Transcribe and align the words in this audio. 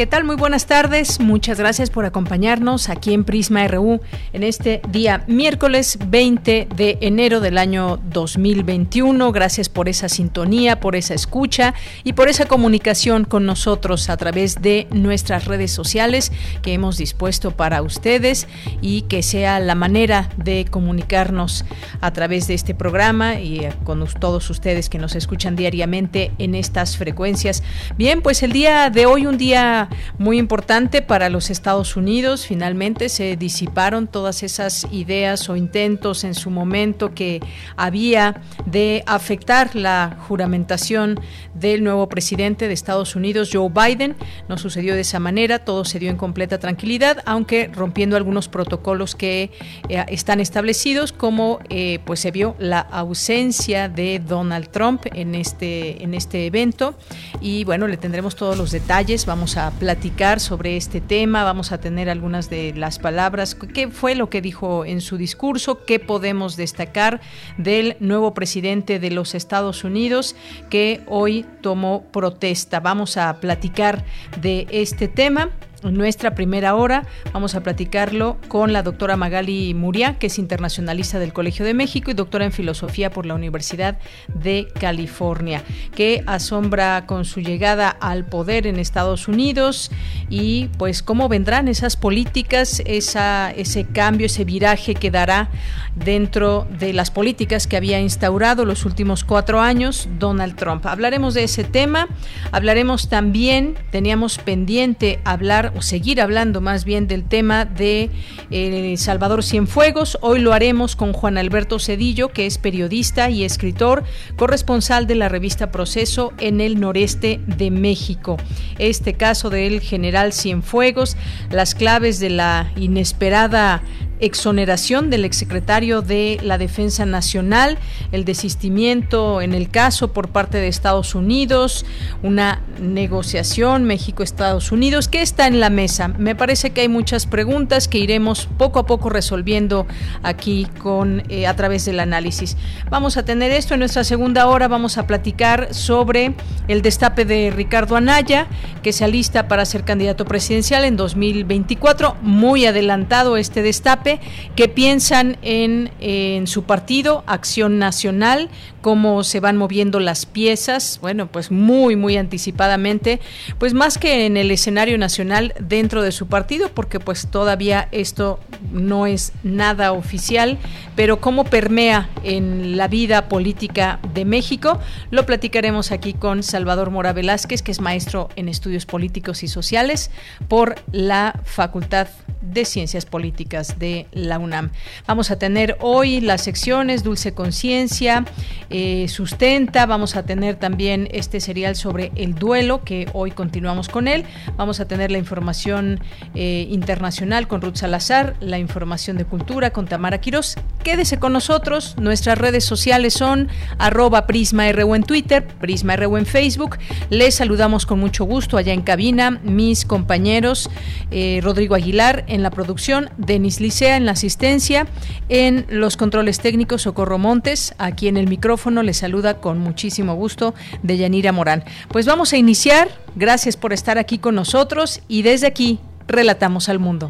¿Qué 0.00 0.06
tal? 0.06 0.24
Muy 0.24 0.36
buenas 0.36 0.64
tardes. 0.64 1.20
Muchas 1.20 1.58
gracias 1.58 1.90
por 1.90 2.06
acompañarnos 2.06 2.88
aquí 2.88 3.12
en 3.12 3.22
Prisma 3.22 3.68
RU 3.68 4.00
en 4.32 4.42
este 4.44 4.80
día 4.88 5.24
miércoles 5.26 5.98
20 6.06 6.68
de 6.74 6.96
enero 7.02 7.40
del 7.40 7.58
año 7.58 8.00
2021. 8.04 9.30
Gracias 9.30 9.68
por 9.68 9.90
esa 9.90 10.08
sintonía, 10.08 10.80
por 10.80 10.96
esa 10.96 11.12
escucha 11.12 11.74
y 12.02 12.14
por 12.14 12.30
esa 12.30 12.46
comunicación 12.46 13.24
con 13.24 13.44
nosotros 13.44 14.08
a 14.08 14.16
través 14.16 14.62
de 14.62 14.86
nuestras 14.90 15.44
redes 15.44 15.70
sociales 15.70 16.32
que 16.62 16.72
hemos 16.72 16.96
dispuesto 16.96 17.50
para 17.50 17.82
ustedes 17.82 18.48
y 18.80 19.02
que 19.02 19.22
sea 19.22 19.60
la 19.60 19.74
manera 19.74 20.30
de 20.38 20.64
comunicarnos 20.64 21.66
a 22.00 22.10
través 22.14 22.46
de 22.46 22.54
este 22.54 22.74
programa 22.74 23.38
y 23.38 23.68
con 23.84 24.02
todos 24.18 24.48
ustedes 24.48 24.88
que 24.88 24.96
nos 24.96 25.14
escuchan 25.14 25.56
diariamente 25.56 26.30
en 26.38 26.54
estas 26.54 26.96
frecuencias. 26.96 27.62
Bien, 27.98 28.22
pues 28.22 28.42
el 28.42 28.52
día 28.52 28.88
de 28.88 29.04
hoy 29.04 29.26
un 29.26 29.36
día 29.36 29.89
muy 30.18 30.38
importante 30.38 31.02
para 31.02 31.28
los 31.28 31.50
Estados 31.50 31.96
Unidos. 31.96 32.46
Finalmente 32.46 33.08
se 33.08 33.36
disiparon 33.36 34.06
todas 34.06 34.42
esas 34.42 34.86
ideas 34.90 35.48
o 35.48 35.56
intentos 35.56 36.24
en 36.24 36.34
su 36.34 36.50
momento 36.50 37.14
que 37.14 37.40
había 37.76 38.40
de 38.66 39.02
afectar 39.06 39.74
la 39.74 40.16
juramentación 40.28 41.18
del 41.54 41.84
nuevo 41.84 42.08
presidente 42.08 42.68
de 42.68 42.74
Estados 42.74 43.16
Unidos, 43.16 43.50
Joe 43.52 43.70
Biden. 43.70 44.16
No 44.48 44.58
sucedió 44.58 44.94
de 44.94 45.02
esa 45.02 45.20
manera, 45.20 45.60
todo 45.60 45.84
se 45.84 45.98
dio 45.98 46.10
en 46.10 46.16
completa 46.16 46.58
tranquilidad, 46.58 47.22
aunque 47.26 47.70
rompiendo 47.72 48.16
algunos 48.16 48.48
protocolos 48.48 49.14
que 49.14 49.50
eh, 49.88 50.04
están 50.08 50.40
establecidos, 50.40 51.12
como 51.12 51.60
eh, 51.68 51.98
pues 52.04 52.20
se 52.20 52.30
vio 52.30 52.54
la 52.58 52.80
ausencia 52.80 53.88
de 53.88 54.20
Donald 54.20 54.68
Trump 54.70 55.02
en 55.12 55.34
este, 55.34 56.02
en 56.02 56.14
este 56.14 56.46
evento. 56.46 56.94
Y 57.40 57.64
bueno, 57.64 57.86
le 57.86 57.96
tendremos 57.96 58.36
todos 58.36 58.56
los 58.56 58.70
detalles. 58.70 59.26
Vamos 59.26 59.56
a 59.56 59.70
platicar 59.80 60.40
sobre 60.40 60.76
este 60.76 61.00
tema, 61.00 61.42
vamos 61.42 61.72
a 61.72 61.80
tener 61.80 62.10
algunas 62.10 62.50
de 62.50 62.74
las 62.76 62.98
palabras, 62.98 63.54
qué 63.54 63.88
fue 63.88 64.14
lo 64.14 64.28
que 64.28 64.42
dijo 64.42 64.84
en 64.84 65.00
su 65.00 65.16
discurso, 65.16 65.84
qué 65.86 65.98
podemos 65.98 66.56
destacar 66.56 67.22
del 67.56 67.96
nuevo 67.98 68.34
presidente 68.34 69.00
de 69.00 69.10
los 69.10 69.34
Estados 69.34 69.82
Unidos 69.82 70.36
que 70.68 71.00
hoy 71.06 71.46
tomó 71.62 72.04
protesta. 72.12 72.78
Vamos 72.78 73.16
a 73.16 73.40
platicar 73.40 74.04
de 74.42 74.66
este 74.70 75.08
tema 75.08 75.48
nuestra 75.82 76.34
primera 76.34 76.74
hora 76.74 77.06
vamos 77.32 77.54
a 77.54 77.62
platicarlo 77.62 78.36
con 78.48 78.72
la 78.72 78.82
doctora 78.82 79.16
Magali 79.16 79.72
Muria, 79.74 80.18
que 80.18 80.26
es 80.26 80.38
internacionalista 80.38 81.18
del 81.18 81.32
Colegio 81.32 81.64
de 81.64 81.74
México 81.74 82.10
y 82.10 82.14
doctora 82.14 82.44
en 82.44 82.52
filosofía 82.52 83.10
por 83.10 83.26
la 83.26 83.34
Universidad 83.34 83.98
de 84.28 84.68
California, 84.78 85.62
que 85.94 86.22
asombra 86.26 87.06
con 87.06 87.24
su 87.24 87.40
llegada 87.40 87.88
al 87.88 88.26
poder 88.26 88.66
en 88.66 88.78
Estados 88.78 89.28
Unidos 89.28 89.90
y 90.28 90.68
pues 90.78 91.02
cómo 91.02 91.28
vendrán 91.28 91.68
esas 91.68 91.96
políticas, 91.96 92.82
esa, 92.84 93.50
ese 93.50 93.86
cambio, 93.86 94.26
ese 94.26 94.44
viraje 94.44 94.94
que 94.94 95.10
dará 95.10 95.50
dentro 95.94 96.66
de 96.78 96.92
las 96.92 97.10
políticas 97.10 97.66
que 97.66 97.76
había 97.76 98.00
instaurado 98.00 98.64
los 98.64 98.84
últimos 98.84 99.24
cuatro 99.24 99.60
años 99.60 100.08
Donald 100.18 100.56
Trump. 100.56 100.86
Hablaremos 100.86 101.34
de 101.34 101.44
ese 101.44 101.64
tema, 101.64 102.08
hablaremos 102.52 103.08
también, 103.08 103.76
teníamos 103.90 104.38
pendiente 104.38 105.20
hablar 105.24 105.69
o 105.74 105.82
seguir 105.82 106.20
hablando 106.20 106.60
más 106.60 106.84
bien 106.84 107.06
del 107.06 107.24
tema 107.24 107.64
de 107.64 108.10
eh, 108.50 108.94
Salvador 108.96 109.42
Cienfuegos. 109.42 110.18
Hoy 110.20 110.40
lo 110.40 110.52
haremos 110.52 110.96
con 110.96 111.12
Juan 111.12 111.38
Alberto 111.38 111.78
Cedillo, 111.78 112.28
que 112.28 112.46
es 112.46 112.58
periodista 112.58 113.30
y 113.30 113.44
escritor, 113.44 114.04
corresponsal 114.36 115.06
de 115.06 115.14
la 115.14 115.28
revista 115.28 115.70
Proceso 115.70 116.32
en 116.38 116.60
el 116.60 116.80
noreste 116.80 117.40
de 117.46 117.70
México. 117.70 118.36
Este 118.78 119.14
caso 119.14 119.50
del 119.50 119.80
general 119.80 120.32
Cienfuegos, 120.32 121.16
las 121.50 121.74
claves 121.74 122.20
de 122.20 122.30
la 122.30 122.72
inesperada 122.76 123.82
exoneración 124.20 125.10
del 125.10 125.24
exsecretario 125.24 126.02
de 126.02 126.38
la 126.42 126.58
Defensa 126.58 127.06
Nacional, 127.06 127.78
el 128.12 128.24
desistimiento 128.24 129.40
en 129.40 129.54
el 129.54 129.70
caso 129.70 130.12
por 130.12 130.28
parte 130.28 130.58
de 130.58 130.68
Estados 130.68 131.14
Unidos, 131.14 131.84
una 132.22 132.60
negociación 132.80 133.84
México-Estados 133.84 134.72
Unidos. 134.72 135.08
¿Qué 135.08 135.22
está 135.22 135.46
en 135.46 135.60
la 135.60 135.70
mesa? 135.70 136.08
Me 136.08 136.34
parece 136.34 136.70
que 136.70 136.82
hay 136.82 136.88
muchas 136.88 137.26
preguntas 137.26 137.88
que 137.88 137.98
iremos 137.98 138.48
poco 138.58 138.78
a 138.78 138.86
poco 138.86 139.10
resolviendo 139.10 139.86
aquí 140.22 140.66
con 140.78 141.22
eh, 141.28 141.46
a 141.46 141.56
través 141.56 141.84
del 141.84 142.00
análisis. 142.00 142.56
Vamos 142.90 143.16
a 143.16 143.24
tener 143.24 143.50
esto 143.50 143.74
en 143.74 143.80
nuestra 143.80 144.04
segunda 144.04 144.46
hora. 144.46 144.68
Vamos 144.68 144.98
a 144.98 145.06
platicar 145.06 145.72
sobre 145.74 146.34
el 146.68 146.82
destape 146.82 147.24
de 147.24 147.52
Ricardo 147.54 147.96
Anaya, 147.96 148.46
que 148.82 148.92
se 148.92 149.04
alista 149.04 149.48
para 149.48 149.64
ser 149.64 149.84
candidato 149.84 150.24
presidencial 150.24 150.84
en 150.84 150.96
2024. 150.96 152.16
Muy 152.22 152.66
adelantado 152.66 153.36
este 153.36 153.62
destape 153.62 154.09
qué 154.56 154.68
piensan 154.68 155.36
en, 155.42 155.90
en 156.00 156.46
su 156.46 156.64
partido, 156.64 157.22
Acción 157.26 157.78
Nacional, 157.78 158.48
cómo 158.80 159.24
se 159.24 159.40
van 159.40 159.56
moviendo 159.56 160.00
las 160.00 160.26
piezas, 160.26 160.98
bueno, 161.00 161.26
pues 161.26 161.50
muy, 161.50 161.96
muy 161.96 162.16
anticipadamente, 162.16 163.20
pues 163.58 163.74
más 163.74 163.98
que 163.98 164.26
en 164.26 164.36
el 164.36 164.50
escenario 164.50 164.98
nacional 164.98 165.54
dentro 165.60 166.02
de 166.02 166.12
su 166.12 166.26
partido, 166.26 166.70
porque 166.74 167.00
pues 167.00 167.28
todavía 167.30 167.88
esto 167.92 168.40
no 168.72 169.06
es 169.06 169.32
nada 169.42 169.92
oficial, 169.92 170.58
pero 170.96 171.20
cómo 171.20 171.44
permea 171.44 172.08
en 172.24 172.76
la 172.76 172.88
vida 172.88 173.28
política 173.28 174.00
de 174.14 174.24
México, 174.24 174.80
lo 175.10 175.26
platicaremos 175.26 175.92
aquí 175.92 176.14
con 176.14 176.42
Salvador 176.42 176.90
Mora 176.90 177.12
Velázquez, 177.12 177.62
que 177.62 177.72
es 177.72 177.80
maestro 177.80 178.28
en 178.36 178.48
estudios 178.48 178.86
políticos 178.86 179.42
y 179.42 179.48
sociales 179.48 180.10
por 180.48 180.76
la 180.92 181.40
Facultad 181.44 182.08
de 182.40 182.64
Ciencias 182.64 183.06
Políticas 183.06 183.78
de 183.78 184.06
la 184.12 184.38
UNAM. 184.38 184.70
Vamos 185.06 185.30
a 185.30 185.38
tener 185.38 185.76
hoy 185.80 186.20
las 186.20 186.42
secciones 186.42 187.02
Dulce 187.02 187.32
Conciencia, 187.32 188.24
eh, 188.70 189.06
Sustenta, 189.08 189.84
vamos 189.84 190.14
a 190.14 190.22
tener 190.22 190.54
también 190.54 191.08
este 191.10 191.40
serial 191.40 191.74
sobre 191.74 192.12
el 192.14 192.36
duelo, 192.36 192.84
que 192.84 193.08
hoy 193.12 193.32
continuamos 193.32 193.88
con 193.88 194.06
él. 194.06 194.24
Vamos 194.56 194.78
a 194.78 194.86
tener 194.86 195.10
la 195.10 195.18
información 195.18 195.98
eh, 196.36 196.68
internacional 196.70 197.48
con 197.48 197.60
Ruth 197.62 197.74
Salazar, 197.74 198.36
la 198.38 198.60
información 198.60 199.16
de 199.16 199.24
cultura 199.24 199.70
con 199.70 199.86
Tamara 199.86 200.20
Quiroz. 200.20 200.54
Quédese 200.84 201.18
con 201.18 201.32
nosotros, 201.32 201.96
nuestras 201.98 202.38
redes 202.38 202.64
sociales 202.64 203.14
son 203.14 203.48
arroba 203.78 204.28
PrismaRU 204.28 204.94
en 204.94 205.02
Twitter, 205.02 205.44
PrismaRU 205.44 206.16
en 206.16 206.26
Facebook. 206.26 206.78
Les 207.10 207.34
saludamos 207.34 207.86
con 207.86 207.98
mucho 207.98 208.24
gusto 208.24 208.56
allá 208.56 208.72
en 208.72 208.82
cabina, 208.82 209.40
mis 209.42 209.84
compañeros 209.84 210.70
eh, 211.10 211.40
Rodrigo 211.42 211.74
Aguilar 211.74 212.24
en 212.28 212.44
la 212.44 212.50
producción, 212.50 213.10
Denis 213.16 213.60
Licea 213.60 213.96
en 213.96 214.06
la 214.06 214.12
asistencia, 214.12 214.86
en 215.28 215.66
los 215.70 215.96
controles 215.96 216.38
técnicos 216.38 216.82
Socorro 216.82 217.18
Montes, 217.18 217.74
aquí 217.78 218.06
en 218.06 218.16
el 218.16 218.28
micrófono 218.28 218.59
le 218.82 218.92
saluda 218.92 219.38
con 219.38 219.58
muchísimo 219.58 220.14
gusto 220.14 220.54
Deyanira 220.82 221.32
Morán. 221.32 221.64
Pues 221.88 222.06
vamos 222.06 222.32
a 222.32 222.36
iniciar, 222.36 222.88
gracias 223.16 223.56
por 223.56 223.72
estar 223.72 223.98
aquí 223.98 224.18
con 224.18 224.34
nosotros 224.34 225.00
y 225.08 225.22
desde 225.22 225.46
aquí 225.46 225.80
relatamos 226.06 226.68
al 226.68 226.78
mundo. 226.78 227.08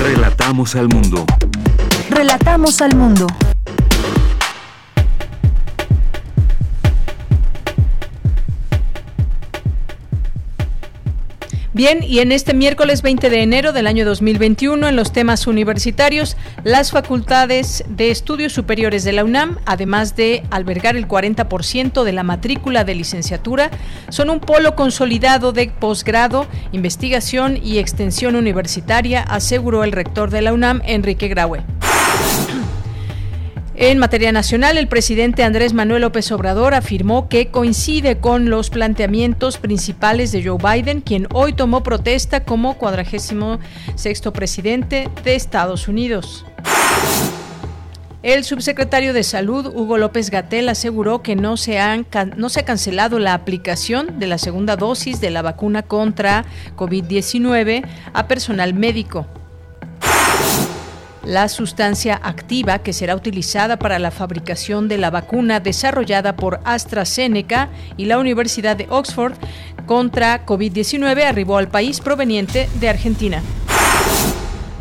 Relatamos 0.00 0.74
al 0.76 0.88
mundo. 0.88 1.26
Relatamos 2.08 2.80
al 2.80 2.96
mundo. 2.96 3.26
Bien, 11.72 12.02
y 12.02 12.18
en 12.18 12.32
este 12.32 12.52
miércoles 12.52 13.00
20 13.00 13.30
de 13.30 13.42
enero 13.42 13.72
del 13.72 13.86
año 13.86 14.04
2021, 14.04 14.88
en 14.88 14.96
los 14.96 15.12
temas 15.12 15.46
universitarios, 15.46 16.36
las 16.64 16.90
facultades 16.90 17.84
de 17.88 18.10
estudios 18.10 18.52
superiores 18.52 19.04
de 19.04 19.12
la 19.12 19.22
UNAM, 19.22 19.56
además 19.66 20.16
de 20.16 20.42
albergar 20.50 20.96
el 20.96 21.06
40% 21.06 22.02
de 22.02 22.12
la 22.12 22.24
matrícula 22.24 22.82
de 22.82 22.96
licenciatura, 22.96 23.70
son 24.08 24.30
un 24.30 24.40
polo 24.40 24.74
consolidado 24.74 25.52
de 25.52 25.68
posgrado, 25.68 26.48
investigación 26.72 27.56
y 27.62 27.78
extensión 27.78 28.34
universitaria, 28.34 29.22
aseguró 29.22 29.84
el 29.84 29.92
rector 29.92 30.30
de 30.30 30.42
la 30.42 30.52
UNAM, 30.52 30.82
Enrique 30.84 31.28
Graue. 31.28 31.62
En 33.82 33.96
materia 33.96 34.30
nacional, 34.30 34.76
el 34.76 34.88
presidente 34.88 35.42
Andrés 35.42 35.72
Manuel 35.72 36.02
López 36.02 36.30
Obrador 36.32 36.74
afirmó 36.74 37.30
que 37.30 37.48
coincide 37.48 38.18
con 38.18 38.50
los 38.50 38.68
planteamientos 38.68 39.56
principales 39.56 40.32
de 40.32 40.44
Joe 40.44 40.58
Biden, 40.58 41.00
quien 41.00 41.26
hoy 41.32 41.54
tomó 41.54 41.82
protesta 41.82 42.44
como 42.44 42.76
cuadragésimo 42.76 43.58
sexto 43.94 44.34
presidente 44.34 45.08
de 45.24 45.34
Estados 45.34 45.88
Unidos. 45.88 46.44
El 48.22 48.44
subsecretario 48.44 49.14
de 49.14 49.22
Salud, 49.22 49.72
Hugo 49.74 49.96
López 49.96 50.28
Gatel, 50.28 50.68
aseguró 50.68 51.22
que 51.22 51.34
no 51.34 51.56
se, 51.56 51.78
han, 51.78 52.06
no 52.36 52.50
se 52.50 52.60
ha 52.60 52.64
cancelado 52.66 53.18
la 53.18 53.32
aplicación 53.32 54.18
de 54.18 54.26
la 54.26 54.36
segunda 54.36 54.76
dosis 54.76 55.22
de 55.22 55.30
la 55.30 55.40
vacuna 55.40 55.84
contra 55.84 56.44
COVID-19 56.76 57.82
a 58.12 58.28
personal 58.28 58.74
médico. 58.74 59.26
La 61.30 61.48
sustancia 61.48 62.18
activa 62.24 62.80
que 62.80 62.92
será 62.92 63.14
utilizada 63.14 63.78
para 63.78 64.00
la 64.00 64.10
fabricación 64.10 64.88
de 64.88 64.98
la 64.98 65.10
vacuna 65.10 65.60
desarrollada 65.60 66.34
por 66.34 66.58
AstraZeneca 66.64 67.68
y 67.96 68.06
la 68.06 68.18
Universidad 68.18 68.74
de 68.74 68.88
Oxford 68.90 69.34
contra 69.86 70.44
COVID-19 70.44 71.22
arribó 71.22 71.58
al 71.58 71.68
país 71.68 72.00
proveniente 72.00 72.68
de 72.80 72.88
Argentina. 72.88 73.44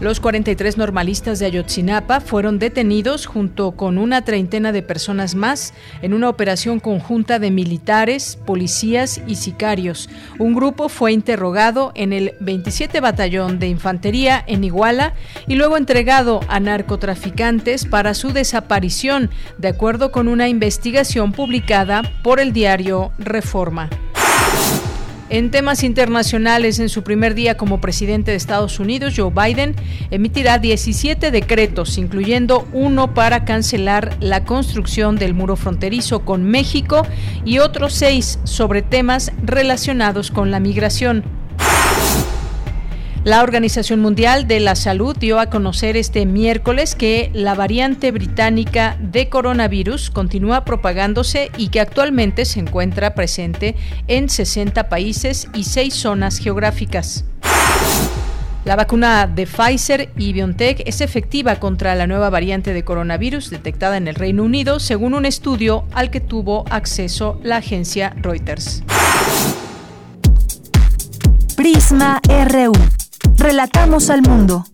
Los 0.02 0.22
43 0.22 0.78
normalistas 0.78 1.40
de 1.40 1.48
Ayotzinapa 1.48 2.22
fueron 2.22 2.58
detenidos 2.58 3.26
junto 3.26 3.74
con 3.74 3.98
una 3.98 4.24
treintena 4.24 4.72
de 4.72 4.82
personas 4.82 5.36
más 5.36 5.74
en 6.02 6.14
una 6.14 6.30
operación 6.30 6.80
conjunta 6.80 7.38
de 7.38 7.52
militares, 7.52 8.40
policías 8.46 9.22
y 9.28 9.36
sicarios. 9.36 10.10
Un 10.38 10.56
grupo 10.56 10.88
fue 10.88 11.12
interrogado 11.12 11.92
en 11.96 12.14
el 12.14 12.34
27 12.40 13.02
Batallón 13.02 13.60
de 13.60 13.68
Infantería 13.68 14.42
en 14.48 14.64
Iguala 14.64 15.16
y 15.48 15.56
luego 15.56 15.76
entregado 15.76 16.40
a 16.48 16.62
narcotraficantes 16.62 17.86
para 17.86 18.14
su 18.14 18.32
desaparición, 18.32 19.30
de 19.58 19.68
acuerdo 19.68 20.14
con 20.14 20.30
una 20.30 20.48
investigación 20.48 21.34
publicada 21.34 22.04
por 22.24 22.40
el 22.40 22.54
diario 22.54 23.12
Reforma. 23.20 23.90
En 25.32 25.52
temas 25.52 25.84
internacionales, 25.84 26.80
en 26.80 26.90
su 26.90 27.04
primer 27.04 27.36
día 27.36 27.56
como 27.56 27.80
presidente 27.80 28.32
de 28.32 28.38
Estados 28.38 28.80
Unidos, 28.80 29.14
Joe 29.16 29.32
Biden 29.32 29.76
emitirá 30.10 30.58
17 30.58 31.30
decretos, 31.30 32.00
incluyendo 32.00 32.68
uno 32.74 33.14
para 33.14 33.46
cancelar 33.46 34.18
la 34.22 34.44
construcción 34.44 35.18
del 35.18 35.36
muro 35.36 35.56
fronterizo 35.56 36.26
con 36.26 36.46
México 36.46 37.06
y 37.46 37.60
otros 37.60 37.94
seis 37.94 38.40
sobre 38.44 38.82
temas 38.82 39.32
relacionados 39.44 40.32
con 40.32 40.50
la 40.50 40.60
migración. 40.60 41.39
La 43.26 43.44
Organización 43.44 44.00
Mundial 44.00 44.48
de 44.48 44.62
la 44.62 44.76
Salud 44.76 45.16
dio 45.18 45.40
a 45.40 45.48
conocer 45.48 45.98
este 45.98 46.26
miércoles 46.26 46.96
que 46.96 47.30
la 47.34 47.54
variante 47.54 48.12
británica 48.12 48.98
de 49.02 49.28
coronavirus 49.28 50.10
continúa 50.10 50.64
propagándose 50.64 51.52
y 51.58 51.68
que 51.68 51.82
actualmente 51.82 52.46
se 52.46 52.62
encuentra 52.62 53.16
presente 53.16 53.76
en 54.08 54.30
60 54.30 54.88
países 54.88 55.50
y 55.54 55.66
6 55.66 55.94
zonas 55.94 56.38
geográficas. 56.38 57.26
La 58.64 58.78
vacuna 58.78 59.28
de 59.28 59.46
Pfizer 59.46 60.12
y 60.16 60.32
BioNTech 60.32 60.84
es 60.86 61.02
efectiva 61.02 61.58
contra 61.58 61.96
la 61.96 62.08
nueva 62.08 62.30
variante 62.30 62.74
de 62.74 62.86
coronavirus 62.86 63.50
detectada 63.50 63.98
en 63.98 64.08
el 64.08 64.16
Reino 64.16 64.44
Unido, 64.44 64.80
según 64.80 65.14
un 65.14 65.26
estudio 65.26 65.84
al 65.92 66.10
que 66.10 66.22
tuvo 66.22 66.64
acceso 66.70 67.40
la 67.44 67.58
agencia 67.58 68.14
Reuters. 68.22 68.84
Prisma 71.58 72.22
RU. 72.26 72.72
Relatamos 73.38 74.10
al 74.10 74.22
mundo. 74.22 74.66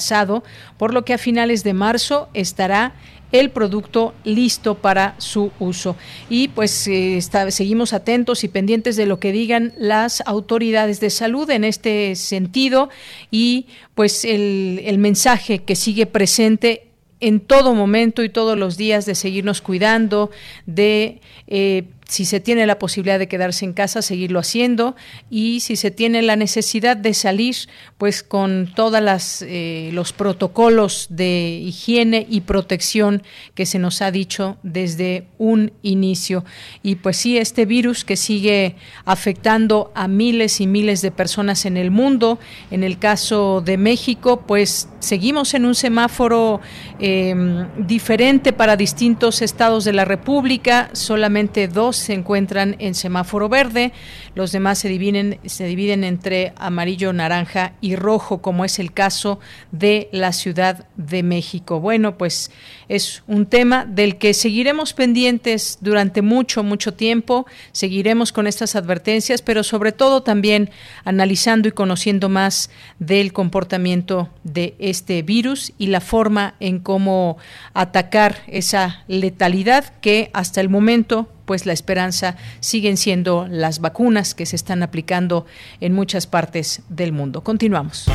por 0.77 0.93
lo 0.93 1.05
que 1.05 1.13
a 1.13 1.17
finales 1.17 1.63
de 1.63 1.73
marzo 1.73 2.29
estará 2.33 2.93
el 3.31 3.49
producto 3.49 4.13
listo 4.23 4.75
para 4.75 5.15
su 5.17 5.51
uso. 5.59 5.95
Y 6.29 6.49
pues 6.49 6.87
eh, 6.87 7.19
seguimos 7.49 7.93
atentos 7.93 8.43
y 8.43 8.47
pendientes 8.47 8.95
de 8.95 9.05
lo 9.05 9.19
que 9.19 9.31
digan 9.31 9.73
las 9.77 10.21
autoridades 10.25 10.99
de 10.99 11.09
salud 11.09 11.49
en 11.49 11.63
este 11.63 12.15
sentido 12.15 12.89
y 13.31 13.67
pues 13.93 14.25
el, 14.25 14.97
mensaje 14.97 15.59
que 15.59 15.75
sigue 15.75 16.05
presente 16.05 16.87
en 17.19 17.39
todo 17.39 17.73
momento 17.73 18.23
y 18.23 18.29
todos 18.29 18.57
los 18.57 18.77
días 18.77 19.05
de 19.05 19.15
seguirnos 19.15 19.61
cuidando, 19.61 20.31
de 20.65 21.21
eh, 21.47 21.83
si 22.07 22.25
se 22.25 22.39
tiene 22.39 22.65
la 22.67 22.79
posibilidad 22.79 23.19
de 23.19 23.27
quedarse 23.27 23.65
en 23.65 23.73
casa, 23.73 24.01
seguirlo 24.01 24.39
haciendo 24.39 24.95
y 25.29 25.61
si 25.61 25.75
se 25.75 25.91
tiene 25.91 26.21
la 26.21 26.35
necesidad 26.35 26.97
de 26.97 27.13
salir, 27.13 27.55
pues 27.97 28.23
con 28.23 28.71
todas 28.75 29.01
las 29.01 29.41
eh, 29.41 29.89
los 29.93 30.13
protocolos 30.13 31.07
de 31.09 31.61
higiene 31.63 32.25
y 32.29 32.41
protección 32.41 33.23
que 33.53 33.65
se 33.65 33.79
nos 33.79 34.01
ha 34.01 34.11
dicho 34.11 34.57
desde 34.63 35.27
un 35.37 35.71
inicio. 35.81 36.45
Y 36.83 36.95
pues 36.95 37.17
sí, 37.17 37.37
este 37.37 37.65
virus 37.65 38.05
que 38.05 38.17
sigue 38.17 38.75
afectando 39.05 39.91
a 39.95 40.07
miles 40.07 40.61
y 40.61 40.67
miles 40.67 41.01
de 41.01 41.11
personas 41.11 41.65
en 41.65 41.77
el 41.77 41.91
mundo. 41.91 42.39
En 42.71 42.83
el 42.83 42.99
caso 42.99 43.61
de 43.61 43.77
México, 43.77 44.43
pues 44.45 44.89
seguimos 44.99 45.53
en 45.53 45.65
un 45.65 45.75
semáforo 45.75 46.61
em, 46.99 47.67
diferente 47.77 48.53
para 48.53 48.75
distintos 48.75 49.41
estados 49.41 49.85
de 49.85 49.93
la 49.93 50.05
República. 50.05 50.89
Solamente 50.93 51.67
dos 51.67 51.94
se 51.97 52.13
encuentran 52.13 52.75
en 52.79 52.95
semáforo 52.95 53.49
verde, 53.49 53.91
los 54.35 54.51
demás 54.51 54.79
se 54.79 54.89
dividen, 54.89 55.39
se 55.45 55.65
dividen 55.65 56.03
entre 56.03 56.53
amarillo, 56.57 57.13
naranja 57.13 57.73
y 57.81 57.95
rojo, 57.95 58.41
como 58.41 58.65
es 58.65 58.79
el 58.79 58.93
caso 58.93 59.39
de 59.71 60.09
la 60.11 60.33
Ciudad 60.33 60.87
de 60.97 61.23
México. 61.23 61.79
Bueno, 61.79 62.17
pues 62.17 62.51
es 62.87 63.23
un 63.27 63.45
tema 63.45 63.85
del 63.85 64.17
que 64.17 64.33
seguiremos 64.33 64.93
pendientes 64.93 65.77
durante 65.81 66.21
mucho, 66.21 66.63
mucho 66.63 66.93
tiempo, 66.93 67.45
seguiremos 67.71 68.31
con 68.31 68.47
estas 68.47 68.75
advertencias, 68.75 69.41
pero 69.41 69.63
sobre 69.63 69.91
todo 69.91 70.23
también 70.23 70.69
analizando 71.03 71.67
y 71.67 71.71
conociendo 71.71 72.29
más 72.29 72.69
del 72.99 73.33
comportamiento 73.33 74.29
de 74.43 74.75
este 74.79 75.21
virus 75.21 75.73
y 75.77 75.87
la 75.87 76.01
forma 76.01 76.55
en 76.59 76.79
cómo 76.79 77.37
atacar 77.73 78.37
esa 78.47 79.03
letalidad 79.07 79.93
que 80.01 80.29
hasta 80.33 80.61
el 80.61 80.69
momento 80.69 81.29
pues 81.45 81.65
la 81.65 81.73
esperanza 81.73 82.35
siguen 82.59 82.97
siendo 82.97 83.47
las 83.49 83.79
vacunas 83.79 84.35
que 84.35 84.45
se 84.45 84.55
están 84.55 84.83
aplicando 84.83 85.45
en 85.79 85.93
muchas 85.93 86.27
partes 86.27 86.81
del 86.89 87.11
mundo. 87.11 87.41
Continuamos. 87.43 88.05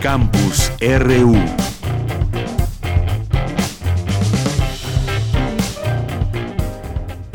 Campus 0.00 0.70
RU. 0.80 1.36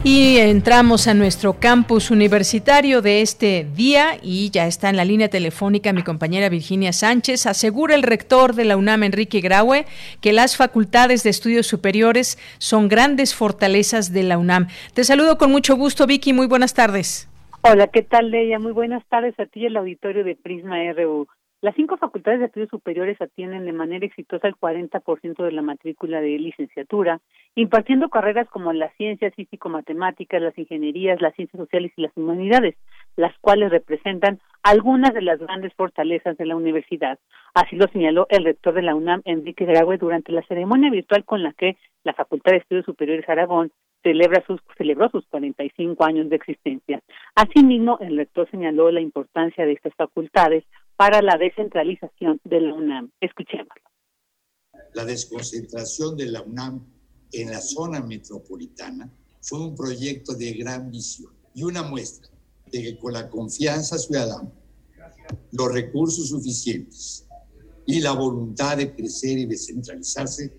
Y 0.03 0.37
entramos 0.37 1.07
a 1.07 1.13
nuestro 1.13 1.59
campus 1.59 2.09
universitario 2.09 3.03
de 3.03 3.21
este 3.21 3.67
día 3.75 4.17
y 4.23 4.49
ya 4.49 4.65
está 4.65 4.89
en 4.89 4.97
la 4.97 5.05
línea 5.05 5.29
telefónica 5.29 5.93
mi 5.93 6.01
compañera 6.01 6.49
Virginia 6.49 6.91
Sánchez. 6.91 7.45
Asegura 7.45 7.93
el 7.93 8.01
rector 8.01 8.55
de 8.55 8.65
la 8.65 8.77
UNAM, 8.77 9.03
Enrique 9.03 9.41
Graue, 9.41 9.85
que 10.19 10.33
las 10.33 10.57
facultades 10.57 11.21
de 11.21 11.29
estudios 11.29 11.67
superiores 11.67 12.39
son 12.57 12.87
grandes 12.87 13.35
fortalezas 13.35 14.11
de 14.11 14.23
la 14.23 14.39
UNAM. 14.39 14.69
Te 14.95 15.03
saludo 15.03 15.37
con 15.37 15.51
mucho 15.51 15.75
gusto, 15.75 16.07
Vicky. 16.07 16.33
Muy 16.33 16.47
buenas 16.47 16.73
tardes. 16.73 17.29
Hola, 17.61 17.85
¿qué 17.85 18.01
tal, 18.01 18.31
Leia? 18.31 18.57
Muy 18.57 18.71
buenas 18.71 19.05
tardes 19.05 19.39
a 19.39 19.45
ti 19.45 19.59
y 19.59 19.65
el 19.67 19.77
auditorio 19.77 20.23
de 20.23 20.35
Prisma 20.35 20.77
RU. 20.93 21.27
Las 21.61 21.75
cinco 21.75 21.95
facultades 21.97 22.39
de 22.39 22.47
estudios 22.47 22.71
superiores 22.71 23.21
atienden 23.21 23.65
de 23.65 23.71
manera 23.71 24.03
exitosa 24.03 24.47
el 24.47 24.55
40% 24.55 25.43
de 25.43 25.51
la 25.51 25.61
matrícula 25.61 26.19
de 26.19 26.39
licenciatura 26.39 27.21
impartiendo 27.53 28.09
carreras 28.09 28.49
como 28.49 28.73
las 28.73 28.91
ciencias 28.95 29.35
físico-matemáticas, 29.35 30.41
las 30.41 30.57
ingenierías, 30.57 31.21
las 31.21 31.35
ciencias 31.35 31.59
sociales 31.59 31.91
y 31.95 32.01
las 32.01 32.17
humanidades, 32.17 32.75
las 33.15 33.37
cuales 33.41 33.69
representan 33.69 34.39
algunas 34.63 35.13
de 35.13 35.21
las 35.21 35.37
grandes 35.37 35.71
fortalezas 35.75 36.35
de 36.37 36.47
la 36.47 36.55
universidad. 36.55 37.19
Así 37.53 37.75
lo 37.75 37.87
señaló 37.89 38.25
el 38.31 38.43
rector 38.43 38.73
de 38.73 38.81
la 38.81 38.95
UNAM, 38.95 39.21
Enrique 39.25 39.65
Graue, 39.65 39.99
durante 39.99 40.31
la 40.31 40.41
ceremonia 40.47 40.89
virtual 40.89 41.25
con 41.25 41.43
la 41.43 41.53
que 41.53 41.77
la 42.03 42.15
Facultad 42.15 42.53
de 42.53 42.57
Estudios 42.57 42.85
Superiores 42.85 43.29
Aragón 43.29 43.71
celebra 44.01 44.43
sus, 44.47 44.59
celebró 44.77 45.09
sus 45.09 45.27
45 45.27 46.03
años 46.05 46.29
de 46.29 46.37
existencia. 46.37 47.01
Asimismo, 47.35 47.99
el 47.99 48.17
rector 48.17 48.49
señaló 48.49 48.89
la 48.91 49.01
importancia 49.01 49.65
de 49.65 49.73
estas 49.73 49.93
facultades 49.93 50.63
para 51.01 51.19
la 51.23 51.35
descentralización 51.35 52.39
de 52.43 52.61
la 52.61 52.75
UNAM. 52.75 53.11
Escuchémoslo. 53.19 53.89
La 54.93 55.03
desconcentración 55.03 56.15
de 56.15 56.27
la 56.27 56.43
UNAM 56.43 56.85
en 57.31 57.49
la 57.49 57.59
zona 57.59 58.01
metropolitana 58.01 59.11
fue 59.41 59.61
un 59.61 59.73
proyecto 59.73 60.35
de 60.35 60.53
gran 60.53 60.91
visión 60.91 61.33
y 61.55 61.63
una 61.63 61.81
muestra 61.81 62.29
de 62.71 62.83
que 62.83 62.99
con 62.99 63.13
la 63.13 63.27
confianza 63.31 63.97
ciudadana, 63.97 64.51
los 65.53 65.73
recursos 65.73 66.29
suficientes 66.29 67.25
y 67.87 67.99
la 67.99 68.11
voluntad 68.11 68.77
de 68.77 68.93
crecer 68.93 69.39
y 69.39 69.47
descentralizarse, 69.47 70.53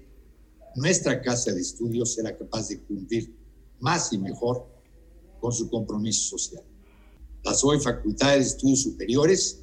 nuestra 0.74 1.22
casa 1.22 1.52
de 1.52 1.60
estudios 1.60 2.14
será 2.14 2.36
capaz 2.36 2.66
de 2.66 2.80
cumplir 2.80 3.32
más 3.78 4.12
y 4.12 4.18
mejor 4.18 4.66
con 5.38 5.52
su 5.52 5.70
compromiso 5.70 6.36
social. 6.36 6.64
Las 7.44 7.62
hoy 7.62 7.78
facultades 7.78 8.38
de 8.38 8.48
estudios 8.48 8.82
superiores 8.82 9.61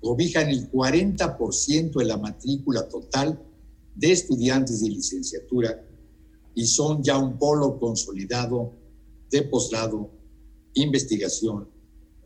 cobijan 0.00 0.48
el 0.48 0.70
40% 0.70 1.98
de 1.98 2.04
la 2.04 2.16
matrícula 2.16 2.88
total 2.88 3.40
de 3.94 4.12
estudiantes 4.12 4.80
de 4.82 4.90
licenciatura 4.90 5.84
y 6.54 6.66
son 6.66 7.02
ya 7.02 7.18
un 7.18 7.38
polo 7.38 7.78
consolidado 7.78 8.72
de 9.30 9.42
posgrado, 9.42 10.10
investigación 10.74 11.68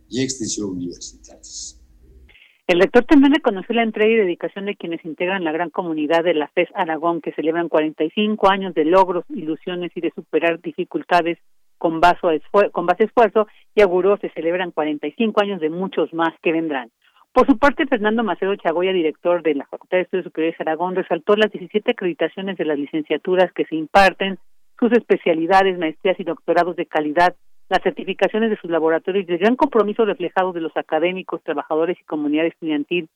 y 0.09 0.23
extensión 0.23 0.71
universitarias. 0.71 1.79
El 2.69 2.81
rector 2.81 3.05
también 3.05 3.35
reconoció 3.35 3.75
la 3.75 3.83
entrega 3.83 4.13
y 4.13 4.17
dedicación 4.17 4.67
de 4.67 4.77
quienes 4.77 5.05
integran 5.05 5.45
la 5.45 5.53
gran 5.53 5.71
comunidad 5.71 6.23
de 6.23 6.35
la 6.35 6.49
FES 6.49 6.69
Aragón, 6.75 7.21
que 7.21 7.33
celebran 7.33 7.69
45 7.69 8.49
años 8.49 8.73
de 8.75 8.85
logros, 8.85 9.25
ilusiones 9.31 9.91
y 9.95 10.01
de 10.01 10.13
superar 10.15 10.61
dificultades 10.61 11.39
con, 11.77 12.01
base 12.01 13.05
esfuerzo 13.05 13.49
y 13.75 13.83
auguró 13.83 14.17
se 14.19 14.31
celebran 14.31 14.71
45 14.71 15.43
años 15.43 15.61
de 15.61 15.71
muchos 15.71 16.15
más 16.15 16.33
que 16.41 16.53
vendrán. 16.53 16.91
Por 17.33 17.47
su 17.47 17.57
parte, 17.57 17.87
Fernando 17.87 18.23
Macedo 18.23 18.55
Chagoya, 18.57 18.93
director 18.93 19.43
de 19.43 19.55
la 19.55 19.67
Facultad 19.67 19.97
de 19.97 20.03
Estudios 20.03 20.25
Superiores 20.25 20.59
de 20.59 20.65
Aragón, 20.65 20.95
resaltó 20.95 21.35
las 21.35 21.51
17 21.51 21.93
acreditaciones 21.93 22.59
de 22.59 22.67
las 22.67 22.79
licenciaturas 22.79 23.51
que 23.55 23.65
se 23.65 23.75
imparten, 23.75 24.39
sus 24.79 24.93
especialidades, 24.93 25.79
maestrías 25.79 26.21
y 26.21 26.25
doctorados 26.25 26.77
de 26.77 26.85
calidad, 26.85 27.35
las 27.71 27.83
certificaciones 27.83 28.51
de 28.51 28.59
sus 28.59 28.71
laboratorios 28.71 29.25
y 29.27 29.33
el 29.33 29.39
gran 29.39 29.57
compromiso 29.57 30.05
reflejado 30.05 30.53
de 30.53 30.61
los 30.61 30.77
académicos, 30.77 31.43
trabajadores 31.43 31.99
y 31.99 32.05
comunidad 32.05 32.45
estudiantil 32.45 33.09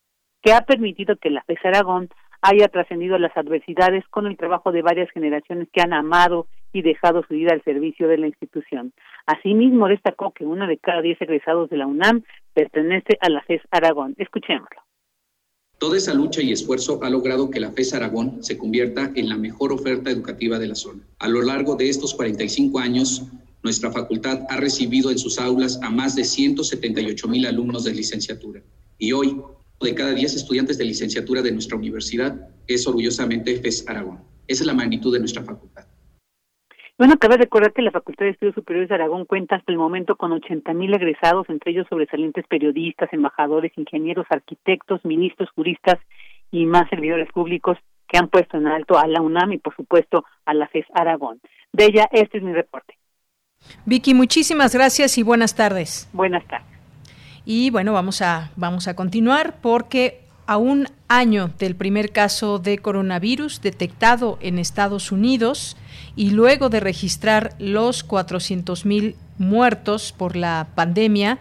que 0.43 0.55
ha 0.55 0.63
permitido 0.63 1.17
que 1.17 1.29
la 1.29 1.43
FES 1.43 1.59
Aragón 1.65 2.09
haya 2.41 2.69
trascendido 2.69 3.19
las 3.19 3.37
adversidades 3.37 4.07
con 4.09 4.27
el 4.27 4.39
trabajo 4.39 4.73
de 4.73 4.81
varias 4.81 5.11
generaciones 5.11 5.69
que 5.73 5.83
han 5.83 5.93
amado 5.93 6.47
y 6.73 6.81
dejado 6.81 7.23
su 7.27 7.35
vida 7.35 7.53
al 7.53 7.63
servicio 7.65 8.09
de 8.09 8.19
la 8.19 8.29
institución. 8.29 8.93
Asimismo, 9.27 9.89
destacó 9.89 10.31
que 10.31 10.47
uno 10.47 10.67
de 10.67 10.79
cada 10.79 11.03
diez 11.03 11.21
egresados 11.21 11.69
de 11.69 11.77
la 11.77 11.87
UNAM 11.87 12.23
pertenece 12.57 13.19
a 13.21 13.29
la 13.29 13.43
FES 13.43 13.61
Aragón. 13.71 14.15
Escuchémoslo. 14.17 14.81
Toda 15.79 15.99
esa 15.99 16.15
lucha 16.15 16.41
y 16.41 16.53
esfuerzo 16.53 16.99
ha 17.03 17.11
logrado 17.11 17.51
que 17.51 17.61
la 17.61 17.71
FES 17.71 17.93
Aragón 17.93 18.43
se 18.43 18.57
convierta 18.57 19.13
en 19.15 19.29
la 19.29 19.37
mejor 19.37 19.73
oferta 19.73 20.11
educativa 20.11 20.59
de 20.59 20.69
la 20.69 20.75
zona. 20.75 21.03
A 21.19 21.29
lo 21.29 21.43
largo 21.43 21.77
de 21.77 21.91
estos 21.91 22.15
45 22.15 22.79
años, 22.79 23.25
nuestra 23.63 23.93
facultad 23.93 24.47
ha 24.49 24.57
recibido 24.57 25.11
en 25.11 25.19
sus 25.19 25.39
aulas 25.39 25.79
a 25.83 25.91
más 25.91 26.17
de 26.17 26.25
178 26.25 27.29
mil 27.29 27.45
alumnos 27.45 27.85
de 27.85 27.93
licenciatura. 27.93 28.63
Y 28.97 29.13
hoy, 29.13 29.39
de 29.83 29.95
cada 29.95 30.15
10 30.15 30.35
estudiantes 30.35 30.79
de 30.79 30.87
licenciatura 30.87 31.43
de 31.43 31.53
nuestra 31.53 31.77
universidad 31.77 32.49
es 32.67 32.87
orgullosamente 32.87 33.61
FES 33.61 33.85
Aragón. 33.87 34.21
Esa 34.49 34.63
es 34.63 34.67
la 34.67 34.73
magnitud 34.73 35.13
de 35.13 35.19
nuestra 35.19 35.45
facultad. 35.45 35.85
Bueno, 36.99 37.19
cabe 37.19 37.37
recordar 37.37 37.75
que 37.75 37.83
la 37.83 37.91
Facultad 37.91 38.25
de 38.25 38.31
Estudios 38.31 38.55
Superiores 38.55 38.89
de 38.89 38.95
Aragón 38.95 39.27
cuenta 39.27 39.57
hasta 39.57 39.71
el 39.71 39.77
momento 39.77 40.17
con 40.17 40.33
80 40.33 40.73
mil 40.73 40.95
egresados, 40.95 41.47
entre 41.51 41.73
ellos 41.73 41.87
sobresalientes 41.91 42.47
periodistas, 42.49 43.13
embajadores, 43.13 43.71
ingenieros, 43.77 44.27
arquitectos, 44.31 45.05
ministros, 45.05 45.51
juristas 45.55 45.99
y 46.51 46.65
más 46.65 46.89
servidores 46.89 47.31
públicos 47.33 47.77
que 48.09 48.17
han 48.17 48.29
puesto 48.29 48.57
en 48.57 48.67
alto 48.67 48.99
a 48.99 49.07
la 49.07 49.21
UNAM 49.21 49.53
y, 49.53 49.59
por 49.59 49.77
supuesto, 49.77 50.25
a 50.47 50.55
la 50.55 50.69
FES 50.69 50.87
Aragón. 50.95 51.41
De 51.73 51.85
ella, 51.85 52.09
este 52.13 52.39
es 52.39 52.45
mi 52.45 52.55
reporte. 52.55 52.97
Vicky, 53.85 54.15
muchísimas 54.15 54.75
gracias 54.75 55.19
y 55.19 55.23
buenas 55.23 55.55
tardes. 55.55 56.09
Buenas 56.15 56.47
tardes. 56.47 56.69
Y 57.45 57.69
bueno, 57.71 57.93
vamos 57.93 58.23
a, 58.23 58.53
vamos 58.57 58.89
a 58.89 58.97
continuar 58.97 59.57
porque 59.61 60.21
a 60.47 60.57
un 60.57 60.87
año 61.09 61.49
del 61.59 61.77
primer 61.77 62.11
caso 62.13 62.59
de 62.59 62.79
coronavirus 62.79 63.61
detectado 63.61 64.39
en 64.41 64.59
Estados 64.59 65.13
Unidos 65.13 65.77
y 66.15 66.31
luego 66.31 66.69
de 66.69 66.81
registrar 66.81 67.55
los 67.59 68.07
400.000 68.07 69.15
muertos 69.39 70.15
por 70.17 70.37
la 70.37 70.69
pandemia, 70.75 71.39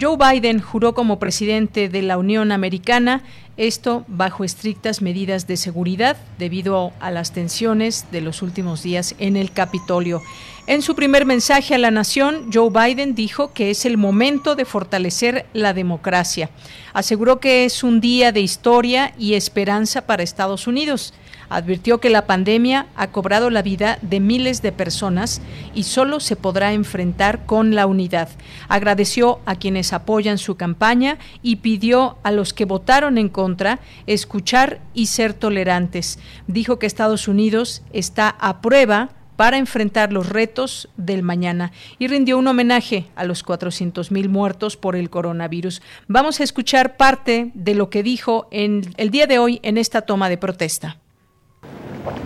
Joe 0.00 0.18
Biden 0.18 0.60
juró 0.60 0.94
como 0.94 1.18
presidente 1.18 1.88
de 1.88 2.02
la 2.02 2.18
Unión 2.18 2.52
Americana, 2.52 3.22
esto 3.56 4.04
bajo 4.08 4.44
estrictas 4.44 5.00
medidas 5.00 5.46
de 5.46 5.56
seguridad 5.56 6.18
debido 6.38 6.92
a 7.00 7.10
las 7.10 7.32
tensiones 7.32 8.04
de 8.10 8.20
los 8.20 8.42
últimos 8.42 8.82
días 8.82 9.14
en 9.18 9.36
el 9.36 9.52
Capitolio. 9.52 10.20
En 10.66 10.82
su 10.82 10.96
primer 10.96 11.26
mensaje 11.26 11.74
a 11.74 11.78
la 11.78 11.92
nación, 11.92 12.50
Joe 12.52 12.70
Biden 12.70 13.14
dijo 13.14 13.52
que 13.52 13.70
es 13.70 13.84
el 13.84 13.96
momento 13.96 14.56
de 14.56 14.64
fortalecer 14.64 15.46
la 15.52 15.72
democracia. 15.72 16.50
Aseguró 16.92 17.38
que 17.38 17.64
es 17.64 17.84
un 17.84 18.00
día 18.00 18.32
de 18.32 18.40
historia 18.40 19.14
y 19.16 19.34
esperanza 19.34 20.06
para 20.06 20.24
Estados 20.24 20.66
Unidos 20.66 21.14
advirtió 21.48 21.98
que 21.98 22.10
la 22.10 22.26
pandemia 22.26 22.86
ha 22.96 23.08
cobrado 23.08 23.50
la 23.50 23.62
vida 23.62 23.98
de 24.02 24.20
miles 24.20 24.62
de 24.62 24.72
personas 24.72 25.40
y 25.74 25.84
solo 25.84 26.20
se 26.20 26.36
podrá 26.36 26.72
enfrentar 26.72 27.46
con 27.46 27.74
la 27.74 27.86
unidad. 27.86 28.28
Agradeció 28.68 29.40
a 29.46 29.56
quienes 29.56 29.92
apoyan 29.92 30.38
su 30.38 30.56
campaña 30.56 31.18
y 31.42 31.56
pidió 31.56 32.18
a 32.22 32.32
los 32.32 32.52
que 32.52 32.64
votaron 32.64 33.18
en 33.18 33.28
contra 33.28 33.80
escuchar 34.06 34.80
y 34.94 35.06
ser 35.06 35.34
tolerantes. 35.34 36.18
Dijo 36.46 36.78
que 36.78 36.86
Estados 36.86 37.28
Unidos 37.28 37.82
está 37.92 38.28
a 38.28 38.60
prueba 38.60 39.10
para 39.36 39.58
enfrentar 39.58 40.12
los 40.12 40.28
retos 40.28 40.88
del 40.96 41.22
mañana 41.22 41.72
y 41.98 42.08
rindió 42.08 42.38
un 42.38 42.48
homenaje 42.48 43.06
a 43.14 43.24
los 43.24 43.44
400.000 43.44 44.28
muertos 44.28 44.76
por 44.76 44.96
el 44.96 45.10
coronavirus. 45.10 45.82
Vamos 46.08 46.40
a 46.40 46.44
escuchar 46.44 46.96
parte 46.96 47.50
de 47.54 47.74
lo 47.74 47.90
que 47.90 48.02
dijo 48.02 48.48
en 48.50 48.94
el 48.96 49.10
día 49.10 49.26
de 49.26 49.38
hoy 49.38 49.60
en 49.62 49.78
esta 49.78 50.02
toma 50.02 50.28
de 50.28 50.38
protesta. 50.38 50.98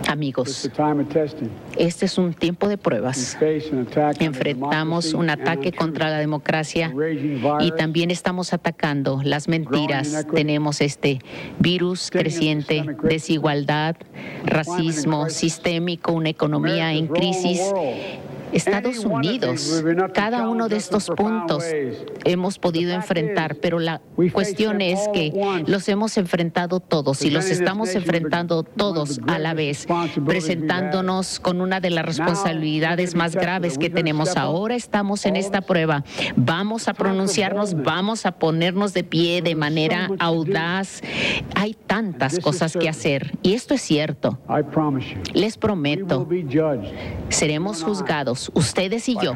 Amigos, 0.07 0.69
este 1.77 2.05
es 2.05 2.17
un 2.17 2.33
tiempo 2.33 2.67
de 2.67 2.77
pruebas. 2.77 3.37
Enfrentamos 4.19 5.13
un 5.13 5.29
ataque 5.29 5.71
contra 5.71 6.09
la 6.09 6.17
democracia 6.17 6.93
y 7.59 7.71
también 7.71 8.11
estamos 8.11 8.53
atacando 8.53 9.21
las 9.23 9.47
mentiras. 9.47 10.25
Tenemos 10.33 10.81
este 10.81 11.19
virus 11.59 12.09
creciente, 12.11 12.83
desigualdad, 13.03 13.95
racismo 14.45 15.29
sistémico, 15.29 16.11
una 16.11 16.29
economía 16.29 16.93
en 16.93 17.07
crisis 17.07 17.61
Estados 18.51 18.99
Unidos, 19.05 19.83
cada 20.13 20.47
uno 20.49 20.67
de 20.67 20.77
estos 20.77 21.07
puntos 21.07 21.63
hemos 22.23 22.59
podido 22.59 22.93
enfrentar, 22.93 23.55
pero 23.55 23.79
la 23.79 24.01
cuestión 24.33 24.81
es 24.81 24.99
que 25.13 25.33
los 25.67 25.87
hemos 25.89 26.17
enfrentado 26.17 26.79
todos 26.79 27.23
y 27.23 27.29
los 27.29 27.49
estamos 27.49 27.95
enfrentando 27.95 28.63
todos 28.63 29.19
a 29.27 29.39
la 29.39 29.53
vez, 29.53 29.87
presentándonos 30.25 31.39
con 31.39 31.61
una 31.61 31.79
de 31.79 31.89
las 31.89 32.05
responsabilidades 32.05 33.15
más 33.15 33.35
graves 33.35 33.77
que 33.77 33.89
tenemos. 33.89 34.35
Ahora 34.37 34.75
estamos 34.75 35.25
en 35.25 35.35
esta 35.35 35.61
prueba. 35.61 36.03
Vamos 36.35 36.87
a 36.87 36.93
pronunciarnos, 36.93 37.73
vamos 37.73 38.25
a 38.25 38.33
ponernos 38.33 38.93
de 38.93 39.03
pie 39.03 39.41
de 39.41 39.55
manera 39.55 40.09
audaz. 40.19 41.01
Hay 41.55 41.73
tantas 41.73 42.39
cosas 42.39 42.73
que 42.73 42.89
hacer 42.89 43.31
y 43.41 43.53
esto 43.53 43.73
es 43.73 43.81
cierto. 43.81 44.39
Les 45.33 45.57
prometo 45.57 46.27
Seremos 47.29 47.83
juzgados, 47.83 48.40
ustedes 48.53 49.07
y 49.09 49.17
yo, 49.21 49.33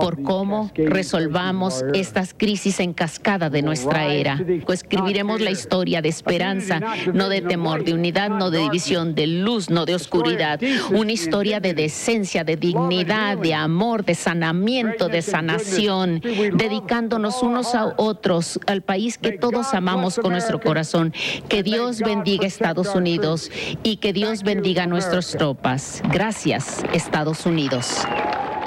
por 0.00 0.22
cómo 0.22 0.70
resolvamos 0.74 1.84
estas 1.94 2.34
crisis 2.34 2.80
en 2.80 2.92
cascada 2.92 3.50
de 3.50 3.62
nuestra 3.62 4.12
era. 4.12 4.40
Pues 4.66 4.82
escribiremos 4.82 5.40
la 5.40 5.50
historia 5.50 6.02
de 6.02 6.08
esperanza, 6.08 6.80
no 7.12 7.28
de 7.28 7.40
temor, 7.40 7.84
de 7.84 7.94
unidad, 7.94 8.30
no 8.30 8.50
de 8.50 8.58
división, 8.58 9.14
de 9.14 9.26
luz, 9.26 9.70
no 9.70 9.84
de 9.84 9.94
oscuridad. 9.94 10.60
Una 10.90 11.12
historia 11.12 11.60
de 11.60 11.74
decencia, 11.74 12.44
de 12.44 12.56
dignidad, 12.56 13.38
de 13.38 13.54
amor, 13.54 14.04
de 14.04 14.14
sanamiento, 14.14 15.08
de 15.08 15.22
sanación, 15.22 16.20
dedicándonos 16.54 17.42
unos 17.42 17.74
a 17.74 17.94
otros, 17.96 18.60
al 18.66 18.82
país 18.82 19.18
que 19.18 19.32
todos 19.32 19.74
amamos 19.74 20.18
con 20.18 20.32
nuestro 20.32 20.60
corazón. 20.60 21.12
Que 21.48 21.62
Dios 21.62 22.00
bendiga 22.00 22.46
Estados 22.46 22.94
Unidos 22.94 23.50
y 23.82 23.96
que 23.96 24.12
Dios 24.12 24.42
bendiga 24.42 24.84
a 24.84 24.86
nuestras 24.86 25.30
tropas. 25.32 26.02
Gracias. 26.10 26.82
Estados 26.92 27.46
Unidos. 27.46 28.01
Thank 28.02 28.34
you. 28.46 28.61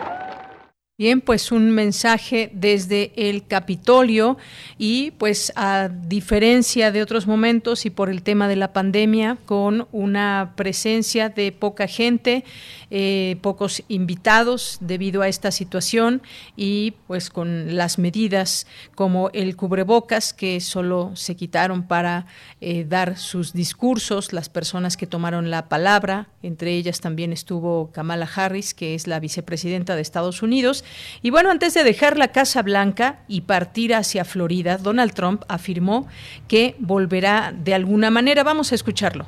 Bien, 0.98 1.20
pues 1.20 1.52
un 1.52 1.72
mensaje 1.72 2.50
desde 2.54 3.12
el 3.18 3.46
Capitolio 3.46 4.38
y 4.78 5.12
pues 5.12 5.52
a 5.58 5.90
diferencia 5.90 6.94
de 6.94 7.02
otros 7.02 7.28
momentos 7.28 7.86
y 7.86 7.90
por 7.90 8.10
el 8.10 8.24
tema 8.24 8.48
de 8.48 8.56
la 8.56 8.72
pandemia, 8.72 9.38
con 9.46 9.90
una 9.92 10.54
presencia 10.56 11.28
de 11.28 11.52
poca 11.52 11.88
gente, 11.88 12.46
eh, 12.92 13.36
pocos 13.42 13.84
invitados 13.90 14.78
debido 14.80 15.22
a 15.22 15.28
esta 15.28 15.52
situación 15.52 16.22
y 16.56 16.94
pues 17.08 17.30
con 17.30 17.76
las 17.76 18.00
medidas 18.00 18.66
como 18.96 19.30
el 19.34 19.58
cubrebocas 19.58 20.34
que 20.34 20.62
solo 20.62 21.12
se 21.16 21.36
quitaron 21.36 21.88
para 21.90 22.26
eh, 22.62 22.86
dar 22.88 23.18
sus 23.18 23.52
discursos, 23.52 24.32
las 24.32 24.48
personas 24.48 24.96
que 24.96 25.08
tomaron 25.08 25.50
la 25.52 25.68
palabra, 25.68 26.30
entre 26.42 26.74
ellas 26.76 27.02
también 27.02 27.34
estuvo 27.34 27.92
Kamala 27.92 28.30
Harris, 28.34 28.74
que 28.74 28.96
es 28.96 29.08
la 29.08 29.20
vicepresidenta 29.20 29.98
de 29.98 30.02
Estados 30.02 30.42
Unidos. 30.42 30.85
Y 31.22 31.30
bueno, 31.30 31.52
antes 31.52 31.74
de 31.74 31.84
dejar 31.84 32.18
la 32.18 32.30
Casa 32.30 32.62
Blanca 32.62 33.20
y 33.28 33.42
partir 33.42 33.94
hacia 33.94 34.26
Florida, 34.26 34.78
Donald 34.78 35.14
Trump 35.14 35.44
afirmó 35.48 36.08
que 36.48 36.76
volverá 36.80 37.54
de 37.56 37.74
alguna 37.74 38.10
manera. 38.10 38.44
Vamos 38.44 38.72
a 38.72 38.76
escucharlo. 38.76 39.26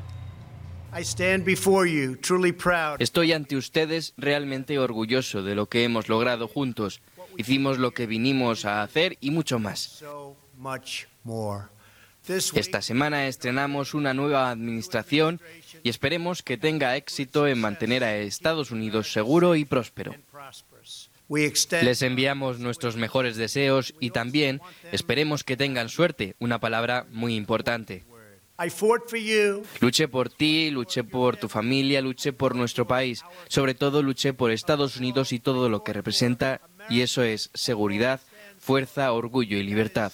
Estoy 3.00 3.34
ante 3.34 3.56
ustedes 3.56 4.14
realmente 4.18 4.80
orgulloso 4.80 5.44
de 5.44 5.56
lo 5.56 5.68
que 5.68 5.84
hemos 5.84 6.10
logrado 6.10 6.48
juntos. 6.48 7.02
Hicimos 7.38 7.78
lo 7.78 7.92
que 7.92 8.08
vinimos 8.08 8.66
a 8.66 8.82
hacer 8.82 9.18
y 9.22 9.32
mucho 9.32 9.60
más. 9.60 10.04
Esta 12.28 12.82
semana 12.82 13.28
estrenamos 13.28 13.94
una 13.94 14.14
nueva 14.14 14.50
administración 14.50 15.40
y 15.84 15.90
esperemos 15.90 16.44
que 16.44 16.58
tenga 16.58 16.96
éxito 16.98 17.48
en 17.48 17.62
mantener 17.62 18.04
a 18.04 18.18
Estados 18.18 18.72
Unidos 18.72 19.14
seguro 19.14 19.56
y 19.56 19.66
próspero. 19.66 20.16
Les 21.30 22.02
enviamos 22.02 22.60
nuestros 22.60 22.96
mejores 22.96 23.36
deseos 23.36 23.94
y 24.00 24.12
también 24.12 24.62
esperemos 24.92 25.44
que 25.44 25.58
tengan 25.58 25.90
suerte, 25.90 26.36
una 26.40 26.60
palabra 26.60 27.06
muy 27.12 27.36
importante. 27.36 28.06
Luché 29.82 30.08
por 30.08 30.30
ti, 30.30 30.72
luché 30.72 31.04
por 31.04 31.38
tu 31.38 31.48
familia, 31.48 32.02
luché 32.02 32.34
por 32.34 32.56
nuestro 32.56 32.88
país. 32.88 33.24
Sobre 33.50 33.76
todo 33.76 34.02
luché 34.02 34.34
por 34.34 34.52
Estados 34.52 34.98
Unidos 34.98 35.32
y 35.32 35.40
todo 35.40 35.70
lo 35.70 35.84
que 35.84 35.94
representa, 35.94 36.62
y 36.90 37.02
eso 37.02 37.22
es 37.22 37.52
seguridad, 37.54 38.20
fuerza, 38.58 39.12
orgullo 39.12 39.58
y 39.58 39.64
libertad. 39.64 40.12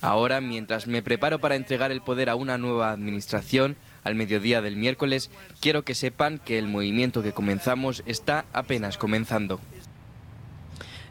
Ahora, 0.00 0.40
mientras 0.40 0.86
me 0.86 1.02
preparo 1.02 1.38
para 1.38 1.54
entregar 1.54 1.92
el 1.92 2.02
poder 2.02 2.30
a 2.30 2.34
una 2.34 2.58
nueva 2.58 2.90
administración, 2.90 3.76
al 4.04 4.14
mediodía 4.14 4.62
del 4.62 4.76
miércoles, 4.76 5.30
quiero 5.60 5.84
que 5.84 5.94
sepan 5.94 6.38
que 6.38 6.58
el 6.58 6.68
movimiento 6.68 7.22
que 7.22 7.32
comenzamos 7.32 8.02
está 8.06 8.44
apenas 8.52 8.98
comenzando. 8.98 9.60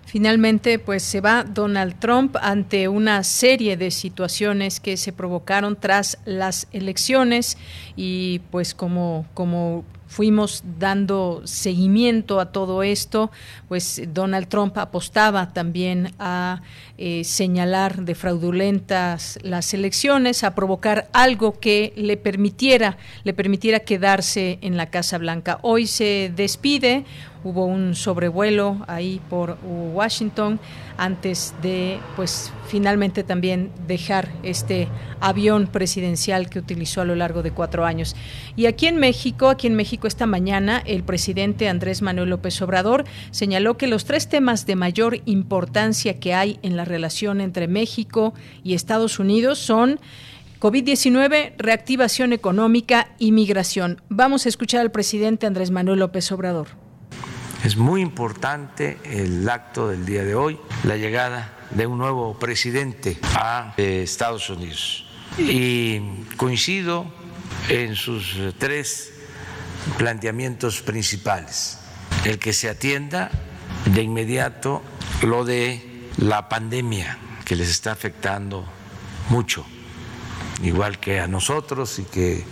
Finalmente, 0.09 0.79
pues 0.79 1.03
se 1.03 1.21
va 1.21 1.43
Donald 1.43 1.99
Trump 1.99 2.35
ante 2.41 2.87
una 2.87 3.23
serie 3.23 3.77
de 3.77 3.91
situaciones 3.91 4.79
que 4.79 4.97
se 4.97 5.13
provocaron 5.13 5.75
tras 5.79 6.17
las 6.25 6.67
elecciones 6.71 7.59
y 7.95 8.39
pues 8.49 8.73
como, 8.73 9.27
como 9.35 9.85
fuimos 10.07 10.63
dando 10.79 11.43
seguimiento 11.45 12.39
a 12.39 12.51
todo 12.51 12.81
esto, 12.81 13.29
pues 13.67 14.01
Donald 14.11 14.47
Trump 14.47 14.75
apostaba 14.79 15.53
también 15.53 16.11
a 16.17 16.63
eh, 17.01 17.23
señalar 17.23 18.03
de 18.03 18.13
fraudulentas 18.13 19.39
las 19.41 19.73
elecciones, 19.73 20.43
a 20.43 20.53
provocar 20.53 21.07
algo 21.13 21.57
que 21.57 21.93
le 21.95 22.17
permitiera, 22.17 22.97
le 23.23 23.33
permitiera 23.33 23.79
quedarse 23.79 24.59
en 24.61 24.75
la 24.75 24.89
Casa 24.89 25.17
Blanca. 25.17 25.59
Hoy 25.61 25.87
se 25.87 26.29
despide, 26.35 27.05
hubo 27.45 27.65
un 27.65 27.95
sobrevuelo 27.95 28.83
ahí 28.87 29.21
por 29.29 29.57
Washington 29.63 30.59
antes 30.97 31.53
de 31.61 31.97
pues 32.17 32.51
finalmente 32.67 33.23
también 33.23 33.71
dejar 33.87 34.29
este 34.43 34.89
avión 35.21 35.67
presidencial 35.67 36.49
que 36.49 36.59
utilizó 36.59 37.01
a 37.01 37.05
lo 37.05 37.15
largo 37.15 37.41
de 37.41 37.51
cuatro 37.51 37.85
años. 37.85 38.15
Y 38.57 38.65
aquí 38.65 38.87
en 38.87 38.97
México, 38.97 39.47
aquí 39.47 39.67
en 39.67 39.75
México 39.75 40.07
esta 40.07 40.25
mañana, 40.25 40.83
el 40.85 41.03
presidente 41.03 41.69
Andrés 41.69 42.01
Manuel 42.01 42.29
López 42.29 42.61
Obrador 42.61 43.05
señaló 43.31 43.77
que 43.77 43.87
los 43.87 44.03
tres 44.03 44.27
temas 44.27 44.65
de 44.65 44.75
mayor 44.75 45.21
importancia 45.25 46.19
que 46.19 46.33
hay 46.33 46.59
en 46.61 46.75
la 46.75 46.85
relación 46.89 47.39
entre 47.39 47.67
México 47.67 48.33
y 48.63 48.73
Estados 48.73 49.19
Unidos 49.19 49.59
son 49.59 49.99
COVID-19, 50.59 51.53
reactivación 51.57 52.33
económica 52.33 53.11
y 53.17 53.31
migración. 53.31 54.01
Vamos 54.09 54.45
a 54.45 54.49
escuchar 54.49 54.81
al 54.81 54.91
presidente 54.91 55.47
Andrés 55.47 55.71
Manuel 55.71 55.99
López 55.99 56.29
Obrador. 56.33 56.67
Es 57.63 57.77
muy 57.77 58.01
importante 58.01 58.97
el 59.05 59.47
acto 59.47 59.87
del 59.87 60.05
día 60.05 60.23
de 60.23 60.35
hoy, 60.35 60.57
la 60.83 60.97
llegada 60.97 61.53
de 61.71 61.87
un 61.87 61.97
nuevo 61.97 62.37
presidente 62.37 63.17
a 63.35 63.73
eh, 63.77 64.01
Estados 64.03 64.49
Unidos. 64.49 65.05
Y 65.37 65.99
coincido 66.35 67.05
en 67.69 67.95
sus 67.95 68.37
tres 68.57 69.13
planteamientos 69.97 70.81
principales. 70.81 71.79
El 72.25 72.39
que 72.39 72.51
se 72.51 72.69
atienda 72.69 73.31
de 73.93 74.03
inmediato 74.03 74.81
lo 75.21 75.45
de 75.45 75.88
la 76.19 76.49
pandemia 76.49 77.17
que 77.45 77.55
les 77.55 77.69
está 77.69 77.91
afectando 77.93 78.65
mucho, 79.29 79.65
igual 80.61 80.99
que 80.99 81.19
a 81.19 81.27
nosotros 81.27 81.97
y 81.99 82.03
que 82.03 82.43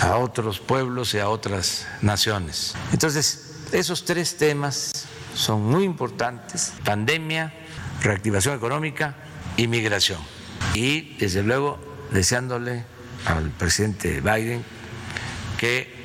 a 0.00 0.16
otros 0.16 0.58
pueblos 0.58 1.14
y 1.14 1.18
a 1.20 1.28
otras 1.28 1.86
naciones. 2.00 2.74
Entonces, 2.92 3.68
esos 3.72 4.04
tres 4.04 4.36
temas 4.36 5.06
son 5.34 5.62
muy 5.62 5.84
importantes, 5.84 6.72
pandemia, 6.84 7.54
reactivación 8.02 8.56
económica 8.56 9.14
y 9.56 9.68
migración. 9.68 10.18
Y 10.74 11.16
desde 11.18 11.42
luego 11.42 11.78
deseándole 12.10 12.84
al 13.26 13.50
presidente 13.50 14.20
Biden 14.20 14.64
que 15.56 16.02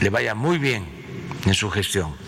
le 0.00 0.10
vaya 0.10 0.34
muy 0.34 0.58
bien 0.58 0.84
en 1.46 1.54
su 1.54 1.70
gestión. 1.70 2.27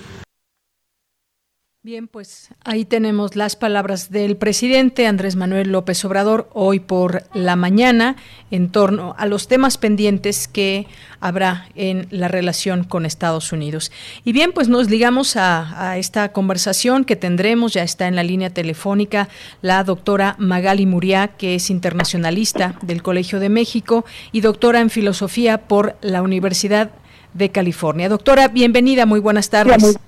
Bien, 1.82 2.08
pues 2.08 2.50
ahí 2.62 2.84
tenemos 2.84 3.36
las 3.36 3.56
palabras 3.56 4.10
del 4.10 4.36
presidente 4.36 5.06
Andrés 5.06 5.34
Manuel 5.34 5.72
López 5.72 6.04
Obrador 6.04 6.50
hoy 6.52 6.78
por 6.78 7.22
la 7.32 7.56
mañana 7.56 8.16
en 8.50 8.68
torno 8.68 9.14
a 9.16 9.24
los 9.24 9.48
temas 9.48 9.78
pendientes 9.78 10.46
que 10.46 10.86
habrá 11.20 11.70
en 11.76 12.06
la 12.10 12.28
relación 12.28 12.84
con 12.84 13.06
Estados 13.06 13.50
Unidos. 13.50 13.92
Y 14.26 14.32
bien, 14.32 14.52
pues 14.52 14.68
nos 14.68 14.90
ligamos 14.90 15.36
a, 15.36 15.90
a 15.90 15.96
esta 15.96 16.32
conversación 16.32 17.06
que 17.06 17.16
tendremos, 17.16 17.72
ya 17.72 17.82
está 17.82 18.08
en 18.08 18.16
la 18.16 18.24
línea 18.24 18.50
telefónica 18.50 19.30
la 19.62 19.82
doctora 19.82 20.36
Magali 20.38 20.84
Muriá, 20.84 21.28
que 21.28 21.54
es 21.54 21.70
internacionalista 21.70 22.74
del 22.82 23.02
Colegio 23.02 23.40
de 23.40 23.48
México 23.48 24.04
y 24.32 24.42
doctora 24.42 24.80
en 24.80 24.90
filosofía 24.90 25.66
por 25.66 25.96
la 26.02 26.20
Universidad 26.20 26.90
de 27.32 27.50
California. 27.50 28.10
Doctora, 28.10 28.48
bienvenida, 28.48 29.06
muy 29.06 29.20
buenas 29.20 29.48
tardes. 29.48 29.98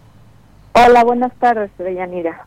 Hola, 0.75 1.05
buenas 1.05 1.35
tardes, 1.39 1.71
Deyanira. 1.77 2.47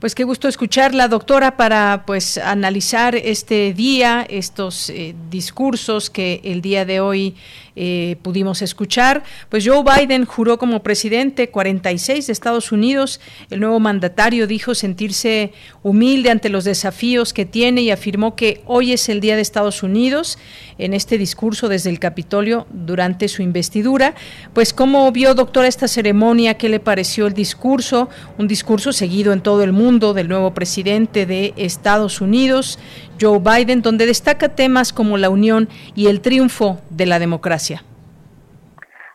Pues 0.00 0.14
qué 0.14 0.24
gusto 0.24 0.48
escucharla, 0.48 1.08
doctora, 1.08 1.58
para 1.58 2.04
pues 2.06 2.38
analizar 2.38 3.14
este 3.16 3.74
día, 3.74 4.26
estos 4.30 4.88
eh, 4.88 5.14
discursos 5.30 6.08
que 6.08 6.40
el 6.42 6.62
día 6.62 6.86
de 6.86 7.00
hoy 7.00 7.34
eh, 7.76 8.16
pudimos 8.22 8.62
escuchar. 8.62 9.22
Pues 9.50 9.68
Joe 9.68 9.84
Biden 9.84 10.24
juró 10.24 10.58
como 10.58 10.82
presidente 10.82 11.50
46 11.50 12.26
de 12.26 12.32
Estados 12.32 12.72
Unidos. 12.72 13.20
El 13.50 13.60
nuevo 13.60 13.78
mandatario 13.78 14.46
dijo 14.46 14.74
sentirse 14.74 15.52
humilde 15.82 16.30
ante 16.30 16.48
los 16.48 16.64
desafíos 16.64 17.34
que 17.34 17.44
tiene 17.44 17.82
y 17.82 17.90
afirmó 17.90 18.36
que 18.36 18.62
hoy 18.64 18.92
es 18.94 19.10
el 19.10 19.20
día 19.20 19.36
de 19.36 19.42
Estados 19.42 19.82
Unidos 19.82 20.38
en 20.78 20.94
este 20.94 21.18
discurso 21.18 21.68
desde 21.68 21.90
el 21.90 21.98
Capitolio 21.98 22.66
durante 22.72 23.28
su 23.28 23.42
investidura. 23.42 24.14
Pues 24.54 24.72
cómo 24.72 25.12
vio, 25.12 25.34
doctora, 25.34 25.68
esta 25.68 25.88
ceremonia, 25.88 26.54
qué 26.54 26.70
le 26.70 26.80
pareció 26.80 27.26
el 27.26 27.34
discurso, 27.34 28.08
un 28.38 28.48
discurso 28.48 28.94
seguido 28.94 29.34
en 29.34 29.42
todo 29.42 29.62
el 29.62 29.72
mundo 29.72 29.89
del 29.98 30.28
nuevo 30.28 30.54
presidente 30.54 31.26
de 31.26 31.52
Estados 31.56 32.20
Unidos. 32.20 32.78
Joe 33.20 33.40
Biden, 33.40 33.82
donde 33.82 34.06
destaca 34.06 34.54
temas 34.54 34.92
como 34.92 35.18
la 35.18 35.30
unión 35.30 35.68
y 35.96 36.06
el 36.06 36.20
triunfo 36.20 36.78
de 36.90 37.06
la 37.06 37.18
democracia. 37.18 37.82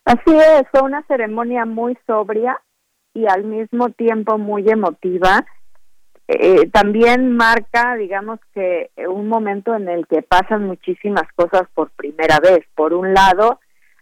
Así 0.03 0.35
es, 0.35 0.63
fue 0.71 0.81
una 0.81 1.01
ceremonia 1.07 1.65
muy 1.65 1.97
sobria 2.05 2.59
y 3.13 3.25
al 3.25 3.45
mismo 3.45 3.89
tiempo 3.91 4.37
muy 4.37 4.69
emotiva. 4.69 5.45
Eh, 6.27 6.69
también 6.71 7.31
marca, 7.37 7.95
digamos 7.95 8.39
que 8.53 8.91
un 9.07 9.29
momento 9.29 9.73
en 9.75 9.87
el 9.87 10.05
que 10.07 10.23
pasan 10.23 10.65
muchísimas 10.65 11.31
cosas 11.35 11.63
por 11.73 11.89
primera 11.91 12.39
vez. 12.41 12.65
Por 12.75 12.93
un 12.93 13.13
lado, 13.13 13.61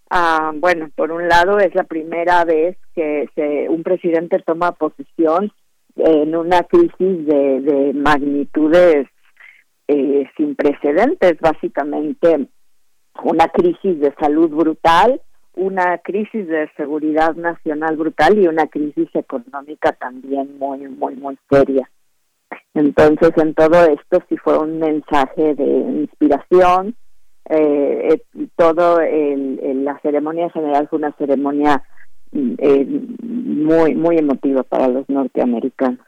ah, 0.09 0.51
bueno, 0.55 0.89
por 0.95 1.11
un 1.11 1.27
lado 1.27 1.59
es 1.59 1.75
la 1.75 1.83
primera 1.83 2.43
vez 2.45 2.77
que 2.95 3.29
se, 3.35 3.69
un 3.69 3.83
presidente 3.83 4.39
toma 4.39 4.71
posición 4.71 5.51
en 5.95 6.35
una 6.35 6.63
crisis 6.63 7.25
de, 7.25 7.61
de 7.61 7.93
magnitudes 7.93 9.07
eh, 9.87 10.29
sin 10.37 10.55
precedentes, 10.55 11.39
básicamente 11.39 12.47
una 13.23 13.47
crisis 13.49 13.99
de 13.99 14.13
salud 14.19 14.49
brutal, 14.49 15.21
una 15.55 15.99
crisis 15.99 16.47
de 16.47 16.69
seguridad 16.75 17.35
nacional 17.35 17.95
brutal 17.97 18.39
y 18.39 18.47
una 18.47 18.67
crisis 18.67 19.09
económica 19.13 19.91
también 19.93 20.57
muy, 20.57 20.79
muy, 20.87 21.15
muy 21.15 21.37
seria. 21.49 21.89
Entonces, 22.73 23.31
en 23.37 23.53
todo 23.53 23.85
esto 23.85 24.23
sí 24.29 24.37
fue 24.37 24.57
un 24.57 24.79
mensaje 24.79 25.53
de 25.53 25.63
inspiración. 25.63 26.95
Eh, 27.49 28.09
eh 28.13 28.47
todo 28.55 28.99
el, 28.99 29.83
la 29.85 29.99
ceremonia 29.99 30.49
general 30.49 30.87
fue 30.87 30.97
una 30.97 31.11
ceremonia 31.17 31.83
eh, 32.33 32.85
muy, 33.23 33.95
muy 33.95 34.17
emotiva 34.17 34.63
para 34.63 34.87
los 34.87 35.07
norteamericanos. 35.09 35.99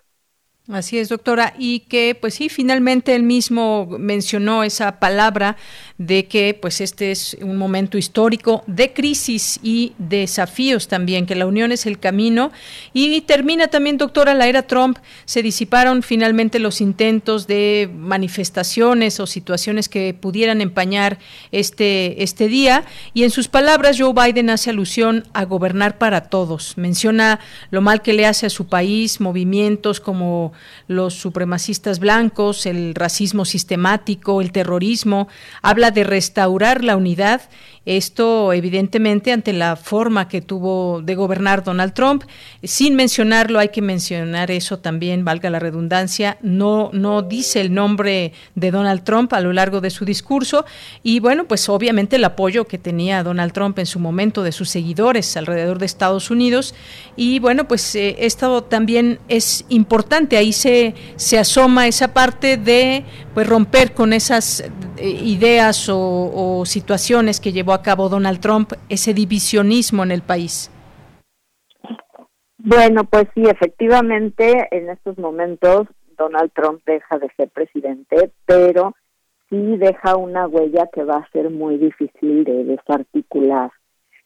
Así 0.67 0.97
es, 0.97 1.10
doctora, 1.10 1.54
y 1.60 1.82
que 1.82 2.17
pues 2.19 2.34
sí, 2.34 2.49
finalmente 2.49 3.13
él 3.13 3.21
mismo 3.21 3.86
mencionó 3.99 4.63
esa 4.63 4.99
palabra 4.99 5.58
de 5.99 6.25
que 6.25 6.58
pues 6.60 6.82
este 6.82 7.12
es 7.12 7.38
un 7.39 7.56
momento 7.56 7.99
histórico 7.99 8.63
de 8.65 8.91
crisis 8.91 9.60
y 9.62 9.93
desafíos 9.99 10.88
también, 10.88 11.28
que 11.28 11.36
la 11.36 11.45
unión 11.45 11.71
es 11.71 11.86
el 11.86 11.99
camino. 11.99 12.51
Y 12.93 13.21
termina 13.21 13.67
también, 13.67 13.99
doctora, 13.99 14.34
la 14.34 14.47
era 14.47 14.63
Trump, 14.63 14.97
se 15.25 15.43
disiparon 15.43 16.01
finalmente 16.01 16.58
los 16.58 16.82
intentos 16.82 17.45
de 17.45 17.88
manifestaciones 17.95 19.19
o 19.19 19.28
situaciones 19.28 19.88
que 19.88 20.15
pudieran 20.15 20.62
empañar 20.62 21.19
este 21.51 22.23
este 22.23 22.47
día. 22.47 22.86
Y 23.13 23.21
en 23.21 23.30
sus 23.30 23.49
palabras 23.49 23.97
Joe 23.99 24.13
Biden 24.13 24.49
hace 24.49 24.71
alusión 24.71 25.25
a 25.34 25.45
gobernar 25.45 25.99
para 25.99 26.21
todos, 26.21 26.75
menciona 26.75 27.39
lo 27.69 27.82
mal 27.82 28.01
que 28.01 28.13
le 28.13 28.25
hace 28.25 28.47
a 28.47 28.49
su 28.49 28.65
país, 28.65 29.21
movimientos 29.21 29.99
como 29.99 30.54
los 30.87 31.13
supremacistas 31.13 31.99
blancos, 31.99 32.65
el 32.65 32.95
racismo 32.95 33.45
sistemático, 33.45 34.41
el 34.41 34.51
terrorismo, 34.51 35.27
habla 35.61 35.91
de 35.91 36.03
restaurar 36.03 36.83
la 36.83 36.95
unidad 36.97 37.41
esto, 37.86 38.52
evidentemente, 38.52 39.32
ante 39.32 39.54
la 39.54 39.76
forma 39.76 40.28
que 40.28 40.41
tuvo 40.41 41.02
de 41.04 41.13
gobernar 41.13 41.63
Donald 41.63 41.93
Trump. 41.93 42.24
Sin 42.63 42.95
mencionarlo, 42.95 43.60
hay 43.60 43.69
que 43.69 43.84
mencionar 43.84 44.50
eso 44.50 44.80
también, 44.80 45.24
valga 45.24 45.52
la 45.52 45.60
redundancia, 45.60 46.39
no, 46.41 46.89
no 46.93 47.21
dice 47.21 47.62
el 47.62 47.74
nombre 47.74 48.34
de 48.56 48.71
Donald 48.71 49.04
Trump 49.04 49.34
a 49.34 49.41
lo 49.41 49.54
largo 49.54 49.82
de 49.82 49.91
su 49.91 50.04
discurso. 50.04 50.65
Y 51.04 51.19
bueno, 51.19 51.45
pues 51.45 51.69
obviamente 51.69 52.15
el 52.15 52.24
apoyo 52.24 52.65
que 52.65 52.80
tenía 52.80 53.21
Donald 53.21 53.54
Trump 53.54 53.78
en 53.78 53.86
su 53.86 54.00
momento 54.00 54.41
de 54.41 54.52
sus 54.52 54.69
seguidores 54.69 55.38
alrededor 55.38 55.78
de 55.78 55.86
Estados 55.86 56.32
Unidos. 56.32 56.74
Y 57.15 57.38
bueno, 57.38 57.67
pues 57.67 57.95
eh, 57.95 58.15
esto 58.19 58.63
también 58.63 59.19
es 59.28 59.63
importante. 59.69 60.38
Ahí 60.38 60.54
se, 60.54 60.95
se 61.17 61.38
asoma 61.38 61.88
esa 61.88 62.13
parte 62.13 62.58
de 62.58 63.06
pues 63.36 63.48
romper 63.48 63.93
con 63.93 64.12
esas 64.12 64.62
eh, 64.98 65.10
ideas 65.24 65.88
o, 65.89 66.32
o 66.34 66.65
situaciones 66.65 67.39
que 67.39 67.52
llevó 67.52 67.74
cabo 67.81 68.09
Donald 68.09 68.39
Trump, 68.39 68.73
ese 68.89 69.13
divisionismo 69.13 70.03
en 70.03 70.11
el 70.11 70.21
país? 70.21 70.71
Bueno, 72.57 73.03
pues 73.03 73.27
sí, 73.35 73.43
efectivamente, 73.43 74.67
en 74.71 74.89
estos 74.89 75.17
momentos 75.17 75.88
Donald 76.17 76.51
Trump 76.53 76.81
deja 76.85 77.19
de 77.19 77.29
ser 77.38 77.49
presidente, 77.49 78.31
pero 78.45 78.95
sí 79.49 79.77
deja 79.77 80.15
una 80.15 80.47
huella 80.47 80.89
que 80.91 81.03
va 81.03 81.17
a 81.17 81.29
ser 81.31 81.51
muy 81.51 81.77
difícil 81.77 82.43
de 82.43 82.63
desarticular. 82.63 83.71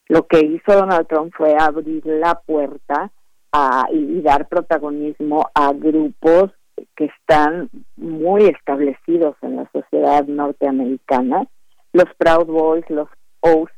Lo 0.07 0.25
que 0.25 0.39
hizo 0.39 0.73
Donald 0.73 1.07
Trump 1.07 1.33
fue 1.35 1.55
abrir 1.59 2.05
la 2.05 2.35
puerta 2.35 3.11
a, 3.51 3.87
y 3.91 4.21
dar 4.21 4.47
protagonismo 4.47 5.49
a 5.53 5.73
grupos 5.73 6.51
que 6.95 7.05
están 7.05 7.69
muy 7.97 8.45
establecidos 8.45 9.35
en 9.41 9.57
la 9.57 9.69
sociedad 9.71 10.25
norteamericana, 10.25 11.45
los 11.93 12.05
Proud 12.17 12.45
Boys, 12.45 12.89
los 12.89 13.09
Oath 13.41 13.71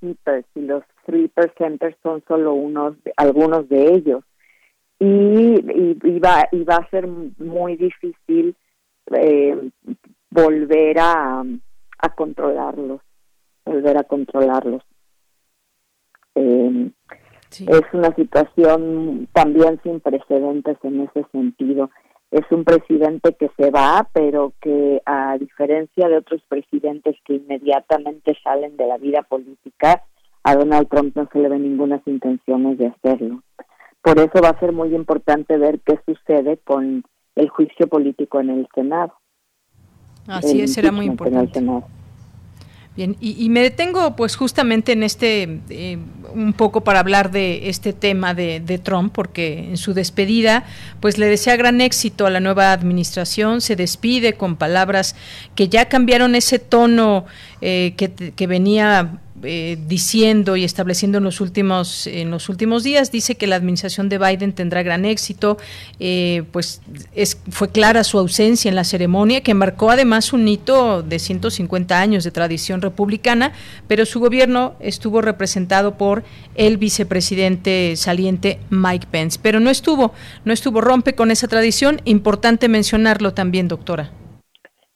Keepers 0.00 0.46
y 0.54 0.60
los 0.62 0.82
Three 1.04 1.28
Percenters 1.28 1.96
son 2.02 2.22
solo 2.26 2.54
unos, 2.54 2.94
algunos 3.16 3.68
de 3.68 3.92
ellos. 3.94 4.24
Y, 4.98 5.06
y, 5.06 6.18
va, 6.20 6.48
y 6.52 6.64
va 6.64 6.76
a 6.76 6.90
ser 6.90 7.06
muy 7.06 7.76
difícil 7.76 8.56
eh, 9.12 9.70
volver 10.30 10.98
a, 10.98 11.44
a 11.98 12.08
controlarlos, 12.14 13.00
volver 13.64 13.98
a 13.98 14.04
controlarlos. 14.04 14.82
Eh, 16.34 16.90
Es 17.50 17.82
una 17.92 18.14
situación 18.14 19.28
también 19.32 19.80
sin 19.82 20.00
precedentes 20.00 20.76
en 20.82 21.02
ese 21.02 21.24
sentido 21.30 21.90
es 22.30 22.44
un 22.50 22.64
presidente 22.64 23.34
que 23.34 23.50
se 23.56 23.70
va, 23.70 24.08
pero 24.12 24.52
que 24.60 25.00
a 25.06 25.38
diferencia 25.38 26.08
de 26.08 26.18
otros 26.18 26.42
presidentes 26.48 27.16
que 27.24 27.34
inmediatamente 27.34 28.36
salen 28.42 28.76
de 28.76 28.86
la 28.86 28.98
vida 28.98 29.22
política, 29.22 30.02
a 30.42 30.54
Donald 30.54 30.88
Trump 30.88 31.16
no 31.16 31.28
se 31.32 31.38
le 31.38 31.48
ven 31.48 31.62
ninguna 31.62 32.00
intenciones 32.06 32.78
de 32.78 32.86
hacerlo. 32.86 33.42
Por 34.02 34.18
eso 34.18 34.40
va 34.42 34.50
a 34.50 34.60
ser 34.60 34.72
muy 34.72 34.94
importante 34.94 35.58
ver 35.58 35.80
qué 35.80 35.98
sucede 36.06 36.58
con 36.58 37.04
el 37.34 37.48
juicio 37.48 37.88
político 37.88 38.40
en 38.40 38.50
el 38.50 38.68
Senado. 38.74 39.14
Así 40.28 40.60
es, 40.60 40.72
será 40.72 40.92
muy 40.92 41.06
importante. 41.06 41.60
Bien, 42.96 43.14
y, 43.20 43.50
me 43.50 43.60
detengo 43.60 44.16
pues 44.16 44.36
justamente 44.36 44.92
en 44.92 45.02
este, 45.02 45.60
eh, 45.68 45.98
un 46.32 46.54
poco 46.54 46.82
para 46.82 47.00
hablar 47.00 47.30
de 47.30 47.68
este 47.68 47.92
tema 47.92 48.32
de, 48.32 48.58
de, 48.58 48.78
Trump, 48.78 49.12
porque 49.12 49.58
en 49.68 49.76
su 49.76 49.92
despedida 49.92 50.64
pues 51.00 51.18
le 51.18 51.26
desea 51.26 51.56
gran 51.56 51.82
éxito 51.82 52.24
a 52.24 52.30
la 52.30 52.40
nueva 52.40 52.72
administración, 52.72 53.60
se 53.60 53.76
despide 53.76 54.32
con 54.32 54.56
palabras 54.56 55.14
que 55.54 55.68
ya 55.68 55.90
cambiaron 55.90 56.34
ese 56.34 56.58
tono 56.58 57.26
eh, 57.60 57.92
que, 57.98 58.10
que 58.10 58.46
venía 58.46 59.18
eh, 59.46 59.78
diciendo 59.86 60.56
y 60.56 60.64
estableciendo 60.64 61.18
en 61.18 61.24
los 61.24 61.40
últimos 61.40 62.06
en 62.06 62.30
los 62.30 62.48
últimos 62.48 62.82
días 62.82 63.12
dice 63.12 63.36
que 63.36 63.46
la 63.46 63.56
administración 63.56 64.08
de 64.08 64.18
Biden 64.18 64.52
tendrá 64.52 64.82
gran 64.82 65.04
éxito. 65.04 65.56
Eh, 66.00 66.42
pues 66.52 66.82
es, 67.14 67.38
fue 67.50 67.70
clara 67.70 68.04
su 68.04 68.18
ausencia 68.18 68.68
en 68.68 68.74
la 68.74 68.84
ceremonia 68.84 69.42
que 69.42 69.54
marcó 69.54 69.90
además 69.90 70.32
un 70.32 70.46
hito 70.48 71.02
de 71.02 71.18
150 71.18 71.98
años 71.98 72.24
de 72.24 72.30
tradición 72.30 72.82
republicana 72.82 73.52
pero 73.86 74.04
su 74.04 74.20
gobierno 74.20 74.74
estuvo 74.80 75.22
representado 75.22 75.96
por 75.96 76.24
el 76.54 76.76
vicepresidente 76.76 77.94
saliente 77.96 78.58
Mike 78.70 79.06
Pence. 79.10 79.38
Pero 79.40 79.60
no 79.60 79.70
estuvo 79.70 80.12
no 80.44 80.52
estuvo 80.52 80.80
rompe 80.80 81.14
con 81.14 81.30
esa 81.30 81.48
tradición. 81.48 82.00
Importante 82.04 82.68
mencionarlo 82.68 83.32
también 83.32 83.68
doctora 83.68 84.10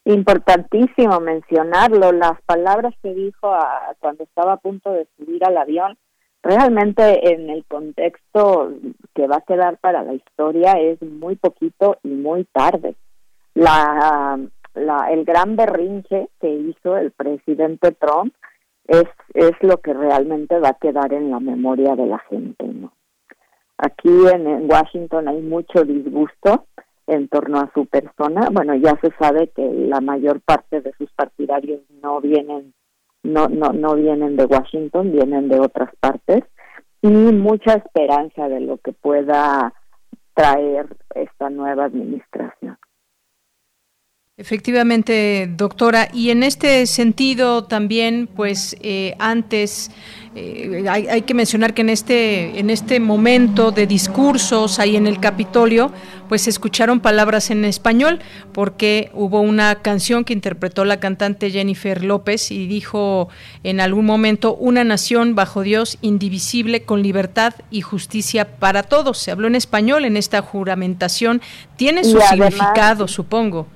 importantísimo 0.05 1.19
mencionarlo, 1.19 2.11
las 2.11 2.41
palabras 2.43 2.93
que 3.01 3.13
dijo 3.13 3.53
cuando 3.99 4.23
estaba 4.23 4.53
a 4.53 4.57
punto 4.57 4.91
de 4.91 5.07
subir 5.17 5.43
al 5.45 5.57
avión, 5.57 5.97
realmente 6.41 7.33
en 7.33 7.49
el 7.49 7.65
contexto 7.65 8.73
que 9.13 9.27
va 9.27 9.37
a 9.37 9.41
quedar 9.41 9.77
para 9.77 10.03
la 10.03 10.13
historia 10.13 10.73
es 10.73 11.01
muy 11.01 11.35
poquito 11.35 11.97
y 12.03 12.09
muy 12.09 12.45
tarde. 12.45 12.95
La, 13.53 14.39
la, 14.73 15.11
el 15.11 15.25
gran 15.25 15.55
berrinche 15.55 16.29
que 16.39 16.49
hizo 16.49 16.97
el 16.97 17.11
presidente 17.11 17.91
Trump 17.91 18.33
es, 18.87 19.05
es 19.33 19.51
lo 19.61 19.77
que 19.77 19.93
realmente 19.93 20.57
va 20.59 20.69
a 20.69 20.79
quedar 20.79 21.13
en 21.13 21.29
la 21.29 21.39
memoria 21.39 21.95
de 21.95 22.07
la 22.07 22.19
gente. 22.29 22.65
¿no? 22.65 22.91
Aquí 23.77 24.09
en 24.09 24.69
Washington 24.69 25.27
hay 25.27 25.41
mucho 25.41 25.83
disgusto 25.83 26.65
en 27.11 27.27
torno 27.27 27.59
a 27.59 27.69
su 27.73 27.85
persona. 27.87 28.47
Bueno, 28.51 28.73
ya 28.75 28.97
se 29.01 29.11
sabe 29.19 29.49
que 29.49 29.69
la 29.69 29.99
mayor 29.99 30.39
parte 30.39 30.79
de 30.79 30.93
sus 30.97 31.11
partidarios 31.11 31.81
no 32.01 32.21
vienen 32.21 32.73
no 33.23 33.47
no 33.49 33.73
no 33.73 33.95
vienen 33.95 34.37
de 34.37 34.45
Washington, 34.45 35.11
vienen 35.11 35.49
de 35.49 35.59
otras 35.59 35.89
partes 35.99 36.43
y 37.01 37.09
mucha 37.09 37.73
esperanza 37.73 38.47
de 38.47 38.61
lo 38.61 38.77
que 38.77 38.93
pueda 38.93 39.73
traer 40.33 40.87
esta 41.13 41.49
nueva 41.49 41.85
administración. 41.85 42.77
Efectivamente, 44.37 45.47
doctora. 45.55 46.07
Y 46.11 46.31
en 46.31 46.41
este 46.41 46.87
sentido 46.87 47.65
también, 47.65 48.27
pues 48.27 48.75
eh, 48.81 49.13
antes 49.19 49.91
eh, 50.33 50.85
hay, 50.89 51.21
que 51.21 51.35
mencionar 51.35 51.75
que 51.75 51.81
en 51.81 51.89
este 51.89 52.59
en 52.59 52.71
este 52.71 52.99
momento 52.99 53.71
de 53.71 53.85
discursos 53.85 54.79
ahí 54.79 54.95
en 54.95 55.05
el 55.05 55.19
Capitolio, 55.19 55.91
pues 56.31 56.43
se 56.43 56.49
escucharon 56.49 57.01
palabras 57.01 57.51
en 57.51 57.65
español 57.65 58.19
porque 58.53 59.11
hubo 59.13 59.41
una 59.41 59.81
canción 59.81 60.23
que 60.23 60.31
interpretó 60.31 60.85
la 60.85 61.01
cantante 61.01 61.49
Jennifer 61.49 62.05
López 62.05 62.51
y 62.51 62.67
dijo 62.67 63.27
en 63.65 63.81
algún 63.81 64.05
momento 64.05 64.55
una 64.55 64.85
nación 64.85 65.35
bajo 65.35 65.61
Dios 65.61 65.97
indivisible 66.01 66.85
con 66.85 67.03
libertad 67.03 67.55
y 67.69 67.81
justicia 67.81 68.59
para 68.59 68.83
todos. 68.83 69.17
Se 69.17 69.31
habló 69.31 69.47
en 69.47 69.55
español 69.55 70.05
en 70.05 70.15
esta 70.15 70.41
juramentación. 70.41 71.41
Tiene 71.75 72.05
su 72.05 72.21
significado, 72.21 73.09
supongo. 73.09 73.67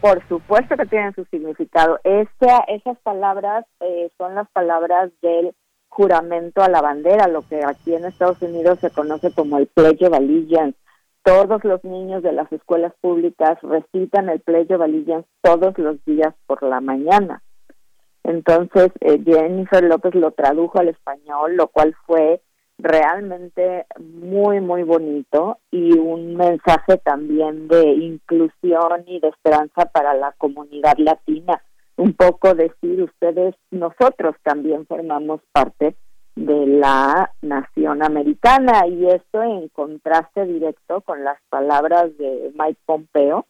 Por 0.00 0.22
supuesto 0.28 0.76
que 0.76 0.86
tienen 0.86 1.16
su 1.16 1.24
significado. 1.32 1.98
esas 2.04 2.96
palabras 3.02 3.64
eh, 3.80 4.08
son 4.18 4.36
las 4.36 4.48
palabras 4.50 5.10
del 5.20 5.52
juramento 5.88 6.62
a 6.62 6.68
la 6.68 6.80
bandera, 6.80 7.26
lo 7.26 7.42
que 7.42 7.64
aquí 7.64 7.92
en 7.92 8.04
Estados 8.04 8.40
Unidos 8.40 8.78
se 8.78 8.90
conoce 8.90 9.32
como 9.32 9.58
el 9.58 9.66
Pledge 9.66 10.06
of 10.06 10.12
Allegiance. 10.12 10.78
Todos 11.26 11.64
los 11.64 11.82
niños 11.82 12.22
de 12.22 12.30
las 12.30 12.52
escuelas 12.52 12.92
públicas 13.00 13.58
recitan 13.60 14.28
el 14.28 14.38
Pledge 14.38 14.76
of 14.76 15.24
todos 15.42 15.76
los 15.76 15.96
días 16.04 16.32
por 16.46 16.62
la 16.62 16.80
mañana. 16.80 17.42
Entonces, 18.22 18.92
eh, 19.00 19.20
Jennifer 19.24 19.82
López 19.82 20.14
lo 20.14 20.30
tradujo 20.30 20.78
al 20.78 20.86
español, 20.86 21.56
lo 21.56 21.66
cual 21.66 21.96
fue 22.06 22.40
realmente 22.78 23.86
muy, 23.98 24.60
muy 24.60 24.84
bonito 24.84 25.58
y 25.72 25.98
un 25.98 26.36
mensaje 26.36 26.96
también 26.98 27.66
de 27.66 27.88
inclusión 27.88 29.02
y 29.08 29.18
de 29.18 29.26
esperanza 29.26 29.86
para 29.86 30.14
la 30.14 30.30
comunidad 30.38 30.96
latina. 30.98 31.60
Un 31.96 32.12
poco 32.12 32.54
decir, 32.54 33.02
ustedes, 33.02 33.56
nosotros 33.72 34.36
también 34.44 34.86
formamos 34.86 35.40
parte 35.50 35.96
de 36.36 36.66
la 36.66 37.32
nación 37.40 38.02
americana 38.02 38.86
y 38.86 39.06
esto 39.06 39.42
en 39.42 39.68
contraste 39.68 40.44
directo 40.44 41.00
con 41.00 41.24
las 41.24 41.38
palabras 41.48 42.16
de 42.18 42.52
Mike 42.54 42.80
Pompeo 42.84 43.46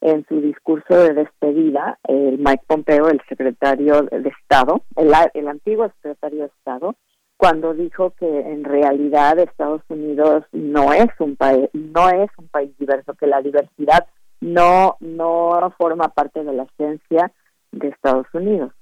en 0.00 0.26
su 0.26 0.40
discurso 0.40 0.94
de 0.94 1.14
despedida, 1.14 1.98
el 2.08 2.38
Mike 2.38 2.64
Pompeo, 2.66 3.08
el 3.08 3.22
secretario 3.28 4.02
de 4.02 4.28
Estado, 4.28 4.82
el, 4.96 5.12
el 5.34 5.48
antiguo 5.48 5.88
secretario 5.96 6.40
de 6.40 6.46
Estado, 6.46 6.94
cuando 7.36 7.74
dijo 7.74 8.10
que 8.10 8.40
en 8.40 8.64
realidad 8.64 9.38
Estados 9.38 9.82
Unidos 9.88 10.44
no 10.52 10.92
es 10.92 11.08
un 11.18 11.36
país 11.36 11.68
no 11.72 12.08
es 12.08 12.30
un 12.38 12.48
país 12.48 12.70
diverso 12.78 13.14
que 13.14 13.26
la 13.26 13.42
diversidad 13.42 14.06
no 14.40 14.96
no 15.00 15.72
forma 15.76 16.08
parte 16.08 16.44
de 16.44 16.52
la 16.52 16.62
esencia 16.62 17.32
de 17.72 17.88
Estados 17.88 18.26
Unidos 18.32 18.72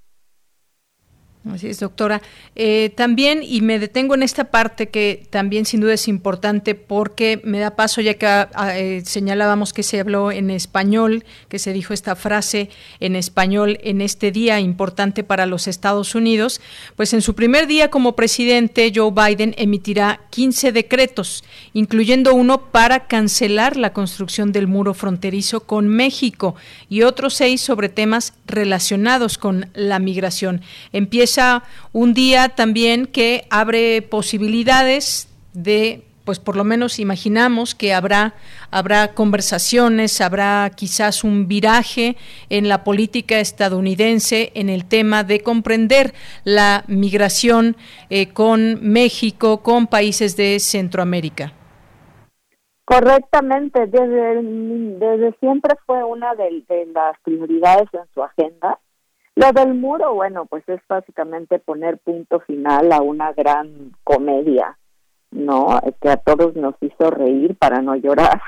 Así 1.51 1.67
es, 1.67 1.81
doctora. 1.81 2.23
Eh, 2.55 2.93
también, 2.95 3.41
y 3.43 3.63
me 3.63 3.81
detengo 3.81 4.15
en 4.15 4.23
esta 4.23 4.45
parte 4.45 4.91
que 4.91 5.27
también 5.29 5.67
sin 5.67 5.81
duda 5.81 5.95
es 5.95 6.07
importante 6.07 6.77
porque 6.77 7.41
me 7.43 7.59
da 7.59 7.75
paso, 7.75 8.01
ya 8.01 8.15
que 8.15 8.27
ah, 8.27 8.49
ah, 8.55 8.79
eh, 8.79 9.03
señalábamos 9.05 9.73
que 9.73 9.83
se 9.83 9.99
habló 9.99 10.31
en 10.31 10.51
español, 10.51 11.25
que 11.49 11.59
se 11.59 11.73
dijo 11.73 11.95
esta 11.95 12.15
frase 12.15 12.71
en 13.01 13.17
español 13.17 13.79
en 13.83 14.03
este 14.03 14.31
día 14.31 14.61
importante 14.61 15.25
para 15.25 15.47
los 15.47 15.67
Estados 15.67 16.15
Unidos, 16.15 16.61
pues 16.95 17.13
en 17.13 17.23
su 17.23 17.35
primer 17.35 17.67
día 17.67 17.91
como 17.91 18.15
presidente, 18.15 18.93
Joe 18.95 19.11
Biden 19.11 19.57
emitirá 19.59 20.21
15 20.31 20.71
decretos, 20.71 21.43
incluyendo 21.73 22.35
uno 22.35 22.71
para 22.71 23.09
cancelar 23.09 23.77
la 23.77 23.93
construcción 23.93 24.53
del 24.53 24.69
muro 24.69 24.95
fronterizo 24.95 25.61
con 25.65 25.89
México 25.89 26.55
y 26.89 27.03
otros 27.03 27.35
seis 27.35 27.63
sobre 27.63 27.89
temas 27.89 28.35
relacionados 28.47 29.39
con 29.39 29.71
la 29.75 29.99
migración. 29.99 30.63
Empieza 30.93 31.32
un 31.93 32.15
día 32.15 32.51
también 32.51 33.07
que 33.07 33.47
abre 33.51 34.03
posibilidades 34.03 35.29
de 35.53 36.05
pues 36.25 36.39
por 36.39 36.57
lo 36.57 36.65
menos 36.65 36.99
imaginamos 36.99 37.75
que 37.75 37.93
habrá 37.93 38.35
habrá 38.71 39.15
conversaciones, 39.15 40.21
habrá 40.21 40.71
quizás 40.75 41.25
un 41.25 41.49
viraje 41.49 42.17
en 42.49 42.69
la 42.69 42.85
política 42.85 43.41
estadounidense 43.41 44.53
en 44.55 44.69
el 44.69 44.87
tema 44.87 45.25
de 45.25 45.41
comprender 45.41 46.13
la 46.45 46.85
migración 46.87 47.77
eh, 48.09 48.33
con 48.33 48.79
México, 48.83 49.63
con 49.63 49.87
países 49.87 50.37
de 50.37 50.59
Centroamérica. 50.61 51.53
Correctamente, 52.85 53.87
desde, 53.87 54.43
desde 54.43 55.33
siempre 55.39 55.77
fue 55.87 56.03
una 56.05 56.35
de 56.35 56.63
las 56.95 57.17
prioridades 57.23 57.89
en 57.93 58.07
su 58.13 58.23
agenda 58.23 58.79
lo 59.35 59.53
del 59.53 59.75
muro, 59.75 60.15
bueno, 60.15 60.47
pues 60.47 60.63
es 60.69 60.81
básicamente 60.87 61.59
poner 61.59 61.99
punto 61.99 62.41
final 62.41 62.93
a 62.93 63.01
una 63.01 63.33
gran 63.33 63.93
comedia, 64.05 64.79
¿no? 65.31 65.81
Que 66.01 66.11
a 66.11 66.19
todos 66.19 66.55
nos 66.55 66.75
hizo 66.83 67.11
reír 67.11 67.57
para 67.57 67.81
no 67.81 67.97
llorar 67.97 68.41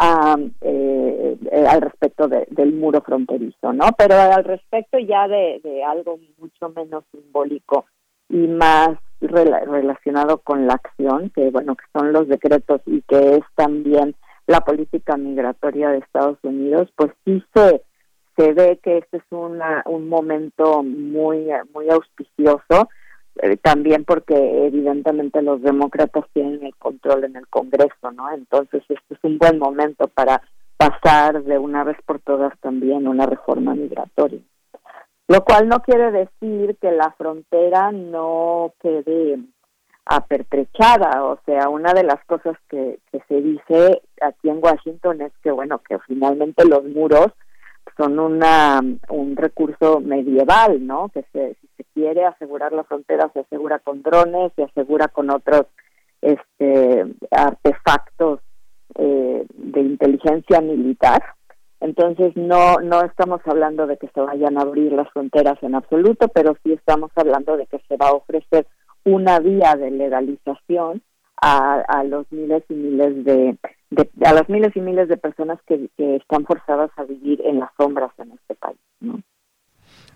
eh, 0.60 1.36
eh, 1.50 1.66
al 1.68 1.80
respecto 1.80 2.28
del 2.28 2.72
muro 2.74 3.00
fronterizo, 3.02 3.72
¿no? 3.72 3.86
Pero 3.98 4.14
al 4.14 4.44
respecto 4.44 4.98
ya 4.98 5.26
de, 5.26 5.82
algo 5.84 6.18
mucho 6.38 6.68
menos 6.68 7.02
simbólico 7.10 7.86
y 8.28 8.46
más 8.46 8.90
relacionado 9.20 10.38
con 10.38 10.68
la 10.68 10.74
acción, 10.74 11.30
que 11.30 11.50
bueno, 11.50 11.74
que 11.74 11.84
son 11.92 12.12
los 12.12 12.28
decretos 12.28 12.80
y 12.86 13.02
que 13.02 13.36
es 13.36 13.42
también 13.56 14.14
la 14.46 14.60
política 14.60 15.16
migratoria 15.16 15.90
de 15.90 15.98
Estados 15.98 16.38
Unidos, 16.42 16.88
pues 16.94 17.10
sí 17.24 17.42
se 17.52 17.82
se 18.38 18.52
ve 18.52 18.78
que 18.82 18.98
este 18.98 19.16
es 19.16 19.24
una, 19.30 19.82
un 19.86 20.08
momento 20.08 20.84
muy, 20.84 21.48
muy 21.74 21.90
auspicioso, 21.90 22.88
eh, 23.42 23.56
también 23.56 24.04
porque 24.04 24.66
evidentemente 24.66 25.42
los 25.42 25.60
demócratas 25.60 26.24
tienen 26.32 26.64
el 26.64 26.76
control 26.76 27.24
en 27.24 27.36
el 27.36 27.48
Congreso, 27.48 28.12
¿no? 28.12 28.30
Entonces 28.30 28.82
este 28.88 29.14
es 29.14 29.18
un 29.24 29.38
buen 29.38 29.58
momento 29.58 30.06
para 30.06 30.40
pasar 30.76 31.42
de 31.42 31.58
una 31.58 31.82
vez 31.82 31.96
por 32.06 32.20
todas 32.20 32.56
también 32.60 33.08
una 33.08 33.26
reforma 33.26 33.74
migratoria. 33.74 34.40
Lo 35.26 35.44
cual 35.44 35.68
no 35.68 35.80
quiere 35.80 36.12
decir 36.12 36.76
que 36.80 36.92
la 36.92 37.10
frontera 37.18 37.90
no 37.90 38.72
quede 38.80 39.40
apertrechada, 40.06 41.24
o 41.24 41.38
sea, 41.44 41.68
una 41.68 41.92
de 41.92 42.04
las 42.04 42.24
cosas 42.24 42.56
que, 42.68 42.98
que 43.10 43.20
se 43.28 43.42
dice 43.42 44.00
aquí 44.22 44.48
en 44.48 44.60
Washington 44.62 45.20
es 45.22 45.32
que, 45.42 45.50
bueno, 45.50 45.80
que 45.86 45.98
finalmente 46.06 46.64
los 46.64 46.84
muros 46.84 47.26
son 47.96 48.18
una, 48.18 48.80
un 49.08 49.36
recurso 49.36 50.00
medieval, 50.00 50.86
¿no? 50.86 51.08
Que 51.08 51.24
se, 51.32 51.56
si 51.60 51.68
se 51.76 51.84
quiere 51.94 52.24
asegurar 52.24 52.72
la 52.72 52.84
frontera, 52.84 53.30
se 53.32 53.40
asegura 53.40 53.78
con 53.78 54.02
drones, 54.02 54.52
se 54.56 54.64
asegura 54.64 55.08
con 55.08 55.30
otros 55.30 55.66
este, 56.22 57.06
artefactos 57.30 58.40
eh, 58.94 59.46
de 59.54 59.80
inteligencia 59.80 60.60
militar. 60.60 61.22
Entonces 61.80 62.36
no 62.36 62.80
no 62.80 63.02
estamos 63.02 63.40
hablando 63.44 63.86
de 63.86 63.96
que 63.98 64.08
se 64.08 64.20
vayan 64.20 64.58
a 64.58 64.62
abrir 64.62 64.92
las 64.92 65.08
fronteras 65.12 65.62
en 65.62 65.76
absoluto, 65.76 66.26
pero 66.28 66.56
sí 66.64 66.72
estamos 66.72 67.12
hablando 67.14 67.56
de 67.56 67.66
que 67.66 67.80
se 67.88 67.96
va 67.96 68.08
a 68.08 68.14
ofrecer 68.14 68.66
una 69.04 69.38
vía 69.38 69.76
de 69.76 69.90
legalización 69.92 71.02
a, 71.40 71.80
a 71.86 72.02
los 72.02 72.30
miles 72.32 72.64
y 72.68 72.74
miles 72.74 73.24
de, 73.24 73.56
a 73.96 74.32
las 74.32 74.48
miles 74.48 74.76
y 74.76 74.80
miles 74.80 75.08
de 75.08 75.16
personas 75.16 75.58
que, 75.66 75.88
están 75.96 76.44
forzadas 76.44 76.90
a 76.96 77.04
vivir 77.04 77.40
en 77.44 77.60
las 77.60 77.70
sombras 77.76 78.10
en 78.18 78.32
este 78.32 78.54
país. 78.54 78.78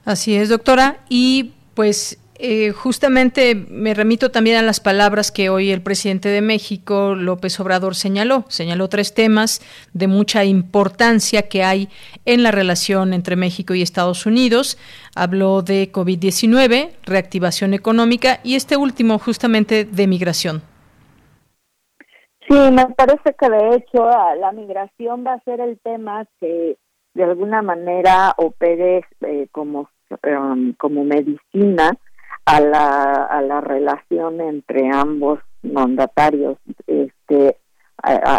Así 0.04 0.34
es, 0.34 0.48
doctora. 0.48 0.98
Y 1.08 1.52
pues 1.74 2.18
eh, 2.44 2.72
justamente 2.72 3.54
me 3.54 3.94
remito 3.94 4.30
también 4.30 4.56
a 4.56 4.62
las 4.62 4.80
palabras 4.80 5.30
que 5.30 5.48
hoy 5.48 5.70
el 5.70 5.80
presidente 5.80 6.28
de 6.28 6.42
México, 6.42 7.14
López 7.14 7.58
Obrador, 7.60 7.94
señaló. 7.94 8.44
Señaló 8.48 8.88
tres 8.88 9.14
temas 9.14 9.62
de 9.92 10.08
mucha 10.08 10.44
importancia 10.44 11.42
que 11.42 11.62
hay 11.62 11.88
en 12.24 12.42
la 12.42 12.50
relación 12.50 13.14
entre 13.14 13.36
México 13.36 13.74
y 13.74 13.82
Estados 13.82 14.26
Unidos. 14.26 14.76
Habló 15.14 15.62
de 15.62 15.92
COVID-19, 15.92 16.90
reactivación 17.04 17.74
económica 17.74 18.40
y 18.42 18.56
este 18.56 18.76
último 18.76 19.18
justamente 19.18 19.84
de 19.84 20.06
migración. 20.06 20.71
Sí, 22.52 22.58
me 22.70 22.86
parece 22.88 23.32
que 23.32 23.48
de 23.48 23.76
hecho 23.76 24.04
la 24.38 24.52
migración 24.52 25.24
va 25.26 25.32
a 25.32 25.40
ser 25.40 25.58
el 25.60 25.80
tema 25.80 26.26
que 26.38 26.76
de 27.14 27.24
alguna 27.24 27.62
manera 27.62 28.34
opere 28.36 29.06
eh, 29.22 29.48
como, 29.52 29.88
um, 30.22 30.74
como 30.74 31.02
medicina 31.02 31.92
a 32.44 32.60
la, 32.60 33.24
a 33.24 33.40
la 33.40 33.62
relación 33.62 34.42
entre 34.42 34.90
ambos 34.92 35.38
mandatarios. 35.62 36.58
Este, 36.86 37.56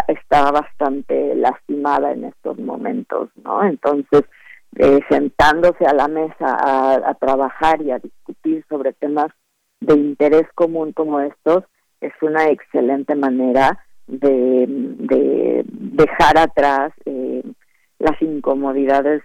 está 0.06 0.52
bastante 0.52 1.34
lastimada 1.34 2.12
en 2.12 2.26
estos 2.26 2.56
momentos, 2.60 3.30
¿no? 3.42 3.64
Entonces, 3.64 4.22
eh, 4.76 5.00
sentándose 5.08 5.86
a 5.86 5.92
la 5.92 6.06
mesa 6.06 6.46
a 6.46 7.14
trabajar 7.14 7.82
y 7.82 7.90
a 7.90 7.98
discutir 7.98 8.64
sobre 8.68 8.92
temas 8.92 9.32
de 9.80 9.94
interés 9.94 10.46
común 10.54 10.92
como 10.92 11.18
estos 11.18 11.64
es 12.00 12.12
una 12.20 12.48
excelente 12.50 13.14
manera 13.14 13.83
de, 14.06 15.64
dejar 15.66 16.38
atrás 16.38 16.92
eh, 17.04 17.42
las 17.98 18.20
incomodidades 18.20 19.22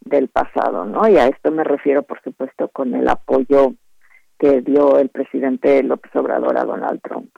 del 0.00 0.28
pasado, 0.28 0.84
¿no? 0.84 1.08
Y 1.08 1.16
a 1.18 1.26
esto 1.26 1.50
me 1.50 1.64
refiero, 1.64 2.02
por 2.02 2.22
supuesto, 2.22 2.68
con 2.68 2.94
el 2.94 3.08
apoyo 3.08 3.74
que 4.38 4.60
dio 4.62 4.98
el 4.98 5.08
presidente 5.08 5.82
López 5.82 6.14
Obrador 6.14 6.56
a 6.56 6.64
Donald 6.64 7.00
Trump. 7.02 7.30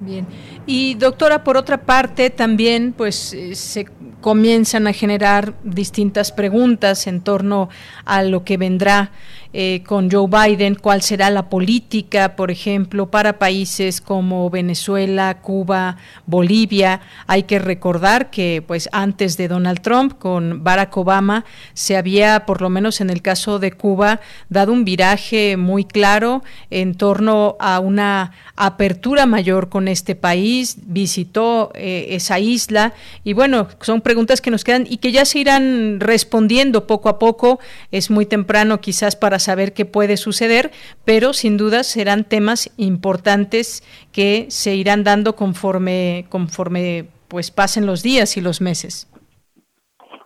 Bien. 0.00 0.26
Y 0.66 0.94
doctora, 0.94 1.44
por 1.44 1.56
otra 1.56 1.78
parte, 1.78 2.30
también 2.30 2.92
pues 2.92 3.32
eh, 3.32 3.54
se 3.54 3.86
comienzan 4.20 4.86
a 4.86 4.92
generar 4.92 5.54
distintas 5.62 6.32
preguntas 6.32 7.06
en 7.06 7.20
torno 7.20 7.68
a 8.04 8.22
lo 8.22 8.42
que 8.42 8.56
vendrá 8.56 9.12
eh, 9.56 9.84
con 9.86 10.10
Joe 10.10 10.26
Biden, 10.26 10.74
cuál 10.74 11.00
será 11.00 11.30
la 11.30 11.48
política, 11.48 12.34
por 12.34 12.50
ejemplo, 12.50 13.08
para 13.08 13.38
países 13.38 14.00
como 14.00 14.50
Venezuela, 14.50 15.40
Cuba, 15.42 15.96
Bolivia. 16.26 17.00
Hay 17.28 17.44
que 17.44 17.60
recordar 17.60 18.30
que, 18.30 18.64
pues, 18.66 18.88
antes 18.90 19.36
de 19.36 19.46
Donald 19.46 19.80
Trump, 19.80 20.18
con 20.18 20.64
Barack 20.64 20.96
Obama, 20.96 21.44
se 21.72 21.96
había, 21.96 22.46
por 22.46 22.62
lo 22.62 22.68
menos 22.68 23.00
en 23.00 23.10
el 23.10 23.22
caso 23.22 23.60
de 23.60 23.70
Cuba, 23.70 24.20
dado 24.48 24.72
un 24.72 24.84
viraje 24.84 25.56
muy 25.56 25.84
claro 25.84 26.42
en 26.70 26.96
torno 26.96 27.54
a 27.60 27.78
una 27.78 28.32
apertura 28.56 29.24
mayor 29.24 29.68
con 29.68 29.86
este 29.86 30.16
país, 30.16 30.78
visitó 30.82 31.70
eh, 31.74 32.06
esa 32.10 32.40
isla 32.40 32.92
y 33.22 33.34
bueno, 33.34 33.68
son 33.80 34.00
preguntas 34.00 34.40
que 34.40 34.50
nos 34.50 34.64
quedan 34.64 34.86
y 34.88 34.96
que 34.96 35.12
ya 35.12 35.24
se 35.24 35.38
irán 35.38 36.00
respondiendo 36.00 36.88
poco 36.88 37.08
a 37.08 37.20
poco. 37.20 37.60
Es 37.92 38.10
muy 38.10 38.26
temprano 38.26 38.80
quizás 38.80 39.14
para 39.14 39.38
saber 39.44 39.72
qué 39.72 39.84
puede 39.84 40.16
suceder, 40.16 40.70
pero 41.04 41.32
sin 41.32 41.56
duda 41.56 41.82
serán 41.84 42.24
temas 42.24 42.72
importantes 42.76 43.82
que 44.12 44.46
se 44.48 44.74
irán 44.74 45.04
dando 45.04 45.36
conforme 45.36 46.26
conforme 46.28 47.06
pues 47.28 47.50
pasen 47.50 47.86
los 47.86 48.02
días 48.02 48.36
y 48.36 48.40
los 48.40 48.60
meses. 48.60 49.10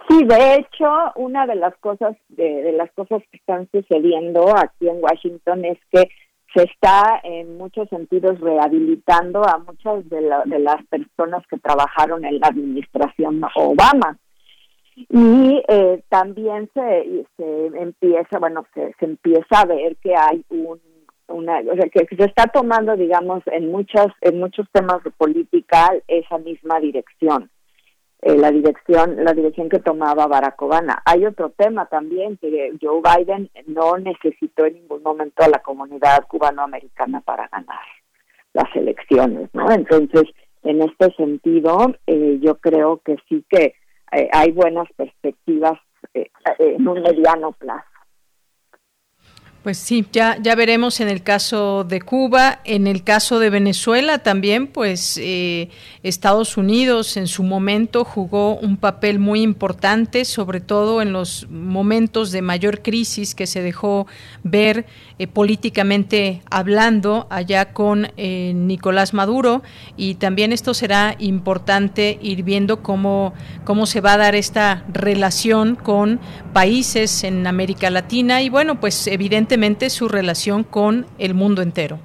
Sí, 0.08 0.24
de 0.24 0.54
hecho, 0.54 0.88
una 1.16 1.46
de 1.46 1.54
las 1.54 1.76
cosas 1.78 2.16
de, 2.28 2.72
las 2.72 2.90
cosas 2.92 3.22
que 3.30 3.36
están 3.36 3.68
sucediendo 3.70 4.56
aquí 4.56 4.88
en 4.88 5.02
Washington 5.02 5.64
es 5.66 5.78
que 5.92 6.08
se 6.54 6.62
está 6.64 7.20
en 7.24 7.58
muchos 7.58 7.88
sentidos 7.90 8.40
rehabilitando 8.40 9.42
a 9.46 9.58
muchas 9.58 10.08
de, 10.08 10.20
de 10.46 10.58
las 10.58 10.82
personas 10.86 11.46
que 11.50 11.58
trabajaron 11.58 12.24
en 12.24 12.40
la 12.40 12.46
administración 12.48 13.42
Obama 13.54 14.18
y 15.08 15.62
eh, 15.68 16.02
también 16.08 16.70
se, 16.74 17.26
se 17.36 17.66
empieza, 17.66 18.38
bueno, 18.38 18.64
se, 18.74 18.94
se 18.98 19.04
empieza 19.04 19.60
a 19.60 19.66
ver 19.66 19.96
que 19.96 20.14
hay 20.16 20.44
un 20.50 20.80
una, 21.28 21.60
o 21.60 21.76
sea, 21.76 21.88
que 21.88 22.16
se 22.16 22.24
está 22.24 22.46
tomando, 22.46 22.96
digamos, 22.96 23.42
en 23.46 23.70
muchas, 23.70 24.08
en 24.22 24.38
muchos 24.38 24.66
temas 24.72 25.02
de 25.04 25.10
política 25.10 25.92
esa 26.08 26.38
misma 26.38 26.80
dirección, 26.80 27.50
eh, 28.22 28.36
la 28.36 28.50
dirección, 28.50 29.24
la 29.24 29.32
dirección 29.32 29.68
que 29.68 29.78
tomaba 29.78 30.26
Barack 30.26 30.60
Obama. 30.62 31.02
Hay 31.04 31.24
otro 31.26 31.50
tema 31.50 31.86
también 31.86 32.36
que 32.38 32.72
Joe 32.80 33.00
Biden 33.02 33.50
no 33.66 33.98
necesitó 33.98 34.64
en 34.64 34.74
ningún 34.74 35.02
momento 35.02 35.44
a 35.44 35.48
la 35.48 35.60
comunidad 35.60 36.26
cubanoamericana 36.26 37.20
para 37.20 37.48
ganar 37.48 37.84
las 38.54 38.74
elecciones, 38.74 39.50
¿no? 39.52 39.70
Entonces, 39.70 40.24
en 40.64 40.82
este 40.82 41.14
sentido, 41.14 41.94
eh, 42.06 42.38
yo 42.40 42.56
creo 42.56 43.00
que 43.04 43.16
sí 43.28 43.44
que 43.48 43.74
eh, 44.12 44.28
hay 44.32 44.52
buenas 44.52 44.88
perspectivas 44.96 45.78
eh, 46.14 46.30
en 46.58 46.86
un 46.86 47.02
mediano 47.02 47.52
plazo. 47.52 47.84
Pues 49.62 49.76
sí, 49.76 50.06
ya, 50.12 50.38
ya 50.40 50.54
veremos 50.54 51.00
en 51.00 51.08
el 51.08 51.24
caso 51.24 51.82
de 51.82 52.00
Cuba, 52.00 52.60
en 52.64 52.86
el 52.86 53.02
caso 53.02 53.40
de 53.40 53.50
Venezuela 53.50 54.18
también, 54.20 54.68
pues 54.68 55.18
eh, 55.20 55.68
Estados 56.04 56.56
Unidos 56.56 57.16
en 57.16 57.26
su 57.26 57.42
momento 57.42 58.04
jugó 58.04 58.54
un 58.54 58.76
papel 58.76 59.18
muy 59.18 59.42
importante, 59.42 60.24
sobre 60.24 60.60
todo 60.60 61.02
en 61.02 61.12
los 61.12 61.48
momentos 61.50 62.30
de 62.30 62.40
mayor 62.40 62.82
crisis 62.82 63.34
que 63.34 63.48
se 63.48 63.60
dejó 63.60 64.06
ver 64.44 64.86
eh, 65.18 65.26
políticamente 65.26 66.40
hablando 66.50 67.26
allá 67.28 67.72
con 67.72 68.12
eh, 68.16 68.52
Nicolás 68.54 69.12
Maduro. 69.12 69.64
Y 69.96 70.14
también 70.14 70.52
esto 70.52 70.72
será 70.72 71.16
importante 71.18 72.16
ir 72.22 72.44
viendo 72.44 72.80
cómo, 72.84 73.34
cómo 73.64 73.86
se 73.86 74.00
va 74.00 74.12
a 74.12 74.18
dar 74.18 74.36
esta 74.36 74.84
relación 74.92 75.74
con 75.74 76.20
países 76.52 77.24
en 77.24 77.44
América 77.48 77.90
Latina. 77.90 78.40
Y 78.40 78.50
bueno, 78.50 78.78
pues 78.78 79.08
evidentemente 79.08 79.57
su 79.90 80.08
relación 80.08 80.64
con 80.64 81.06
el 81.18 81.34
mundo 81.34 81.62
entero. 81.62 81.98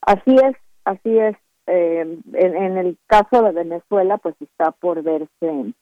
Así 0.00 0.34
es, 0.36 0.56
así 0.84 1.18
es. 1.18 1.36
Eh, 1.66 2.18
en, 2.32 2.78
el 2.78 2.96
caso 3.06 3.42
de 3.42 3.50
Venezuela, 3.52 4.18
pues 4.18 4.36
está 4.40 4.70
por 4.70 5.02
verse 5.02 5.74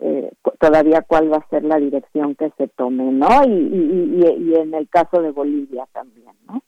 eh, 0.00 0.32
todavía 0.58 1.02
cuál 1.02 1.30
va 1.30 1.38
a 1.38 1.48
ser 1.50 1.64
la 1.64 1.76
dirección 1.76 2.34
que 2.34 2.50
se 2.56 2.68
tome, 2.68 3.04
¿no? 3.12 3.44
Y, 3.44 4.22
y, 4.22 4.54
en 4.54 4.72
el 4.72 4.88
caso 4.88 5.20
de 5.20 5.32
Bolivia 5.32 5.86
también, 5.92 6.32
¿no? 6.46 6.62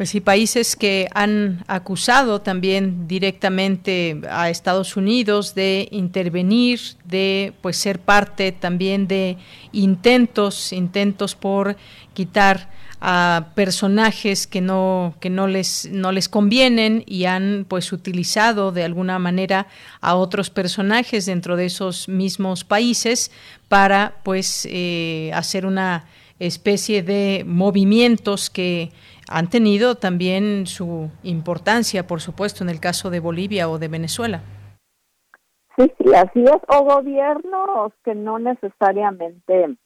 Pues 0.00 0.08
sí, 0.08 0.22
países 0.22 0.76
que 0.76 1.08
han 1.12 1.62
acusado 1.66 2.40
también 2.40 3.06
directamente 3.06 4.18
a 4.30 4.48
Estados 4.48 4.96
Unidos 4.96 5.54
de 5.54 5.88
intervenir, 5.90 6.80
de 7.04 7.52
pues 7.60 7.76
ser 7.76 7.98
parte 7.98 8.50
también 8.50 9.06
de 9.06 9.36
intentos, 9.72 10.72
intentos 10.72 11.34
por 11.34 11.76
quitar 12.14 12.70
a 13.02 13.48
personajes 13.54 14.46
que 14.46 14.62
no 14.62 15.16
que 15.20 15.28
no 15.28 15.46
les 15.46 15.90
no 15.92 16.12
les 16.12 16.30
convienen 16.30 17.04
y 17.06 17.26
han 17.26 17.66
pues 17.68 17.92
utilizado 17.92 18.72
de 18.72 18.84
alguna 18.84 19.18
manera 19.18 19.66
a 20.00 20.14
otros 20.14 20.48
personajes 20.48 21.26
dentro 21.26 21.56
de 21.56 21.66
esos 21.66 22.08
mismos 22.08 22.64
países 22.64 23.30
para 23.68 24.16
pues 24.22 24.66
eh, 24.70 25.30
hacer 25.34 25.66
una 25.66 26.06
especie 26.38 27.02
de 27.02 27.44
movimientos 27.46 28.48
que 28.48 28.92
han 29.30 29.48
tenido 29.48 29.94
también 29.94 30.66
su 30.66 31.08
importancia, 31.22 32.06
por 32.06 32.20
supuesto, 32.20 32.64
en 32.64 32.70
el 32.70 32.80
caso 32.80 33.10
de 33.10 33.20
Bolivia 33.20 33.70
o 33.70 33.78
de 33.78 33.88
Venezuela. 33.88 34.42
Sí, 35.76 35.90
sí, 35.98 36.14
así 36.14 36.42
es. 36.42 36.58
O 36.68 36.84
gobiernos 36.84 37.92
que 38.04 38.14
no 38.14 38.40
necesariamente, 38.40 39.76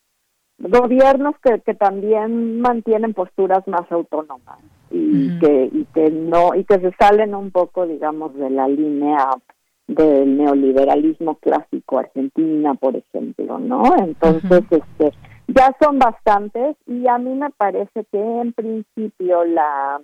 gobiernos 0.58 1.34
que, 1.42 1.60
que 1.60 1.74
también 1.74 2.60
mantienen 2.60 3.12
posturas 3.12 3.68
más 3.68 3.90
autónomas 3.92 4.58
y 4.90 5.38
que 5.38 5.70
y 5.72 5.84
que 5.92 6.10
no 6.10 6.54
y 6.54 6.64
que 6.64 6.78
se 6.78 6.92
salen 6.98 7.34
un 7.34 7.50
poco, 7.50 7.86
digamos, 7.86 8.34
de 8.34 8.48
la 8.48 8.66
línea 8.66 9.28
del 9.86 10.38
neoliberalismo 10.38 11.34
clásico 11.36 11.98
Argentina, 11.98 12.74
por 12.74 12.96
ejemplo, 12.96 13.58
¿no? 13.58 13.82
Entonces, 13.98 14.62
este 14.70 15.12
ya 15.48 15.74
son 15.80 15.98
bastantes 15.98 16.76
y 16.86 17.06
a 17.06 17.18
mí 17.18 17.34
me 17.34 17.50
parece 17.50 18.04
que 18.10 18.18
en 18.18 18.52
principio 18.52 19.44
la, 19.44 20.00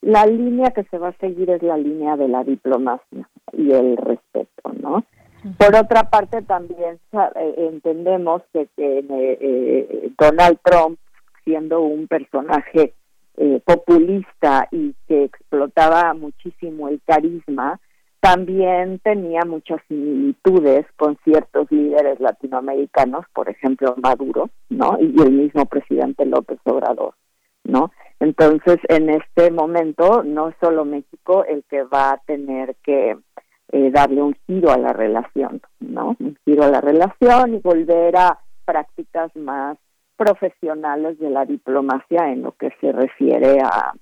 la 0.00 0.26
línea 0.26 0.70
que 0.70 0.84
se 0.84 0.98
va 0.98 1.08
a 1.08 1.18
seguir 1.18 1.50
es 1.50 1.62
la 1.62 1.76
línea 1.76 2.16
de 2.16 2.28
la 2.28 2.44
diplomacia 2.44 3.28
y 3.52 3.72
el 3.72 3.96
respeto, 3.96 4.72
¿no? 4.80 5.04
Por 5.58 5.76
otra 5.76 6.04
parte, 6.04 6.40
también 6.42 6.98
eh, 7.12 7.54
entendemos 7.58 8.42
que, 8.52 8.62
eh, 8.62 8.68
eh, 8.78 10.10
Donald 10.18 10.58
Trump, 10.62 10.98
siendo 11.44 11.82
un 11.82 12.08
personaje 12.08 12.94
populista 13.64 14.68
y 14.70 14.94
que 15.08 15.24
explotaba 15.24 16.14
muchísimo 16.14 16.88
el 16.88 17.02
carisma, 17.04 17.80
también 18.24 19.00
tenía 19.00 19.42
muchas 19.44 19.82
similitudes 19.86 20.86
con 20.96 21.18
ciertos 21.24 21.70
líderes 21.70 22.18
latinoamericanos, 22.20 23.26
por 23.34 23.50
ejemplo 23.50 23.94
Maduro, 24.02 24.48
¿no? 24.70 24.96
Y 24.98 25.14
el 25.20 25.30
mismo 25.30 25.66
presidente 25.66 26.24
López 26.24 26.58
Obrador, 26.64 27.12
¿no? 27.64 27.92
Entonces, 28.20 28.78
en 28.88 29.10
este 29.10 29.50
momento, 29.50 30.22
no 30.22 30.48
es 30.48 30.54
solo 30.58 30.86
México 30.86 31.44
el 31.44 31.64
que 31.68 31.82
va 31.82 32.12
a 32.12 32.22
tener 32.24 32.76
que 32.82 33.18
eh, 33.72 33.90
darle 33.90 34.22
un 34.22 34.34
giro 34.46 34.70
a 34.70 34.78
la 34.78 34.94
relación, 34.94 35.60
¿no? 35.80 36.16
Un 36.18 36.38
giro 36.46 36.64
a 36.64 36.70
la 36.70 36.80
relación 36.80 37.56
y 37.56 37.58
volver 37.58 38.16
a 38.16 38.38
prácticas 38.64 39.36
más 39.36 39.76
profesionales 40.16 41.18
de 41.18 41.28
la 41.28 41.44
diplomacia 41.44 42.32
en 42.32 42.40
lo 42.40 42.52
que 42.52 42.70
se 42.80 42.90
refiere 42.90 43.60
a 43.60 43.92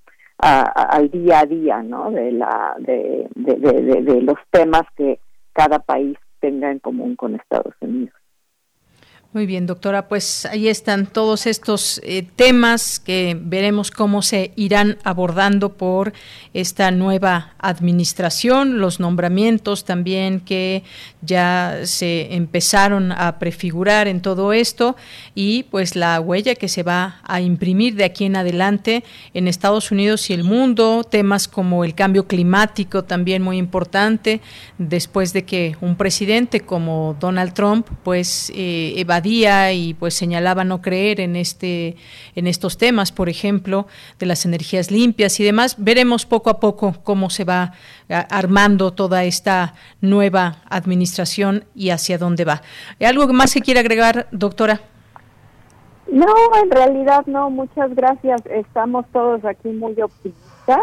al 0.43 1.09
día 1.11 1.41
a 1.41 1.47
día, 1.47 1.83
¿no? 1.83 2.11
De 2.11 2.33
la 2.33 2.75
de, 2.79 3.29
de, 3.35 4.23
los 4.23 4.37
temas 4.51 4.83
que 4.97 5.21
cada 5.53 5.79
país 5.79 6.19
tenga 6.41 6.71
en 6.71 6.81
común 6.81 7.15
con 7.15 7.37
Estados 7.37 7.75
Unidos. 7.81 8.15
Muy 9.35 9.47
bien, 9.47 9.67
doctora, 9.67 10.09
pues 10.09 10.45
ahí 10.45 10.69
están 10.69 11.07
todos 11.07 11.47
estos 11.47 12.03
eh, 12.05 12.23
temas 12.37 13.01
que 13.01 13.35
veremos 13.41 13.91
cómo 13.91 14.21
se 14.21 14.53
irán 14.57 14.99
abordando 15.05 15.73
por 15.73 16.13
esta 16.53 16.91
nueva 16.91 17.55
administración, 17.59 18.79
los 18.79 19.01
nombramientos 19.01 19.87
también 19.87 20.41
que 20.41 20.83
ya 21.23 21.79
se 21.85 22.35
empezaron 22.35 23.11
a 23.11 23.39
prefigurar 23.39 24.07
en 24.07 24.21
todo 24.21 24.53
esto 24.53 24.97
y 25.35 25.63
pues 25.63 25.97
la 25.97 26.21
huella 26.21 26.55
que 26.55 26.69
se 26.69 26.83
va 26.83 27.23
a 27.25 27.41
imprimir 27.41 27.95
de 27.95 28.05
aquí 28.05 28.27
en 28.27 28.37
adelante 28.37 29.03
en 29.33 29.49
Estados 29.49 29.91
Unidos 29.91 30.29
y 30.29 30.35
el 30.35 30.45
mundo, 30.45 31.05
temas 31.05 31.49
como 31.49 31.85
el 31.85 31.95
cambio 31.95 32.27
climático 32.27 33.05
también 33.05 33.41
muy 33.41 33.57
importante, 33.57 34.43
después 34.77 35.33
de 35.33 35.47
que 35.47 35.75
un 35.81 35.97
presidente 35.97 36.61
como 36.61 37.17
Donald 37.19 37.55
Trump 37.55 37.89
pues 38.03 38.53
eh, 38.55 38.93
día 39.23 39.73
y 39.73 39.95
pues 39.95 40.15
señalaba 40.15 40.65
no 40.65 40.83
creer 40.83 41.21
en 41.21 41.37
este 41.37 41.97
en 42.35 42.47
estos 42.47 42.77
temas, 42.77 43.13
por 43.13 43.29
ejemplo, 43.29 43.87
de 44.19 44.27
las 44.27 44.45
energías 44.45 44.91
limpias 44.91 45.41
y 45.41 45.45
demás. 45.45 45.77
Veremos 45.79 46.27
poco 46.27 46.51
a 46.51 46.61
poco 46.61 46.97
cómo 47.03 47.31
se 47.31 47.45
va 47.45 47.73
armando 48.09 48.93
toda 48.93 49.25
esta 49.25 49.75
nueva 50.01 50.63
administración 50.69 51.65
y 51.75 51.91
hacia 51.91 52.19
dónde 52.19 52.45
va. 52.45 52.63
¿Algo 53.01 53.27
más 53.33 53.55
que 53.55 53.61
quiere 53.61 53.81
agregar, 53.81 54.27
doctora? 54.33 54.81
No, 56.11 56.35
en 56.63 56.71
realidad 56.71 57.25
no, 57.27 57.49
muchas 57.49 57.95
gracias. 57.95 58.43
Estamos 58.47 59.07
todos 59.13 59.45
aquí 59.45 59.69
muy 59.69 60.01
optimistas, 60.01 60.83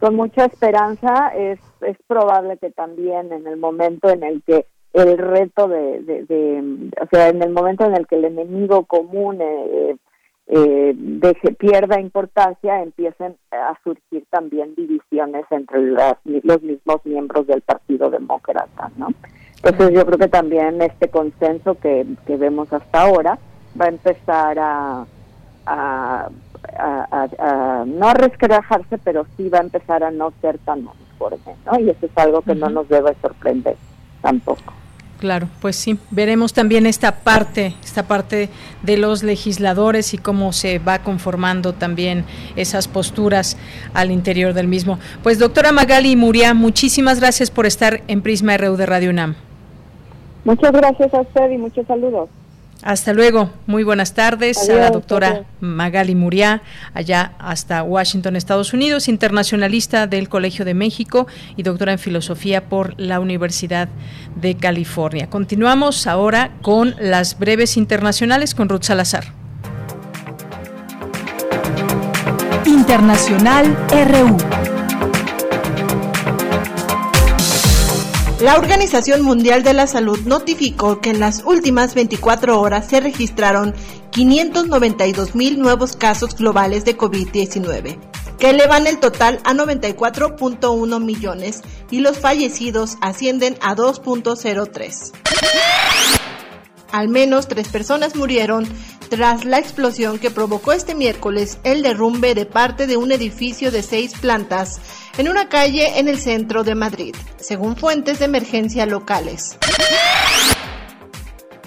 con 0.00 0.16
mucha 0.16 0.46
esperanza. 0.46 1.28
Es, 1.36 1.60
es 1.82 1.96
probable 2.06 2.56
que 2.56 2.70
también 2.70 3.32
en 3.32 3.46
el 3.46 3.58
momento 3.58 4.08
en 4.08 4.22
el 4.22 4.42
que 4.42 4.66
el 4.92 5.18
reto 5.18 5.68
de, 5.68 6.00
de, 6.02 6.90
o 7.00 7.06
sea, 7.10 7.28
en 7.28 7.42
el 7.42 7.50
momento 7.50 7.84
en 7.84 7.96
el 7.96 8.06
que 8.06 8.16
el 8.16 8.26
enemigo 8.26 8.84
común 8.84 9.38
eh, 9.40 9.96
eh, 10.48 10.92
deje, 10.94 11.52
pierda 11.52 12.00
importancia, 12.00 12.82
empiecen 12.82 13.36
a 13.50 13.74
surgir 13.82 14.24
también 14.28 14.74
divisiones 14.74 15.46
entre 15.50 15.80
los 15.82 16.62
mismos 16.62 17.00
miembros 17.04 17.46
del 17.46 17.62
Partido 17.62 18.10
Demócrata, 18.10 18.90
¿no? 18.96 19.08
Entonces 19.62 19.96
yo 19.96 20.04
creo 20.04 20.18
que 20.18 20.28
también 20.28 20.82
este 20.82 21.08
consenso 21.08 21.76
que, 21.76 22.04
que 22.26 22.36
vemos 22.36 22.72
hasta 22.72 23.02
ahora 23.02 23.38
va 23.80 23.84
a 23.86 23.88
empezar 23.88 24.58
a, 24.58 25.06
a, 25.66 26.28
a, 26.76 27.84
no 27.86 28.08
a 28.08 28.14
resquebrajarse, 28.14 28.98
pero 28.98 29.24
sí 29.36 29.48
va 29.48 29.58
a 29.58 29.62
empezar 29.62 30.02
a 30.02 30.10
no 30.10 30.32
ser 30.40 30.58
tan 30.58 30.80
uniforme, 30.80 31.56
¿no? 31.64 31.78
Y 31.78 31.90
eso 31.90 32.06
es 32.06 32.18
algo 32.18 32.42
que 32.42 32.54
no 32.54 32.68
nos 32.68 32.88
debe 32.88 33.14
sorprender 33.22 33.76
tampoco. 34.20 34.81
Claro, 35.22 35.46
pues 35.60 35.76
sí, 35.76 36.00
veremos 36.10 36.52
también 36.52 36.84
esta 36.84 37.20
parte, 37.20 37.76
esta 37.84 38.08
parte 38.08 38.48
de 38.82 38.96
los 38.96 39.22
legisladores 39.22 40.14
y 40.14 40.18
cómo 40.18 40.52
se 40.52 40.80
va 40.80 40.98
conformando 41.04 41.74
también 41.74 42.24
esas 42.56 42.88
posturas 42.88 43.56
al 43.94 44.10
interior 44.10 44.52
del 44.52 44.66
mismo. 44.66 44.98
Pues 45.22 45.38
doctora 45.38 45.70
Magali 45.70 46.16
Muria, 46.16 46.54
muchísimas 46.54 47.20
gracias 47.20 47.52
por 47.52 47.66
estar 47.66 48.02
en 48.08 48.20
Prisma 48.20 48.56
RU 48.56 48.74
de 48.74 48.84
Radio 48.84 49.10
UNAM. 49.10 49.36
Muchas 50.44 50.72
gracias 50.72 51.14
a 51.14 51.20
usted 51.20 51.52
y 51.52 51.58
muchos 51.58 51.86
saludos. 51.86 52.28
Hasta 52.82 53.12
luego, 53.12 53.50
muy 53.66 53.84
buenas 53.84 54.12
tardes 54.12 54.68
a 54.68 54.74
la 54.74 54.90
doctora 54.90 55.44
Magali 55.60 56.16
Muriá, 56.16 56.62
allá 56.94 57.32
hasta 57.38 57.84
Washington, 57.84 58.34
Estados 58.34 58.72
Unidos, 58.72 59.06
internacionalista 59.06 60.08
del 60.08 60.28
Colegio 60.28 60.64
de 60.64 60.74
México 60.74 61.28
y 61.56 61.62
doctora 61.62 61.92
en 61.92 62.00
filosofía 62.00 62.64
por 62.64 62.98
la 63.00 63.20
Universidad 63.20 63.88
de 64.34 64.56
California. 64.56 65.30
Continuamos 65.30 66.08
ahora 66.08 66.50
con 66.60 66.96
las 66.98 67.38
breves 67.38 67.76
internacionales 67.76 68.52
con 68.52 68.68
Ruth 68.68 68.82
Salazar. 68.82 69.26
Internacional 72.66 73.76
RU. 73.90 74.71
La 78.42 78.56
Organización 78.56 79.22
Mundial 79.22 79.62
de 79.62 79.72
la 79.72 79.86
Salud 79.86 80.18
notificó 80.24 81.00
que 81.00 81.10
en 81.10 81.20
las 81.20 81.44
últimas 81.44 81.94
24 81.94 82.60
horas 82.60 82.88
se 82.88 82.98
registraron 82.98 83.72
592 84.10 85.36
mil 85.36 85.60
nuevos 85.60 85.94
casos 85.94 86.34
globales 86.34 86.84
de 86.84 86.98
COVID-19, 86.98 88.00
que 88.40 88.50
elevan 88.50 88.88
el 88.88 88.98
total 88.98 89.38
a 89.44 89.54
94.1 89.54 91.00
millones 91.00 91.60
y 91.92 92.00
los 92.00 92.18
fallecidos 92.18 92.96
ascienden 93.00 93.56
a 93.60 93.76
2.03. 93.76 95.12
Al 96.90 97.08
menos 97.08 97.46
tres 97.46 97.68
personas 97.68 98.16
murieron 98.16 98.66
tras 99.08 99.44
la 99.44 99.60
explosión 99.60 100.18
que 100.18 100.32
provocó 100.32 100.72
este 100.72 100.96
miércoles 100.96 101.58
el 101.62 101.82
derrumbe 101.82 102.34
de 102.34 102.46
parte 102.46 102.88
de 102.88 102.96
un 102.96 103.12
edificio 103.12 103.70
de 103.70 103.84
seis 103.84 104.14
plantas 104.20 104.80
en 105.18 105.28
una 105.28 105.48
calle 105.48 105.98
en 105.98 106.08
el 106.08 106.18
centro 106.18 106.64
de 106.64 106.74
Madrid, 106.74 107.14
según 107.38 107.76
fuentes 107.76 108.18
de 108.18 108.24
emergencia 108.26 108.86
locales. 108.86 109.58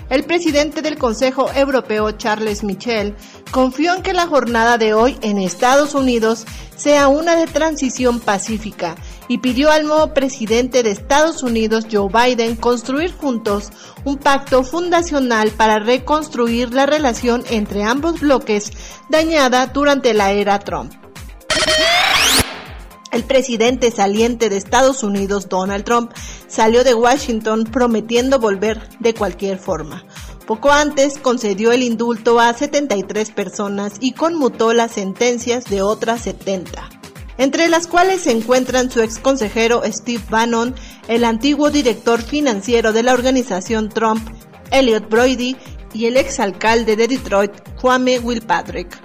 El 0.09 0.23
presidente 0.23 0.83
del 0.83 0.99
Consejo 0.99 1.51
Europeo, 1.51 2.11
Charles 2.11 2.63
Michel, 2.63 3.15
confió 3.49 3.95
en 3.95 4.03
que 4.03 4.13
la 4.13 4.27
jornada 4.27 4.77
de 4.77 4.93
hoy 4.93 5.17
en 5.21 5.39
Estados 5.39 5.95
Unidos 5.95 6.45
sea 6.75 7.07
una 7.07 7.35
de 7.35 7.47
transición 7.47 8.19
pacífica 8.19 8.95
y 9.27 9.39
pidió 9.39 9.71
al 9.71 9.87
nuevo 9.87 10.13
presidente 10.13 10.83
de 10.83 10.91
Estados 10.91 11.41
Unidos, 11.41 11.87
Joe 11.91 12.09
Biden, 12.09 12.55
construir 12.55 13.13
juntos 13.13 13.71
un 14.03 14.17
pacto 14.17 14.63
fundacional 14.63 15.49
para 15.51 15.79
reconstruir 15.79 16.71
la 16.73 16.85
relación 16.85 17.43
entre 17.49 17.83
ambos 17.83 18.19
bloques 18.19 18.71
dañada 19.09 19.67
durante 19.67 20.13
la 20.13 20.31
era 20.31 20.59
Trump. 20.59 21.04
El 23.15 23.23
presidente 23.23 23.91
saliente 23.91 24.49
de 24.49 24.57
Estados 24.57 25.01
Unidos, 25.01 25.47
Donald 25.47 25.85
Trump, 25.85 26.11
salió 26.49 26.83
de 26.83 26.93
Washington 26.93 27.63
prometiendo 27.63 28.39
volver 28.39 28.89
de 28.99 29.13
cualquier 29.13 29.57
forma. 29.57 30.03
Poco 30.45 30.69
antes 30.69 31.17
concedió 31.19 31.71
el 31.71 31.81
indulto 31.81 32.41
a 32.41 32.53
73 32.53 33.31
personas 33.31 33.93
y 34.01 34.11
conmutó 34.11 34.73
las 34.73 34.91
sentencias 34.91 35.63
de 35.63 35.81
otras 35.81 36.23
70, 36.23 36.89
entre 37.37 37.69
las 37.69 37.87
cuales 37.87 38.23
se 38.23 38.31
encuentran 38.31 38.91
su 38.91 39.01
ex 39.01 39.17
consejero 39.17 39.81
Steve 39.85 40.23
Bannon, 40.29 40.75
el 41.07 41.23
antiguo 41.23 41.69
director 41.69 42.21
financiero 42.21 42.91
de 42.91 43.03
la 43.03 43.13
organización 43.13 43.87
Trump, 43.87 44.27
Elliot 44.71 45.09
Brody, 45.09 45.55
y 45.93 46.07
el 46.07 46.17
ex 46.17 46.41
alcalde 46.41 46.97
de 46.97 47.07
Detroit, 47.07 47.53
Kwame 47.79 48.19
Wilpatrick. 48.19 48.99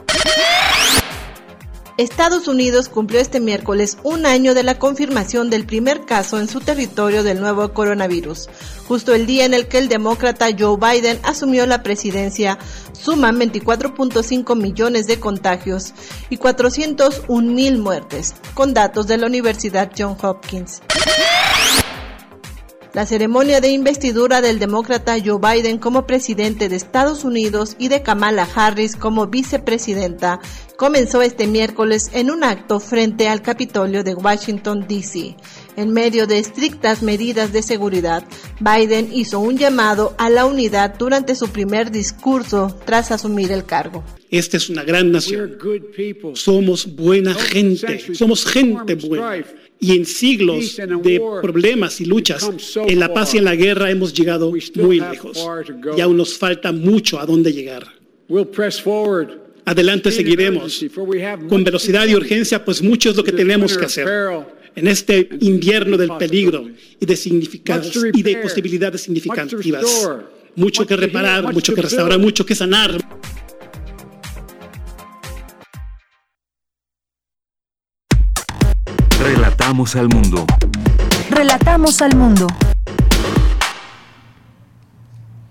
Estados 2.00 2.48
Unidos 2.48 2.88
cumplió 2.88 3.20
este 3.20 3.40
miércoles 3.40 3.98
un 4.04 4.24
año 4.24 4.54
de 4.54 4.62
la 4.62 4.78
confirmación 4.78 5.50
del 5.50 5.66
primer 5.66 6.06
caso 6.06 6.40
en 6.40 6.48
su 6.48 6.60
territorio 6.60 7.22
del 7.22 7.40
nuevo 7.40 7.74
coronavirus. 7.74 8.48
Justo 8.88 9.14
el 9.14 9.26
día 9.26 9.44
en 9.44 9.52
el 9.52 9.68
que 9.68 9.76
el 9.76 9.90
demócrata 9.90 10.46
Joe 10.58 10.78
Biden 10.78 11.20
asumió 11.24 11.66
la 11.66 11.82
presidencia, 11.82 12.58
suman 12.92 13.38
24.5 13.38 14.56
millones 14.56 15.08
de 15.08 15.20
contagios 15.20 15.92
y 16.30 16.38
401 16.38 17.52
mil 17.52 17.76
muertes, 17.76 18.34
con 18.54 18.72
datos 18.72 19.06
de 19.06 19.18
la 19.18 19.26
Universidad 19.26 19.92
Johns 19.94 20.24
Hopkins. 20.24 20.80
La 22.92 23.06
ceremonia 23.06 23.60
de 23.60 23.68
investidura 23.68 24.40
del 24.40 24.58
demócrata 24.58 25.16
Joe 25.24 25.38
Biden 25.38 25.78
como 25.78 26.06
presidente 26.06 26.68
de 26.68 26.74
Estados 26.74 27.24
Unidos 27.24 27.76
y 27.78 27.86
de 27.86 28.02
Kamala 28.02 28.48
Harris 28.52 28.96
como 28.96 29.28
vicepresidenta 29.28 30.40
comenzó 30.80 31.20
este 31.20 31.46
miércoles 31.46 32.08
en 32.14 32.30
un 32.30 32.42
acto 32.42 32.80
frente 32.80 33.28
al 33.28 33.42
Capitolio 33.42 34.02
de 34.02 34.14
Washington, 34.14 34.86
D.C. 34.88 35.36
En 35.76 35.92
medio 35.92 36.26
de 36.26 36.38
estrictas 36.38 37.02
medidas 37.02 37.52
de 37.52 37.62
seguridad, 37.62 38.24
Biden 38.60 39.10
hizo 39.12 39.40
un 39.40 39.58
llamado 39.58 40.14
a 40.16 40.30
la 40.30 40.46
unidad 40.46 40.94
durante 40.98 41.34
su 41.34 41.48
primer 41.48 41.90
discurso 41.90 42.74
tras 42.86 43.10
asumir 43.10 43.52
el 43.52 43.66
cargo. 43.66 44.02
Esta 44.30 44.56
es 44.56 44.70
una 44.70 44.82
gran 44.82 45.12
nación. 45.12 45.58
Somos 46.32 46.96
buena 46.96 47.34
gente. 47.34 48.14
Somos 48.14 48.46
gente 48.46 48.94
buena 48.94 49.44
y 49.78 49.96
en 49.98 50.06
siglos 50.06 50.78
de 50.78 51.22
problemas 51.42 52.00
y 52.00 52.06
luchas, 52.06 52.50
en 52.76 52.98
la 52.98 53.12
paz 53.12 53.34
y 53.34 53.38
en 53.38 53.44
la 53.44 53.54
guerra 53.54 53.90
hemos 53.90 54.14
llegado 54.14 54.50
muy 54.76 54.98
lejos. 54.98 55.46
Y 55.94 56.00
aún 56.00 56.16
nos 56.16 56.38
falta 56.38 56.72
mucho 56.72 57.20
a 57.20 57.26
dónde 57.26 57.52
llegar. 57.52 57.86
Adelante 59.70 60.10
seguiremos 60.10 60.84
con 61.48 61.62
velocidad 61.62 62.04
y 62.08 62.16
urgencia, 62.16 62.64
pues 62.64 62.82
mucho 62.82 63.10
es 63.10 63.16
lo 63.16 63.22
que 63.22 63.30
tenemos 63.30 63.78
que 63.78 63.84
hacer 63.84 64.08
en 64.74 64.88
este 64.88 65.28
invierno 65.42 65.96
del 65.96 66.10
peligro 66.18 66.68
y 66.98 67.06
de 67.06 67.14
significados 67.14 67.96
y 68.12 68.20
de 68.20 68.38
posibilidades 68.38 69.02
significativas. 69.02 70.10
Mucho 70.56 70.84
que 70.84 70.96
reparar, 70.96 71.52
mucho 71.52 71.72
que 71.72 71.82
restaurar, 71.82 72.18
mucho 72.18 72.44
que 72.44 72.56
sanar. 72.56 72.98
Relatamos 79.22 79.94
al 79.94 80.08
mundo. 80.08 80.46
Relatamos 81.30 82.02
al 82.02 82.16
mundo. 82.16 82.48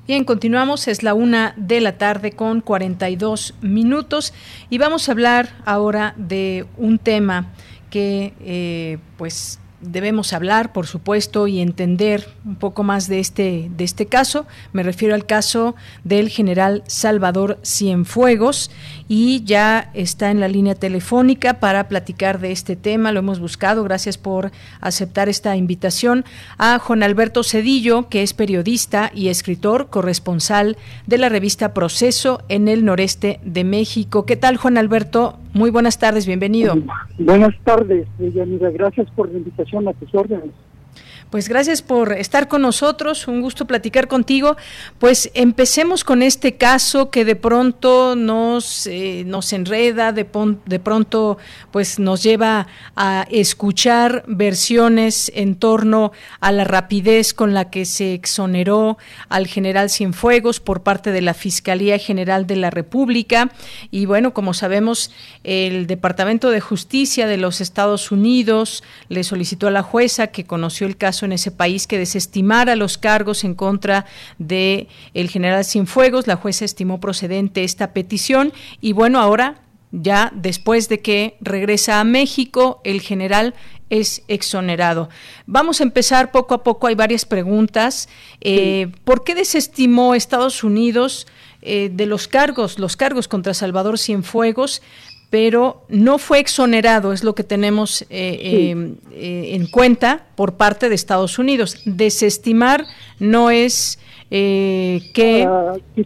Bien, 0.10 0.24
continuamos, 0.24 0.88
es 0.88 1.04
la 1.04 1.14
una 1.14 1.54
de 1.56 1.82
la 1.82 2.00
tarde 2.00 2.32
con 2.32 2.62
42 2.62 3.54
minutos 3.62 4.34
y 4.72 4.80
vamos 4.80 5.08
a 5.08 5.12
hablar 5.12 5.50
ahora 5.66 6.16
de 6.18 6.66
un 6.78 6.98
tema 6.98 7.54
que 7.92 8.34
eh, 8.42 8.98
pues 9.18 9.60
debemos 9.82 10.34
hablar, 10.34 10.74
por 10.74 10.88
supuesto, 10.88 11.46
y 11.46 11.60
entender 11.60 12.28
un 12.44 12.56
poco 12.56 12.82
más 12.82 13.08
de 13.08 13.20
este, 13.20 13.70
de 13.70 13.84
este 13.84 14.08
caso. 14.08 14.48
Me 14.74 14.82
refiero 14.82 15.14
al 15.14 15.28
caso 15.28 15.76
del 16.04 16.30
general 16.30 16.84
Salvador 16.88 17.60
Cienfuegos 17.64 18.72
y 19.10 19.44
ya 19.44 19.90
está 19.96 20.30
en 20.30 20.40
la 20.40 20.48
línea 20.48 20.76
telefónica 20.76 21.56
para 21.56 21.88
platicar 21.90 22.40
de 22.40 22.52
este 22.52 22.76
tema. 22.76 23.12
Lo 23.12 23.20
hemos 23.20 23.40
buscado. 23.40 23.84
Gracias 23.84 24.20
por 24.20 24.52
aceptar 24.80 25.28
esta 25.28 25.58
invitación 25.58 26.24
a 26.60 26.78
Juan 26.78 27.02
Alberto 27.02 27.44
Cedillo, 27.44 28.08
que 28.08 28.22
es 28.22 28.36
periodista 28.36 29.12
y 29.14 29.30
escritor 29.30 29.90
corresponsal 29.90 30.78
de 31.08 31.18
la 31.18 31.28
revista 31.28 31.74
Proceso 31.74 32.44
en 32.50 32.68
el 32.68 32.86
noreste 32.86 33.40
de 33.44 33.64
México. 33.64 34.28
¿Qué 34.28 34.36
tal, 34.36 34.58
Juan 34.58 34.78
Alberto? 34.78 35.40
Muy 35.54 35.72
buenas 35.72 35.98
tardes, 35.98 36.28
bienvenido. 36.28 36.76
Buenas 37.18 37.56
tardes, 37.64 38.08
Yanira. 38.20 38.70
Gracias 38.70 39.10
por 39.16 39.32
la 39.32 39.40
invitación 39.40 39.88
a 39.88 39.94
tus 39.94 40.14
órdenes. 40.14 40.52
Pues 41.30 41.48
gracias 41.48 41.84
por 41.84 42.14
estar 42.14 42.48
con 42.48 42.64
nosotros, 42.64 43.28
un 43.28 43.42
gusto 43.42 43.66
platicar 43.68 44.08
contigo. 44.08 44.58
Pues 44.98 45.30
empecemos 45.36 46.04
con 46.04 46.24
este 46.24 46.56
caso 46.56 47.12
que 47.12 47.24
de 47.24 47.36
pronto 47.36 48.16
nos, 48.16 48.88
eh, 48.88 49.24
nos 49.28 49.54
enreda, 49.54 50.12
de, 50.12 50.26
de 50.66 50.80
pronto 50.80 51.38
pues 51.70 52.00
nos 52.00 52.24
lleva 52.24 52.66
a 52.96 53.28
escuchar 53.30 54.24
versiones 54.26 55.32
en 55.36 55.56
torno 55.56 56.14
a 56.40 56.52
la 56.52 56.64
rapidez 56.64 57.36
con 57.36 57.54
la 57.54 57.70
que 57.70 57.86
se 57.86 58.16
exoneró 58.16 58.98
al 59.28 59.46
general 59.46 59.92
Cienfuegos 59.92 60.60
por 60.60 60.82
parte 60.82 61.12
de 61.12 61.22
la 61.22 61.36
Fiscalía 61.36 62.00
General 62.00 62.48
de 62.48 62.56
la 62.56 62.72
República. 62.72 63.52
Y 63.92 64.08
bueno, 64.08 64.34
como 64.34 64.56
sabemos, 64.56 65.12
el 65.44 65.86
Departamento 65.86 66.50
de 66.50 66.60
Justicia 66.60 67.28
de 67.28 67.38
los 67.38 67.62
Estados 67.62 68.12
Unidos 68.12 68.84
le 69.10 69.24
solicitó 69.24 69.68
a 69.68 69.72
la 69.72 69.84
jueza 69.84 70.28
que 70.28 70.46
conoció 70.46 70.88
el 70.88 70.98
caso 70.98 71.19
en 71.26 71.32
ese 71.32 71.52
país 71.52 71.88
que 71.88 71.98
desestimara 71.98 72.76
los 72.76 72.98
cargos 72.98 73.44
en 73.44 73.56
contra 73.56 74.06
de 74.38 74.88
el 75.14 75.30
general 75.30 75.66
Cienfuegos. 75.66 76.28
La 76.28 76.36
jueza 76.36 76.66
estimó 76.66 77.00
procedente 77.00 77.64
esta 77.64 77.94
petición 77.94 78.54
y 78.82 78.94
bueno, 78.94 79.20
ahora 79.20 79.62
ya 79.92 80.32
después 80.36 80.88
de 80.90 81.00
que 81.00 81.38
regresa 81.42 82.00
a 82.00 82.04
México, 82.04 82.82
el 82.84 83.02
general 83.02 83.56
es 83.90 84.24
exonerado. 84.28 85.10
Vamos 85.48 85.80
a 85.80 85.84
empezar 85.84 86.32
poco 86.32 86.54
a 86.54 86.64
poco, 86.64 86.88
hay 86.88 86.96
varias 86.96 87.26
preguntas. 87.26 88.08
Eh, 88.42 88.92
¿Por 89.04 89.24
qué 89.24 89.34
desestimó 89.34 90.14
Estados 90.14 90.64
Unidos 90.64 91.28
eh, 91.62 91.90
de 91.92 92.06
los 92.06 92.28
cargos, 92.28 92.78
los 92.78 92.96
cargos 92.96 93.28
contra 93.28 93.54
Salvador 93.54 93.98
Cienfuegos? 93.98 94.82
Pero 95.30 95.84
no 95.90 96.18
fue 96.18 96.40
exonerado, 96.40 97.14
es 97.14 97.24
lo 97.24 97.36
que 97.36 97.44
tenemos 97.44 98.02
eh, 98.10 98.70
em, 98.72 98.96
eh, 99.12 99.56
en 99.56 99.68
cuenta 99.68 100.26
por 100.36 100.58
parte 100.58 100.90
de 100.90 100.96
Estados 100.96 101.38
Unidos. 101.38 101.84
Desestimar 101.86 102.86
no 103.20 103.52
es 103.52 104.00
eh, 104.32 105.02
que 105.14 105.48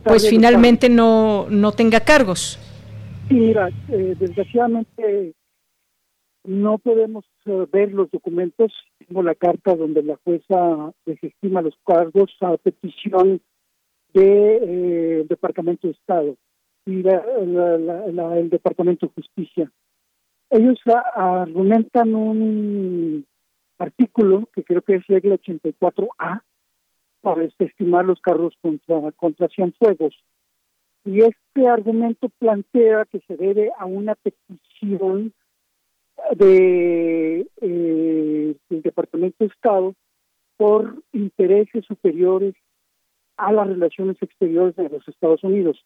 pues 0.04 0.30
finalmente 0.30 0.90
no, 0.90 1.48
no 1.50 1.72
tenga 1.72 2.02
cargos. 2.02 2.60
Sí, 3.30 3.36
mira, 3.36 3.70
desgraciadamente 3.88 5.34
no 6.44 6.78
podemos 6.78 7.24
ver 7.72 7.94
los 7.94 8.12
documentos. 8.12 8.74
Tengo 9.08 9.24
la 9.24 9.36
carta 9.36 9.76
donde 9.76 10.04
la 10.04 10.20
jueza 10.26 10.92
desestima 11.06 11.62
los 11.62 11.76
cargos 11.86 12.32
a 12.42 12.58
petición 12.58 13.42
del 14.14 15.28
Departamento 15.28 15.88
de 15.88 15.94
Estado 15.94 16.36
y 16.86 17.04
el 17.08 18.50
Departamento 18.50 19.08
de 19.08 19.14
Justicia. 19.14 19.72
Ellos 20.50 20.80
argumentan 21.16 22.14
un 22.14 23.26
artículo 23.78 24.48
que 24.54 24.64
creo 24.64 24.82
que 24.82 24.96
es 24.96 25.08
regla 25.08 25.36
84A 25.36 26.44
para 27.22 27.44
estimar 27.44 28.06
los 28.06 28.20
cargos 28.22 28.54
contra, 28.62 29.12
contra 29.14 29.48
Cienfuegos. 29.48 30.16
Y 31.06 31.22
este 31.22 31.68
argumento 31.68 32.30
plantea 32.38 33.06
que 33.06 33.20
se 33.28 33.36
debe 33.36 33.72
a 33.78 33.86
una 33.86 34.16
petición 34.16 35.34
de, 36.36 37.48
eh, 37.62 38.56
del 38.70 38.82
Departamento 38.82 39.38
de 39.40 39.48
Estado 39.48 39.96
por 40.58 41.02
intereses 41.12 41.86
superiores 41.86 42.54
a 43.38 43.52
las 43.52 43.68
relaciones 43.68 44.18
exteriores 44.22 44.76
de 44.76 44.90
los 44.90 45.08
Estados 45.08 45.44
Unidos 45.44 45.84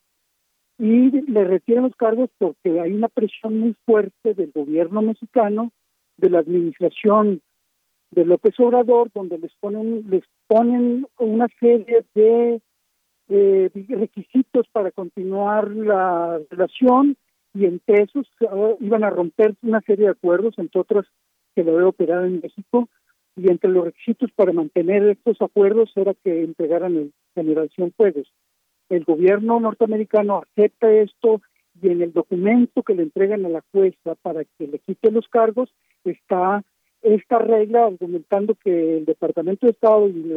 y 0.80 1.10
le 1.32 1.44
retiran 1.44 1.84
los 1.84 1.96
cargos 1.96 2.30
porque 2.38 2.80
hay 2.80 2.94
una 2.94 3.08
presión 3.08 3.60
muy 3.60 3.76
fuerte 3.86 4.34
del 4.34 4.52
gobierno 4.52 5.02
mexicano, 5.02 5.72
de 6.18 6.30
la 6.30 6.40
administración 6.40 7.42
de 8.12 8.26
López 8.26 8.60
Obrador, 8.60 9.10
donde 9.14 9.38
les 9.38 9.54
ponen, 9.60 10.06
les 10.10 10.24
ponen 10.48 11.08
una 11.20 11.48
serie 11.60 12.06
de 12.14 12.62
eh, 13.30 13.70
requisitos 13.90 14.68
para 14.72 14.92
continuar 14.92 15.72
la 15.72 16.40
relación 16.50 17.18
y 17.54 17.66
entre 17.66 18.04
esos 18.04 18.28
ah, 18.50 18.74
iban 18.80 19.04
a 19.04 19.10
romper 19.10 19.56
una 19.64 19.82
serie 19.82 20.06
de 20.06 20.12
acuerdos, 20.12 20.58
entre 20.58 20.80
otros 20.80 21.06
que 21.56 21.64
lo 21.64 21.72
debe 21.74 21.86
operar 21.86 22.26
en 22.26 22.40
México, 22.40 22.88
y 23.36 23.50
entre 23.52 23.70
los 23.70 23.86
requisitos 23.86 24.32
para 24.32 24.54
mantener 24.54 25.04
estos 25.04 25.42
acuerdos 25.42 25.92
era 25.96 26.14
que 26.14 26.44
entregaran 26.44 26.96
el 26.96 27.14
Generación 27.36 27.94
Fuegos 27.96 28.32
el 28.90 29.04
gobierno 29.04 29.60
norteamericano 29.60 30.44
acepta 30.44 30.92
esto 30.92 31.42
y 31.82 31.90
en 31.90 32.02
el 32.02 32.14
documento 32.14 32.84
que 32.84 32.96
le 32.96 33.04
entregan 33.04 33.46
a 33.46 33.50
la 33.50 33.64
jueza 33.72 34.16
para 34.22 34.44
que 34.44 34.68
le 34.68 34.80
quite 34.80 35.12
los 35.12 35.28
cargos 35.28 35.70
está 36.04 36.64
esta 37.02 37.40
regla 37.40 37.86
argumentando 37.86 38.56
que 38.56 38.98
el 38.98 39.06
Departamento 39.06 39.66
de 39.66 39.72
Estado 39.72 40.08
y 40.10 40.34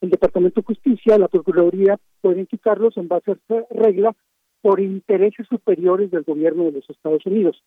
el 0.00 0.10
Departamento 0.10 0.60
de 0.60 0.66
Justicia, 0.66 1.18
la 1.18 1.28
Procuraduría, 1.28 1.98
pueden 2.20 2.46
quitarlos 2.46 2.96
en 2.96 3.08
base 3.08 3.30
a 3.30 3.34
esta 3.34 3.66
regla 3.70 4.14
por 4.60 4.80
intereses 4.80 5.46
superiores 5.48 6.10
del 6.10 6.24
gobierno 6.24 6.64
de 6.64 6.72
los 6.72 6.90
Estados 6.90 7.24
Unidos. 7.26 7.62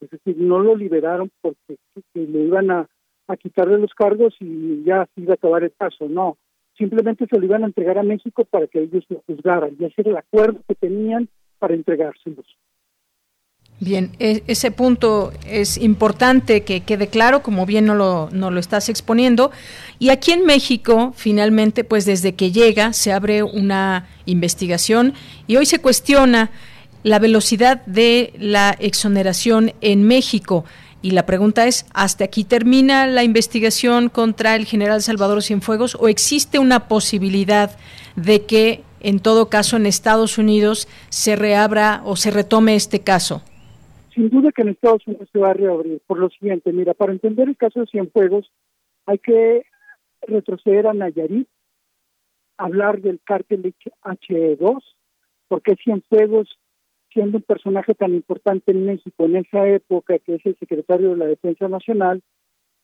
Es 0.00 0.10
decir, 0.10 0.36
no 0.38 0.60
lo 0.60 0.76
liberaron 0.76 1.30
porque 1.40 1.78
le 2.14 2.40
iban 2.44 2.70
a, 2.70 2.88
a 3.26 3.36
quitarle 3.36 3.78
los 3.78 3.92
cargos 3.94 4.34
y 4.40 4.84
ya 4.84 5.08
se 5.14 5.22
iba 5.22 5.32
a 5.32 5.34
acabar 5.34 5.64
el 5.64 5.72
caso. 5.72 6.08
No, 6.08 6.36
simplemente 6.76 7.26
se 7.26 7.38
lo 7.38 7.44
iban 7.44 7.64
a 7.64 7.66
entregar 7.66 7.98
a 7.98 8.02
México 8.02 8.44
para 8.44 8.66
que 8.66 8.80
ellos 8.82 9.04
lo 9.08 9.22
juzgaran 9.26 9.76
y 9.78 9.84
hacer 9.84 10.08
el 10.08 10.16
acuerdo 10.16 10.60
que 10.68 10.74
tenían 10.74 11.28
para 11.58 11.74
entregárselos. 11.74 12.46
Bien, 13.78 14.12
e, 14.18 14.42
ese 14.46 14.70
punto 14.70 15.32
es 15.46 15.76
importante 15.76 16.62
que 16.62 16.80
quede 16.80 17.08
claro, 17.08 17.42
como 17.42 17.66
bien 17.66 17.84
no 17.84 17.94
lo, 17.94 18.30
no 18.32 18.50
lo 18.50 18.58
estás 18.58 18.88
exponiendo. 18.88 19.50
Y 19.98 20.08
aquí 20.08 20.32
en 20.32 20.46
México, 20.46 21.12
finalmente, 21.14 21.84
pues 21.84 22.06
desde 22.06 22.34
que 22.34 22.52
llega, 22.52 22.94
se 22.94 23.12
abre 23.12 23.42
una 23.42 24.06
investigación 24.24 25.12
y 25.46 25.56
hoy 25.56 25.66
se 25.66 25.80
cuestiona 25.80 26.50
la 27.02 27.18
velocidad 27.18 27.84
de 27.84 28.32
la 28.38 28.74
exoneración 28.80 29.72
en 29.82 30.04
México. 30.04 30.64
Y 31.06 31.12
la 31.12 31.24
pregunta 31.24 31.68
es, 31.68 31.86
¿hasta 31.94 32.24
aquí 32.24 32.42
termina 32.42 33.06
la 33.06 33.22
investigación 33.22 34.08
contra 34.08 34.56
el 34.56 34.64
general 34.64 35.02
Salvador 35.02 35.40
Cienfuegos 35.40 35.94
o 35.94 36.08
existe 36.08 36.58
una 36.58 36.88
posibilidad 36.88 37.70
de 38.16 38.44
que, 38.44 38.82
en 38.98 39.20
todo 39.20 39.48
caso, 39.48 39.76
en 39.76 39.86
Estados 39.86 40.36
Unidos 40.36 40.88
se 41.08 41.36
reabra 41.36 42.02
o 42.04 42.16
se 42.16 42.32
retome 42.32 42.74
este 42.74 43.04
caso? 43.04 43.40
Sin 44.16 44.30
duda 44.30 44.50
que 44.50 44.62
en 44.62 44.70
Estados 44.70 45.06
Unidos 45.06 45.28
se 45.32 45.38
va 45.38 45.50
a 45.50 45.54
reabrir. 45.54 46.02
Por 46.08 46.18
lo 46.18 46.28
siguiente, 46.28 46.72
mira, 46.72 46.92
para 46.92 47.12
entender 47.12 47.46
el 47.46 47.56
caso 47.56 47.78
de 47.78 47.86
Cienfuegos 47.86 48.50
hay 49.06 49.18
que 49.18 49.62
retroceder 50.22 50.88
a 50.88 50.92
Nayarit, 50.92 51.46
hablar 52.56 53.00
del 53.00 53.20
cártel 53.22 53.72
H2, 54.02 54.82
porque 55.46 55.76
Cienfuegos 55.76 56.48
siendo 57.16 57.38
un 57.38 57.44
personaje 57.44 57.94
tan 57.94 58.14
importante 58.14 58.72
en 58.72 58.84
México 58.84 59.24
en 59.24 59.36
esa 59.36 59.66
época, 59.66 60.18
que 60.18 60.34
es 60.34 60.44
el 60.44 60.54
secretario 60.58 61.10
de 61.10 61.16
la 61.16 61.24
Defensa 61.24 61.66
Nacional, 61.66 62.22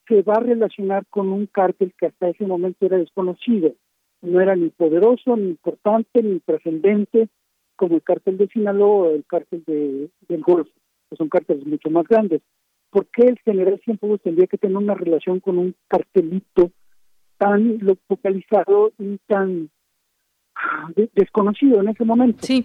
se 0.09 0.22
va 0.22 0.37
a 0.37 0.41
relacionar 0.41 1.05
con 1.11 1.28
un 1.28 1.45
cártel 1.45 1.93
que 1.99 2.07
hasta 2.07 2.30
ese 2.30 2.47
momento 2.47 2.87
era 2.87 2.97
desconocido. 2.97 3.74
No 4.22 4.41
era 4.41 4.57
ni 4.57 4.70
poderoso, 4.70 5.37
ni 5.37 5.51
importante, 5.51 6.22
ni 6.22 6.41
trascendente 6.41 7.28
como 7.76 7.97
el 7.97 8.03
cártel 8.03 8.39
de 8.39 8.49
Sinaloa 8.49 9.09
o 9.09 9.14
el 9.14 9.24
cártel 9.26 9.64
de, 9.66 10.09
del 10.28 10.41
Golfo, 10.41 10.72
que 11.11 11.16
son 11.16 11.28
cárteles 11.28 11.66
mucho 11.66 11.91
más 11.91 12.07
grandes. 12.09 12.41
¿Por 12.89 13.07
qué 13.09 13.26
el 13.26 13.39
general 13.41 13.80
siempre 13.85 14.16
tendría 14.18 14.47
que 14.47 14.57
tener 14.57 14.78
una 14.78 14.95
relación 14.95 15.41
con 15.41 15.59
un 15.59 15.74
cartelito 15.89 16.70
tan 17.37 17.80
localizado 17.80 18.93
y 18.99 19.18
tan 19.26 19.68
ah, 20.55 20.91
desconocido 21.14 21.83
en 21.83 21.89
ese 21.89 22.05
momento? 22.05 22.39
Sí. 22.47 22.64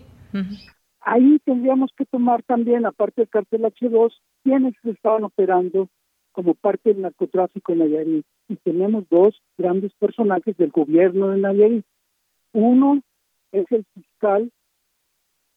Ahí 1.01 1.39
tendríamos 1.45 1.91
que 1.95 2.05
tomar 2.05 2.43
también, 2.43 2.85
aparte 2.85 3.21
del 3.21 3.29
cartel 3.29 3.61
H2, 3.61 4.13
quienes 4.43 4.73
estaban 4.83 5.23
operando 5.23 5.89
como 6.31 6.53
parte 6.53 6.93
del 6.93 7.01
narcotráfico 7.01 7.71
en 7.71 7.79
Nayarit. 7.79 8.25
Y 8.47 8.55
tenemos 8.57 9.07
dos 9.09 9.41
grandes 9.57 9.93
personajes 9.95 10.55
del 10.57 10.69
gobierno 10.69 11.29
de 11.29 11.37
Nayarit. 11.37 11.85
Uno 12.53 13.01
es 13.51 13.65
el 13.71 13.85
fiscal 13.93 14.51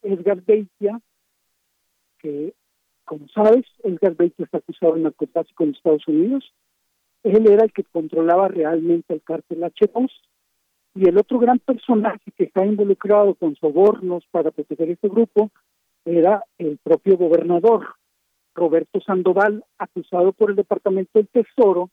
Edgar 0.01 0.41
Beitia, 0.41 0.99
que, 2.19 2.53
como 3.05 3.27
sabes, 3.29 3.65
Edgar 3.83 4.15
Beitia 4.15 4.45
está 4.45 4.57
acusado 4.57 4.95
de 4.95 5.01
narcotráfico 5.01 5.63
en 5.63 5.71
Estados 5.71 6.07
Unidos. 6.07 6.53
Él 7.23 7.47
era 7.47 7.65
el 7.65 7.73
que 7.73 7.83
controlaba 7.83 8.47
realmente 8.47 9.13
el 9.13 9.21
cártel 9.21 9.61
H2. 9.61 10.09
Y 10.93 11.07
el 11.07 11.17
otro 11.17 11.39
gran 11.39 11.59
personaje 11.59 12.31
que 12.35 12.45
está 12.45 12.65
involucrado 12.65 13.35
con 13.35 13.55
sobornos 13.55 14.25
para 14.31 14.51
proteger 14.51 14.89
este 14.89 15.07
grupo 15.07 15.49
era 16.03 16.43
el 16.57 16.77
propio 16.83 17.17
gobernador, 17.17 17.95
Roberto 18.53 18.99
Sandoval, 18.99 19.63
acusado 19.77 20.33
por 20.33 20.49
el 20.49 20.57
Departamento 20.57 21.11
del 21.13 21.27
Tesoro 21.27 21.89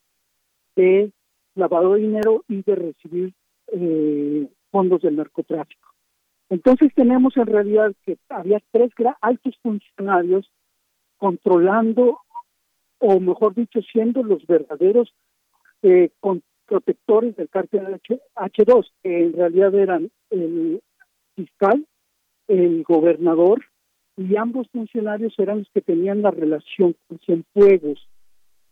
de 0.74 1.12
lavado 1.55 1.94
de 1.94 2.01
dinero 2.01 2.44
y 2.49 2.62
de 2.62 2.74
recibir 2.74 3.32
eh, 3.72 4.49
fondos 4.70 5.03
del 5.03 5.16
narcotráfico. 5.16 5.88
Entonces 6.51 6.92
tenemos 6.94 7.36
en 7.36 7.46
realidad 7.46 7.92
que 8.05 8.16
había 8.28 8.61
tres 8.70 8.90
altos 9.20 9.57
funcionarios 9.62 10.51
controlando, 11.18 12.20
o 12.99 13.20
mejor 13.20 13.55
dicho, 13.55 13.80
siendo 13.82 14.22
los 14.22 14.46
verdaderos 14.46 15.12
eh, 15.82 16.11
protectores 16.69 17.35
del 17.37 17.49
cártel 17.49 17.95
H, 17.95 18.21
H2, 18.37 18.87
que 19.03 19.25
en 19.25 19.33
realidad 19.33 19.75
eran 19.75 20.11
el 20.31 20.81
fiscal, 21.35 21.87
el 22.47 22.85
gobernador, 22.85 23.64
y 24.16 24.37
ambos 24.37 24.69
funcionarios 24.71 25.35
eran 25.39 25.61
los 25.61 25.71
que 25.71 25.81
tenían 25.81 26.23
la 26.23 26.31
relación 26.31 26.95
con 27.07 27.19
Cienfuegos. 27.21 28.07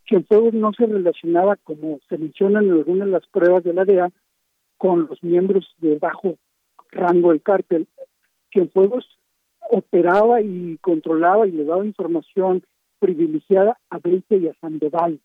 Cienfuegos 0.09 0.55
no 0.55 0.73
se 0.73 0.87
relacionaba, 0.87 1.57
como 1.57 2.01
se 2.09 2.19
menciona 2.19 2.61
en 2.61 2.73
algunas 2.73 3.07
de 3.07 3.13
las 3.13 3.27
pruebas 3.29 3.65
de 3.65 3.73
la 3.73 3.85
DEA, 3.85 4.11
con 4.77 5.07
los 5.09 5.23
miembros 5.23 5.75
de 5.79 5.99
bajo 5.99 6.37
rango 6.91 7.31
del 7.31 7.43
cártel. 7.43 7.87
Cienfuegos 8.53 9.07
operaba 9.71 10.41
y 10.43 10.79
controlaba 10.79 11.47
y 11.47 11.53
le 11.53 11.65
daba 11.65 11.85
información 11.85 12.63
privilegiada 12.99 13.79
a 13.91 13.99
Beite 13.99 14.37
y 14.37 14.49
a 14.49 14.55
Sandoval. 14.61 15.21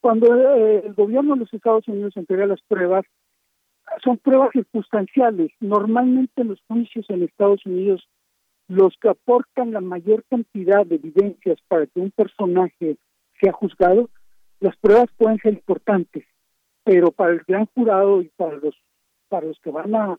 Cuando 0.00 0.34
eh, 0.34 0.82
el 0.86 0.94
gobierno 0.94 1.34
de 1.34 1.40
los 1.40 1.52
Estados 1.52 1.86
Unidos 1.88 2.16
entrega 2.16 2.46
las 2.46 2.60
pruebas, 2.62 3.04
son 4.02 4.18
pruebas 4.18 4.50
circunstanciales. 4.52 5.50
Normalmente 5.60 6.44
los 6.44 6.60
juicios 6.68 7.06
en 7.08 7.22
Estados 7.22 7.64
Unidos, 7.66 8.08
los 8.68 8.94
que 9.00 9.08
aportan 9.08 9.72
la 9.72 9.80
mayor 9.80 10.24
cantidad 10.28 10.84
de 10.84 10.96
evidencias 10.96 11.58
para 11.68 11.86
que 11.86 12.00
un 12.00 12.10
personaje 12.10 12.96
sea 13.40 13.52
juzgado, 13.52 14.10
las 14.60 14.76
pruebas 14.76 15.06
pueden 15.16 15.38
ser 15.38 15.54
importantes, 15.54 16.24
pero 16.82 17.10
para 17.10 17.32
el 17.32 17.42
gran 17.46 17.66
jurado 17.66 18.22
y 18.22 18.28
para 18.36 18.56
los 18.56 18.74
para 19.28 19.46
los 19.46 19.58
que 19.60 19.70
van 19.70 19.94
a, 19.94 20.18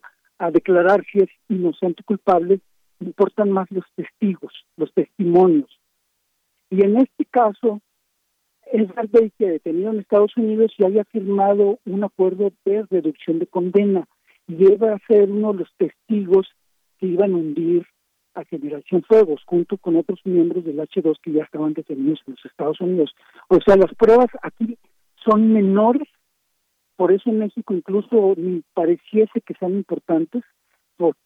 declarar 0.52 1.04
si 1.10 1.18
es 1.18 1.30
inocente 1.48 2.02
o 2.02 2.06
culpable, 2.06 2.60
importan 3.00 3.50
más 3.50 3.68
los 3.70 3.84
testigos, 3.96 4.52
los 4.76 4.92
testimonios. 4.94 5.80
Y 6.70 6.84
en 6.84 6.98
este 6.98 7.24
caso, 7.24 7.80
Edgar 8.72 9.08
que 9.08 9.50
detenido 9.50 9.90
en 9.90 10.00
Estados 10.00 10.36
Unidos, 10.36 10.72
y 10.76 10.84
había 10.84 11.04
firmado 11.04 11.78
un 11.86 12.04
acuerdo 12.04 12.52
de 12.64 12.84
reducción 12.90 13.38
de 13.38 13.46
condena 13.46 14.06
y 14.46 14.72
iba 14.72 14.94
a 14.94 14.98
ser 15.06 15.30
uno 15.30 15.52
de 15.52 15.60
los 15.60 15.72
testigos 15.76 16.48
que 16.98 17.06
iban 17.06 17.32
a 17.32 17.36
hundir 17.36 17.86
a 18.34 18.44
Generación 18.44 19.02
Fuegos, 19.02 19.42
junto 19.44 19.76
con 19.78 19.96
otros 19.96 20.20
miembros 20.24 20.64
del 20.64 20.78
H2 20.78 21.16
que 21.22 21.32
ya 21.32 21.42
estaban 21.42 21.74
detenidos 21.74 22.20
en 22.26 22.34
los 22.34 22.44
Estados 22.44 22.80
Unidos. 22.80 23.14
O 23.48 23.58
sea, 23.64 23.76
las 23.76 23.92
pruebas 23.94 24.28
aquí 24.42 24.78
son 25.24 25.52
menores, 25.52 26.08
por 26.96 27.12
eso 27.12 27.30
en 27.30 27.40
México 27.40 27.74
incluso 27.74 28.34
ni 28.36 28.62
pareciese 28.74 29.40
que 29.40 29.54
sean 29.54 29.74
importantes, 29.74 30.42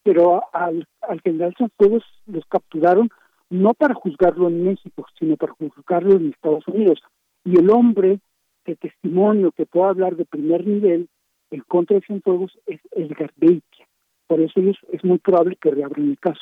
pero 0.03 0.43
al, 0.53 0.87
al 1.01 1.21
general 1.21 1.55
Fuegos 1.77 2.03
los 2.25 2.45
capturaron 2.45 3.09
no 3.49 3.73
para 3.73 3.93
juzgarlo 3.93 4.47
en 4.47 4.63
México, 4.63 5.05
sino 5.19 5.37
para 5.37 5.53
juzgarlo 5.53 6.15
en 6.15 6.29
Estados 6.29 6.67
Unidos. 6.67 6.99
Y 7.45 7.57
el 7.57 7.69
hombre 7.69 8.19
de 8.65 8.75
testimonio 8.75 9.51
que 9.51 9.65
pueda 9.65 9.89
hablar 9.89 10.15
de 10.15 10.25
primer 10.25 10.65
nivel 10.65 11.09
en 11.51 11.61
contra 11.61 11.95
de 11.95 12.05
Cienfuegos 12.05 12.57
es 12.65 12.79
Edgar 12.91 13.31
Beitia. 13.35 13.87
Por 14.27 14.41
eso 14.41 14.59
es 14.91 15.03
muy 15.03 15.19
probable 15.19 15.57
que 15.57 15.71
reabran 15.71 16.09
el 16.09 16.19
caso. 16.19 16.41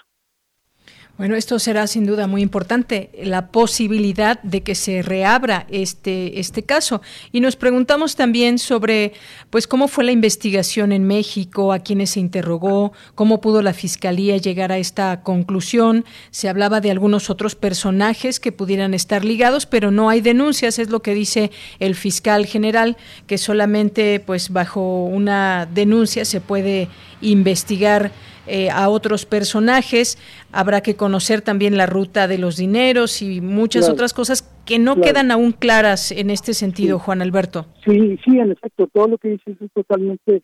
Bueno, 1.18 1.36
esto 1.36 1.60
será 1.60 1.86
sin 1.86 2.08
duda 2.08 2.26
muy 2.26 2.42
importante, 2.42 3.12
la 3.24 3.50
posibilidad 3.50 4.42
de 4.42 4.64
que 4.64 4.74
se 4.74 5.04
reabra 5.04 5.68
este, 5.70 6.40
este 6.40 6.64
caso. 6.64 7.02
Y 7.32 7.42
nos 7.42 7.56
preguntamos 7.56 8.16
también 8.16 8.58
sobre 8.58 9.14
pues 9.52 9.68
cómo 9.68 9.88
fue 9.88 10.04
la 10.04 10.14
investigación 10.14 10.92
en 10.92 11.04
México, 11.04 11.74
a 11.74 11.80
quienes 11.80 12.12
se 12.12 12.22
interrogó, 12.22 12.94
cómo 13.14 13.40
pudo 13.40 13.62
la 13.62 13.74
Fiscalía 13.74 14.38
llegar 14.38 14.72
a 14.72 14.80
esta 14.80 15.22
conclusión. 15.22 16.06
Se 16.32 16.50
hablaba 16.50 16.82
de 16.82 16.90
algunos 16.90 17.30
otros 17.30 17.54
personajes 17.54 18.40
que 18.40 18.52
pudieran 18.52 18.96
estar 18.96 19.24
ligados, 19.24 19.68
pero 19.68 19.92
no 19.92 20.10
hay 20.10 20.22
denuncias, 20.22 20.80
es 20.80 20.90
lo 20.90 21.02
que 21.04 21.14
dice 21.14 21.52
el 21.80 21.94
fiscal 21.94 22.48
general, 22.48 22.98
que 23.28 23.38
solamente 23.38 24.20
pues 24.20 24.50
bajo 24.50 25.06
una 25.06 25.68
denuncia 25.72 26.26
se 26.26 26.42
puede 26.42 26.88
investigar 27.22 28.12
eh, 28.48 28.70
a 28.70 28.90
otros 28.90 29.26
personajes. 29.26 30.18
Habrá 30.52 30.82
que 30.82 30.96
conocer 30.96 31.42
también 31.42 31.78
la 31.78 31.86
ruta 31.86 32.28
de 32.28 32.38
los 32.38 32.58
dineros 32.58 33.22
y 33.22 33.42
muchas 33.42 33.90
otras 33.90 34.14
cosas 34.14 34.44
que 34.66 34.80
no 34.80 35.00
quedan 35.00 35.32
aún 35.32 35.52
claras 35.52 36.12
en 36.12 36.30
este 36.30 36.54
sentido, 36.54 37.00
Juan 37.00 37.22
Alberto. 37.22 37.66
Sí, 37.86 38.18
sí, 38.26 38.40
en 38.40 38.52
efecto, 38.52 38.88
todo 38.88 39.08
lo 39.08 39.18
que 39.18 39.30
dices 39.30 39.58
es 39.62 39.72
totalmente 39.74 40.42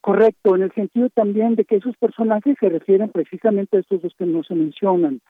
correcto, 0.00 0.54
en 0.54 0.62
el 0.62 0.72
sentido 0.72 1.08
también 1.10 1.54
de 1.56 1.64
que 1.64 1.76
esos 1.76 1.96
personajes 1.96 2.56
se 2.60 2.68
refieren 2.68 3.08
precisamente 3.08 3.76
a 3.76 3.80
estos 3.80 4.02
dos 4.02 4.12
que 4.18 4.26
no 4.26 4.42
se 4.44 4.54
mencionan. 4.54 5.20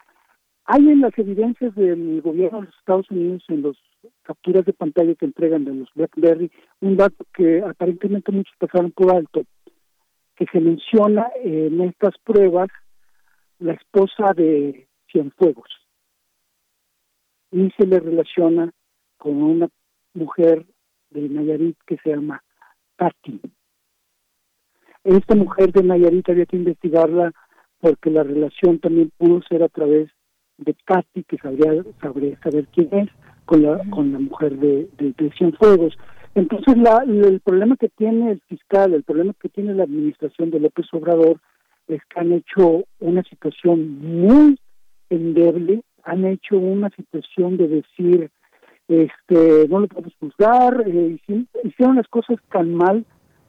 Hay 0.66 0.80
en 0.88 1.00
las 1.00 1.16
evidencias 1.18 1.74
del 1.74 2.22
gobierno 2.22 2.60
de 2.60 2.66
los 2.66 2.74
Estados 2.78 3.10
Unidos, 3.10 3.44
en 3.48 3.62
las 3.62 3.76
capturas 4.22 4.64
de 4.64 4.72
pantalla 4.72 5.14
que 5.14 5.26
entregan 5.26 5.64
de 5.64 5.74
los 5.74 5.88
BlackBerry, 5.94 6.50
un 6.80 6.96
dato 6.96 7.24
que 7.34 7.60
aparentemente 7.60 8.32
muchos 8.32 8.54
pasaron 8.58 8.90
por 8.90 9.14
alto 9.14 9.44
que 10.36 10.46
se 10.52 10.60
menciona 10.60 11.30
en 11.42 11.80
estas 11.80 12.16
pruebas 12.18 12.68
la 13.58 13.72
esposa 13.72 14.32
de 14.34 14.88
Cienfuegos 15.10 15.68
y 17.50 17.70
se 17.78 17.86
le 17.86 18.00
relaciona 18.00 18.70
con 19.16 19.42
una 19.42 19.68
mujer 20.12 20.66
de 21.10 21.28
Nayarit 21.28 21.76
que 21.86 21.96
se 21.98 22.10
llama 22.10 22.42
Katy. 22.96 23.40
Esta 25.04 25.34
mujer 25.36 25.70
de 25.72 25.84
Nayarit 25.84 26.28
había 26.28 26.46
que 26.46 26.56
investigarla 26.56 27.32
porque 27.80 28.10
la 28.10 28.24
relación 28.24 28.80
también 28.80 29.12
pudo 29.16 29.40
ser 29.42 29.62
a 29.62 29.68
través 29.68 30.10
de 30.56 30.74
Katy, 30.84 31.24
que 31.24 31.36
sabría, 31.38 31.84
sabría 32.00 32.40
saber 32.40 32.66
quién 32.72 32.88
es, 32.92 33.08
con 33.44 33.62
la, 33.62 33.78
con 33.90 34.12
la 34.12 34.18
mujer 34.18 34.56
de, 34.56 34.88
de, 34.96 35.12
de 35.12 35.30
Cienfuegos. 35.32 35.96
Entonces, 36.34 36.76
la, 36.76 37.04
el 37.06 37.40
problema 37.40 37.76
que 37.76 37.88
tiene 37.88 38.32
el 38.32 38.40
fiscal, 38.48 38.92
el 38.92 39.04
problema 39.04 39.34
que 39.40 39.48
tiene 39.48 39.72
la 39.74 39.84
administración 39.84 40.50
de 40.50 40.58
López 40.58 40.86
Obrador 40.92 41.40
es 41.86 42.00
que 42.06 42.20
han 42.20 42.32
hecho 42.32 42.84
una 42.98 43.22
situación 43.24 44.00
muy 44.00 44.58
endeble, 45.10 45.82
han 46.02 46.24
hecho 46.24 46.58
una 46.58 46.90
situación 46.90 47.56
de 47.56 47.68
decir, 47.68 48.30
este, 48.88 49.68
no 49.68 49.80
lo 49.80 49.86
podemos 49.86 50.14
juzgar, 50.18 50.84
eh, 50.86 51.18
hicieron 51.62 51.96
las 51.96 52.08
cosas 52.08 52.36
tan 52.50 52.74
mal 52.74 53.04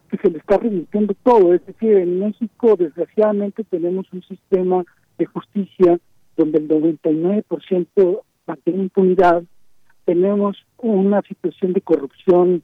que 0.09 0.17
se 0.17 0.29
le 0.29 0.37
está 0.37 0.57
revirtiendo 0.57 1.15
todo. 1.23 1.53
Es 1.53 1.65
decir, 1.65 1.97
en 1.97 2.19
México, 2.19 2.75
desgraciadamente, 2.77 3.63
tenemos 3.63 4.05
un 4.13 4.21
sistema 4.23 4.83
de 5.17 5.25
justicia 5.25 5.99
donde 6.37 6.59
el 6.59 6.67
99% 6.67 8.21
mantiene 8.45 8.83
impunidad, 8.83 9.43
tenemos 10.05 10.57
una 10.77 11.21
situación 11.23 11.73
de 11.73 11.81
corrupción 11.81 12.61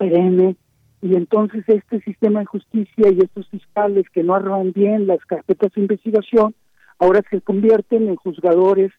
perenne 0.00 0.56
y 1.02 1.14
entonces 1.14 1.62
este 1.66 2.00
sistema 2.00 2.40
de 2.40 2.46
justicia 2.46 3.10
y 3.10 3.20
estos 3.20 3.46
fiscales 3.50 4.06
que 4.12 4.22
no 4.22 4.34
arrojan 4.34 4.72
bien 4.72 5.06
las 5.06 5.22
carpetas 5.26 5.72
de 5.74 5.82
investigación 5.82 6.54
ahora 6.98 7.22
se 7.30 7.42
convierten 7.42 8.08
en 8.08 8.16
juzgadores 8.16 8.90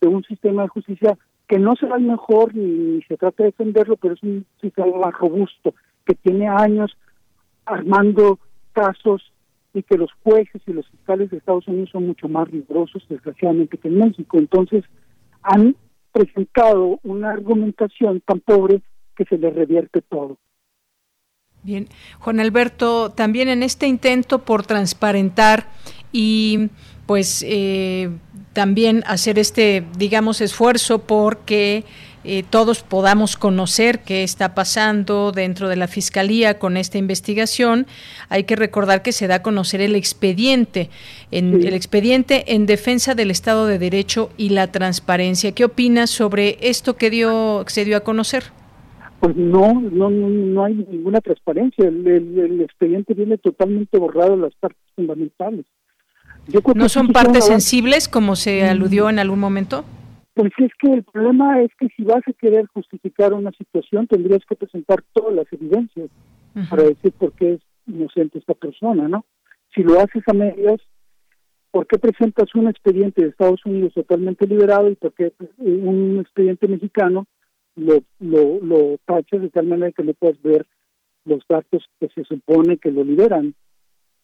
de 0.00 0.08
un 0.08 0.24
sistema 0.24 0.62
de 0.62 0.68
justicia 0.68 1.16
que 1.46 1.60
no 1.60 1.76
será 1.76 1.96
el 1.96 2.02
mejor 2.02 2.54
ni, 2.54 3.02
se 3.02 3.16
trata 3.16 3.44
de 3.44 3.50
defenderlo, 3.50 3.96
pero 3.96 4.14
es 4.14 4.22
un 4.22 4.44
sistema 4.60 4.98
más 4.98 5.14
robusto, 5.14 5.74
que 6.04 6.14
tiene 6.14 6.48
años 6.48 6.96
armando 7.64 8.38
casos 8.72 9.32
y 9.74 9.82
que 9.82 9.96
los 9.96 10.10
jueces 10.24 10.60
y 10.66 10.72
los 10.72 10.88
fiscales 10.88 11.30
de 11.30 11.38
Estados 11.38 11.68
Unidos 11.68 11.90
son 11.90 12.06
mucho 12.06 12.28
más 12.28 12.48
rigurosos, 12.48 13.04
desgraciadamente, 13.08 13.78
que 13.78 13.88
en 13.88 13.98
México. 13.98 14.38
Entonces, 14.38 14.84
han 15.42 15.74
presentado 16.12 16.98
una 17.02 17.30
argumentación 17.30 18.20
tan 18.20 18.40
pobre 18.40 18.82
que 19.16 19.24
se 19.24 19.38
les 19.38 19.54
revierte 19.54 20.02
todo. 20.02 20.36
Bien, 21.62 21.88
Juan 22.20 22.40
Alberto, 22.40 23.10
también 23.10 23.48
en 23.48 23.62
este 23.62 23.86
intento 23.86 24.40
por 24.40 24.64
transparentar 24.64 25.68
y 26.12 26.70
pues 27.06 27.44
eh, 27.46 28.10
también 28.52 29.02
hacer 29.06 29.38
este, 29.38 29.84
digamos, 29.96 30.40
esfuerzo 30.40 31.00
porque 31.00 31.84
eh, 32.24 32.44
todos 32.48 32.82
podamos 32.82 33.36
conocer 33.36 34.00
qué 34.00 34.22
está 34.22 34.54
pasando 34.54 35.32
dentro 35.32 35.68
de 35.68 35.76
la 35.76 35.88
Fiscalía 35.88 36.58
con 36.58 36.76
esta 36.76 36.98
investigación, 36.98 37.86
hay 38.28 38.44
que 38.44 38.56
recordar 38.56 39.02
que 39.02 39.12
se 39.12 39.26
da 39.26 39.36
a 39.36 39.42
conocer 39.42 39.80
el 39.80 39.94
expediente, 39.94 40.90
en, 41.30 41.66
el 41.66 41.74
expediente 41.74 42.54
en 42.54 42.66
defensa 42.66 43.14
del 43.14 43.30
Estado 43.30 43.66
de 43.66 43.78
Derecho 43.78 44.30
y 44.36 44.50
la 44.50 44.70
transparencia. 44.70 45.52
¿Qué 45.52 45.64
opinas 45.64 46.10
sobre 46.10 46.58
esto 46.60 46.96
que 46.96 47.10
dio 47.10 47.62
que 47.64 47.72
se 47.72 47.84
dio 47.84 47.96
a 47.96 48.00
conocer? 48.00 48.44
Pues 49.20 49.34
no, 49.36 49.80
no, 49.80 50.10
no, 50.10 50.64
hay 50.64 50.74
ninguna 50.74 51.20
transparencia. 51.20 51.88
El, 51.88 52.60
expediente 52.60 53.14
viene 53.14 53.36
totalmente 53.38 53.98
borrado 53.98 54.36
de 54.36 54.42
las 54.42 54.54
partes 54.54 54.80
fundamentales. 54.94 55.66
¿No 56.74 56.88
son 56.88 57.08
partes 57.08 57.46
sensibles 57.46 58.08
como 58.08 58.36
se 58.36 58.62
mm. 58.62 58.68
aludió 58.68 59.10
en 59.10 59.18
algún 59.18 59.40
momento? 59.40 59.84
Pues 60.34 60.52
es 60.58 60.70
que 60.80 60.92
el 60.92 61.02
problema 61.02 61.60
es 61.62 61.70
que 61.78 61.88
si 61.96 62.04
vas 62.04 62.22
a 62.26 62.32
querer 62.32 62.66
justificar 62.66 63.32
una 63.32 63.50
situación 63.58 64.06
tendrías 64.06 64.40
que 64.48 64.54
presentar 64.54 65.02
todas 65.12 65.34
las 65.34 65.52
evidencias 65.52 66.08
para 66.70 66.84
decir 66.84 67.12
por 67.12 67.32
qué 67.32 67.54
es 67.54 67.60
inocente 67.88 68.38
esta 68.38 68.54
persona, 68.54 69.08
¿no? 69.08 69.24
Si 69.74 69.82
lo 69.82 69.98
haces 70.00 70.22
a 70.26 70.32
medias, 70.32 70.80
¿por 71.72 71.86
qué 71.86 71.98
presentas 71.98 72.54
un 72.54 72.68
expediente 72.68 73.22
de 73.22 73.28
Estados 73.28 73.64
Unidos 73.66 73.94
totalmente 73.94 74.46
liberado 74.46 74.88
y 74.88 74.94
por 74.94 75.12
qué 75.12 75.32
un 75.58 76.20
expediente 76.20 76.68
mexicano 76.68 77.26
lo, 77.78 78.02
lo, 78.18 78.60
lo 78.60 78.98
tachas 79.06 79.40
de 79.40 79.50
tal 79.50 79.66
manera 79.66 79.92
que 79.92 80.02
no 80.02 80.12
puedes 80.14 80.40
ver 80.42 80.66
los 81.24 81.42
datos 81.48 81.84
que 82.00 82.08
se 82.08 82.24
supone 82.24 82.78
que 82.78 82.90
lo 82.90 83.04
liberan? 83.04 83.54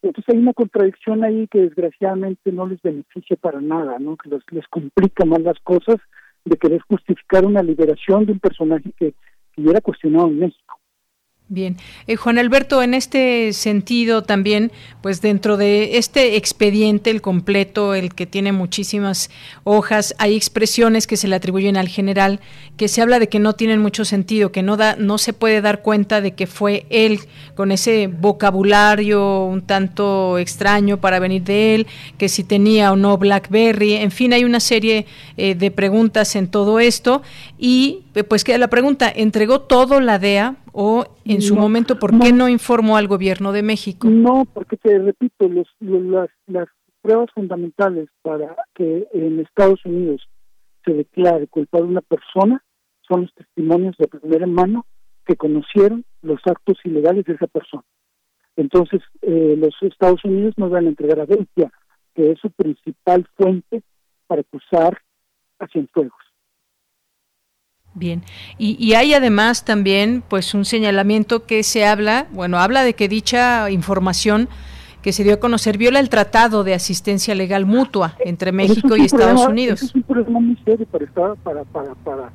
Entonces 0.02 0.34
hay 0.34 0.38
una 0.38 0.52
contradicción 0.52 1.24
ahí 1.24 1.46
que 1.48 1.62
desgraciadamente 1.62 2.52
no 2.52 2.66
les 2.66 2.80
beneficia 2.82 3.36
para 3.36 3.60
nada, 3.60 3.98
¿no? 3.98 4.16
Que 4.16 4.28
les 4.50 4.68
complica 4.68 5.24
más 5.24 5.40
las 5.40 5.58
cosas 5.60 5.96
de 6.44 6.56
querer 6.58 6.82
justificar 6.82 7.46
una 7.46 7.62
liberación 7.62 8.26
de 8.26 8.32
un 8.32 8.38
personaje 8.38 8.92
que, 8.98 9.14
que 9.52 9.62
hubiera 9.62 9.80
cuestionado 9.80 10.28
en 10.28 10.40
México. 10.40 10.63
Bien, 11.48 11.76
eh, 12.06 12.16
Juan 12.16 12.38
Alberto, 12.38 12.82
en 12.82 12.94
este 12.94 13.52
sentido 13.52 14.22
también, 14.22 14.72
pues 15.02 15.20
dentro 15.20 15.58
de 15.58 15.98
este 15.98 16.36
expediente, 16.36 17.10
el 17.10 17.20
completo, 17.20 17.92
el 17.92 18.14
que 18.14 18.24
tiene 18.24 18.52
muchísimas 18.52 19.28
hojas, 19.62 20.14
hay 20.16 20.36
expresiones 20.36 21.06
que 21.06 21.18
se 21.18 21.28
le 21.28 21.36
atribuyen 21.36 21.76
al 21.76 21.88
general, 21.88 22.40
que 22.78 22.88
se 22.88 23.02
habla 23.02 23.18
de 23.18 23.28
que 23.28 23.40
no 23.40 23.52
tienen 23.52 23.78
mucho 23.78 24.06
sentido, 24.06 24.52
que 24.52 24.62
no 24.62 24.78
da, 24.78 24.96
no 24.96 25.18
se 25.18 25.34
puede 25.34 25.60
dar 25.60 25.82
cuenta 25.82 26.22
de 26.22 26.32
que 26.32 26.46
fue 26.46 26.86
él 26.88 27.20
con 27.54 27.72
ese 27.72 28.06
vocabulario 28.06 29.44
un 29.44 29.60
tanto 29.60 30.38
extraño 30.38 30.98
para 30.98 31.18
venir 31.18 31.42
de 31.42 31.74
él, 31.74 31.86
que 32.16 32.30
si 32.30 32.42
tenía 32.42 32.90
o 32.90 32.96
no 32.96 33.18
BlackBerry, 33.18 33.96
en 33.96 34.12
fin, 34.12 34.32
hay 34.32 34.44
una 34.44 34.60
serie 34.60 35.04
eh, 35.36 35.54
de 35.54 35.70
preguntas 35.70 36.36
en 36.36 36.48
todo 36.48 36.80
esto 36.80 37.20
y 37.58 38.04
eh, 38.14 38.24
pues 38.24 38.44
queda 38.44 38.56
la 38.56 38.68
pregunta, 38.68 39.12
¿entregó 39.14 39.60
todo 39.60 40.00
la 40.00 40.18
DEA? 40.18 40.56
O 40.76 41.04
en 41.24 41.40
su 41.40 41.54
momento, 41.54 42.00
¿por 42.00 42.18
qué 42.18 42.32
no, 42.32 42.48
informó 42.48 42.96
al 42.96 43.06
gobierno 43.06 43.52
de 43.52 43.62
México? 43.62 44.08
No, 44.10 44.44
porque 44.52 44.76
te 44.76 44.98
repito, 44.98 45.48
los, 45.48 45.68
las, 45.78 46.28
las 46.48 46.68
pruebas 47.00 47.30
fundamentales 47.32 48.08
para 48.22 48.56
que 48.74 49.06
en 49.12 49.38
Estados 49.38 49.78
Unidos 49.84 50.28
se 50.84 50.92
declare 50.92 51.46
culpable 51.46 51.86
una 51.86 52.00
persona 52.00 52.60
son 53.06 53.22
los 53.22 53.34
testimonios 53.34 53.96
de 53.98 54.08
primera 54.08 54.48
mano 54.48 54.84
que 55.24 55.36
conocieron 55.36 56.04
los 56.22 56.40
actos 56.44 56.76
ilegales 56.82 57.24
de 57.24 57.34
esa 57.34 57.46
persona. 57.46 57.84
Entonces, 58.56 59.00
eh, 59.22 59.54
los 59.56 59.74
Estados 59.80 60.24
Unidos 60.24 60.54
nos 60.56 60.70
van 60.70 60.86
a 60.86 60.88
entregar 60.88 61.20
a 61.20 61.26
Belgia, 61.26 61.70
que 62.14 62.32
es 62.32 62.40
su 62.40 62.50
principal 62.50 63.28
fuente 63.36 63.82
para 64.26 64.40
acusar 64.40 65.00
a 65.60 65.68
Cienfuegos. 65.68 66.23
Bien, 67.96 68.22
y, 68.58 68.94
hay 68.94 69.14
además 69.14 69.64
también 69.64 70.24
pues 70.28 70.52
un 70.52 70.64
señalamiento 70.64 71.46
que 71.46 71.62
se 71.62 71.86
habla, 71.86 72.26
bueno, 72.32 72.58
habla 72.58 72.82
de 72.82 72.94
que 72.94 73.08
dicha 73.08 73.70
información 73.70 74.48
que 75.00 75.12
se 75.12 75.22
dio 75.22 75.34
a 75.34 75.36
conocer 75.36 75.78
viola 75.78 76.00
el 76.00 76.08
Tratado 76.08 76.64
de 76.64 76.74
Asistencia 76.74 77.36
Legal 77.36 77.66
Mutua 77.66 78.16
entre 78.24 78.50
México 78.50 78.96
y 78.96 79.02
Estados 79.02 79.46
Unidos. 79.46 79.82
es 79.82 79.94
un 79.94 80.02
problema 80.02 80.40
muy 80.40 80.56
serio 80.64 80.86
para, 80.86 81.34
para, 81.36 81.64
para, 81.64 81.94
para, 81.94 82.32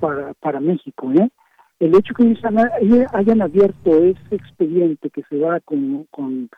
para, 0.00 0.34
para 0.34 0.58
México. 0.58 1.12
¿eh? 1.12 1.28
El 1.78 1.94
hecho 1.94 2.12
que 2.14 2.34
hayan 3.12 3.42
abierto 3.42 3.90
ese 4.02 4.34
expediente 4.34 5.10
que 5.10 5.22
se 5.30 5.38
da 5.38 5.60
con, 5.60 6.08
con 6.10 6.50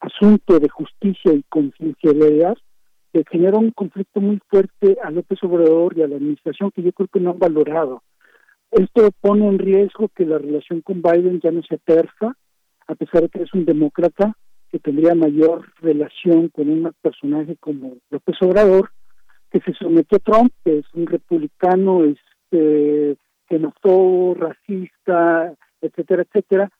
asunto 0.00 0.58
de 0.58 0.68
justicia 0.68 1.32
y 1.32 1.42
confidencialidad 1.48 2.56
genera 3.30 3.58
un 3.58 3.70
conflicto 3.70 4.20
muy 4.20 4.40
fuerte 4.48 4.96
a 5.02 5.10
López 5.10 5.42
Obrador 5.42 5.96
y 5.96 6.02
a 6.02 6.08
la 6.08 6.16
administración 6.16 6.70
que 6.70 6.82
yo 6.82 6.92
creo 6.92 7.08
que 7.08 7.20
no 7.20 7.30
han 7.30 7.38
valorado. 7.38 8.02
Esto 8.70 9.10
pone 9.20 9.46
en 9.48 9.58
riesgo 9.58 10.08
que 10.08 10.26
la 10.26 10.38
relación 10.38 10.80
con 10.80 11.02
Biden 11.02 11.40
ya 11.40 11.50
no 11.50 11.62
se 11.62 11.78
persa, 11.78 12.36
a 12.86 12.94
pesar 12.94 13.22
de 13.22 13.28
que 13.28 13.42
es 13.42 13.54
un 13.54 13.64
demócrata 13.64 14.36
que 14.70 14.78
tendría 14.78 15.14
mayor 15.14 15.72
relación 15.80 16.48
con 16.48 16.68
un 16.68 16.92
personaje 17.00 17.56
como 17.60 17.96
López 18.10 18.36
Obrador, 18.42 18.90
que 19.50 19.60
se 19.60 19.72
sometió 19.74 20.16
a 20.16 20.20
Trump, 20.20 20.52
que 20.64 20.78
es 20.78 20.84
un 20.94 21.06
republicano 21.06 22.04
este, 22.04 23.16
notó 23.58 24.34
racista, 24.34 25.54
etcétera, 25.80 26.22
etcétera, 26.22 26.70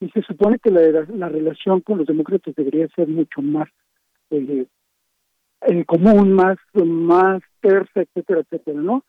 y 0.00 0.10
se 0.10 0.22
supone 0.22 0.58
que 0.58 0.70
la, 0.70 1.06
la 1.14 1.28
relación 1.28 1.80
con 1.80 1.98
los 1.98 2.06
demócratas 2.06 2.54
debería 2.54 2.88
ser 2.88 3.08
mucho 3.08 3.40
más 3.40 3.68
eh, 4.30 4.66
en 5.66 5.84
común, 5.84 6.32
más, 6.32 6.56
más 6.74 7.42
tersa, 7.60 8.02
etcétera, 8.02 8.40
etcétera, 8.40 8.80
¿no? 8.80 9.04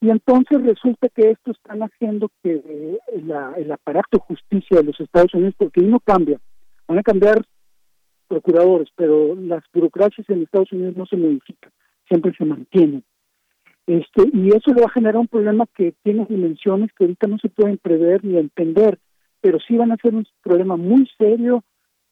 Y 0.00 0.10
entonces 0.10 0.62
resulta 0.62 1.08
que 1.08 1.30
esto 1.30 1.52
están 1.52 1.80
haciendo 1.80 2.30
que 2.42 2.98
el 3.14 3.72
aparato 3.72 4.18
justicia 4.18 4.78
de 4.78 4.84
los 4.84 5.00
Estados 5.00 5.32
Unidos, 5.32 5.54
porque 5.56 5.80
ahí 5.80 5.86
no 5.86 6.00
cambia, 6.00 6.38
van 6.86 6.98
a 6.98 7.02
cambiar 7.02 7.42
procuradores, 8.28 8.88
pero 8.96 9.34
las 9.34 9.64
burocracias 9.72 10.28
en 10.28 10.42
Estados 10.42 10.72
Unidos 10.72 10.96
no 10.96 11.06
se 11.06 11.16
modifican, 11.16 11.72
siempre 12.06 12.34
se 12.36 12.44
mantienen. 12.44 13.02
Este, 13.86 14.22
y 14.32 14.48
eso 14.48 14.72
le 14.72 14.80
va 14.80 14.86
a 14.86 14.94
generar 14.94 15.16
un 15.16 15.28
problema 15.28 15.66
que 15.74 15.94
tiene 16.02 16.26
dimensiones 16.28 16.90
que 16.92 17.04
ahorita 17.04 17.26
no 17.26 17.38
se 17.38 17.48
pueden 17.48 17.78
prever 17.78 18.24
ni 18.24 18.38
entender, 18.38 18.98
pero 19.40 19.58
sí 19.60 19.76
van 19.76 19.92
a 19.92 19.96
ser 19.96 20.14
un 20.14 20.26
problema 20.42 20.76
muy 20.76 21.08
serio 21.18 21.64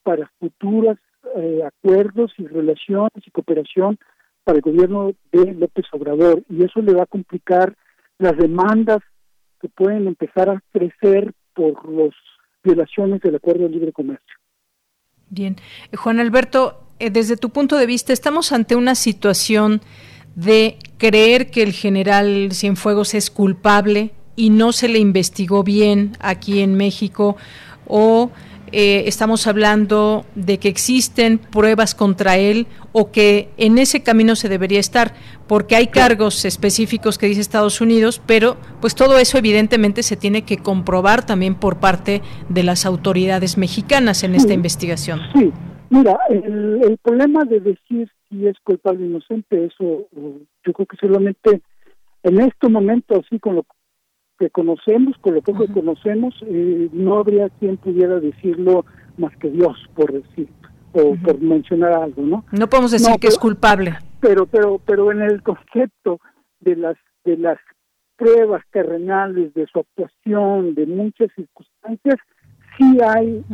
para 0.02 0.30
futuras 0.38 0.98
eh, 1.36 1.62
acuerdos 1.64 2.32
y 2.38 2.46
relaciones 2.46 3.26
y 3.26 3.30
cooperación 3.30 3.98
para 4.44 4.56
el 4.56 4.62
gobierno 4.62 5.12
de 5.32 5.54
López 5.54 5.86
Obrador. 5.92 6.42
Y 6.48 6.64
eso 6.64 6.80
le 6.80 6.94
va 6.94 7.04
a 7.04 7.06
complicar 7.06 7.76
las 8.18 8.36
demandas 8.36 8.98
que 9.60 9.68
pueden 9.68 10.06
empezar 10.06 10.50
a 10.50 10.62
crecer 10.72 11.32
por 11.54 11.88
las 11.88 12.14
violaciones 12.64 13.20
del 13.20 13.36
acuerdo 13.36 13.64
de 13.64 13.70
libre 13.70 13.92
comercio. 13.92 14.36
Bien, 15.28 15.56
Juan 15.96 16.20
Alberto, 16.20 16.82
eh, 16.98 17.10
desde 17.10 17.36
tu 17.36 17.50
punto 17.50 17.76
de 17.76 17.86
vista, 17.86 18.12
estamos 18.12 18.52
ante 18.52 18.76
una 18.76 18.94
situación 18.94 19.80
de 20.34 20.78
creer 20.98 21.50
que 21.50 21.62
el 21.62 21.72
general 21.72 22.50
Cienfuegos 22.52 23.14
es 23.14 23.30
culpable 23.30 24.10
y 24.36 24.50
no 24.50 24.72
se 24.72 24.88
le 24.88 24.98
investigó 24.98 25.62
bien 25.62 26.12
aquí 26.20 26.60
en 26.60 26.74
México 26.74 27.36
o 27.86 28.30
eh, 28.72 29.04
estamos 29.06 29.46
hablando 29.46 30.24
de 30.34 30.58
que 30.58 30.68
existen 30.68 31.38
pruebas 31.38 31.94
contra 31.94 32.36
él 32.38 32.66
o 32.92 33.10
que 33.10 33.50
en 33.56 33.78
ese 33.78 34.02
camino 34.02 34.34
se 34.34 34.48
debería 34.48 34.80
estar, 34.80 35.12
porque 35.46 35.76
hay 35.76 35.88
cargos 35.88 36.44
específicos 36.44 37.18
que 37.18 37.26
dice 37.26 37.40
Estados 37.40 37.80
Unidos, 37.80 38.20
pero 38.26 38.56
pues 38.80 38.94
todo 38.94 39.18
eso 39.18 39.38
evidentemente 39.38 40.02
se 40.02 40.16
tiene 40.16 40.42
que 40.42 40.58
comprobar 40.58 41.24
también 41.26 41.54
por 41.54 41.80
parte 41.80 42.22
de 42.48 42.62
las 42.62 42.86
autoridades 42.86 43.58
mexicanas 43.58 44.24
en 44.24 44.34
esta 44.34 44.54
investigación. 44.54 45.20
Sí, 45.34 45.52
mira, 45.90 46.18
el, 46.30 46.80
el 46.82 46.98
problema 46.98 47.44
de 47.44 47.60
decir 47.60 48.10
si 48.28 48.46
es 48.46 48.56
culpable 48.64 49.04
o 49.04 49.06
inocente, 49.06 49.66
eso 49.66 50.08
yo 50.64 50.72
creo 50.72 50.86
que 50.86 50.96
solamente 50.96 51.60
en 52.22 52.40
este 52.40 52.68
momento, 52.68 53.20
así 53.20 53.38
con 53.38 53.56
lo 53.56 53.66
que 54.38 54.50
conocemos, 54.50 55.16
con 55.20 55.34
lo 55.34 55.42
poco 55.42 55.66
que 55.66 55.72
conocemos, 55.72 56.34
eh, 56.46 56.88
no 56.92 57.18
habría 57.18 57.48
quien 57.60 57.76
pudiera 57.76 58.18
decirlo 58.20 58.84
más 59.16 59.36
que 59.36 59.50
Dios, 59.50 59.76
por 59.94 60.12
decir, 60.12 60.48
o 60.92 61.14
por 61.16 61.40
mencionar 61.40 61.92
algo, 61.92 62.22
¿no? 62.22 62.44
No 62.52 62.68
podemos 62.68 62.90
decir 62.90 63.14
que 63.20 63.28
es 63.28 63.38
culpable. 63.38 63.94
Pero, 64.20 64.46
pero, 64.46 64.80
pero 64.84 65.12
en 65.12 65.22
el 65.22 65.42
concepto 65.42 66.20
de 66.60 66.76
las, 66.76 66.96
de 67.24 67.36
las 67.36 67.58
pruebas 68.16 68.62
terrenales, 68.70 69.52
de 69.54 69.66
su 69.66 69.80
actuación, 69.80 70.74
de 70.74 70.86
muchas 70.86 71.28
circunstancias, 71.34 72.16
sí 72.78 72.98
hay 73.06 73.44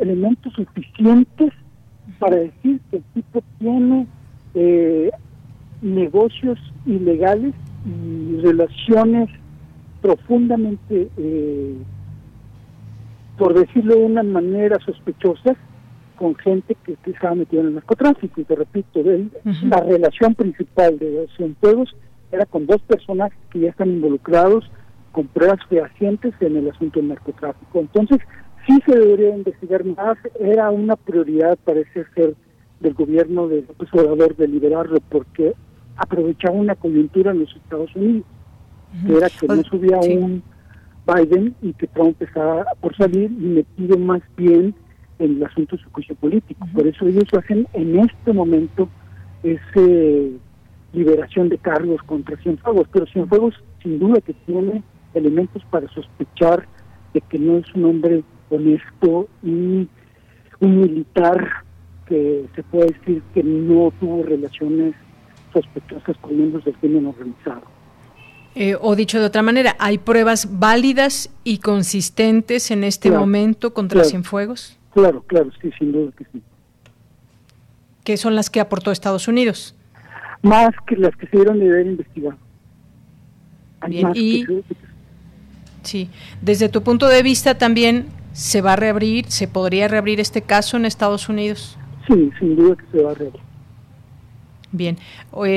elementos 0.00 0.52
suficientes 0.54 1.52
para 2.18 2.36
decir 2.36 2.80
que 2.90 2.96
el 2.98 3.04
tipo 3.14 3.42
tiene 3.58 4.06
eh, 4.54 5.10
negocios 5.82 6.58
ilegales 6.86 7.54
y 7.86 8.40
relaciones 8.40 9.28
profundamente, 10.04 11.08
eh, 11.16 11.76
por 13.38 13.54
decirlo 13.54 13.94
de 13.94 14.04
una 14.04 14.22
manera 14.22 14.78
sospechosa, 14.84 15.56
con 16.16 16.34
gente 16.34 16.76
que, 16.84 16.98
estaba 17.10 17.34
metida 17.34 17.62
en 17.62 17.68
el 17.68 17.74
narcotráfico. 17.76 18.38
Y 18.38 18.44
te 18.44 18.54
repito, 18.54 19.00
la 19.62 19.80
relación 19.80 20.34
principal 20.34 20.98
de 20.98 21.10
los 21.10 21.36
Cienfuegos 21.38 21.96
era 22.30 22.44
con 22.44 22.66
dos 22.66 22.82
personajes 22.82 23.38
que 23.48 23.60
ya 23.60 23.70
están 23.70 23.92
involucrados 23.92 24.70
con 25.12 25.26
pruebas 25.28 25.60
fehacientes 25.70 26.34
en 26.40 26.58
el 26.58 26.68
asunto 26.68 27.00
del 27.00 27.08
narcotráfico. 27.08 27.80
Entonces, 27.80 28.18
sí 28.66 28.78
se 28.84 28.98
debería 28.98 29.34
investigar 29.34 29.86
más, 29.86 30.18
era 30.38 30.70
una 30.70 30.96
prioridad, 30.96 31.58
parece 31.64 32.04
ser, 32.14 32.34
del 32.80 32.92
gobierno 32.92 33.48
de 33.48 33.62
López 33.62 33.88
Obrador 33.94 34.36
de 34.36 34.48
liberarlo, 34.48 34.98
porque 35.08 35.54
aprovechaba 35.96 36.54
una 36.54 36.74
coyuntura 36.74 37.30
en 37.30 37.40
los 37.40 37.56
Estados 37.56 37.96
Unidos, 37.96 38.26
que 39.06 39.16
era 39.16 39.28
que 39.28 39.46
no 39.46 39.62
subía 39.64 39.98
un 39.98 40.42
Biden 41.06 41.54
y 41.60 41.72
que 41.74 41.86
Trump 41.88 42.20
estaba 42.22 42.64
por 42.80 42.96
salir 42.96 43.30
y 43.30 43.44
metido 43.44 43.98
más 43.98 44.22
bien 44.36 44.74
en 45.18 45.36
el 45.36 45.44
asunto 45.44 45.76
de 45.76 45.82
su 45.82 45.90
juicio 45.90 46.14
político. 46.16 46.66
Por 46.72 46.86
eso 46.86 47.06
ellos 47.06 47.24
hacen 47.36 47.66
en 47.72 47.98
este 47.98 48.32
momento 48.32 48.88
ese 49.42 50.32
liberación 50.92 51.48
de 51.48 51.58
cargos 51.58 52.02
contra 52.04 52.36
Cienfuegos, 52.38 52.88
pero 52.92 53.06
Cienfuegos 53.06 53.54
sin 53.82 53.98
duda 53.98 54.20
que 54.20 54.32
tiene 54.46 54.82
elementos 55.12 55.62
para 55.70 55.88
sospechar 55.88 56.66
de 57.12 57.20
que 57.20 57.38
no 57.38 57.58
es 57.58 57.74
un 57.74 57.84
hombre 57.84 58.22
honesto 58.48 59.28
y 59.42 59.88
un 60.60 60.80
militar 60.80 61.64
que 62.06 62.46
se 62.54 62.62
puede 62.64 62.92
decir 62.92 63.22
que 63.34 63.42
no 63.42 63.92
tuvo 63.98 64.22
relaciones 64.22 64.94
sospechosas 65.52 66.16
con 66.18 66.36
miembros 66.36 66.64
del 66.64 66.74
crimen 66.74 67.06
organizado. 67.06 67.73
Eh, 68.56 68.76
o 68.80 68.94
dicho 68.94 69.18
de 69.18 69.26
otra 69.26 69.42
manera, 69.42 69.74
¿hay 69.80 69.98
pruebas 69.98 70.60
válidas 70.60 71.30
y 71.42 71.58
consistentes 71.58 72.70
en 72.70 72.84
este 72.84 73.10
momento 73.10 73.74
contra 73.74 74.04
Cienfuegos? 74.04 74.78
Claro, 74.92 75.24
claro, 75.26 75.50
sí, 75.60 75.70
sin 75.76 75.90
duda 75.90 76.12
que 76.16 76.24
sí. 76.32 76.40
¿Qué 78.04 78.16
son 78.16 78.36
las 78.36 78.50
que 78.50 78.60
aportó 78.60 78.92
Estados 78.92 79.26
Unidos? 79.26 79.74
Más 80.42 80.70
que 80.86 80.96
las 80.96 81.16
que 81.16 81.26
se 81.26 81.36
dieron 81.36 81.58
de 81.58 81.68
haber 81.68 81.86
investigado. 81.86 82.36
Bien, 83.88 84.12
y 84.14 84.46
sí, 85.82 86.08
desde 86.40 86.68
tu 86.68 86.82
punto 86.82 87.08
de 87.08 87.22
vista 87.22 87.58
también 87.58 88.06
se 88.32 88.60
va 88.60 88.74
a 88.74 88.76
reabrir, 88.76 89.26
se 89.30 89.48
podría 89.48 89.88
reabrir 89.88 90.20
este 90.20 90.42
caso 90.42 90.76
en 90.76 90.84
Estados 90.84 91.28
Unidos. 91.28 91.76
Sí, 92.06 92.30
sin 92.38 92.56
duda 92.56 92.76
que 92.76 92.84
se 92.92 93.02
va 93.02 93.10
a 93.10 93.14
reabrir. 93.14 93.42
Bien, 94.70 94.98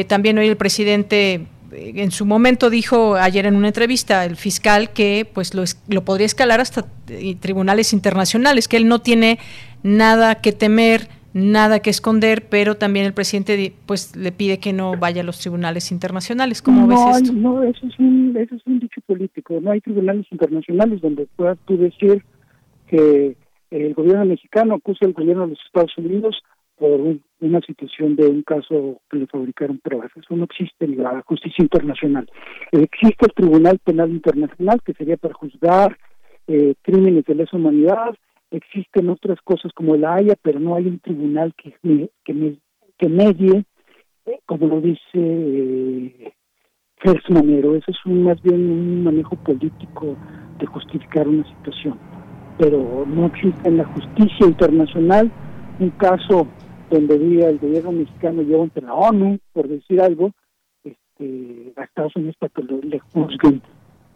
también 0.07 0.37
hoy 0.37 0.47
el 0.47 0.57
presidente 0.57 1.33
eh, 1.33 1.47
en 1.71 2.11
su 2.11 2.25
momento 2.25 2.69
dijo 2.69 3.15
ayer 3.15 3.45
en 3.45 3.55
una 3.55 3.67
entrevista 3.67 4.25
el 4.25 4.35
fiscal 4.35 4.91
que 4.91 5.27
pues 5.31 5.53
lo, 5.53 5.63
lo 5.89 6.03
podría 6.03 6.25
escalar 6.25 6.59
hasta 6.59 6.85
eh, 7.09 7.35
tribunales 7.35 7.93
internacionales, 7.93 8.67
que 8.67 8.77
él 8.77 8.87
no 8.87 8.99
tiene 8.99 9.39
nada 9.83 10.35
que 10.35 10.51
temer, 10.51 11.07
nada 11.33 11.79
que 11.79 11.89
esconder, 11.89 12.47
pero 12.49 12.75
también 12.75 13.05
el 13.05 13.13
presidente 13.13 13.73
pues 13.85 14.15
le 14.15 14.31
pide 14.31 14.59
que 14.59 14.73
no 14.73 14.97
vaya 14.97 15.21
a 15.21 15.25
los 15.25 15.39
tribunales 15.39 15.91
internacionales. 15.91 16.61
¿Cómo 16.61 16.87
ves 16.87 17.21
esto? 17.21 17.33
No, 17.33 17.63
eso 17.63 17.85
es, 17.85 17.99
un, 17.99 18.35
eso 18.37 18.55
es 18.55 18.61
un 18.65 18.79
dicho 18.79 19.01
político. 19.05 19.59
No 19.61 19.71
hay 19.71 19.81
tribunales 19.81 20.25
internacionales 20.31 21.01
donde 21.01 21.27
puedas 21.35 21.57
tú 21.65 21.77
decir 21.77 22.23
que 22.87 23.35
el 23.71 23.93
gobierno 23.93 24.25
mexicano 24.25 24.75
acusa 24.75 25.05
al 25.05 25.13
gobierno 25.13 25.43
de 25.43 25.49
los 25.49 25.59
Estados 25.65 25.97
Unidos 25.97 26.41
por 26.77 26.99
una 27.39 27.61
situación 27.61 28.15
de 28.15 28.27
un 28.27 28.41
caso 28.41 29.01
que 29.09 29.17
le 29.17 29.27
fabricaron 29.27 29.79
pruebas. 29.79 30.11
Eso 30.15 30.35
no 30.35 30.45
existe 30.45 30.85
en 30.85 31.01
la 31.01 31.21
justicia 31.21 31.61
internacional. 31.61 32.29
Existe 32.71 33.25
el 33.25 33.33
Tribunal 33.33 33.79
Penal 33.79 34.09
Internacional, 34.09 34.81
que 34.83 34.93
sería 34.93 35.17
para 35.17 35.33
juzgar 35.33 35.97
eh, 36.47 36.75
crímenes 36.81 37.25
de 37.25 37.35
lesa 37.35 37.57
humanidad. 37.57 38.15
Existen 38.51 39.09
otras 39.09 39.39
cosas 39.41 39.71
como 39.73 39.95
la 39.95 40.15
Haya, 40.15 40.35
pero 40.41 40.59
no 40.59 40.75
hay 40.75 40.87
un 40.87 40.99
tribunal 40.99 41.53
que, 41.55 41.75
que, 42.23 42.57
que 42.97 43.09
medie, 43.09 43.65
eh, 44.25 44.39
como 44.45 44.67
lo 44.67 44.81
dice 44.81 45.03
eh, 45.13 46.33
Manero. 47.29 47.75
Eso 47.75 47.91
es 47.91 47.97
más 48.05 48.41
bien 48.41 48.71
un 48.71 49.03
manejo 49.03 49.35
político 49.35 50.15
de 50.57 50.65
justificar 50.65 51.27
una 51.27 51.43
situación. 51.55 51.99
Pero 52.57 53.05
no 53.05 53.27
existe 53.27 53.67
en 53.67 53.77
la 53.77 53.85
justicia 53.85 54.47
internacional 54.47 55.31
un 55.79 55.91
caso 55.91 56.47
donde 56.89 57.19
diga 57.19 57.49
el 57.49 57.59
gobierno 57.59 57.91
mexicano 57.91 58.41
lleva 58.41 58.63
ante 58.63 58.81
la 58.81 58.93
ONU, 58.93 59.39
por 59.53 59.67
decir 59.67 60.01
algo, 60.01 60.31
este, 60.83 61.73
a 61.75 61.83
Estados 61.83 62.15
Unidos 62.15 62.35
para 62.39 62.53
que 62.53 62.63
lo, 62.63 62.79
le 62.81 62.99
juzguen 62.99 63.61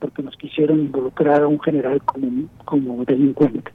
porque 0.02 0.24
nos 0.24 0.36
quisieron 0.36 0.80
involucrar 0.80 1.44
a 1.44 1.48
un 1.48 1.62
general 1.62 2.02
como, 2.04 2.50
como 2.66 3.06
delincuente. 3.06 3.72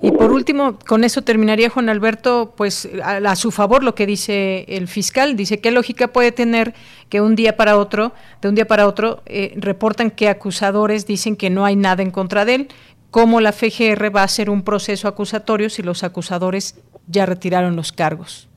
Y 0.00 0.12
por 0.12 0.30
último, 0.30 0.78
con 0.86 1.02
eso 1.02 1.22
terminaría 1.22 1.68
Juan 1.68 1.88
Alberto, 1.88 2.54
pues 2.56 2.88
a, 3.02 3.34
su 3.34 3.50
favor 3.50 3.82
lo 3.82 3.96
que 3.96 4.06
dice 4.06 4.64
el 4.68 4.86
fiscal, 4.86 5.34
dice 5.34 5.60
qué 5.60 5.72
lógica 5.72 6.12
puede 6.12 6.30
tener 6.30 6.74
que 7.08 7.20
un 7.20 7.34
día 7.34 7.56
para 7.56 7.76
otro, 7.76 8.12
de 8.40 8.48
un 8.48 8.54
día 8.54 8.68
para 8.68 8.86
otro, 8.86 9.22
eh, 9.26 9.52
reportan 9.56 10.12
que 10.12 10.28
acusadores 10.28 11.06
dicen 11.06 11.34
que 11.34 11.50
no 11.50 11.64
hay 11.64 11.74
nada 11.74 12.04
en 12.04 12.12
contra 12.12 12.44
de 12.44 12.54
él, 12.54 12.68
cómo 13.10 13.40
la 13.40 13.50
FGR 13.50 14.14
va 14.14 14.20
a 14.20 14.24
hacer 14.24 14.48
un 14.48 14.62
proceso 14.62 15.08
acusatorio 15.08 15.70
si 15.70 15.82
los 15.82 16.04
acusadores 16.04 16.80
ya 17.06 17.26
retiraron 17.26 17.76
los 17.76 17.92
cargos. 17.92 18.48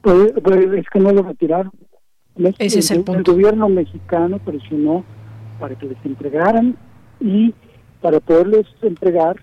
Pues, 0.00 0.32
pues 0.42 0.72
es 0.72 0.86
que 0.90 1.00
no 1.00 1.12
lo 1.12 1.22
retiraron. 1.22 1.72
Ese 2.58 2.78
es 2.78 2.90
el 2.90 3.04
punto. 3.04 3.32
El 3.32 3.36
gobierno 3.36 3.68
mexicano 3.68 4.38
presionó 4.38 5.04
para 5.58 5.74
que 5.76 5.86
les 5.86 5.98
entregaran 6.04 6.76
y 7.20 7.54
para 8.00 8.20
poderles 8.20 8.66
entregar, 8.82 9.36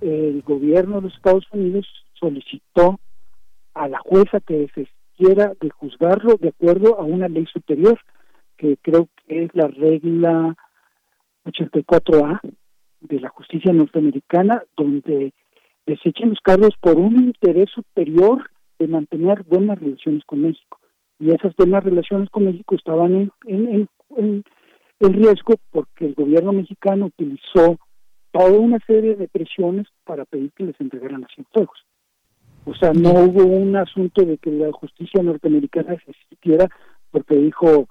el 0.00 0.42
gobierno 0.42 0.96
de 0.96 1.02
los 1.02 1.14
Estados 1.14 1.44
Unidos 1.52 1.86
solicitó 2.14 2.98
a 3.74 3.86
la 3.88 3.98
jueza 3.98 4.40
que 4.40 4.68
se 4.74 4.88
quiera 5.16 5.52
de 5.60 5.70
juzgarlo 5.70 6.36
de 6.36 6.48
acuerdo 6.48 6.98
a 6.98 7.04
una 7.04 7.28
ley 7.28 7.46
superior, 7.52 7.98
que 8.56 8.76
creo 8.82 9.08
que 9.26 9.44
es 9.44 9.50
la 9.54 9.68
regla 9.68 10.56
84A 11.44 12.40
de 13.00 13.20
la 13.20 13.28
justicia 13.28 13.72
norteamericana, 13.72 14.62
donde 14.76 15.32
desechen 15.86 16.30
los 16.30 16.40
cargos 16.40 16.74
por 16.80 16.96
un 16.96 17.24
interés 17.24 17.70
superior 17.70 18.50
de 18.78 18.88
mantener 18.88 19.44
buenas 19.44 19.78
relaciones 19.78 20.24
con 20.24 20.42
México. 20.42 20.78
Y 21.18 21.30
esas 21.30 21.54
buenas 21.56 21.84
relaciones 21.84 22.30
con 22.30 22.46
México 22.46 22.74
estaban 22.74 23.30
en, 23.46 23.88
en, 24.16 24.44
riesgo 25.00 25.54
porque 25.70 26.06
el 26.06 26.14
gobierno 26.14 26.52
mexicano 26.52 27.06
utilizó 27.06 27.78
toda 28.32 28.58
una 28.58 28.78
serie 28.86 29.16
de 29.16 29.28
presiones 29.28 29.86
para 30.04 30.24
pedir 30.24 30.52
que 30.52 30.64
les 30.64 30.80
entregaran 30.80 31.22
los 31.22 31.30
Cienfuegos. 31.34 31.84
O 32.64 32.74
sea, 32.74 32.92
no 32.92 33.12
hubo 33.12 33.44
un 33.44 33.76
asunto 33.76 34.24
de 34.24 34.36
que 34.38 34.50
la 34.50 34.70
justicia 34.72 35.22
norteamericana 35.22 35.96
se 36.04 36.10
existiera 36.10 36.68
porque 37.10 37.34
dijo, 37.34 37.88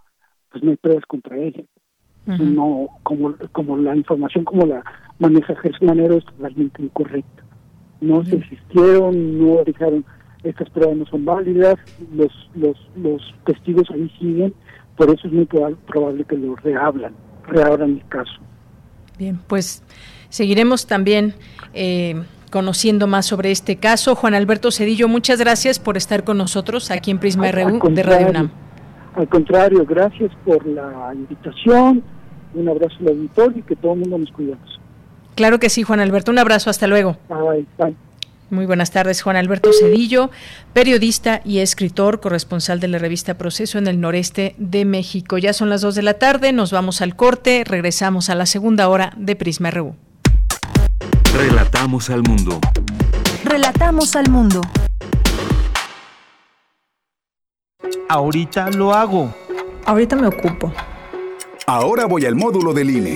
pues 0.51 0.63
no 0.63 0.71
hay 0.71 0.77
pruebas 0.77 1.05
contra 1.05 1.37
ella. 1.37 1.63
No, 2.25 2.89
como, 3.01 3.35
como 3.51 3.77
la 3.77 3.95
información 3.95 4.43
como 4.43 4.67
la 4.67 4.83
maneja 5.17 5.55
Gerson 5.55 5.87
Manero 5.87 6.17
es 6.17 6.25
totalmente 6.25 6.83
incorrecta 6.83 7.43
no 8.02 8.24
se 8.26 8.36
existieron, 8.36 9.39
no 9.39 9.64
dijeron 9.66 10.06
estas 10.43 10.70
pruebas 10.70 10.97
no 10.97 11.06
son 11.06 11.26
válidas, 11.26 11.76
los, 12.16 12.32
los, 12.56 12.78
los 12.95 13.22
testigos 13.45 13.89
ahí 13.91 14.10
siguen, 14.20 14.54
por 14.95 15.10
eso 15.10 15.28
es 15.28 15.34
muy 15.34 15.45
probable 15.45 16.24
que 16.24 16.38
lo 16.38 16.56
reablan, 16.56 17.14
reabran 17.47 17.91
el 17.91 18.08
caso. 18.08 18.32
Bien, 19.18 19.39
pues 19.47 19.84
seguiremos 20.30 20.88
también 20.88 21.34
eh, 21.74 22.24
conociendo 22.52 23.06
más 23.08 23.26
sobre 23.26 23.52
este 23.52 23.76
caso. 23.76 24.16
Juan 24.16 24.34
Alberto 24.34 24.72
Cedillo, 24.72 25.08
muchas 25.08 25.39
gracias 25.39 25.78
por 25.78 25.97
estar 25.97 26.24
con 26.24 26.38
nosotros 26.38 26.89
aquí 26.91 27.12
en 27.12 27.20
Prisma 27.20 27.52
RU 27.52 27.80
de 27.89 28.04
Radio 28.04 28.30
UNAM. 28.30 28.52
Al 29.16 29.28
contrario, 29.28 29.86
gracias 29.86 30.32
por 30.45 30.66
la 30.66 31.12
invitación, 31.14 32.02
un 32.54 32.70
abrazo 32.70 32.95
al 33.02 33.10
auditorio 33.10 33.60
y 33.60 33.62
que 33.64 33.76
todo 33.76 33.93
el 33.93 34.00
mundo 34.00 34.20
nos 34.20 34.32
cuidemos. 34.32 34.80
Claro 35.39 35.57
que 35.57 35.69
sí, 35.69 35.83
Juan 35.83 36.01
Alberto. 36.01 36.31
Un 36.31 36.37
abrazo, 36.37 36.69
hasta 36.69 36.85
luego. 36.85 37.15
Muy 38.49 38.65
buenas 38.65 38.91
tardes, 38.91 39.21
Juan 39.21 39.37
Alberto 39.37 39.71
Cedillo, 39.71 40.31
periodista 40.73 41.39
y 41.45 41.59
escritor, 41.59 42.19
corresponsal 42.19 42.81
de 42.81 42.89
la 42.89 42.97
revista 42.97 43.37
Proceso 43.37 43.77
en 43.77 43.87
el 43.87 44.01
noreste 44.01 44.53
de 44.57 44.83
México. 44.83 45.37
Ya 45.37 45.53
son 45.53 45.69
las 45.69 45.79
dos 45.79 45.95
de 45.95 46.01
la 46.01 46.15
tarde, 46.15 46.51
nos 46.51 46.73
vamos 46.73 47.01
al 47.01 47.15
corte, 47.15 47.63
regresamos 47.65 48.29
a 48.29 48.35
la 48.35 48.45
segunda 48.45 48.89
hora 48.89 49.13
de 49.15 49.37
Prisma 49.37 49.71
RU. 49.71 49.95
Relatamos 51.33 52.09
al 52.09 52.21
mundo. 52.23 52.59
Relatamos 53.45 54.17
al 54.17 54.29
mundo. 54.29 54.59
Ahorita 58.09 58.71
lo 58.71 58.93
hago. 58.93 59.33
Ahorita 59.85 60.17
me 60.17 60.27
ocupo. 60.27 60.73
Ahora 61.65 62.07
voy 62.07 62.25
al 62.25 62.35
módulo 62.35 62.73
del 62.73 62.89
INE. 62.89 63.15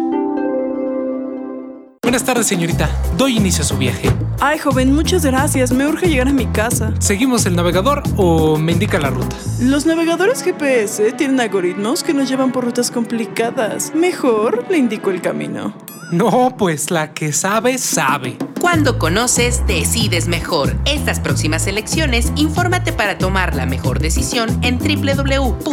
Buenas 2.11 2.25
tardes, 2.25 2.47
señorita. 2.47 2.89
Doy 3.15 3.37
inicio 3.37 3.61
a 3.61 3.65
su 3.65 3.77
viaje. 3.77 4.11
Ay, 4.41 4.59
joven, 4.59 4.93
muchas 4.93 5.23
gracias. 5.23 5.71
Me 5.71 5.87
urge 5.87 6.09
llegar 6.09 6.27
a 6.27 6.33
mi 6.33 6.45
casa. 6.45 6.93
¿Seguimos 6.99 7.45
el 7.45 7.55
navegador 7.55 8.03
o 8.17 8.57
me 8.57 8.73
indica 8.73 8.99
la 8.99 9.11
ruta? 9.11 9.33
Los 9.61 9.85
navegadores 9.85 10.43
GPS 10.43 11.13
tienen 11.13 11.39
algoritmos 11.39 12.03
que 12.03 12.13
nos 12.13 12.27
llevan 12.27 12.51
por 12.51 12.65
rutas 12.65 12.91
complicadas. 12.91 13.95
Mejor 13.95 14.65
le 14.69 14.77
indico 14.77 15.09
el 15.09 15.21
camino. 15.21 15.73
No, 16.11 16.57
pues 16.57 16.91
la 16.91 17.13
que 17.13 17.31
sabe, 17.31 17.77
sabe. 17.77 18.37
Cuando 18.59 18.99
conoces, 18.99 19.65
decides 19.65 20.27
mejor. 20.27 20.75
Estas 20.83 21.21
próximas 21.21 21.65
elecciones, 21.65 22.33
infórmate 22.35 22.91
para 22.91 23.17
tomar 23.17 23.55
la 23.55 23.65
mejor 23.65 23.99
decisión 23.99 24.59
en 24.63 24.79
www.ism.mx, 24.79 25.71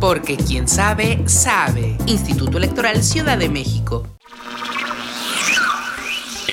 porque 0.00 0.36
quien 0.36 0.66
sabe, 0.66 1.22
sabe. 1.28 1.96
Instituto 2.06 2.58
Electoral 2.58 3.04
Ciudad 3.04 3.38
de 3.38 3.48
México. 3.48 4.07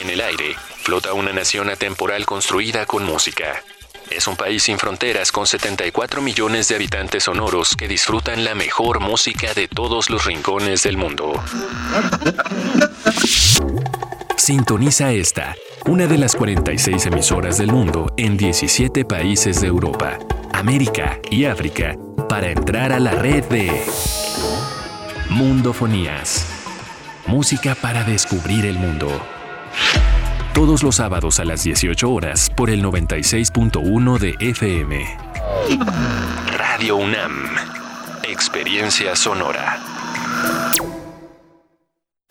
En 0.06 0.12
el 0.12 0.22
aire, 0.22 0.56
flota 0.84 1.14
una 1.14 1.34
nación 1.34 1.68
atemporal 1.68 2.28
construida 2.28 2.86
con 2.86 3.04
música. 3.04 3.64
Es 4.12 4.28
un 4.28 4.36
país 4.36 4.62
sin 4.62 4.78
fronteras 4.78 5.32
con 5.32 5.48
74 5.48 6.22
millones 6.22 6.68
de 6.68 6.76
habitantes 6.76 7.24
sonoros 7.24 7.76
que 7.76 7.88
disfrutan 7.88 8.44
la 8.44 8.54
mejor 8.54 9.00
música 9.00 9.56
de 9.56 9.68
todos 9.68 10.12
los 10.12 10.26
rincones 10.26 10.84
del 10.84 10.98
mundo. 10.98 11.34
Sintoniza 14.38 15.12
esta, 15.12 15.56
una 15.88 16.06
de 16.06 16.20
las 16.20 16.36
46 16.36 17.04
emisoras 17.08 17.58
del 17.58 17.72
mundo 17.72 18.14
en 18.16 18.38
17 18.38 19.06
países 19.06 19.60
de 19.60 19.66
Europa, 19.66 20.20
América 20.54 21.20
y 21.32 21.46
África 21.46 21.98
para 22.30 22.52
entrar 22.52 22.92
a 22.92 23.00
la 23.00 23.14
red 23.14 23.44
de 23.46 23.72
Mundofonías. 25.32 26.46
Música 27.26 27.74
para 27.74 28.04
descubrir 28.04 28.68
el 28.68 28.78
mundo 28.78 29.35
todos 30.56 30.84
los 30.84 30.96
sábados 30.96 31.40
a 31.42 31.46
las 31.46 31.64
18 31.64 32.10
horas 32.10 32.50
por 32.56 32.70
el 32.70 32.82
96.1 32.82 34.20
de 34.20 34.36
FM. 34.40 35.06
Radio 36.58 36.96
UNAM. 36.96 37.34
Experiencia 38.24 39.16
sonora. 39.16 39.80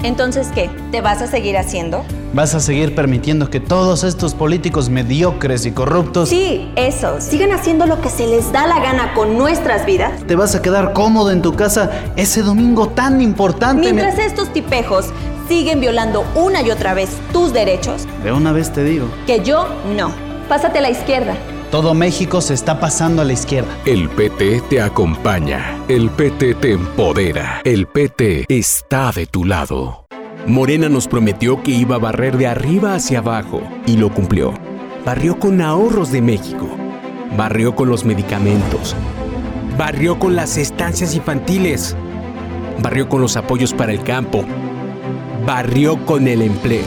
Entonces, 0.03 0.49
¿qué? 0.55 0.71
¿Te 0.91 1.01
vas 1.01 1.23
a 1.23 1.27
seguir 1.27 1.57
haciendo? 1.57 2.05
¿Vas 2.35 2.55
a 2.55 2.61
seguir 2.61 2.95
permitiendo 2.95 3.49
que 3.49 3.61
todos 3.61 4.05
estos 4.05 4.35
políticos 4.35 4.91
mediocres 4.91 5.65
y 5.67 5.73
corruptos... 5.73 6.29
Sí, 6.29 6.71
eso. 6.77 7.21
Sigan 7.21 7.53
haciendo 7.53 7.87
lo 7.87 8.01
que 8.01 8.11
se 8.11 8.27
les 8.27 8.53
da 8.53 8.67
la 8.67 8.81
gana 8.81 9.15
con 9.15 9.39
nuestras 9.39 9.87
vidas. 9.87 10.27
¿Te 10.27 10.35
vas 10.35 10.55
a 10.55 10.61
quedar 10.61 10.93
cómodo 10.93 11.31
en 11.31 11.41
tu 11.41 11.55
casa 11.55 11.91
ese 12.17 12.43
domingo 12.43 12.89
tan 12.89 13.23
importante? 13.23 13.93
Mientras 13.93 14.19
estos 14.19 14.53
tipejos 14.53 15.07
siguen 15.49 15.81
violando 15.81 16.25
una 16.35 16.63
y 16.63 16.71
otra 16.71 16.95
vez 16.95 17.11
tus 17.33 17.53
derechos. 17.53 18.07
De 18.23 18.33
una 18.33 18.53
vez 18.53 18.73
te 18.73 18.85
digo. 18.85 19.09
Que 19.27 19.43
yo 19.43 19.69
no. 19.97 20.13
Pásate 20.49 20.79
a 20.79 20.83
la 20.83 20.91
izquierda. 20.91 21.37
Todo 21.71 21.95
México 21.95 22.41
se 22.41 22.55
está 22.55 22.79
pasando 22.79 23.23
a 23.23 23.25
la 23.25 23.33
izquierda. 23.33 23.77
El 23.85 24.09
PT 24.09 24.63
te 24.71 24.81
acompaña. 24.81 25.79
El 25.89 26.11
PT 26.11 26.55
te 26.55 26.73
empodera. 26.73 27.61
El 27.65 27.87
PT 27.87 28.45
está 28.49 29.11
de 29.13 29.27
tu 29.27 29.45
lado. 29.45 30.07
Morena 30.47 30.89
nos 30.89 31.09
prometió 31.09 31.63
que 31.63 31.73
iba 31.73 31.97
a 31.97 31.99
barrer 31.99 32.37
de 32.37 32.47
arriba 32.47 32.95
hacia 32.95 33.19
abajo 33.19 33.63
y 33.87 33.97
lo 33.97 34.13
cumplió. 34.13 34.53
Barrió 35.05 35.39
con 35.39 35.61
ahorros 35.61 36.13
de 36.13 36.21
México. 36.21 36.69
Barrió 37.37 37.75
con 37.75 37.89
los 37.89 38.05
medicamentos. 38.05 38.95
Barrió 39.77 40.19
con 40.19 40.37
las 40.37 40.57
estancias 40.57 41.15
infantiles. 41.15 41.97
Barrió 42.81 43.09
con 43.09 43.21
los 43.21 43.37
apoyos 43.37 43.73
para 43.73 43.93
el 43.93 44.03
campo 44.03 44.45
barrió 45.47 46.07
con 46.07 46.27
el 46.27 46.41
empleo, 46.41 46.87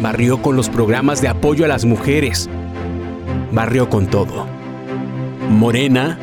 barrió 0.00 0.40
con 0.40 0.56
los 0.56 0.70
programas 0.70 1.20
de 1.20 1.28
apoyo 1.28 1.66
a 1.66 1.68
las 1.68 1.84
mujeres, 1.84 2.48
barrió 3.52 3.90
con 3.90 4.06
todo. 4.06 4.46
Morena 5.50 6.18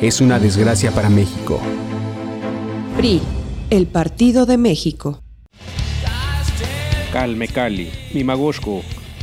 es 0.00 0.22
una 0.22 0.38
desgracia 0.38 0.90
para 0.92 1.10
México. 1.10 1.60
PRI, 2.96 3.20
el 3.68 3.86
Partido 3.86 4.46
de 4.46 4.56
México. 4.56 5.20
Calme 7.12 7.48
Cali, 7.48 7.90
Mimagoshko, 8.14 8.82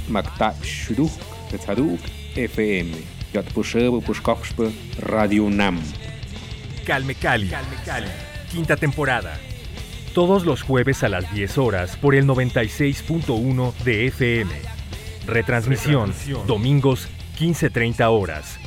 Makta 0.09 0.53
Shuduk, 0.61 1.11
FM, 2.35 2.91
Radio 4.99 5.49
NAM. 5.49 5.79
Calme 6.85 7.15
Cali, 7.15 7.49
quinta 8.51 8.77
temporada 8.77 9.48
todos 10.19 10.45
los 10.45 10.63
jueves 10.63 11.01
a 11.05 11.07
las 11.07 11.33
10 11.33 11.57
horas 11.59 11.95
por 11.95 12.13
el 12.13 12.27
96.1 12.27 13.73
de 13.85 14.07
FM. 14.07 14.51
Retransmisión, 15.25 16.13
domingos 16.45 17.07
15.30 17.39 18.05
horas. 18.09 18.59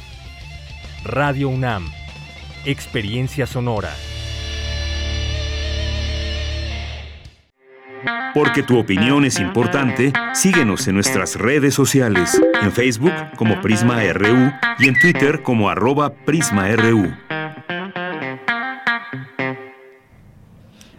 Radio 1.04 1.50
UNAM, 1.50 1.92
Experiencia 2.64 3.46
Sonora. 3.46 3.90
Porque 8.32 8.62
tu 8.62 8.78
opinión 8.78 9.26
es 9.26 9.38
importante, 9.38 10.14
síguenos 10.32 10.88
en 10.88 10.94
nuestras 10.94 11.36
redes 11.36 11.74
sociales, 11.74 12.40
en 12.62 12.72
Facebook 12.72 13.12
como 13.36 13.60
Prisma 13.60 14.02
RU 14.14 14.50
y 14.78 14.88
en 14.88 14.98
Twitter 14.98 15.42
como 15.42 15.68
arroba 15.68 16.14
PrismaRU. 16.14 17.12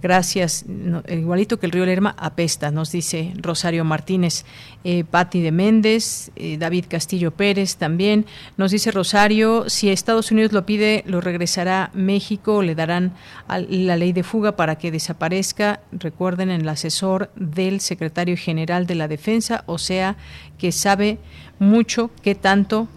Gracias. 0.04 0.66
igualito 1.08 1.62
que 1.62 1.66
el 1.66 1.72
río 1.72 1.86
Lerma 1.86 2.14
apesta, 2.18 2.72
nos 2.72 2.91
dice 2.91 3.32
Rosario 3.38 3.86
Martínez. 3.86 4.43
Eh, 4.84 5.06
Patti 5.10 5.41
de 5.41 5.54
Méndez, 5.54 6.30
eh, 6.36 6.58
David 6.58 6.88
Castillo 6.89 7.32
Pérez 7.32 7.78
también. 7.78 8.26
Nos 8.58 8.72
dice 8.72 8.91
Rosario, 8.91 9.70
si 9.70 9.89
Estados 9.89 10.30
Unidos 10.30 10.51
lo 10.51 10.66
pide, 10.66 11.06
lo 11.08 11.22
regresará 11.22 11.89
México, 11.93 12.62
le 12.64 12.76
darán 12.76 13.14
la 13.47 13.95
ley 13.95 14.12
de 14.12 14.24
fuga 14.24 14.58
para 14.58 14.78
que 14.78 14.91
desaparezca. 14.91 15.80
Recuerden, 15.93 16.49
el 16.49 16.68
asesor 16.68 17.32
del 17.38 17.80
secretario 17.80 18.36
general 18.36 18.86
de 18.86 18.95
la 18.95 19.08
Defensa, 19.08 19.64
o 19.68 19.78
sea, 19.78 20.18
que 20.58 20.74
sabe 20.74 21.18
mucho 21.60 22.12
qué 22.22 22.36
tanto. 22.36 22.89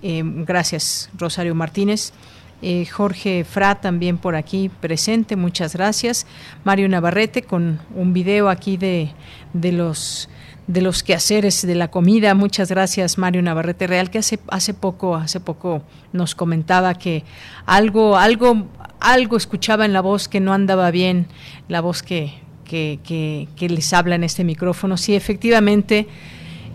Eh, 0.00 0.22
gracias, 0.24 1.10
Rosario 1.18 1.56
Martínez. 1.56 2.12
Eh, 2.62 2.84
Jorge 2.86 3.44
Fra 3.44 3.76
también 3.76 4.18
por 4.18 4.34
aquí 4.34 4.68
presente, 4.68 5.36
muchas 5.36 5.74
gracias. 5.74 6.26
Mario 6.64 6.88
Navarrete 6.88 7.42
con 7.42 7.80
un 7.94 8.12
video 8.12 8.48
aquí 8.48 8.76
de, 8.76 9.12
de 9.52 9.72
los 9.72 10.28
de 10.70 10.82
los 10.82 11.02
quehaceres 11.02 11.66
de 11.66 11.74
la 11.74 11.90
comida. 11.90 12.32
Muchas 12.34 12.68
gracias, 12.68 13.18
Mario 13.18 13.42
Navarrete 13.42 13.88
Real, 13.88 14.08
que 14.08 14.18
hace, 14.18 14.38
hace 14.48 14.72
poco, 14.72 15.16
hace 15.16 15.40
poco 15.40 15.82
nos 16.12 16.36
comentaba 16.36 16.94
que 16.94 17.24
algo, 17.66 18.16
algo, 18.16 18.68
algo 19.00 19.36
escuchaba 19.36 19.84
en 19.84 19.92
la 19.92 20.00
voz 20.00 20.28
que 20.28 20.38
no 20.38 20.52
andaba 20.52 20.92
bien, 20.92 21.26
la 21.66 21.80
voz 21.80 22.04
que, 22.04 22.34
que, 22.64 23.48
les 23.58 23.92
habla 23.92 24.14
en 24.14 24.22
este 24.22 24.44
micrófono. 24.44 24.96
Sí, 24.96 25.16
efectivamente, 25.16 26.06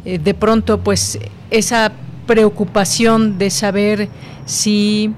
eh, 0.03 0.19
de 0.19 0.33
pronto, 0.33 0.81
pues, 0.81 1.17
esa 1.49 1.93
preocupación 2.27 3.37
de 3.37 3.49
saber 3.49 4.09
si 4.45 5.13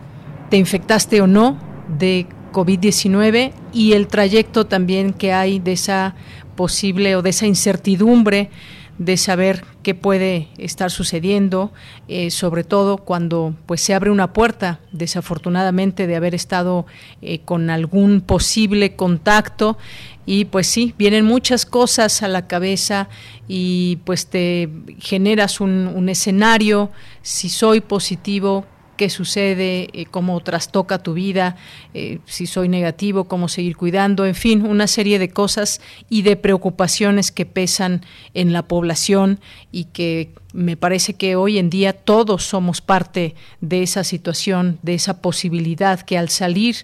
te 0.49 0.57
infectaste 0.57 1.21
o 1.21 1.27
no, 1.27 1.57
de 1.97 2.27
COVID-19 2.51 3.51
y 3.73 3.93
el 3.93 4.07
trayecto 4.07 4.65
también 4.65 5.13
que 5.13 5.33
hay 5.33 5.59
de 5.59 5.73
esa 5.73 6.15
posible 6.55 7.15
o 7.15 7.21
de 7.21 7.29
esa 7.29 7.45
incertidumbre 7.45 8.49
de 8.97 9.15
saber 9.15 9.63
qué 9.83 9.93
puede 9.93 10.47
estar 10.57 10.89
sucediendo, 10.89 11.71
eh, 12.07 12.31
sobre 12.31 12.63
todo 12.63 12.97
cuando 12.97 13.55
pues 13.67 13.81
se 13.81 13.93
abre 13.93 14.09
una 14.09 14.33
puerta, 14.33 14.79
desafortunadamente, 14.91 16.07
de 16.07 16.15
haber 16.15 16.33
estado 16.33 16.87
eh, 17.21 17.39
con 17.45 17.69
algún 17.69 18.21
posible 18.21 18.95
contacto. 18.95 19.77
Y 20.25 20.45
pues 20.45 20.67
sí, 20.67 20.93
vienen 20.97 21.25
muchas 21.25 21.65
cosas 21.65 22.23
a 22.23 22.27
la 22.27 22.47
cabeza 22.47 23.07
y 23.47 23.97
pues 23.97 24.27
te 24.27 24.69
generas 24.99 25.61
un, 25.61 25.87
un 25.93 26.09
escenario, 26.09 26.91
si 27.21 27.49
soy 27.49 27.81
positivo, 27.81 28.65
qué 28.97 29.09
sucede, 29.09 29.89
eh, 29.93 30.05
cómo 30.09 30.39
trastoca 30.41 30.97
tu 30.97 31.13
vida, 31.13 31.55
eh, 31.93 32.19
si 32.25 32.47
soy 32.47 32.67
negativo, 32.67 33.25
cómo 33.25 33.47
seguir 33.47 33.77
cuidando, 33.77 34.25
en 34.25 34.35
fin, 34.35 34.65
una 34.65 34.87
serie 34.87 35.19
de 35.19 35.29
cosas 35.29 35.79
y 36.09 36.23
de 36.23 36.35
preocupaciones 36.35 37.31
que 37.31 37.45
pesan 37.45 38.03
en 38.33 38.51
la 38.51 38.67
población 38.67 39.39
y 39.71 39.85
que 39.85 40.31
me 40.53 40.75
parece 40.75 41.13
que 41.13 41.35
hoy 41.35 41.59
en 41.59 41.69
día 41.69 41.93
todos 41.93 42.43
somos 42.43 42.81
parte 42.81 43.35
de 43.61 43.83
esa 43.83 44.03
situación, 44.03 44.79
de 44.81 44.95
esa 44.95 45.21
posibilidad 45.21 46.01
que 46.01 46.17
al 46.17 46.29
salir 46.29 46.77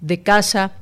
de 0.00 0.22
casa 0.22 0.72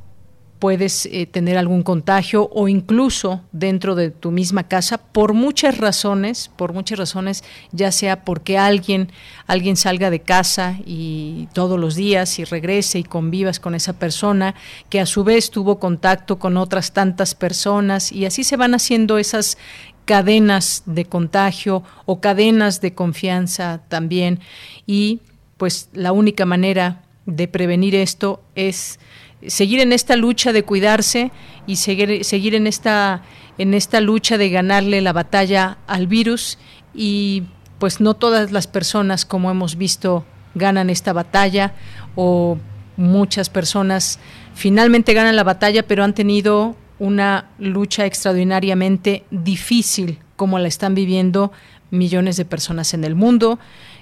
puedes 0.61 1.06
eh, 1.06 1.26
tener 1.26 1.56
algún 1.56 1.82
contagio 1.82 2.48
o 2.52 2.68
incluso 2.68 3.40
dentro 3.50 3.94
de 3.94 4.11
tu 4.11 4.30
misma 4.30 4.68
casa 4.68 4.98
por 4.98 5.32
muchas 5.32 5.78
razones, 5.78 6.50
por 6.54 6.74
muchas 6.74 6.98
razones, 6.98 7.42
ya 7.72 7.90
sea 7.90 8.24
porque 8.24 8.58
alguien 8.58 9.11
alguien 9.46 9.76
salga 9.76 10.11
de 10.11 10.20
casa 10.20 10.76
y 10.84 11.48
todos 11.54 11.80
los 11.80 11.96
días 11.96 12.38
y 12.38 12.44
regrese 12.44 12.98
y 12.98 13.04
convivas 13.04 13.58
con 13.58 13.74
esa 13.74 13.94
persona 13.94 14.54
que 14.90 15.00
a 15.00 15.06
su 15.06 15.24
vez 15.24 15.50
tuvo 15.50 15.80
contacto 15.80 16.38
con 16.38 16.58
otras 16.58 16.92
tantas 16.92 17.34
personas 17.34 18.12
y 18.12 18.26
así 18.26 18.44
se 18.44 18.58
van 18.58 18.74
haciendo 18.74 19.18
esas 19.18 19.56
cadenas 20.04 20.82
de 20.86 21.06
contagio 21.06 21.82
o 22.04 22.20
cadenas 22.20 22.80
de 22.80 22.94
confianza 22.94 23.80
también. 23.88 24.40
Y 24.86 25.20
pues 25.56 25.88
la 25.94 26.12
única 26.12 26.44
manera 26.44 27.02
de 27.26 27.48
prevenir 27.48 27.94
esto 27.94 28.42
es 28.54 28.98
seguir 29.47 29.80
en 29.80 29.93
esta 29.93 30.16
lucha 30.16 30.53
de 30.53 30.64
cuidarse 30.64 31.30
y 31.66 31.76
seguir, 31.76 32.24
seguir 32.24 32.55
en, 32.55 32.66
esta, 32.66 33.22
en 33.59 33.74
esta 33.74 34.01
lucha 34.01 34.38
de 34.38 34.51
ganarle 34.51 35.01
la 35.01 35.12
batalla 35.12 35.78
al 35.86 36.07
virus 36.07 36.59
y 36.95 37.45
pues 37.78 38.01
no 38.01 38.14
todas 38.14 38.53
las 38.53 38.66
personas, 38.66 39.24
como 39.24 39.51
hemos 39.51 39.76
visto, 39.76 40.24
ganan 40.55 40.91
esta 40.91 41.12
batalla 41.12 41.74
o 42.16 42.59
muchas 42.97 43.49
personas 43.49 44.18
finalmente 44.55 45.14
ganan 45.14 45.36
la 45.36 45.45
batalla, 45.45 45.86
pero 45.86 46.05
han 46.05 46.14
tenido 46.14 46.76
una 46.99 47.51
lucha 47.59 48.05
extraordinariamente 48.05 49.24
difícil, 49.30 50.18
como 50.36 50.59
la 50.59 50.68
están 50.68 50.95
viviendo 50.95 51.51
millones 51.91 52.36
de 52.36 52.45
personas 52.45 52.93
en 52.93 53.05
el 53.05 53.14
mundo. 53.14 53.59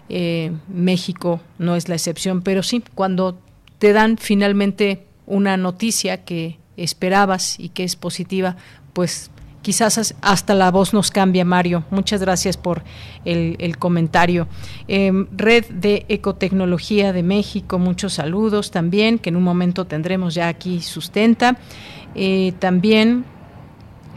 Eh, 0.09 0.53
México 0.68 1.41
no 1.59 1.76
es 1.76 1.89
la 1.89 1.95
excepción, 1.95 2.43
pero 2.43 2.62
sí, 2.62 2.82
cuando 2.95 3.39
te 3.78 3.93
dan 3.93 4.18
finalmente 4.18 5.07
una 5.28 5.56
noticia 5.56 6.24
que 6.24 6.58
esperabas 6.76 7.60
y 7.60 7.68
que 7.68 7.84
es 7.84 7.96
positiva, 7.96 8.56
pues 8.92 9.30
quizás 9.62 10.14
hasta 10.22 10.54
la 10.54 10.70
voz 10.70 10.94
nos 10.94 11.10
cambia, 11.10 11.44
Mario. 11.44 11.84
Muchas 11.90 12.20
gracias 12.20 12.56
por 12.56 12.82
el, 13.24 13.76
comentario. 13.78 14.48
Em, 14.88 15.26
Red 15.36 15.66
de 15.66 16.06
Ecotecnología 16.08 17.12
de 17.12 17.22
México, 17.22 17.78
muchos 17.78 18.14
saludos 18.14 18.70
también, 18.70 19.18
que 19.18 19.28
en 19.28 19.36
un 19.36 19.42
momento 19.42 19.84
tendremos 19.84 20.34
ya 20.34 20.48
aquí 20.48 20.80
sustenta. 20.80 21.58
Eh, 22.14 22.54
también 22.58 23.24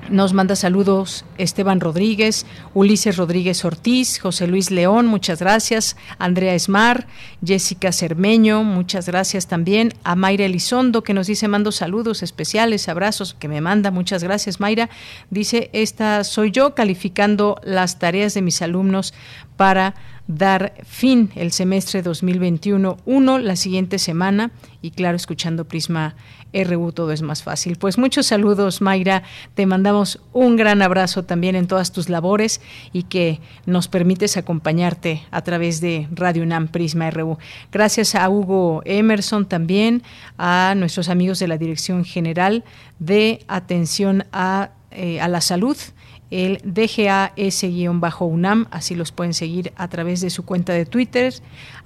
nos 0.09 0.33
manda 0.33 0.55
saludos 0.55 1.25
Esteban 1.37 1.79
Rodríguez, 1.79 2.45
Ulises 2.73 3.17
Rodríguez 3.17 3.63
Ortiz, 3.63 4.19
José 4.19 4.47
Luis 4.47 4.71
León, 4.71 5.07
muchas 5.07 5.39
gracias, 5.39 5.95
Andrea 6.17 6.53
Esmar, 6.53 7.07
Jessica 7.43 7.91
Cermeño, 7.91 8.63
muchas 8.63 9.05
gracias 9.07 9.47
también, 9.47 9.93
a 10.03 10.15
Mayra 10.15 10.45
Elizondo 10.45 11.03
que 11.03 11.13
nos 11.13 11.27
dice 11.27 11.47
mando 11.47 11.71
saludos 11.71 12.23
especiales, 12.23 12.89
abrazos 12.89 13.33
que 13.33 13.47
me 13.47 13.61
manda, 13.61 13.91
muchas 13.91 14.23
gracias 14.23 14.59
Mayra, 14.59 14.89
dice 15.29 15.69
esta 15.73 16.23
soy 16.23 16.51
yo 16.51 16.75
calificando 16.75 17.59
las 17.63 17.99
tareas 17.99 18.33
de 18.33 18.41
mis 18.41 18.61
alumnos 18.61 19.13
para 19.61 19.93
dar 20.25 20.73
fin 20.85 21.29
el 21.35 21.51
semestre 21.51 22.03
2021-1 22.03 23.39
la 23.41 23.55
siguiente 23.55 23.99
semana 23.99 24.49
y 24.81 24.89
claro, 24.89 25.15
escuchando 25.15 25.65
Prisma 25.65 26.15
RU 26.51 26.91
todo 26.93 27.11
es 27.11 27.21
más 27.21 27.43
fácil. 27.43 27.75
Pues 27.75 27.99
muchos 27.99 28.25
saludos, 28.25 28.81
Mayra. 28.81 29.21
Te 29.53 29.67
mandamos 29.67 30.19
un 30.33 30.55
gran 30.55 30.81
abrazo 30.81 31.25
también 31.25 31.55
en 31.55 31.67
todas 31.67 31.91
tus 31.91 32.09
labores 32.09 32.59
y 32.91 33.03
que 33.03 33.39
nos 33.67 33.87
permites 33.87 34.35
acompañarte 34.35 35.21
a 35.29 35.43
través 35.43 35.79
de 35.79 36.07
Radio 36.11 36.41
UNAM 36.41 36.67
Prisma 36.69 37.11
RU. 37.11 37.37
Gracias 37.71 38.15
a 38.15 38.27
Hugo 38.31 38.81
Emerson 38.85 39.45
también, 39.45 40.01
a 40.39 40.73
nuestros 40.75 41.07
amigos 41.07 41.37
de 41.37 41.47
la 41.47 41.59
Dirección 41.59 42.03
General 42.03 42.63
de 42.97 43.45
Atención 43.47 44.25
a, 44.31 44.71
eh, 44.89 45.21
a 45.21 45.27
la 45.27 45.39
Salud 45.39 45.77
el 46.31 46.61
DGAS-UNAM, 46.63 48.67
así 48.71 48.95
los 48.95 49.11
pueden 49.11 49.33
seguir 49.33 49.73
a 49.75 49.89
través 49.89 50.21
de 50.21 50.29
su 50.29 50.45
cuenta 50.45 50.73
de 50.73 50.85
Twitter, 50.85 51.33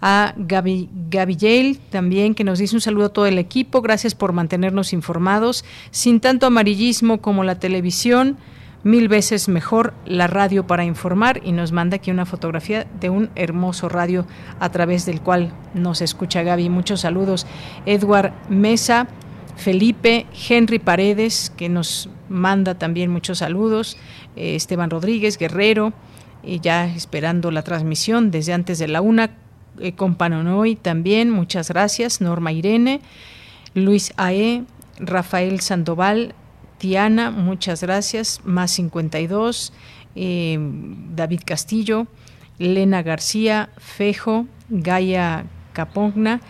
a 0.01 0.33
Gaby, 0.37 0.89
Gaby 1.09 1.79
también, 1.89 2.35
que 2.35 2.43
nos 2.43 2.59
dice 2.59 2.75
un 2.75 2.81
saludo 2.81 3.07
a 3.07 3.09
todo 3.09 3.25
el 3.25 3.39
equipo, 3.39 3.81
gracias 3.81 4.15
por 4.15 4.33
mantenernos 4.33 4.93
informados, 4.93 5.65
sin 5.91 6.19
tanto 6.19 6.45
amarillismo 6.45 7.21
como 7.21 7.43
la 7.43 7.59
televisión, 7.59 8.37
mil 8.85 9.09
veces 9.09 9.49
mejor 9.49 9.93
la 10.05 10.27
radio 10.27 10.67
para 10.67 10.85
informar. 10.85 11.41
Y 11.43 11.51
nos 11.51 11.73
manda 11.73 11.97
aquí 11.97 12.11
una 12.11 12.25
fotografía 12.25 12.85
de 12.99 13.09
un 13.09 13.29
hermoso 13.35 13.89
radio 13.89 14.25
a 14.59 14.69
través 14.69 15.05
del 15.05 15.21
cual 15.21 15.51
nos 15.73 16.01
escucha 16.01 16.43
Gaby. 16.43 16.69
Muchos 16.69 17.01
saludos. 17.01 17.45
Edward 17.85 18.31
Mesa, 18.47 19.07
Felipe, 19.55 20.25
Henry 20.49 20.79
Paredes, 20.79 21.51
que 21.55 21.69
nos 21.69 22.09
manda 22.29 22.75
también 22.75 23.09
muchos 23.09 23.39
saludos. 23.39 23.97
Eh, 24.35 24.55
Esteban 24.55 24.89
Rodríguez, 24.89 25.37
Guerrero, 25.37 25.93
y 26.43 26.59
ya 26.59 26.85
esperando 26.85 27.51
la 27.51 27.63
transmisión 27.63 28.31
desde 28.31 28.53
antes 28.53 28.79
de 28.79 28.87
la 28.87 29.01
una, 29.01 29.31
eh, 29.79 29.93
con 29.93 30.15
también, 30.81 31.29
muchas 31.31 31.69
gracias, 31.69 32.21
Norma 32.21 32.51
Irene, 32.51 33.01
Luis 33.73 34.13
Ae, 34.17 34.63
Rafael 34.99 35.59
Sandoval, 35.61 36.35
Tiana, 36.77 37.31
muchas 37.31 37.81
gracias, 37.81 38.41
más 38.43 38.71
52, 38.71 39.73
eh, 40.15 40.57
David 41.15 41.41
Castillo, 41.45 42.07
Lena 42.59 43.01
García, 43.01 43.69
Fejo, 43.77 44.45
Gaia 44.69 45.45
Capogna, 45.73 46.41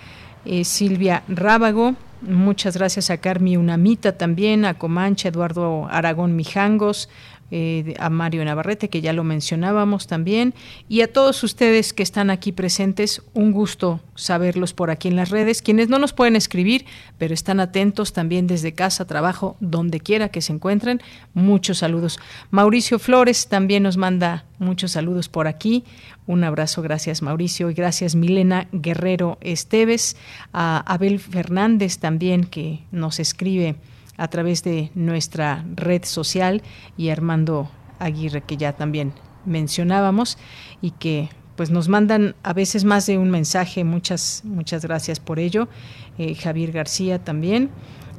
Silvia 0.64 1.24
Rábago, 1.28 1.96
muchas 2.28 2.78
gracias 2.78 3.10
a 3.10 3.18
Carmi 3.18 3.58
Unamita 3.58 4.18
también, 4.18 4.66
a 4.66 4.76
Comancha, 4.76 5.30
Eduardo 5.30 5.88
Aragón 5.90 6.36
Mijangos, 6.36 7.10
eh, 7.52 7.94
a 8.00 8.10
Mario 8.10 8.44
Navarrete, 8.44 8.90
que 8.90 9.02
ya 9.02 9.14
lo 9.14 9.24
mencionábamos 9.24 10.08
también, 10.08 10.54
y 10.90 11.02
a 11.02 11.14
todos 11.14 11.44
ustedes 11.44 11.94
que 11.94 12.04
están 12.04 12.30
aquí 12.30 12.52
presentes, 12.52 13.22
un 13.34 13.52
gusto 13.52 14.02
saberlos 14.16 14.74
por 14.74 14.90
aquí 14.90 15.08
en 15.08 15.16
las 15.16 15.30
redes, 15.30 15.62
quienes 15.62 15.90
no 15.90 16.00
nos 16.00 16.14
pueden 16.14 16.36
escribir, 16.36 16.86
pero 17.18 17.34
están 17.34 17.60
atentos 17.60 18.14
también 18.14 18.48
desde 18.48 18.74
casa, 18.74 19.06
trabajo, 19.06 19.58
donde 19.60 20.00
quiera 20.00 20.30
que 20.30 20.42
se 20.42 20.54
encuentren, 20.54 21.02
muchos 21.34 21.80
saludos. 21.80 22.20
Mauricio 22.50 22.98
Flores 22.98 23.48
también 23.48 23.84
nos 23.84 23.98
manda 23.98 24.46
muchos 24.58 24.92
saludos 24.92 25.30
por 25.30 25.48
aquí. 25.48 25.84
Un 26.28 26.44
abrazo, 26.44 26.82
gracias 26.82 27.22
Mauricio 27.22 27.70
y 27.70 27.74
gracias 27.74 28.16
Milena 28.16 28.68
Guerrero 28.72 29.38
Esteves, 29.42 30.18
a 30.54 30.80
Abel 30.92 31.20
Fernández 31.20 32.00
también 32.00 32.46
que 32.46 32.80
nos 32.92 33.20
escribe 33.20 33.76
a 34.18 34.28
través 34.28 34.64
de 34.64 34.92
nuestra 34.96 35.66
red 35.76 36.04
social 36.06 36.62
y 36.98 37.10
Armando 37.10 37.70
Aguirre 38.00 38.42
que 38.42 38.58
ya 38.58 38.74
también 38.74 39.14
mencionábamos 39.46 40.38
y 40.82 40.92
que 40.92 41.30
pues 41.56 41.72
nos 41.72 41.88
mandan 41.88 42.36
a 42.44 42.54
veces 42.54 42.84
más 42.84 43.06
de 43.06 43.18
un 43.18 43.32
mensaje, 43.32 43.84
muchas, 43.84 44.42
muchas 44.44 44.84
gracias 44.84 45.20
por 45.20 45.40
ello, 45.40 45.70
eh, 46.18 46.36
Javier 46.36 46.72
García 46.72 47.24
también. 47.24 47.70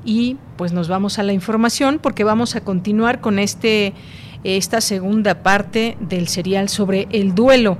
Y 0.05 0.37
pues 0.57 0.73
nos 0.73 0.89
vamos 0.89 1.19
a 1.19 1.23
la 1.23 1.33
información 1.33 1.99
porque 2.01 2.25
vamos 2.25 2.57
a 2.57 2.63
continuar 2.63 3.21
con 3.21 3.39
este, 3.39 3.93
esta 4.45 4.81
segunda 4.81 5.43
parte 5.43 5.99
del 6.01 6.29
serial 6.29 6.69
sobre 6.69 7.09
el 7.11 7.35
duelo 7.35 7.77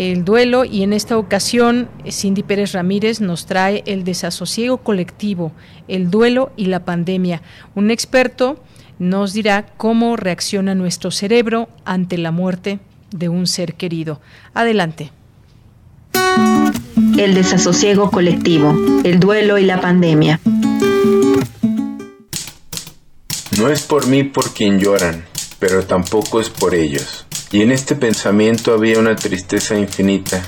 el 0.00 0.24
duelo 0.24 0.64
y 0.64 0.82
en 0.82 0.94
esta 0.94 1.18
ocasión 1.18 1.90
Cindy 2.10 2.42
Pérez 2.42 2.72
Ramírez 2.72 3.20
nos 3.20 3.44
trae 3.44 3.82
el 3.84 4.02
desasosiego 4.02 4.78
colectivo, 4.78 5.52
el 5.88 6.10
duelo 6.10 6.52
y 6.56 6.66
la 6.66 6.86
pandemia. 6.86 7.42
Un 7.74 7.90
experto 7.90 8.62
nos 8.98 9.34
dirá 9.34 9.66
cómo 9.76 10.16
reacciona 10.16 10.74
nuestro 10.74 11.10
cerebro 11.10 11.68
ante 11.84 12.16
la 12.16 12.30
muerte 12.30 12.78
de 13.10 13.28
un 13.28 13.46
ser 13.46 13.74
querido. 13.74 14.22
Adelante. 14.54 15.12
El 17.18 17.34
desasosiego 17.34 18.10
colectivo, 18.10 18.74
el 19.04 19.20
duelo 19.20 19.58
y 19.58 19.66
la 19.66 19.82
pandemia. 19.82 20.40
No 23.58 23.68
es 23.68 23.82
por 23.82 24.06
mí 24.06 24.24
por 24.24 24.54
quien 24.54 24.78
lloran, 24.78 25.26
pero 25.58 25.84
tampoco 25.84 26.40
es 26.40 26.48
por 26.48 26.74
ellos. 26.74 27.26
Y 27.52 27.62
en 27.62 27.72
este 27.72 27.96
pensamiento 27.96 28.72
había 28.72 29.00
una 29.00 29.16
tristeza 29.16 29.76
infinita. 29.76 30.40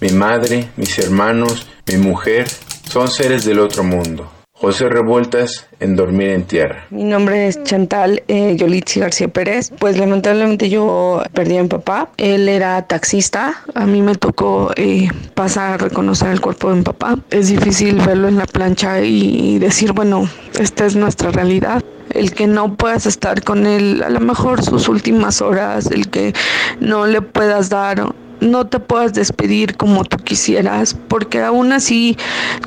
Mi 0.00 0.08
madre, 0.08 0.70
mis 0.76 0.98
hermanos, 0.98 1.66
mi 1.86 1.98
mujer, 1.98 2.46
son 2.88 3.08
seres 3.08 3.44
del 3.44 3.58
otro 3.58 3.84
mundo. 3.84 4.30
José 4.54 4.88
Revueltas 4.88 5.66
en 5.80 5.96
Dormir 5.96 6.30
en 6.30 6.44
Tierra. 6.44 6.86
Mi 6.88 7.04
nombre 7.04 7.46
es 7.46 7.62
Chantal 7.62 8.22
eh, 8.26 8.56
García 8.56 9.28
Pérez. 9.28 9.70
Pues 9.78 9.98
lamentablemente 9.98 10.70
yo 10.70 11.22
perdí 11.34 11.58
a 11.58 11.62
mi 11.62 11.68
papá. 11.68 12.08
Él 12.16 12.48
era 12.48 12.80
taxista. 12.86 13.62
A 13.74 13.84
mí 13.84 14.00
me 14.00 14.14
tocó 14.14 14.70
eh, 14.76 15.08
pasar 15.34 15.72
a 15.72 15.76
reconocer 15.76 16.30
el 16.30 16.40
cuerpo 16.40 16.70
de 16.70 16.76
mi 16.76 16.82
papá. 16.82 17.18
Es 17.30 17.48
difícil 17.48 17.96
verlo 17.96 18.28
en 18.28 18.38
la 18.38 18.46
plancha 18.46 19.02
y 19.02 19.58
decir, 19.58 19.92
bueno, 19.92 20.26
esta 20.58 20.86
es 20.86 20.96
nuestra 20.96 21.30
realidad 21.30 21.84
el 22.18 22.32
que 22.32 22.46
no 22.46 22.74
puedas 22.74 23.06
estar 23.06 23.42
con 23.42 23.66
él 23.66 24.02
a 24.04 24.10
lo 24.10 24.20
mejor 24.20 24.64
sus 24.64 24.88
últimas 24.88 25.42
horas, 25.42 25.90
el 25.90 26.08
que 26.08 26.34
no 26.80 27.06
le 27.06 27.22
puedas 27.22 27.68
dar 27.68 28.14
no 28.40 28.66
te 28.66 28.78
puedas 28.80 29.14
despedir 29.14 29.76
como 29.76 30.04
tú 30.04 30.18
quisieras, 30.18 30.94
porque 31.08 31.42
aún 31.42 31.72
así 31.72 32.16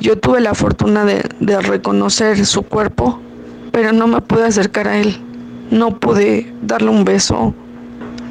yo 0.00 0.18
tuve 0.18 0.40
la 0.40 0.54
fortuna 0.54 1.04
de, 1.04 1.22
reconocer 1.60 2.44
su 2.46 2.62
cuerpo, 2.62 3.20
pero 3.70 3.92
no 3.92 4.06
me 4.06 4.20
pude 4.20 4.44
acercar 4.44 4.88
a 4.88 4.98
él, 4.98 5.16
no 5.70 5.98
pude 5.98 6.52
darle 6.62 6.90
un 6.90 7.04
beso, 7.04 7.54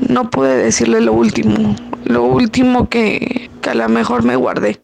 no 0.07 0.29
pude 0.29 0.57
decirle 0.57 1.01
lo 1.01 1.13
último, 1.13 1.75
lo 2.05 2.23
último 2.23 2.89
que, 2.89 3.49
que 3.61 3.69
a 3.69 3.75
lo 3.75 3.87
mejor 3.89 4.23
me 4.23 4.35
guardé. 4.35 4.81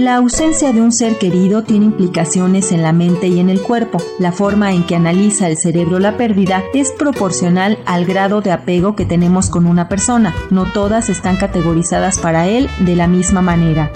La 0.00 0.16
ausencia 0.16 0.72
de 0.72 0.80
un 0.80 0.92
ser 0.92 1.18
querido 1.18 1.62
tiene 1.62 1.84
implicaciones 1.84 2.72
en 2.72 2.80
la 2.80 2.94
mente 2.94 3.28
y 3.28 3.38
en 3.38 3.50
el 3.50 3.60
cuerpo. 3.60 3.98
La 4.18 4.32
forma 4.32 4.72
en 4.72 4.86
que 4.86 4.96
analiza 4.96 5.46
el 5.46 5.58
cerebro 5.58 5.98
la 5.98 6.16
pérdida 6.16 6.62
es 6.72 6.90
proporcional 6.90 7.78
al 7.84 8.06
grado 8.06 8.40
de 8.40 8.50
apego 8.50 8.96
que 8.96 9.04
tenemos 9.04 9.50
con 9.50 9.66
una 9.66 9.90
persona. 9.90 10.34
No 10.48 10.64
todas 10.64 11.10
están 11.10 11.36
categorizadas 11.36 12.18
para 12.18 12.48
él 12.48 12.70
de 12.78 12.96
la 12.96 13.08
misma 13.08 13.42
manera. 13.42 13.92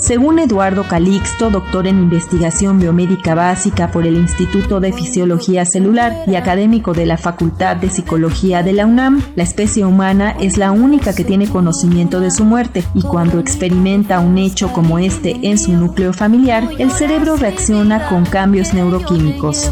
Según 0.00 0.38
Eduardo 0.38 0.88
Calixto, 0.88 1.50
doctor 1.50 1.86
en 1.86 1.98
investigación 1.98 2.80
biomédica 2.80 3.34
básica 3.34 3.90
por 3.90 4.06
el 4.06 4.16
Instituto 4.16 4.80
de 4.80 4.94
Fisiología 4.94 5.66
Celular 5.66 6.12
y 6.26 6.36
académico 6.36 6.94
de 6.94 7.04
la 7.04 7.18
Facultad 7.18 7.76
de 7.76 7.90
Psicología 7.90 8.62
de 8.62 8.72
la 8.72 8.86
UNAM, 8.86 9.22
la 9.36 9.42
especie 9.42 9.84
humana 9.84 10.34
es 10.40 10.56
la 10.56 10.72
única 10.72 11.14
que 11.14 11.22
tiene 11.22 11.50
conocimiento 11.50 12.18
de 12.18 12.30
su 12.30 12.44
muerte 12.44 12.82
y 12.94 13.02
cuando 13.02 13.38
experimenta 13.38 14.20
un 14.20 14.38
hecho 14.38 14.72
como 14.72 14.98
este 14.98 15.36
en 15.42 15.58
su 15.58 15.72
núcleo 15.72 16.14
familiar, 16.14 16.64
el 16.78 16.90
cerebro 16.90 17.36
reacciona 17.36 18.08
con 18.08 18.24
cambios 18.24 18.72
neuroquímicos. 18.72 19.66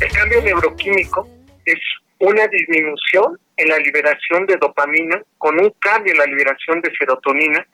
El 0.00 0.12
cambio 0.12 0.42
neuroquímico 0.42 1.28
es 1.64 1.78
una 2.18 2.48
disminución 2.48 3.38
en 3.56 3.68
la 3.68 3.78
liberación 3.78 4.44
de 4.46 4.56
dopamina 4.56 5.22
con 5.38 5.56
un 5.60 5.72
cambio 5.78 6.12
en 6.12 6.18
la 6.18 6.26
liberación 6.26 6.80
de 6.80 6.90
serotonina 6.98 7.64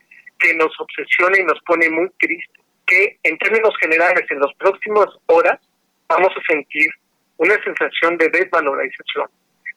que 0.40 0.54
nos 0.54 0.72
obsesiona 0.80 1.38
y 1.38 1.44
nos 1.44 1.60
pone 1.62 1.88
muy 1.90 2.10
tristes, 2.18 2.64
que 2.86 3.18
en 3.22 3.38
términos 3.38 3.74
generales 3.80 4.24
en 4.30 4.40
las 4.40 4.52
próximas 4.54 5.06
horas 5.26 5.60
vamos 6.08 6.30
a 6.36 6.52
sentir 6.52 6.90
una 7.36 7.54
sensación 7.62 8.16
de 8.18 8.28
desvalorización, 8.28 9.28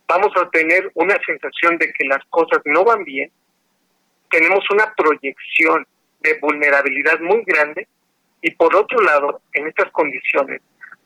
vamos 0.07 0.31
a 0.35 0.49
tener 0.49 0.91
una 0.95 1.17
sensación 1.25 1.77
de 1.77 1.93
que 1.93 2.05
las 2.07 2.23
cosas 2.29 2.61
no 2.65 2.83
van 2.83 3.03
bien, 3.03 3.31
tenemos 4.33 4.65
una 4.71 4.91
proyección 4.95 5.85
de 6.21 6.39
vulnerabilidad 6.39 7.19
muy 7.19 7.43
grande. 7.45 7.87
Y 8.41 8.51
por 8.51 8.75
otro 8.75 8.99
lado, 9.01 9.41
en 9.53 9.67
estas 9.67 9.91
condiciones, 9.91 10.61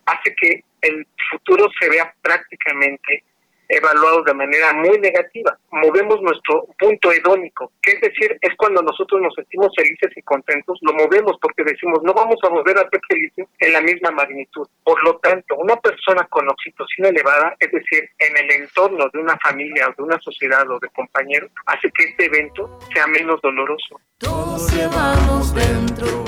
hace 0.05 0.33
que 0.35 0.63
el 0.81 1.05
futuro 1.29 1.67
se 1.79 1.89
vea 1.89 2.13
prácticamente 2.21 3.23
evaluados 3.69 4.25
de 4.25 4.33
manera 4.33 4.73
muy 4.73 4.97
negativa. 4.99 5.57
Movemos 5.71 6.21
nuestro 6.21 6.67
punto 6.79 7.11
hedónico, 7.11 7.71
que 7.81 7.91
es 7.93 8.01
decir, 8.01 8.37
es 8.41 8.55
cuando 8.57 8.81
nosotros 8.81 9.21
nos 9.21 9.33
sentimos 9.35 9.71
felices 9.75 10.11
y 10.15 10.21
contentos, 10.21 10.77
lo 10.81 10.93
movemos 10.93 11.37
porque 11.41 11.63
decimos, 11.63 11.99
no 12.03 12.13
vamos 12.13 12.37
a 12.43 12.49
volver 12.49 12.77
a 12.77 12.89
ser 12.89 12.99
felices 13.07 13.47
en 13.59 13.73
la 13.73 13.81
misma 13.81 14.11
magnitud. 14.11 14.67
Por 14.83 15.03
lo 15.03 15.17
tanto, 15.17 15.55
una 15.57 15.75
persona 15.77 16.25
con 16.29 16.47
oxitocina 16.49 17.09
elevada, 17.09 17.55
es 17.59 17.71
decir, 17.71 18.09
en 18.19 18.37
el 18.37 18.61
entorno 18.61 19.09
de 19.13 19.19
una 19.19 19.37
familia 19.37 19.87
o 19.89 19.93
de 19.95 20.03
una 20.03 20.19
sociedad 20.19 20.69
o 20.69 20.79
de 20.79 20.89
compañeros, 20.89 21.51
hace 21.65 21.91
que 21.91 22.03
este 22.03 22.25
evento 22.25 22.79
sea 22.93 23.07
menos 23.07 23.41
doloroso. 23.41 23.99
Todos 24.17 24.73
llevamos 24.73 25.53
dentro. 25.53 26.25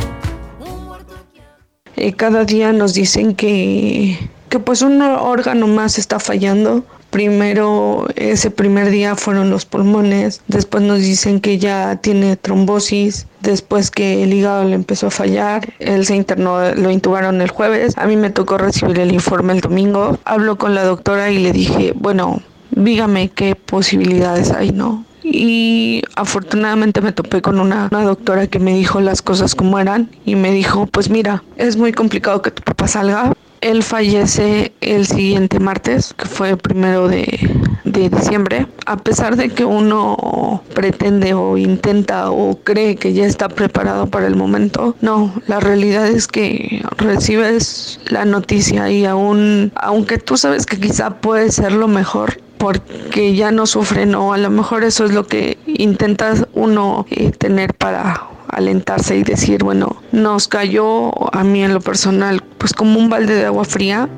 Eh, 1.96 2.14
cada 2.16 2.46
día 2.46 2.72
nos 2.72 2.94
dicen 2.94 3.36
que 3.36 4.18
que 4.50 4.60
pues 4.60 4.82
un 4.82 5.02
órgano 5.02 5.68
más 5.68 5.98
está 5.98 6.20
fallando 6.20 6.84
Primero, 7.10 8.08
ese 8.16 8.52
primer 8.52 8.92
día 8.92 9.16
fueron 9.16 9.50
los 9.50 9.66
pulmones, 9.66 10.42
después 10.48 10.84
nos 10.84 11.00
dicen 11.00 11.40
que 11.40 11.58
ya 11.58 11.96
tiene 11.96 12.38
trombosis, 12.38 13.26
después 13.42 13.90
que 13.90 14.24
el 14.24 14.34
hígado 14.34 14.66
le 14.66 14.76
empezó 14.76 15.08
a 15.08 15.12
fallar, 15.12 15.74
él 15.80 16.06
se 16.06 16.16
internó, 16.16 16.76
lo 16.76 16.92
intubaron 16.92 17.42
el 17.42 17.50
jueves, 17.50 17.98
a 17.98 18.06
mí 18.06 18.16
me 18.16 18.30
tocó 18.30 18.60
recibir 18.60 19.00
el 19.00 19.12
informe 19.12 19.54
el 19.54 19.62
domingo, 19.62 20.20
hablo 20.24 20.58
con 20.58 20.76
la 20.76 20.84
doctora 20.84 21.32
y 21.32 21.40
le 21.40 21.52
dije, 21.52 21.94
bueno, 21.96 22.44
dígame 22.72 23.30
qué 23.30 23.56
posibilidades 23.56 24.52
hay, 24.52 24.72
¿no? 24.72 25.06
y 25.32 26.02
afortunadamente 26.16 27.02
me 27.02 27.12
topé 27.12 27.42
con 27.42 27.60
una, 27.60 27.88
una, 27.92 28.04
doctora 28.04 28.48
que 28.48 28.60
me 28.60 28.74
dijo 28.74 29.00
las 29.00 29.22
cosas 29.22 29.54
como 29.54 29.78
eran 29.78 30.10
y 30.26 30.36
me 30.36 30.52
dijo, 30.52 30.88
pues 30.88 31.10
mira, 31.10 31.44
es 31.56 31.78
muy 31.78 31.92
complicado 31.92 32.42
que 32.42 32.52
tu 32.52 32.64
papá 32.64 32.88
salga, 32.88 33.34
él 33.62 33.84
fallece 33.84 34.74
el 34.82 35.06
siguiente 35.06 35.60
martes, 35.60 36.14
que 36.18 36.26
fue 36.26 36.52
el 36.52 36.58
primero 36.58 37.08
de, 37.08 37.40
de, 37.84 38.10
diciembre. 38.10 38.68
A 38.86 38.98
pesar 38.98 39.36
de 39.36 39.50
que 39.50 39.66
uno 39.66 40.64
pretende 40.74 41.34
o 41.34 41.58
intenta 41.58 42.32
o 42.32 42.60
cree 42.64 42.96
que 42.96 43.14
ya 43.14 43.26
está 43.26 43.50
preparado 43.50 44.08
para 44.08 44.28
el 44.28 44.36
momento, 44.36 44.96
no, 45.02 45.34
la 45.48 45.60
realidad 45.60 46.08
es 46.08 46.28
que 46.28 46.84
recibes 46.98 48.00
la 48.08 48.26
noticia 48.26 48.90
y 48.90 49.06
aún, 49.06 49.72
aunque 49.76 50.18
tú 50.18 50.38
sabes 50.38 50.66
que 50.66 50.80
quizá 50.80 51.22
puede 51.22 51.52
ser 51.52 51.72
lo 51.74 51.88
mejor, 51.88 52.40
porque 52.58 53.36
ya 53.36 53.52
no 53.52 53.66
sufren 53.66 54.16
o 54.16 54.34
a 54.34 54.38
lo 54.38 54.50
mejor 54.50 54.84
eso 54.84 55.06
es 55.06 55.14
lo 55.14 55.26
que 55.26 55.58
intentas 55.66 56.46
uno 56.54 57.06
eh, 57.10 57.32
tener 57.32 57.74
para 57.74 58.28
alentarse 58.52 59.18
y 59.18 59.24
decir, 59.24 59.64
bueno, 59.64 59.98
nos 60.12 60.48
cayó 60.48 61.34
a 61.36 61.44
mí 61.44 61.64
en 61.64 61.74
lo 61.74 61.82
personal 61.82 62.44
pues 62.58 62.74
como 62.74 63.00
un 63.00 63.10
balde 63.10 63.36
de 63.36 63.46
agua 63.46 63.66
fría. 63.66 64.10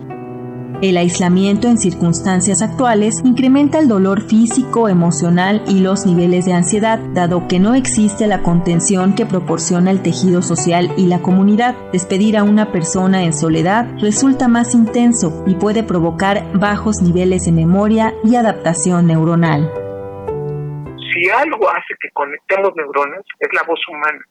El 0.81 0.97
aislamiento 0.97 1.67
en 1.67 1.77
circunstancias 1.77 2.63
actuales 2.63 3.21
incrementa 3.23 3.77
el 3.77 3.87
dolor 3.87 4.23
físico, 4.23 4.89
emocional 4.89 5.61
y 5.67 5.79
los 5.79 6.07
niveles 6.07 6.45
de 6.45 6.53
ansiedad, 6.53 6.99
dado 7.13 7.47
que 7.47 7.59
no 7.59 7.75
existe 7.75 8.25
la 8.25 8.41
contención 8.41 9.13
que 9.13 9.27
proporciona 9.27 9.91
el 9.91 10.01
tejido 10.01 10.41
social 10.41 10.91
y 10.97 11.05
la 11.05 11.21
comunidad. 11.21 11.75
Despedir 11.93 12.35
a 12.35 12.43
una 12.43 12.71
persona 12.71 13.23
en 13.23 13.33
soledad 13.33 13.87
resulta 13.99 14.47
más 14.47 14.73
intenso 14.73 15.43
y 15.45 15.53
puede 15.53 15.83
provocar 15.83 16.47
bajos 16.55 17.03
niveles 17.03 17.45
de 17.45 17.51
memoria 17.51 18.15
y 18.23 18.35
adaptación 18.35 19.05
neuronal 19.05 19.69
si 21.11 21.29
algo 21.29 21.69
hace 21.69 21.95
que 21.99 22.09
conectemos 22.11 22.75
neuronas, 22.75 23.23
es 23.39 23.49
la 23.53 23.63
voz 23.63 23.79
humana. 23.87 24.25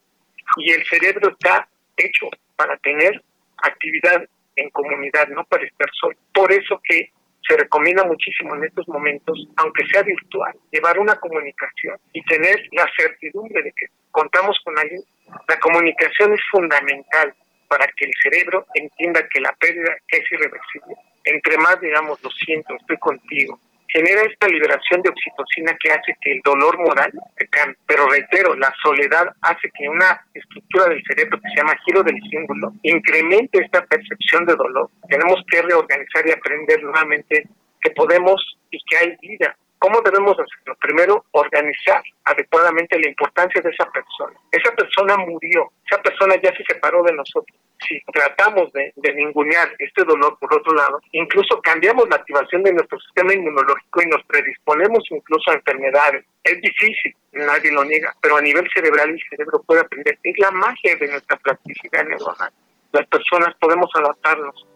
Y 0.57 0.71
el 0.73 0.85
cerebro 0.87 1.31
está 1.31 1.69
hecho 1.97 2.29
para 2.57 2.77
tener 2.79 3.23
actividad 3.59 4.25
en 4.57 4.71
comunidad, 4.71 5.29
no 5.29 5.45
para 5.45 5.65
estar 5.65 5.89
solo. 5.93 6.17
Por 6.33 6.53
eso 6.53 6.81
que 6.85 7.11
se 7.47 7.57
recomienda 7.57 8.05
muchísimo 8.05 8.55
en 8.55 8.65
estos 8.65 8.87
momentos, 8.89 9.47
aunque 9.57 9.87
sea 9.87 10.03
virtual, 10.03 10.55
llevar 10.71 10.99
una 10.99 11.17
comunicación 11.17 11.99
y 12.13 12.23
tener 12.25 12.61
la 12.73 12.89
certidumbre 12.97 13.63
de 13.63 13.73
que 13.73 13.87
contamos 14.11 14.59
con 14.65 14.79
alguien. 14.79 15.03
La 15.49 15.59
comunicación 15.59 16.33
es 16.33 16.41
fundamental 16.51 17.35
para 17.69 17.87
que 17.97 18.05
el 18.05 18.13
cerebro 18.23 18.67
entienda 18.75 19.27
que 19.29 19.41
la 19.41 19.53
pérdida 19.59 19.97
es 20.09 20.33
irreversible. 20.33 20.97
Entre 21.25 21.57
más 21.59 21.81
digamos, 21.81 22.23
lo 22.23 22.31
siento, 22.31 22.75
estoy 22.75 22.99
contigo, 22.99 23.59
genera 23.93 24.23
esta 24.23 24.49
liberación 24.49 25.03
de 25.03 25.11
oxitocina 25.11 25.77
que 25.81 25.91
hace 25.91 26.17
que 26.21 26.33
el 26.33 26.41
dolor 26.45 26.79
moral 26.79 27.13
se 27.37 27.47
cambie. 27.49 27.77
Pero 27.87 28.09
reitero, 28.09 28.55
la 28.55 28.73
soledad 28.83 29.35
hace 29.43 29.71
que 29.77 29.89
una 29.89 30.25
estructura 30.35 30.87
del 30.89 31.03
cerebro 31.07 31.41
que 31.41 31.49
se 31.51 31.57
llama 31.57 31.79
giro 31.85 32.03
del 32.03 32.21
símbolo 32.31 32.73
incremente 32.83 33.63
esta 33.63 33.85
percepción 33.87 34.47
de 34.47 34.55
dolor. 34.55 34.91
Tenemos 35.09 35.43
que 35.51 35.63
reorganizar 35.63 36.27
y 36.27 36.33
aprender 36.33 36.83
nuevamente 36.83 37.47
que 37.81 37.91
podemos 37.91 38.59
y 38.71 38.79
que 38.85 38.97
hay 38.97 39.17
vida. 39.21 39.57
¿Cómo 39.81 40.01
debemos 40.03 40.39
hacerlo? 40.39 40.77
Primero, 40.81 41.25
organizar 41.33 42.03
adecuadamente 42.25 42.99
la 43.01 43.09
importancia 43.09 43.61
de 43.61 43.71
esa 43.71 43.91
persona. 43.91 44.39
Esa 44.53 44.71
persona 44.77 45.17
murió, 45.17 45.73
esa 45.91 46.01
persona 46.01 46.37
ya 46.41 46.55
se 46.55 46.63
separó 46.65 47.03
de 47.03 47.13
nosotros 47.15 47.59
si 47.87 48.01
tratamos 48.13 48.73
de, 48.73 48.93
de 48.97 49.15
ningunear 49.15 49.71
este 49.79 50.05
dolor 50.05 50.39
por 50.39 50.53
otro 50.55 50.75
lado, 50.75 51.01
incluso 51.13 51.61
cambiamos 51.61 52.09
la 52.09 52.17
activación 52.17 52.63
de 52.63 52.73
nuestro 52.73 52.99
sistema 53.01 53.35
inmunológico 53.35 54.03
y 54.03 54.07
nos 54.07 54.23
predisponemos 54.25 55.03
incluso 55.11 55.51
a 55.51 55.55
enfermedades. 55.55 56.25
Es 56.45 56.61
difícil, 56.61 57.15
nadie 57.33 57.73
lo 57.73 57.85
niega, 57.85 58.15
pero 58.21 58.37
a 58.37 58.41
nivel 58.41 58.69
cerebral 58.73 59.11
el 59.11 59.21
cerebro 59.29 59.63
puede 59.63 59.81
aprender. 59.81 60.19
Es 60.23 60.39
la 60.39 60.51
magia 60.51 60.97
de 60.97 61.09
nuestra 61.09 61.37
plasticidad 61.39 62.05
neuronal. 62.05 62.51
Las 62.93 63.07
personas 63.07 63.55
podemos 63.61 63.91
adaptarnos. 63.95 64.67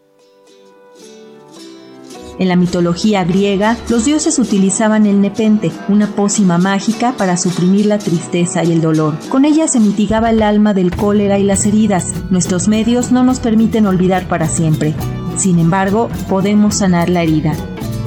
En 2.37 2.49
la 2.49 2.57
mitología 2.57 3.23
griega, 3.23 3.77
los 3.89 4.03
dioses 4.03 4.39
utilizaban 4.39 5.05
el 5.05 5.21
nepente, 5.21 5.71
una 5.87 6.07
pócima 6.07 6.57
mágica 6.57 7.13
para 7.17 7.37
suprimir 7.37 7.85
la 7.85 7.97
tristeza 7.97 8.63
y 8.63 8.73
el 8.73 8.81
dolor. 8.81 9.17
Con 9.29 9.45
ella 9.45 9.69
se 9.69 9.79
mitigaba 9.79 10.31
el 10.31 10.41
alma 10.41 10.73
del 10.73 10.93
cólera 10.93 11.39
y 11.39 11.43
las 11.43 11.65
heridas. 11.65 12.13
Nuestros 12.31 12.67
medios 12.67 13.11
no 13.13 13.23
nos 13.23 13.39
permiten 13.39 13.85
olvidar 13.85 14.27
para 14.27 14.49
siempre. 14.49 14.93
Sin 15.37 15.59
embargo, 15.59 16.09
podemos 16.27 16.75
sanar 16.75 17.09
la 17.09 17.23
herida. 17.23 17.55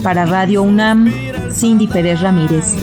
Para 0.03 0.27
Radio 0.27 0.63
UNAM, 0.63 1.11
Cindy 1.51 1.87
Pérez 1.87 2.21
Ramírez. 2.21 2.75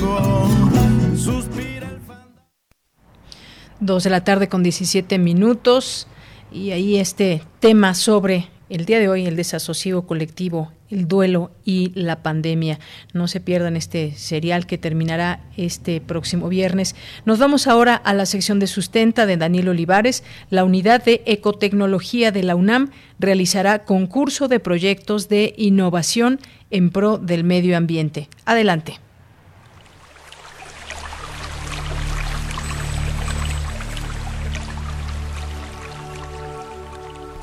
Dos 3.79 4.03
de 4.03 4.09
la 4.09 4.23
tarde 4.23 4.49
con 4.49 4.63
17 4.63 5.19
minutos 5.19 6.07
y 6.51 6.71
ahí 6.71 6.95
este 6.95 7.43
tema 7.59 7.93
sobre 7.93 8.49
el 8.69 8.85
día 8.85 8.99
de 8.99 9.09
hoy, 9.09 9.27
el 9.27 9.35
desasosiego 9.35 10.07
colectivo, 10.07 10.71
el 10.89 11.07
duelo 11.07 11.51
y 11.63 11.91
la 11.95 12.21
pandemia. 12.23 12.79
No 13.13 13.27
se 13.27 13.39
pierdan 13.39 13.75
este 13.75 14.13
serial 14.13 14.65
que 14.65 14.77
terminará 14.77 15.39
este 15.57 16.01
próximo 16.01 16.49
viernes. 16.49 16.95
Nos 17.25 17.39
vamos 17.39 17.67
ahora 17.67 17.95
a 17.95 18.13
la 18.13 18.25
sección 18.25 18.59
de 18.59 18.67
sustenta 18.67 19.25
de 19.25 19.37
Daniel 19.37 19.69
Olivares. 19.69 20.23
La 20.49 20.63
unidad 20.63 21.03
de 21.03 21.21
ecotecnología 21.25 22.31
de 22.31 22.43
la 22.43 22.55
UNAM 22.55 22.91
realizará 23.19 23.83
concurso 23.85 24.47
de 24.47 24.59
proyectos 24.59 25.29
de 25.29 25.53
innovación 25.57 26.39
en 26.69 26.89
pro 26.89 27.17
del 27.17 27.43
medio 27.43 27.77
ambiente. 27.77 28.29
Adelante. 28.45 29.04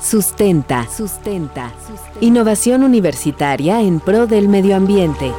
Sustenta. 0.03 0.85
Sustenta. 0.85 1.71
Innovación 2.19 2.83
universitaria 2.83 3.79
en 3.79 4.01
pro 4.01 4.27
del 4.27 4.49
medio 4.49 4.75
ambiente. 4.75 5.31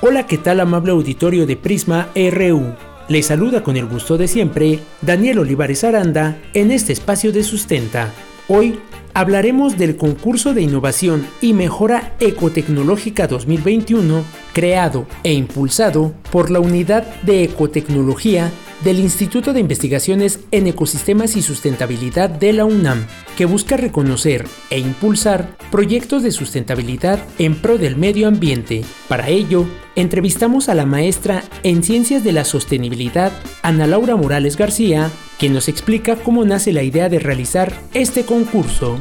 Hola, 0.00 0.26
¿qué 0.28 0.38
tal 0.38 0.60
amable 0.60 0.92
auditorio 0.92 1.46
de 1.46 1.56
Prisma 1.56 2.10
RU? 2.14 2.76
Les 3.08 3.26
saluda 3.26 3.64
con 3.64 3.76
el 3.76 3.86
gusto 3.86 4.16
de 4.16 4.28
siempre 4.28 4.78
Daniel 5.02 5.40
Olivares 5.40 5.82
Aranda 5.82 6.38
en 6.54 6.70
este 6.70 6.92
espacio 6.92 7.32
de 7.32 7.42
Sustenta 7.42 8.12
Hoy 8.50 8.78
hablaremos 9.12 9.76
del 9.76 9.98
concurso 9.98 10.54
de 10.54 10.62
innovación 10.62 11.26
y 11.42 11.52
mejora 11.52 12.14
ecotecnológica 12.18 13.26
2021 13.26 14.24
creado 14.54 15.06
e 15.22 15.34
impulsado 15.34 16.14
por 16.32 16.50
la 16.50 16.58
Unidad 16.58 17.04
de 17.24 17.44
Ecotecnología 17.44 18.50
del 18.84 19.00
Instituto 19.00 19.52
de 19.52 19.60
Investigaciones 19.60 20.40
en 20.50 20.66
Ecosistemas 20.66 21.36
y 21.36 21.42
Sustentabilidad 21.42 22.30
de 22.30 22.52
la 22.52 22.64
UNAM, 22.64 23.06
que 23.36 23.44
busca 23.44 23.76
reconocer 23.76 24.46
e 24.70 24.78
impulsar 24.78 25.56
proyectos 25.70 26.22
de 26.22 26.30
sustentabilidad 26.30 27.18
en 27.38 27.56
pro 27.56 27.78
del 27.78 27.96
medio 27.96 28.28
ambiente. 28.28 28.84
Para 29.08 29.28
ello, 29.28 29.66
entrevistamos 29.96 30.68
a 30.68 30.74
la 30.74 30.86
maestra 30.86 31.44
en 31.62 31.82
Ciencias 31.82 32.24
de 32.24 32.32
la 32.32 32.44
Sostenibilidad, 32.44 33.32
Ana 33.62 33.86
Laura 33.86 34.16
Morales 34.16 34.56
García, 34.56 35.10
quien 35.38 35.52
nos 35.52 35.68
explica 35.68 36.16
cómo 36.16 36.44
nace 36.44 36.72
la 36.72 36.82
idea 36.82 37.08
de 37.08 37.18
realizar 37.18 37.72
este 37.94 38.24
concurso 38.24 38.98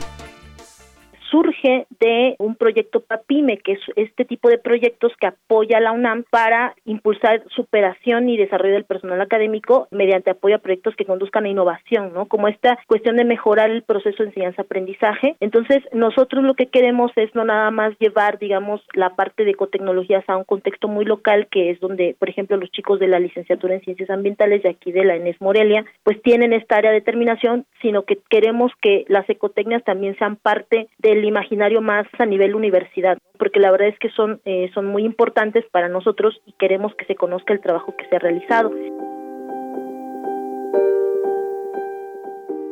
surge 1.29 1.87
de 1.99 2.35
un 2.39 2.55
proyecto 2.55 3.01
PAPIME, 3.01 3.57
que 3.57 3.73
es 3.73 3.79
este 3.95 4.25
tipo 4.25 4.49
de 4.49 4.57
proyectos 4.57 5.13
que 5.19 5.27
apoya 5.27 5.77
a 5.77 5.81
la 5.81 5.91
UNAM 5.91 6.23
para 6.29 6.75
impulsar 6.85 7.43
superación 7.49 8.29
y 8.29 8.37
desarrollo 8.37 8.73
del 8.73 8.85
personal 8.85 9.21
académico 9.21 9.87
mediante 9.91 10.31
apoyo 10.31 10.55
a 10.55 10.59
proyectos 10.59 10.95
que 10.95 11.05
conduzcan 11.05 11.45
a 11.45 11.49
innovación, 11.49 12.13
¿no? 12.13 12.25
Como 12.25 12.47
esta 12.47 12.77
cuestión 12.87 13.17
de 13.17 13.25
mejorar 13.25 13.69
el 13.69 13.83
proceso 13.83 14.23
de 14.23 14.29
enseñanza-aprendizaje. 14.29 15.35
Entonces, 15.39 15.83
nosotros 15.93 16.43
lo 16.43 16.53
que 16.53 16.67
queremos 16.67 17.11
es 17.15 17.33
no 17.35 17.45
nada 17.45 17.71
más 17.71 17.97
llevar, 17.99 18.39
digamos, 18.39 18.81
la 18.93 19.15
parte 19.15 19.43
de 19.43 19.51
ecotecnologías 19.51 20.23
a 20.27 20.37
un 20.37 20.43
contexto 20.43 20.87
muy 20.87 21.05
local, 21.05 21.47
que 21.49 21.71
es 21.71 21.79
donde, 21.79 22.15
por 22.17 22.29
ejemplo, 22.29 22.57
los 22.57 22.71
chicos 22.71 22.99
de 22.99 23.07
la 23.07 23.19
licenciatura 23.19 23.75
en 23.75 23.81
Ciencias 23.81 24.09
Ambientales 24.09 24.63
de 24.63 24.69
aquí 24.69 24.91
de 24.91 25.05
la 25.05 25.15
ENES 25.15 25.39
Morelia, 25.41 25.85
pues 26.03 26.21
tienen 26.21 26.53
esta 26.53 26.77
área 26.77 26.91
de 26.91 26.99
determinación, 26.99 27.65
sino 27.81 28.03
que 28.03 28.19
queremos 28.29 28.71
que 28.81 29.05
las 29.07 29.29
ecotecnias 29.29 29.83
también 29.83 30.17
sean 30.17 30.35
parte 30.35 30.87
del 31.17 31.25
imaginario 31.25 31.81
más 31.81 32.05
a 32.19 32.25
nivel 32.25 32.55
universidad, 32.55 33.17
porque 33.37 33.59
la 33.59 33.71
verdad 33.71 33.89
es 33.89 33.99
que 33.99 34.09
son, 34.11 34.39
eh, 34.45 34.69
son 34.73 34.85
muy 34.85 35.03
importantes 35.03 35.65
para 35.71 35.89
nosotros 35.89 36.39
y 36.45 36.53
queremos 36.53 36.93
que 36.95 37.05
se 37.05 37.15
conozca 37.15 37.53
el 37.53 37.61
trabajo 37.61 37.95
que 37.97 38.07
se 38.07 38.15
ha 38.15 38.19
realizado. 38.19 38.71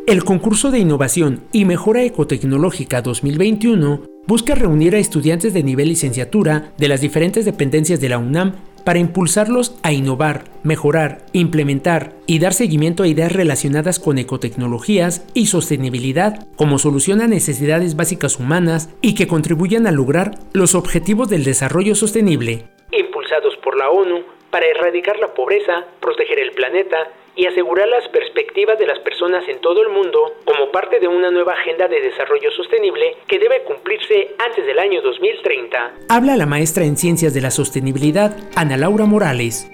El 0.08 0.24
concurso 0.24 0.70
de 0.70 0.80
innovación 0.80 1.42
y 1.52 1.66
mejora 1.66 2.04
ecotecnológica 2.04 3.02
2021 3.02 4.02
busca 4.28 4.54
reunir 4.54 4.94
a 4.94 5.00
estudiantes 5.00 5.54
de 5.56 5.64
nivel 5.64 5.88
licenciatura 5.88 6.72
de 6.78 6.88
las 6.88 7.02
diferentes 7.02 7.44
dependencias 7.46 8.00
de 8.00 8.10
la 8.10 8.20
UNAM 8.20 8.54
para 8.86 8.99
impulsarlos 8.99 9.78
a 9.84 9.91
innovar, 9.91 10.45
mejorar, 10.64 11.26
implementar 11.34 12.14
y 12.26 12.40
dar 12.40 12.53
seguimiento 12.53 13.03
a 13.03 13.07
ideas 13.07 13.34
relacionadas 13.34 13.99
con 13.99 14.18
ecotecnologías 14.18 15.28
y 15.34 15.48
sostenibilidad 15.48 16.48
como 16.56 16.78
solución 16.78 17.20
a 17.20 17.28
necesidades 17.28 17.98
básicas 17.98 18.40
humanas 18.40 18.95
y 19.02 19.16
que 19.16 19.28
contribuyan 19.28 19.88
a 19.88 19.91
lograr 19.91 20.36
los 20.53 20.76
objetivos 20.76 21.28
del 21.28 21.44
desarrollo 21.44 21.95
sostenible. 21.95 22.68
Impulsados 22.91 23.57
por 23.64 23.78
la 23.78 23.90
ONU 23.90 24.35
para 24.56 24.68
erradicar 24.68 25.19
la 25.19 25.34
pobreza, 25.34 25.84
proteger 25.99 26.40
el 26.40 26.53
planeta 26.53 26.95
y 27.36 27.45
asegurar 27.45 27.90
las 27.90 28.07
perspectivas 28.07 28.80
de 28.80 28.88
las 28.88 28.99
personas 28.99 29.44
en 29.49 29.60
todo 29.60 29.82
el 29.82 29.90
mundo 29.90 30.36
como 30.45 30.72
parte 30.72 31.02
de 31.02 31.10
una 31.10 31.30
nueva 31.30 31.52
agenda 31.52 31.90
de 31.90 31.99
desarrollo 31.99 32.49
sostenible 32.52 33.18
que 33.27 33.38
debe 33.38 33.64
cumplirse 33.64 34.34
antes 34.48 34.65
del 34.65 34.80
año 34.80 35.02
2030. 35.02 35.95
Habla 36.07 36.38
la 36.38 36.45
maestra 36.45 36.86
en 36.86 36.95
Ciencias 36.95 37.34
de 37.34 37.41
la 37.41 37.52
Sostenibilidad, 37.52 38.34
Ana 38.56 38.77
Laura 38.77 39.03
Morales 39.03 39.69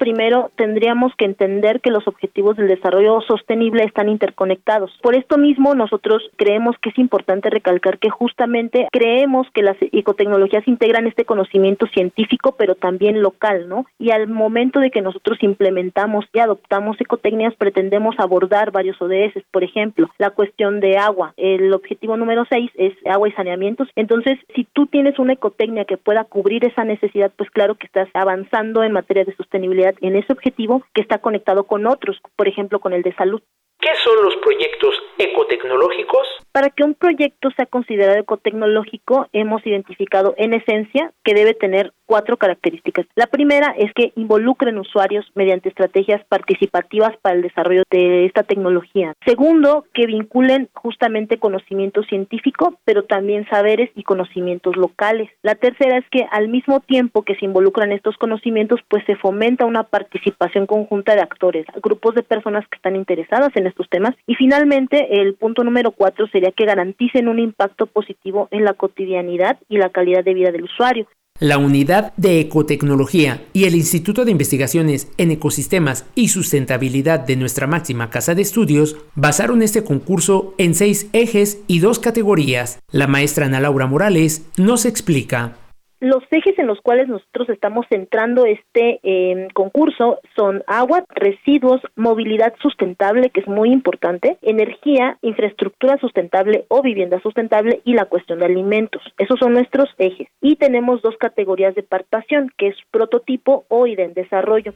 primero 0.00 0.50
tendríamos 0.56 1.14
que 1.14 1.26
entender 1.26 1.80
que 1.80 1.90
los 1.90 2.08
objetivos 2.08 2.56
del 2.56 2.68
desarrollo 2.68 3.20
sostenible 3.20 3.84
están 3.84 4.08
interconectados. 4.08 4.90
Por 5.02 5.14
esto 5.14 5.36
mismo, 5.36 5.74
nosotros 5.74 6.22
creemos 6.36 6.74
que 6.78 6.88
es 6.88 6.98
importante 6.98 7.50
recalcar 7.50 7.98
que 7.98 8.08
justamente 8.08 8.88
creemos 8.90 9.46
que 9.52 9.62
las 9.62 9.76
ecotecnologías 9.80 10.66
integran 10.66 11.06
este 11.06 11.26
conocimiento 11.26 11.86
científico, 11.86 12.56
pero 12.58 12.74
también 12.74 13.20
local, 13.20 13.68
¿no? 13.68 13.84
Y 13.98 14.10
al 14.10 14.26
momento 14.26 14.80
de 14.80 14.90
que 14.90 15.02
nosotros 15.02 15.36
implementamos 15.42 16.24
y 16.32 16.38
adoptamos 16.38 16.98
ecotecnias, 16.98 17.54
pretendemos 17.54 18.16
abordar 18.18 18.70
varios 18.70 19.00
ODS, 19.02 19.44
por 19.50 19.64
ejemplo, 19.64 20.08
la 20.16 20.30
cuestión 20.30 20.80
de 20.80 20.96
agua. 20.96 21.34
El 21.36 21.74
objetivo 21.74 22.16
número 22.16 22.46
6 22.48 22.70
es 22.76 22.94
agua 23.04 23.28
y 23.28 23.32
saneamientos. 23.32 23.88
Entonces, 23.96 24.38
si 24.54 24.64
tú 24.72 24.86
tienes 24.86 25.18
una 25.18 25.34
ecotecnia 25.34 25.84
que 25.84 25.98
pueda 25.98 26.24
cubrir 26.24 26.64
esa 26.64 26.84
necesidad, 26.84 27.30
pues 27.36 27.50
claro 27.50 27.74
que 27.74 27.86
estás 27.86 28.08
avanzando 28.14 28.82
en 28.82 28.92
materia 28.92 29.24
de 29.24 29.36
sostenibilidad 29.36 29.89
en 30.00 30.16
ese 30.16 30.32
objetivo 30.32 30.84
que 30.94 31.02
está 31.02 31.18
conectado 31.18 31.64
con 31.64 31.86
otros, 31.86 32.18
por 32.36 32.48
ejemplo, 32.48 32.80
con 32.80 32.92
el 32.92 33.02
de 33.02 33.14
salud. 33.14 33.42
¿Qué 33.80 33.88
son 34.04 34.22
los 34.22 34.36
proyectos 34.36 34.94
ecotecnológicos? 35.16 36.26
Para 36.52 36.68
que 36.68 36.84
un 36.84 36.94
proyecto 36.94 37.50
sea 37.56 37.64
considerado 37.64 38.18
ecotecnológico, 38.18 39.28
hemos 39.32 39.66
identificado 39.66 40.34
en 40.36 40.52
esencia 40.52 41.12
que 41.24 41.32
debe 41.32 41.54
tener 41.54 41.94
cuatro 42.10 42.38
características. 42.38 43.06
La 43.14 43.28
primera 43.28 43.72
es 43.78 43.92
que 43.94 44.12
involucren 44.16 44.78
usuarios 44.78 45.24
mediante 45.36 45.68
estrategias 45.68 46.20
participativas 46.24 47.16
para 47.22 47.36
el 47.36 47.42
desarrollo 47.42 47.84
de 47.88 48.26
esta 48.26 48.42
tecnología. 48.42 49.14
Segundo, 49.24 49.84
que 49.94 50.06
vinculen 50.06 50.68
justamente 50.74 51.38
conocimiento 51.38 52.02
científico, 52.02 52.80
pero 52.84 53.04
también 53.04 53.46
saberes 53.48 53.90
y 53.94 54.02
conocimientos 54.02 54.76
locales. 54.76 55.30
La 55.42 55.54
tercera 55.54 55.98
es 55.98 56.04
que 56.10 56.26
al 56.32 56.48
mismo 56.48 56.80
tiempo 56.80 57.22
que 57.22 57.36
se 57.36 57.44
involucran 57.44 57.92
estos 57.92 58.16
conocimientos, 58.16 58.80
pues 58.88 59.04
se 59.04 59.14
fomenta 59.14 59.64
una 59.64 59.84
participación 59.84 60.66
conjunta 60.66 61.14
de 61.14 61.20
actores, 61.20 61.64
grupos 61.80 62.16
de 62.16 62.24
personas 62.24 62.66
que 62.66 62.74
están 62.74 62.96
interesadas 62.96 63.54
en 63.54 63.68
estos 63.68 63.88
temas. 63.88 64.16
Y 64.26 64.34
finalmente, 64.34 65.20
el 65.20 65.34
punto 65.34 65.62
número 65.62 65.92
cuatro 65.92 66.26
sería 66.26 66.50
que 66.50 66.66
garanticen 66.66 67.28
un 67.28 67.38
impacto 67.38 67.86
positivo 67.86 68.48
en 68.50 68.64
la 68.64 68.74
cotidianidad 68.74 69.60
y 69.68 69.78
la 69.78 69.90
calidad 69.90 70.24
de 70.24 70.34
vida 70.34 70.50
del 70.50 70.64
usuario. 70.64 71.06
La 71.40 71.56
Unidad 71.56 72.12
de 72.18 72.38
Ecotecnología 72.38 73.42
y 73.54 73.64
el 73.64 73.74
Instituto 73.74 74.26
de 74.26 74.30
Investigaciones 74.30 75.08
en 75.16 75.30
Ecosistemas 75.30 76.04
y 76.14 76.28
Sustentabilidad 76.28 77.20
de 77.20 77.36
nuestra 77.36 77.66
máxima 77.66 78.10
casa 78.10 78.34
de 78.34 78.42
estudios 78.42 78.96
basaron 79.14 79.62
este 79.62 79.82
concurso 79.82 80.54
en 80.58 80.74
seis 80.74 81.06
ejes 81.14 81.56
y 81.66 81.78
dos 81.78 81.98
categorías. 81.98 82.78
La 82.92 83.06
maestra 83.06 83.46
Ana 83.46 83.58
Laura 83.58 83.86
Morales 83.86 84.42
nos 84.58 84.84
explica. 84.84 85.56
Los 86.00 86.24
ejes 86.30 86.58
en 86.58 86.66
los 86.66 86.80
cuales 86.80 87.08
nosotros 87.08 87.50
estamos 87.50 87.84
centrando 87.90 88.46
este 88.46 89.00
eh, 89.02 89.48
concurso 89.52 90.18
son 90.34 90.62
agua, 90.66 91.04
residuos, 91.10 91.82
movilidad 91.94 92.54
sustentable, 92.62 93.28
que 93.28 93.40
es 93.40 93.46
muy 93.46 93.70
importante, 93.70 94.38
energía, 94.40 95.18
infraestructura 95.20 95.98
sustentable 95.98 96.64
o 96.68 96.80
vivienda 96.80 97.20
sustentable 97.20 97.82
y 97.84 97.92
la 97.92 98.06
cuestión 98.06 98.38
de 98.38 98.46
alimentos. 98.46 99.02
Esos 99.18 99.38
son 99.38 99.52
nuestros 99.52 99.90
ejes. 99.98 100.28
Y 100.40 100.56
tenemos 100.56 101.02
dos 101.02 101.16
categorías 101.18 101.74
de 101.74 101.82
participación, 101.82 102.50
que 102.56 102.68
es 102.68 102.76
prototipo 102.90 103.64
o 103.68 103.86
idea 103.86 104.06
en 104.06 104.14
desarrollo. 104.14 104.72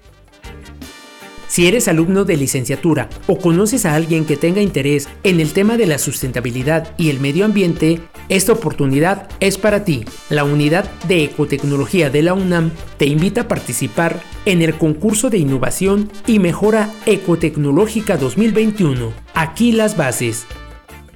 Si 1.54 1.68
eres 1.68 1.86
alumno 1.86 2.24
de 2.24 2.36
licenciatura 2.36 3.08
o 3.28 3.38
conoces 3.38 3.86
a 3.86 3.94
alguien 3.94 4.24
que 4.24 4.36
tenga 4.36 4.60
interés 4.60 5.08
en 5.22 5.38
el 5.38 5.52
tema 5.52 5.76
de 5.76 5.86
la 5.86 5.98
sustentabilidad 5.98 6.92
y 6.98 7.10
el 7.10 7.20
medio 7.20 7.44
ambiente, 7.44 8.00
esta 8.28 8.50
oportunidad 8.50 9.28
es 9.38 9.56
para 9.56 9.84
ti. 9.84 10.04
La 10.30 10.42
unidad 10.42 10.90
de 11.06 11.22
ecotecnología 11.22 12.10
de 12.10 12.22
la 12.22 12.34
UNAM 12.34 12.72
te 12.96 13.06
invita 13.06 13.42
a 13.42 13.46
participar 13.46 14.20
en 14.46 14.62
el 14.62 14.74
concurso 14.74 15.30
de 15.30 15.38
innovación 15.38 16.10
y 16.26 16.40
mejora 16.40 16.92
ecotecnológica 17.06 18.16
2021. 18.16 19.12
Aquí 19.34 19.70
las 19.70 19.96
bases 19.96 20.46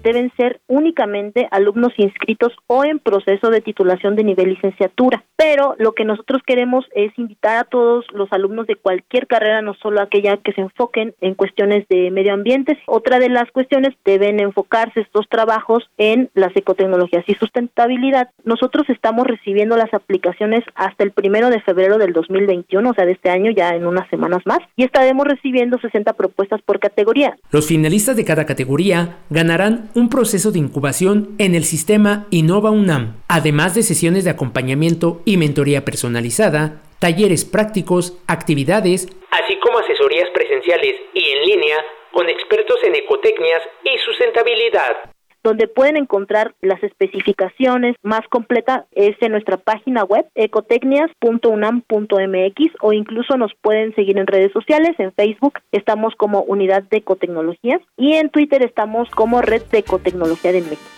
deben 0.09 0.33
ser 0.39 0.61
únicamente 0.69 1.49
alumnos 1.51 1.93
inscritos 1.99 2.53
o 2.67 2.83
en 2.85 2.99
proceso 2.99 3.51
de 3.51 3.61
titulación 3.61 4.17
de 4.17 4.25
nivel 4.25 4.51
licenciatura. 4.51 5.23
Pero 5.37 5.75
lo 5.79 5.93
que 5.93 6.07
nosotros 6.07 6.41
queremos 6.47 6.87
es 6.95 7.13
invitar 7.19 7.59
a 7.59 7.65
todos 7.65 8.07
los 8.13 8.33
alumnos 8.33 8.67
de 8.67 8.77
cualquier 8.77 9.27
carrera, 9.27 9.61
no 9.61 9.75
solo 9.75 10.01
aquella 10.01 10.39
que 10.39 10.53
se 10.53 10.63
enfoquen 10.63 11.15
en 11.21 11.35
cuestiones 11.35 11.87
de 11.89 12.11
medio 12.11 12.33
ambiente. 12.33 12.79
Otra 12.87 13.19
de 13.19 13.29
las 13.29 13.51
cuestiones 13.53 13.95
deben 14.05 14.41
enfocarse 14.41 15.01
estos 15.01 15.29
trabajos 15.29 15.91
en 15.99 16.31
las 16.33 16.57
ecotecnologías 16.57 17.25
y 17.27 17.35
sustentabilidad. 17.35 18.31
Nosotros 18.45 18.89
estamos 18.89 19.27
recibiendo 19.27 19.77
las 19.77 19.93
aplicaciones 19.93 20.65
hasta 20.75 21.05
el 21.05 21.13
primero 21.13 21.51
de 21.51 21.61
febrero 21.61 21.99
del 21.99 22.15
2021, 22.15 22.89
o 22.89 22.95
sea, 22.95 23.05
de 23.05 23.13
este 23.13 23.29
año 23.29 23.51
ya 23.51 23.71
en 23.71 23.87
unas 23.87 24.09
semanas 24.09 24.43
más, 24.47 24.61
y 24.75 24.85
estaremos 24.85 25.27
recibiendo 25.27 25.79
60 25.79 26.15
propuestas 26.15 26.63
por 26.63 26.81
categoría. 26.81 27.37
Los 27.51 27.67
finalistas 27.67 28.17
de 28.17 28.25
cada 28.25 28.47
categoría 28.47 29.19
ganarán 29.29 29.91
un 29.99 30.09
proceso 30.09 30.53
de 30.53 30.59
incubación 30.59 31.35
en 31.39 31.55
el 31.55 31.65
sistema 31.65 32.27
Innova 32.31 32.70
UNAM, 32.70 33.23
además 33.29 33.75
de 33.75 33.83
sesiones 33.83 34.25
de 34.25 34.31
acompañamiento 34.31 35.20
y 35.25 35.37
mentoría 35.37 35.85
personalizada, 35.85 36.81
talleres 36.99 37.45
prácticos, 37.45 38.16
actividades, 38.27 39.09
así 39.31 39.59
como 39.59 39.79
asesorías 39.79 40.31
presenciales 40.31 40.95
y 41.15 41.25
en 41.31 41.45
línea 41.47 41.77
con 42.12 42.29
expertos 42.29 42.79
en 42.85 42.95
ecotecnias 42.95 43.62
y 43.85 43.99
sustentabilidad 43.99 44.97
donde 45.43 45.69
pueden 45.69 45.97
encontrar 45.97 46.55
las 46.60 46.82
especificaciones 46.82 47.97
más 48.02 48.27
completas 48.28 48.85
es 48.93 49.16
en 49.20 49.32
nuestra 49.32 49.56
página 49.56 50.05
web 50.05 50.27
ecotecnias.unam.mx 50.35 52.73
o 52.81 52.93
incluso 52.93 53.36
nos 53.36 53.52
pueden 53.60 53.94
seguir 53.94 54.19
en 54.19 54.27
redes 54.27 54.52
sociales, 54.52 54.94
en 54.98 55.12
Facebook 55.12 55.60
estamos 55.73 56.15
como 56.16 56.43
Unidad 56.43 56.82
de 56.85 56.98
Ecotecnologías 56.98 57.81
y 57.97 58.15
en 58.15 58.31
Twitter 58.31 58.62
estamos 58.62 59.10
como 59.10 59.43
Red 59.43 59.62
de 59.70 59.78
Ecotecnología 59.78 60.52
de 60.52 60.62
México. 60.62 60.98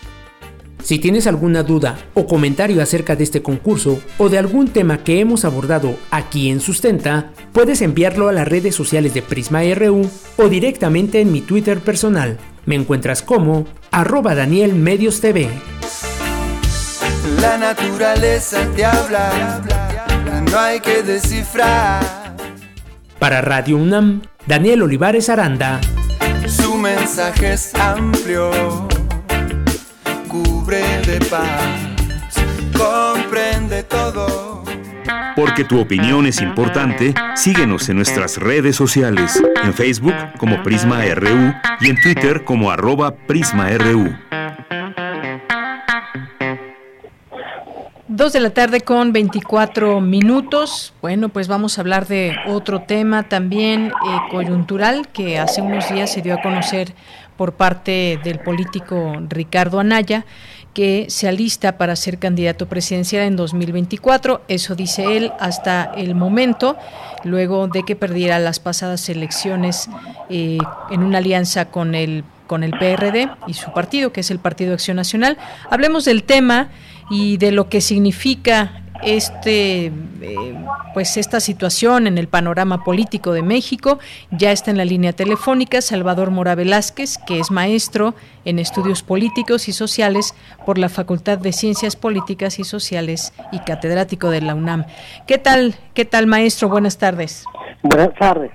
Si 0.82 0.98
tienes 0.98 1.26
alguna 1.26 1.62
duda 1.62 1.98
o 2.14 2.26
comentario 2.26 2.82
acerca 2.82 3.16
de 3.16 3.24
este 3.24 3.42
concurso 3.42 4.00
o 4.18 4.28
de 4.28 4.38
algún 4.38 4.68
tema 4.68 4.98
que 4.98 5.20
hemos 5.20 5.44
abordado 5.44 5.96
aquí 6.10 6.50
en 6.50 6.60
Sustenta, 6.60 7.32
puedes 7.52 7.82
enviarlo 7.82 8.28
a 8.28 8.32
las 8.32 8.48
redes 8.48 8.74
sociales 8.74 9.14
de 9.14 9.22
Prisma 9.22 9.62
RU 9.74 10.08
o 10.36 10.48
directamente 10.48 11.20
en 11.20 11.32
mi 11.32 11.40
Twitter 11.40 11.80
personal. 11.80 12.38
Me 12.66 12.74
encuentras 12.74 13.22
como 13.22 13.66
arroba 13.90 14.34
Daniel 14.34 14.74
Medios 14.74 15.20
TV. 15.20 15.48
La 17.40 17.56
naturaleza 17.58 18.66
te 18.74 18.84
habla, 18.84 19.62
no 20.50 20.58
hay 20.58 20.80
que 20.80 21.02
descifrar. 21.02 22.20
Para 23.18 23.40
Radio 23.42 23.76
UNAM, 23.76 24.22
Daniel 24.46 24.82
Olivares 24.82 25.28
Aranda. 25.28 25.80
Su 26.46 26.74
mensaje 26.76 27.52
es 27.52 27.74
amplio, 27.74 28.50
cubre 30.70 30.82
de 31.04 31.18
paz, 31.26 31.78
comprende 32.76 33.82
todo. 33.82 34.62
Porque 35.34 35.64
tu 35.64 35.80
opinión 35.80 36.26
es 36.26 36.40
importante, 36.40 37.12
síguenos 37.34 37.88
en 37.88 37.96
nuestras 37.96 38.36
redes 38.36 38.76
sociales, 38.76 39.42
en 39.64 39.74
Facebook 39.74 40.14
como 40.38 40.62
Prisma 40.62 41.02
RU 41.14 41.52
y 41.80 41.90
en 41.90 42.00
Twitter 42.00 42.44
como 42.44 42.70
arroba 42.70 43.16
PrismaRU. 43.16 44.14
Dos 48.06 48.32
de 48.32 48.40
la 48.40 48.50
tarde 48.50 48.82
con 48.82 49.12
24 49.12 50.00
minutos. 50.00 50.92
Bueno, 51.00 51.30
pues 51.30 51.48
vamos 51.48 51.78
a 51.78 51.80
hablar 51.80 52.06
de 52.06 52.36
otro 52.46 52.82
tema 52.82 53.24
también 53.24 53.86
eh, 53.86 54.18
coyuntural 54.30 55.08
que 55.08 55.38
hace 55.38 55.62
unos 55.62 55.88
días 55.92 56.12
se 56.12 56.20
dio 56.20 56.34
a 56.34 56.42
conocer 56.42 56.92
por 57.40 57.54
parte 57.54 58.20
del 58.22 58.38
político 58.40 59.14
Ricardo 59.30 59.80
Anaya 59.80 60.26
se 61.08 61.28
alista 61.28 61.76
para 61.78 61.96
ser 61.96 62.18
candidato 62.18 62.68
presidencial 62.68 63.24
en 63.24 63.36
2024. 63.36 64.42
Eso 64.48 64.74
dice 64.74 65.16
él 65.16 65.32
hasta 65.38 65.84
el 65.96 66.14
momento, 66.14 66.76
luego 67.24 67.68
de 67.68 67.82
que 67.82 67.96
perdiera 67.96 68.38
las 68.38 68.60
pasadas 68.60 69.08
elecciones 69.08 69.88
eh, 70.28 70.58
en 70.90 71.02
una 71.02 71.18
alianza 71.18 71.66
con 71.66 71.94
el 71.94 72.24
con 72.46 72.64
el 72.64 72.72
PRD 72.72 73.30
y 73.46 73.54
su 73.54 73.72
partido, 73.72 74.12
que 74.12 74.22
es 74.22 74.30
el 74.32 74.40
Partido 74.40 74.74
Acción 74.74 74.96
Nacional. 74.96 75.38
Hablemos 75.70 76.04
del 76.04 76.24
tema 76.24 76.70
y 77.08 77.36
de 77.36 77.52
lo 77.52 77.68
que 77.68 77.80
significa 77.80 78.82
este 79.02 79.86
eh, 79.86 80.64
pues 80.94 81.16
esta 81.16 81.40
situación 81.40 82.06
en 82.06 82.18
el 82.18 82.28
panorama 82.28 82.84
político 82.84 83.32
de 83.32 83.42
México 83.42 83.98
ya 84.30 84.52
está 84.52 84.70
en 84.70 84.76
la 84.76 84.84
línea 84.84 85.12
telefónica 85.12 85.80
Salvador 85.80 86.30
Mora 86.30 86.54
Velázquez 86.54 87.18
que 87.18 87.38
es 87.38 87.50
maestro 87.50 88.14
en 88.44 88.58
estudios 88.58 89.02
políticos 89.02 89.68
y 89.68 89.72
sociales 89.72 90.34
por 90.66 90.78
la 90.78 90.88
Facultad 90.88 91.38
de 91.38 91.52
Ciencias 91.52 91.96
Políticas 91.96 92.58
y 92.58 92.64
Sociales 92.64 93.32
y 93.52 93.58
catedrático 93.60 94.30
de 94.30 94.40
la 94.40 94.54
UNAM. 94.54 94.84
¿Qué 95.26 95.38
tal, 95.38 95.74
qué 95.94 96.04
tal 96.04 96.26
maestro? 96.26 96.68
Buenas 96.68 96.98
tardes. 96.98 97.44
Buenas 97.82 98.14
tardes. 98.18 98.50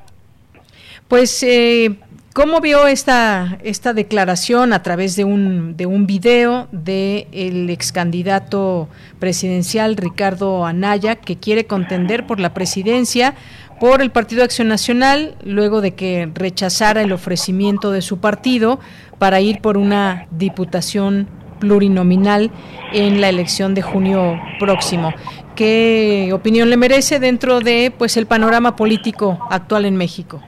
Pues 1.07 1.43
eh, 1.43 1.95
¿Cómo 2.35 2.59
vio 2.59 2.85
esta, 2.87 3.59
esta 3.63 3.93
declaración 3.93 4.73
a 4.73 4.83
través 4.83 5.15
de 5.15 5.23
un, 5.23 5.77
de 5.77 5.85
un 5.85 6.05
video 6.05 6.67
del 6.73 7.27
el 7.31 7.69
ex 7.69 7.93
candidato 7.93 8.89
presidencial 9.19 9.95
Ricardo 9.95 10.65
Anaya, 10.65 11.15
que 11.15 11.37
quiere 11.37 11.65
contender 11.65 12.27
por 12.27 12.41
la 12.41 12.53
presidencia 12.53 13.35
por 13.79 14.01
el 14.01 14.11
Partido 14.11 14.43
Acción 14.43 14.67
Nacional, 14.67 15.37
luego 15.45 15.79
de 15.79 15.95
que 15.95 16.29
rechazara 16.33 17.03
el 17.03 17.13
ofrecimiento 17.13 17.91
de 17.91 18.01
su 18.01 18.19
partido 18.19 18.81
para 19.17 19.39
ir 19.39 19.61
por 19.61 19.77
una 19.77 20.27
diputación 20.29 21.29
plurinominal 21.61 22.51
en 22.91 23.21
la 23.21 23.29
elección 23.29 23.73
de 23.73 23.81
junio 23.81 24.41
próximo. 24.59 25.13
¿Qué 25.55 26.31
opinión 26.33 26.69
le 26.69 26.75
merece 26.75 27.21
dentro 27.21 27.61
de 27.61 27.93
pues 27.97 28.17
el 28.17 28.25
panorama 28.25 28.75
político 28.75 29.39
actual 29.49 29.85
en 29.85 29.95
México? 29.95 30.41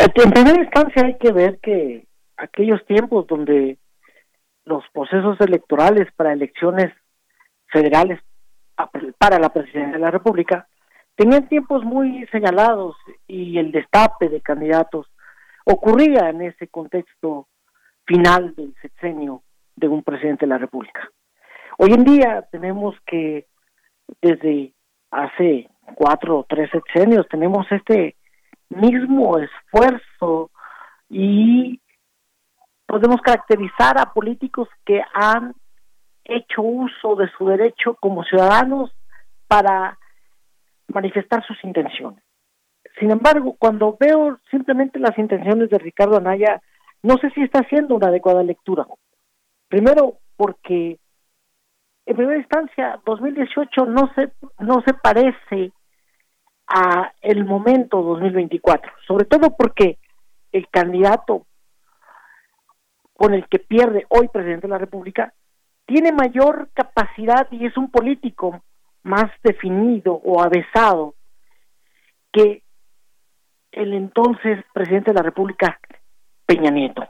Eh, 0.00 0.06
en 0.14 0.30
primera 0.30 0.62
instancia 0.62 1.04
hay 1.04 1.18
que 1.18 1.30
ver 1.30 1.58
que 1.60 2.06
aquellos 2.38 2.84
tiempos 2.86 3.26
donde 3.26 3.76
los 4.64 4.82
procesos 4.94 5.38
electorales 5.40 6.08
para 6.16 6.32
elecciones 6.32 6.90
federales 7.66 8.18
para 9.18 9.38
la 9.38 9.52
presidencia 9.52 9.92
de 9.92 9.98
la 9.98 10.10
República 10.10 10.66
tenían 11.16 11.48
tiempos 11.48 11.84
muy 11.84 12.26
señalados 12.28 12.96
y 13.26 13.58
el 13.58 13.72
destape 13.72 14.30
de 14.30 14.40
candidatos 14.40 15.06
ocurría 15.66 16.30
en 16.30 16.40
ese 16.42 16.68
contexto 16.68 17.46
final 18.06 18.54
del 18.54 18.74
sexenio 18.80 19.42
de 19.76 19.88
un 19.88 20.02
presidente 20.02 20.46
de 20.46 20.50
la 20.50 20.58
República. 20.58 21.10
Hoy 21.76 21.92
en 21.92 22.04
día 22.04 22.48
tenemos 22.50 22.96
que 23.06 23.48
desde 24.22 24.72
hace 25.10 25.68
cuatro 25.94 26.38
o 26.38 26.46
tres 26.48 26.70
sexenios 26.70 27.28
tenemos 27.28 27.66
este 27.70 28.16
mismo 28.70 29.38
esfuerzo 29.38 30.50
y 31.08 31.80
podemos 32.86 33.20
caracterizar 33.20 34.00
a 34.00 34.12
políticos 34.12 34.68
que 34.84 35.02
han 35.12 35.54
hecho 36.24 36.62
uso 36.62 37.16
de 37.16 37.28
su 37.36 37.46
derecho 37.46 37.96
como 38.00 38.24
ciudadanos 38.24 38.90
para 39.46 39.98
manifestar 40.88 41.44
sus 41.46 41.62
intenciones. 41.64 42.22
Sin 42.98 43.10
embargo, 43.10 43.56
cuando 43.58 43.96
veo 43.98 44.38
simplemente 44.50 44.98
las 44.98 45.16
intenciones 45.18 45.70
de 45.70 45.78
Ricardo 45.78 46.16
Anaya, 46.16 46.60
no 47.02 47.16
sé 47.18 47.30
si 47.30 47.42
está 47.42 47.60
haciendo 47.60 47.94
una 47.94 48.08
adecuada 48.08 48.42
lectura. 48.42 48.86
Primero, 49.68 50.18
porque 50.36 50.98
en 52.06 52.16
primera 52.16 52.38
instancia, 52.38 53.00
2018 53.06 53.86
no 53.86 54.12
se, 54.14 54.32
no 54.58 54.82
se 54.84 54.94
parece 54.94 55.72
a 56.70 57.12
el 57.20 57.44
momento 57.44 58.00
2024, 58.00 58.92
sobre 59.06 59.24
todo 59.24 59.56
porque 59.56 59.98
el 60.52 60.68
candidato 60.68 61.46
con 63.14 63.34
el 63.34 63.46
que 63.48 63.58
pierde 63.58 64.06
hoy 64.08 64.28
presidente 64.28 64.66
de 64.66 64.72
la 64.72 64.78
República 64.78 65.34
tiene 65.84 66.12
mayor 66.12 66.70
capacidad 66.72 67.48
y 67.50 67.66
es 67.66 67.76
un 67.76 67.90
político 67.90 68.62
más 69.02 69.30
definido 69.42 70.14
o 70.14 70.40
avesado 70.40 71.14
que 72.32 72.62
el 73.72 73.92
entonces 73.94 74.64
presidente 74.72 75.10
de 75.10 75.16
la 75.16 75.22
República, 75.22 75.78
Peña 76.46 76.70
Nieto. 76.70 77.06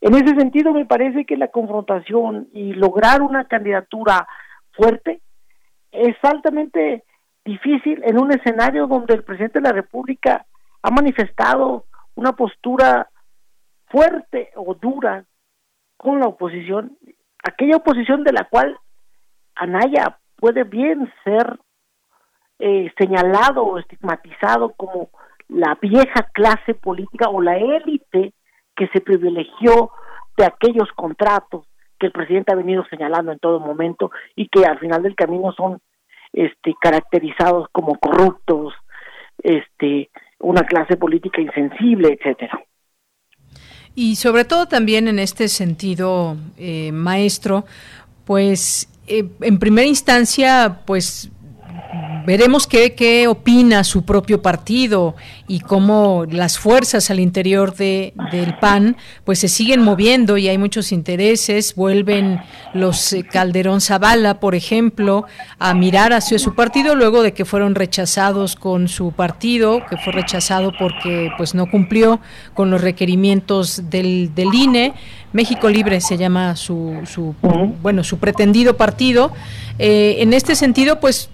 En 0.00 0.14
ese 0.14 0.36
sentido, 0.36 0.72
me 0.72 0.86
parece 0.86 1.24
que 1.24 1.36
la 1.36 1.48
confrontación 1.48 2.48
y 2.52 2.74
lograr 2.74 3.22
una 3.22 3.46
candidatura 3.46 4.28
fuerte 4.72 5.20
es 5.90 6.16
altamente 6.22 7.04
difícil 7.44 8.02
en 8.04 8.20
un 8.20 8.32
escenario 8.32 8.86
donde 8.86 9.14
el 9.14 9.24
presidente 9.24 9.60
de 9.60 9.68
la 9.68 9.72
República 9.72 10.46
ha 10.82 10.90
manifestado 10.90 11.84
una 12.14 12.32
postura 12.32 13.08
fuerte 13.86 14.50
o 14.56 14.74
dura 14.74 15.24
con 15.96 16.20
la 16.20 16.26
oposición, 16.26 16.96
aquella 17.42 17.76
oposición 17.76 18.24
de 18.24 18.32
la 18.32 18.44
cual 18.44 18.76
Anaya 19.54 20.18
puede 20.36 20.64
bien 20.64 21.12
ser 21.22 21.58
eh, 22.58 22.92
señalado 22.98 23.64
o 23.64 23.78
estigmatizado 23.78 24.70
como 24.70 25.10
la 25.48 25.76
vieja 25.80 26.28
clase 26.32 26.74
política 26.74 27.28
o 27.28 27.40
la 27.40 27.56
élite 27.56 28.32
que 28.74 28.88
se 28.88 29.00
privilegió 29.00 29.90
de 30.36 30.46
aquellos 30.46 30.88
contratos 30.96 31.66
que 31.98 32.06
el 32.06 32.12
presidente 32.12 32.52
ha 32.52 32.56
venido 32.56 32.84
señalando 32.90 33.32
en 33.32 33.38
todo 33.38 33.60
momento 33.60 34.10
y 34.34 34.48
que 34.48 34.64
al 34.64 34.78
final 34.78 35.02
del 35.02 35.14
camino 35.14 35.52
son 35.52 35.80
este 36.34 36.74
caracterizados 36.80 37.68
como 37.72 37.98
corruptos, 37.98 38.74
este 39.42 40.10
una 40.40 40.64
clase 40.64 40.96
política 40.96 41.40
insensible, 41.40 42.18
etcétera. 42.18 42.60
Y 43.94 44.16
sobre 44.16 44.44
todo 44.44 44.66
también 44.66 45.08
en 45.08 45.18
este 45.18 45.48
sentido, 45.48 46.36
eh, 46.58 46.90
maestro, 46.92 47.64
pues 48.24 48.88
eh, 49.06 49.24
en 49.40 49.58
primera 49.58 49.86
instancia, 49.86 50.80
pues 50.84 51.30
veremos 52.24 52.66
qué, 52.66 52.94
qué 52.94 53.28
opina 53.28 53.84
su 53.84 54.04
propio 54.04 54.42
partido 54.42 55.14
y 55.46 55.60
cómo 55.60 56.24
las 56.30 56.58
fuerzas 56.58 57.10
al 57.10 57.20
interior 57.20 57.74
de, 57.74 58.14
del 58.32 58.56
PAN 58.58 58.96
pues 59.24 59.38
se 59.38 59.48
siguen 59.48 59.82
moviendo 59.82 60.38
y 60.38 60.48
hay 60.48 60.58
muchos 60.58 60.92
intereses, 60.92 61.74
vuelven 61.74 62.40
los 62.72 63.12
eh, 63.12 63.24
Calderón 63.24 63.80
Zavala, 63.80 64.40
por 64.40 64.54
ejemplo, 64.54 65.26
a 65.58 65.74
mirar 65.74 66.12
hacia 66.12 66.38
su 66.38 66.54
partido 66.54 66.94
luego 66.94 67.22
de 67.22 67.32
que 67.32 67.44
fueron 67.44 67.74
rechazados 67.74 68.56
con 68.56 68.88
su 68.88 69.12
partido, 69.12 69.84
que 69.88 69.96
fue 69.96 70.12
rechazado 70.12 70.72
porque 70.78 71.30
pues 71.36 71.54
no 71.54 71.70
cumplió 71.70 72.20
con 72.54 72.70
los 72.70 72.80
requerimientos 72.80 73.90
del, 73.90 74.34
del 74.34 74.54
INE. 74.54 74.94
México 75.32 75.68
Libre 75.68 76.00
se 76.00 76.16
llama 76.16 76.54
su, 76.56 77.00
su 77.04 77.34
bueno, 77.82 78.04
su 78.04 78.18
pretendido 78.18 78.76
partido. 78.76 79.32
Eh, 79.78 80.16
en 80.20 80.32
este 80.32 80.54
sentido, 80.54 81.00
pues 81.00 81.28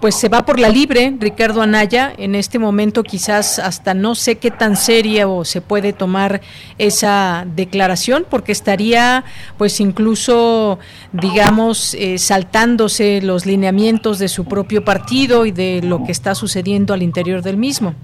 pues 0.00 0.14
se 0.14 0.28
va 0.28 0.44
por 0.44 0.58
la 0.58 0.68
libre 0.68 1.14
Ricardo 1.18 1.62
Anaya 1.62 2.12
en 2.16 2.34
este 2.34 2.58
momento 2.58 3.02
quizás 3.02 3.58
hasta 3.58 3.94
no 3.94 4.14
sé 4.14 4.38
qué 4.38 4.50
tan 4.50 4.76
seria 4.76 5.28
o 5.28 5.44
se 5.44 5.60
puede 5.60 5.92
tomar 5.92 6.40
esa 6.78 7.44
declaración 7.54 8.26
porque 8.28 8.52
estaría 8.52 9.24
pues 9.58 9.80
incluso 9.80 10.78
digamos 11.12 11.94
eh, 11.94 12.18
saltándose 12.18 13.20
los 13.22 13.46
lineamientos 13.46 14.18
de 14.18 14.28
su 14.28 14.44
propio 14.44 14.84
partido 14.84 15.46
y 15.46 15.52
de 15.52 15.80
lo 15.82 16.04
que 16.04 16.12
está 16.12 16.34
sucediendo 16.34 16.94
al 16.94 17.02
interior 17.02 17.42
del 17.42 17.56
mismo. 17.56 17.94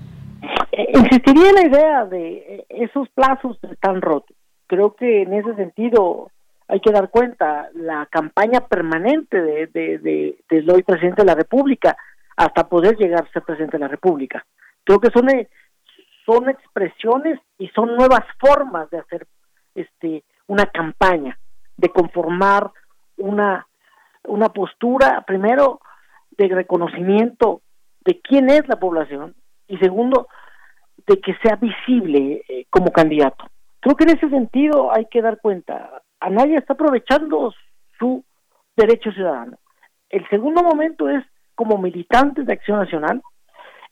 Eh, 0.73 0.87
insistiría 0.95 1.51
en 1.51 1.55
la 1.55 1.67
idea 1.67 2.05
de 2.07 2.33
eh, 2.33 2.67
esos 2.69 3.09
plazos 3.11 3.59
están 3.71 4.01
rotos. 4.01 4.37
Creo 4.67 4.95
que 4.95 5.23
en 5.23 5.35
ese 5.35 5.55
sentido 5.55 6.31
hay 6.69 6.81
que 6.81 6.93
dar 6.93 7.11
cuenta, 7.11 7.69
la 7.75 8.07
campaña 8.07 8.61
permanente 8.61 9.41
de, 9.41 9.67
de, 9.67 10.73
hoy 10.73 10.83
presidente 10.83 11.23
de 11.23 11.27
la 11.27 11.35
República 11.35 11.97
hasta 12.37 12.69
poder 12.69 12.97
llegar 12.97 13.25
a 13.25 13.33
ser 13.33 13.43
presidente 13.43 13.77
de 13.77 13.85
la 13.85 13.89
República. 13.89 14.45
Creo 14.85 15.01
que 15.01 15.11
son, 15.11 15.29
eh, 15.31 15.49
son 16.25 16.49
expresiones 16.49 17.39
y 17.59 17.69
son 17.69 17.95
nuevas 17.97 18.25
formas 18.39 18.89
de 18.91 18.99
hacer 18.99 19.27
este 19.75 20.25
una 20.47 20.67
campaña, 20.67 21.39
de 21.77 21.89
conformar 21.89 22.71
una, 23.17 23.67
una 24.25 24.49
postura, 24.49 25.25
primero, 25.27 25.81
de 26.37 26.49
reconocimiento 26.49 27.63
de 28.05 28.21
quién 28.21 28.51
es 28.51 28.67
la 28.69 28.77
población 28.77 29.35
y 29.69 29.79
segundo, 29.79 30.29
de 31.07 31.21
que 31.21 31.35
sea 31.43 31.57
visible 31.57 32.43
eh, 32.49 32.67
como 32.71 32.91
candidato. 32.91 33.45
Creo 33.81 33.97
que 33.97 34.05
en 34.05 34.17
ese 34.17 34.29
sentido 34.29 34.93
hay 34.93 35.07
que 35.07 35.23
dar 35.23 35.41
cuenta, 35.41 36.03
nadie 36.31 36.57
está 36.57 36.75
aprovechando 36.75 37.53
su 37.99 38.25
derecho 38.77 39.13
ciudadano. 39.13 39.59
El 40.09 40.29
segundo 40.29 40.63
momento 40.63 41.09
es 41.09 41.25
como 41.55 41.79
militantes 41.79 42.47
de 42.47 42.53
Acción 42.53 42.79
Nacional. 42.79 43.23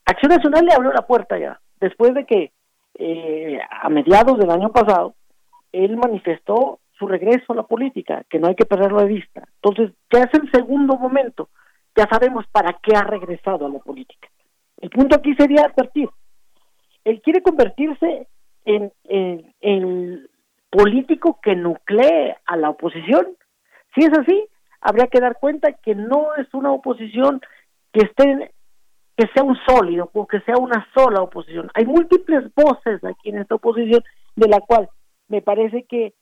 Acción 0.05 0.31
Nacional 0.31 0.65
le 0.65 0.75
abrió 0.75 0.93
la 0.93 1.07
puerta 1.07 1.39
ya, 1.39 1.61
después 1.81 2.15
de 2.15 2.25
que 2.25 2.53
eh, 2.95 3.61
a 3.71 3.89
mediados 3.89 4.39
del 4.39 4.51
año 4.51 4.71
pasado 4.71 5.15
él 5.73 5.97
manifestó 5.97 6.81
su 6.99 7.07
regreso 7.07 7.53
a 7.53 7.57
la 7.57 7.63
política, 7.63 8.25
que 8.29 8.39
no 8.39 8.49
hay 8.49 8.55
que 8.55 8.67
perderlo 8.67 9.01
de 9.01 9.07
vista. 9.07 9.43
Entonces, 9.63 9.97
ya 10.13 10.25
es 10.25 10.35
el 10.35 10.51
segundo 10.51 10.97
momento, 10.97 11.49
ya 11.97 12.07
sabemos 12.11 12.45
para 12.53 12.79
qué 12.83 12.95
ha 12.95 13.03
regresado 13.03 13.67
a 13.67 13.71
la 13.71 13.79
política. 13.79 14.29
El 14.79 14.91
punto 14.91 15.17
aquí 15.17 15.35
sería 15.35 15.65
advertir, 15.65 16.09
él 17.05 17.23
quiere 17.23 17.43
convertirse 17.43 18.27
en, 18.65 18.93
en, 19.05 19.55
en 19.61 20.29
político 20.71 21.39
que 21.43 21.57
nuclee 21.57 22.37
a 22.47 22.57
la 22.57 22.71
oposición. 22.71 23.27
Si 23.95 24.03
es 24.03 24.17
así, 24.17 24.47
habría 24.81 25.09
que 25.09 25.21
dar 25.21 25.39
cuenta 25.39 25.73
que 25.73 25.95
no 25.95 26.35
es 26.37 26.53
una 26.55 26.73
oposición 26.73 27.41
que 27.93 28.01
esté 28.07 28.53
que 29.17 29.27
sea 29.35 29.43
un 29.43 29.57
sólido 29.69 30.09
o 30.15 30.27
que 30.27 30.41
sea 30.41 30.57
una 30.57 30.87
sola 30.95 31.21
oposición. 31.21 31.71
Hay 31.75 31.85
múltiples 31.85 32.45
voces 32.55 33.05
aquí 33.05 33.29
en 33.29 33.39
esta 33.39 33.57
oposición 33.57 34.03
de 34.35 34.49
la 34.49 34.61
cual 34.61 34.89
me 35.29 35.43
parece 35.43 35.83
que 35.83 36.15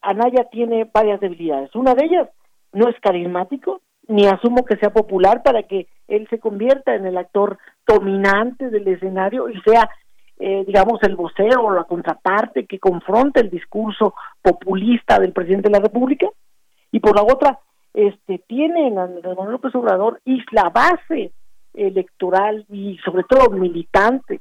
Anaya 0.00 0.48
tiene 0.50 0.90
varias 0.92 1.20
debilidades. 1.20 1.72
Una 1.76 1.94
de 1.94 2.06
ellas 2.06 2.28
no 2.72 2.88
es 2.88 2.98
carismático, 3.00 3.82
ni 4.08 4.26
asumo 4.26 4.64
que 4.64 4.76
sea 4.78 4.90
popular 4.90 5.44
para 5.44 5.62
que 5.62 5.86
él 6.08 6.26
se 6.28 6.40
convierta 6.40 6.96
en 6.96 7.06
el 7.06 7.18
actor 7.18 7.56
dominante 7.86 8.68
del 8.68 8.88
escenario 8.88 9.48
y 9.48 9.60
sea 9.60 9.88
eh, 10.40 10.64
digamos, 10.66 11.02
el 11.02 11.16
vocero 11.16 11.66
o 11.66 11.70
la 11.70 11.84
contraparte 11.84 12.66
que 12.66 12.78
confronta 12.78 13.40
el 13.40 13.50
discurso 13.50 14.14
populista 14.40 15.18
del 15.18 15.32
presidente 15.32 15.68
de 15.68 15.78
la 15.78 15.84
República, 15.84 16.26
y 16.90 17.00
por 17.00 17.14
la 17.14 17.22
otra, 17.22 17.58
este, 17.92 18.38
tiene 18.46 18.88
en 18.88 18.98
Andrés 18.98 19.36
Manuel 19.36 19.52
López 19.52 19.74
Obrador 19.74 20.20
y 20.24 20.42
la 20.52 20.70
base 20.70 21.32
electoral 21.74 22.64
y 22.70 22.98
sobre 23.04 23.24
todo 23.24 23.50
militante 23.50 24.40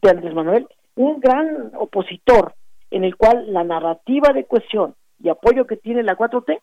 de 0.00 0.10
Andrés 0.10 0.34
Manuel, 0.34 0.66
un 0.94 1.20
gran 1.20 1.72
opositor 1.78 2.54
en 2.90 3.04
el 3.04 3.16
cual 3.16 3.52
la 3.52 3.64
narrativa 3.64 4.32
de 4.32 4.44
cohesión 4.44 4.94
y 5.22 5.28
apoyo 5.28 5.66
que 5.66 5.76
tiene 5.76 6.02
la 6.02 6.16
4T, 6.16 6.60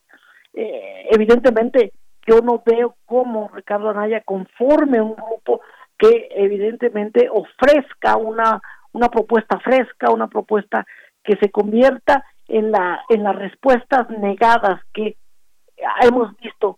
eh, 0.55 1.07
evidentemente 1.11 1.93
yo 2.25 2.41
no 2.41 2.61
veo 2.65 2.95
cómo 3.05 3.51
Ricardo 3.53 3.89
Anaya 3.89 4.21
conforme 4.21 5.01
un 5.01 5.15
grupo 5.15 5.61
que 6.03 6.27
evidentemente 6.31 7.29
ofrezca 7.31 8.17
una, 8.17 8.61
una 8.91 9.07
propuesta 9.07 9.57
fresca, 9.59 10.11
una 10.11 10.27
propuesta 10.27 10.85
que 11.23 11.37
se 11.37 11.49
convierta 11.49 12.25
en, 12.49 12.71
la, 12.71 12.99
en 13.07 13.23
las 13.23 13.33
respuestas 13.37 14.09
negadas 14.09 14.81
que 14.93 15.15
hemos 16.01 16.35
visto 16.37 16.77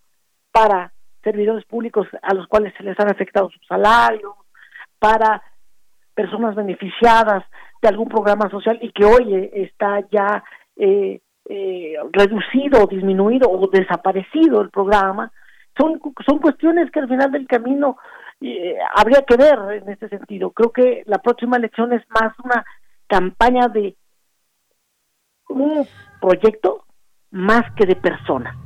para 0.52 0.92
servidores 1.24 1.66
públicos 1.66 2.08
a 2.22 2.36
los 2.36 2.46
cuales 2.48 2.72
se 2.78 2.84
les 2.84 3.00
han 3.00 3.10
afectado 3.10 3.50
sus 3.50 3.66
salarios, 3.66 4.34
para 5.00 5.42
personas 6.14 6.54
beneficiadas 6.54 7.44
de 7.82 7.90
algún 7.90 8.08
programa 8.08 8.48
social 8.52 8.78
y 8.80 8.92
que 8.92 9.06
hoy 9.06 9.50
está 9.54 10.02
ya 10.12 10.44
eh, 10.76 11.20
eh, 11.50 11.96
reducido, 12.12 12.86
disminuido 12.86 13.50
o 13.50 13.68
desaparecido 13.70 14.62
el 14.62 14.70
programa, 14.70 15.32
son, 15.76 16.00
son 16.28 16.38
cuestiones 16.38 16.92
que 16.92 17.00
al 17.00 17.10
final 17.10 17.32
del 17.32 17.48
camino 17.48 17.98
eh, 18.42 18.76
habría 18.96 19.24
que 19.24 19.38
ver 19.38 19.58
en 19.82 19.90
este 19.90 20.10
sentido. 20.10 20.52
Creo 20.52 20.72
que 20.72 21.04
la 21.06 21.20
próxima 21.20 21.58
elección 21.58 21.94
es 21.94 22.04
más 22.10 22.34
una 22.44 22.66
campaña 23.08 23.68
de 23.68 23.96
un 25.50 25.88
proyecto 26.20 26.86
más 27.32 27.64
que 27.76 27.86
de 27.86 27.96
persona. 27.96 28.58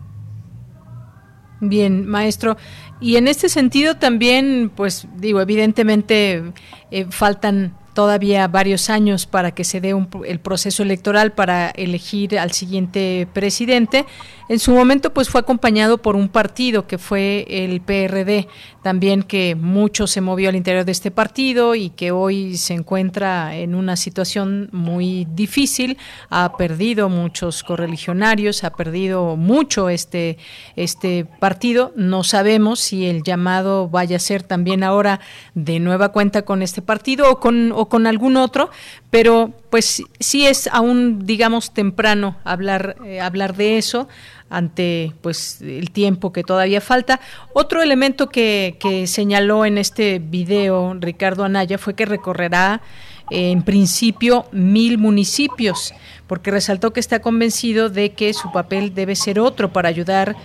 Bien, 1.62 2.08
maestro. 2.08 2.56
Y 3.02 3.18
en 3.18 3.28
este 3.28 3.50
sentido 3.50 3.98
también, 3.98 4.72
pues 4.74 5.08
digo, 5.18 5.41
evidentemente 5.41 6.54
eh, 6.90 7.06
faltan 7.10 7.76
todavía 7.94 8.48
varios 8.48 8.90
años 8.90 9.26
para 9.26 9.52
que 9.52 9.66
se 9.66 9.82
dé 9.82 9.94
el 10.26 10.40
proceso 10.40 10.84
electoral 10.84 11.34
para 11.34 11.70
elegir 11.72 12.40
al 12.40 12.52
siguiente 12.52 13.28
presidente. 13.34 14.06
En 14.49 14.57
su 14.57 14.71
momento, 14.71 15.13
pues 15.13 15.30
fue 15.30 15.41
acompañado 15.41 15.99
por 15.99 16.15
un 16.15 16.27
partido 16.27 16.88
que 16.88 16.97
fue 16.97 17.45
el 17.47 17.81
PRD, 17.81 18.47
también 18.81 19.21
que 19.21 19.53
mucho 19.53 20.07
se 20.07 20.21
movió 20.21 20.49
al 20.49 20.55
interior 20.55 20.85
de 20.85 20.91
este 20.91 21.11
partido 21.11 21.76
y 21.76 21.91
que 21.91 22.11
hoy 22.11 22.57
se 22.57 22.73
encuentra 22.73 23.55
en 23.55 23.76
una 23.76 23.95
situación 23.95 24.67
muy 24.71 25.27
difícil. 25.35 25.99
Ha 26.31 26.57
perdido 26.57 27.09
muchos 27.09 27.61
correligionarios, 27.61 28.63
ha 28.63 28.71
perdido 28.71 29.35
mucho 29.35 29.88
este, 29.88 30.39
este 30.76 31.26
partido. 31.26 31.93
No 31.95 32.23
sabemos 32.23 32.80
si 32.80 33.05
el 33.05 33.21
llamado 33.21 33.88
vaya 33.88 34.15
a 34.15 34.19
ser 34.19 34.41
también 34.41 34.84
ahora 34.84 35.19
de 35.53 35.80
nueva 35.80 36.09
cuenta 36.09 36.41
con 36.41 36.63
este 36.63 36.81
partido 36.81 37.30
o 37.30 37.39
con, 37.39 37.71
o 37.71 37.88
con 37.88 38.07
algún 38.07 38.35
otro, 38.35 38.71
pero 39.11 39.53
pues 39.69 40.01
sí 40.19 40.47
es 40.47 40.67
aún, 40.71 41.27
digamos, 41.27 41.71
temprano 41.71 42.38
hablar, 42.43 42.95
eh, 43.05 43.21
hablar 43.21 43.55
de 43.55 43.77
eso 43.77 44.07
ante 44.49 45.13
pues 45.21 45.61
el 45.61 45.91
tiempo 45.91 46.31
que 46.34 46.43
todavía 46.43 46.81
falta. 46.81 47.19
Otro 47.53 47.81
elemento 47.81 48.30
que, 48.30 48.77
señaló 49.07 49.65
en 49.65 49.77
este 49.77 50.19
video 50.19 50.95
Ricardo 50.99 51.43
Anaya 51.43 51.77
fue 51.77 51.93
que 51.93 52.05
recorrerá 52.05 52.81
eh, 53.30 53.51
en 53.51 53.63
principio 53.63 54.45
mil 54.51 54.97
municipios, 54.97 55.93
porque 56.27 56.51
resaltó 56.51 56.93
que 56.93 56.99
está 56.99 57.19
convencido 57.19 57.89
de 57.89 58.11
que 58.13 58.34
su 58.34 58.51
papel 58.51 58.93
debe 58.93 59.15
ser 59.15 59.39
otro 59.39 59.71
para 59.71 59.89
ayudar 59.89 60.35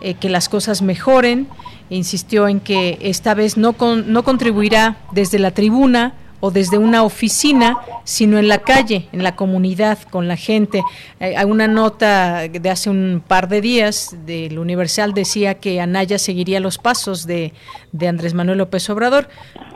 eh, 0.00 0.14
que 0.14 0.28
las 0.28 0.48
cosas 0.48 0.82
mejoren. 0.82 1.48
insistió 1.90 2.48
en 2.48 2.60
que 2.60 2.98
esta 3.02 3.34
vez 3.34 3.58
no, 3.58 3.74
no 4.06 4.24
contribuirá 4.24 4.96
desde 5.12 5.38
la 5.38 5.50
tribuna 5.50 6.14
o 6.44 6.50
desde 6.50 6.76
una 6.76 7.04
oficina, 7.04 7.76
sino 8.02 8.36
en 8.36 8.48
la 8.48 8.58
calle, 8.58 9.08
en 9.12 9.22
la 9.22 9.36
comunidad, 9.36 9.98
con 10.10 10.26
la 10.26 10.36
gente. 10.36 10.82
Eh, 11.20 11.36
hay 11.36 11.44
una 11.44 11.68
nota 11.68 12.48
de 12.48 12.68
hace 12.68 12.90
un 12.90 13.22
par 13.26 13.46
de 13.46 13.60
días 13.60 14.16
del 14.26 14.58
Universal 14.58 15.14
decía 15.14 15.60
que 15.60 15.80
Anaya 15.80 16.18
seguiría 16.18 16.58
los 16.58 16.78
pasos 16.78 17.28
de, 17.28 17.52
de 17.92 18.08
Andrés 18.08 18.34
Manuel 18.34 18.58
López 18.58 18.90
Obrador. 18.90 19.28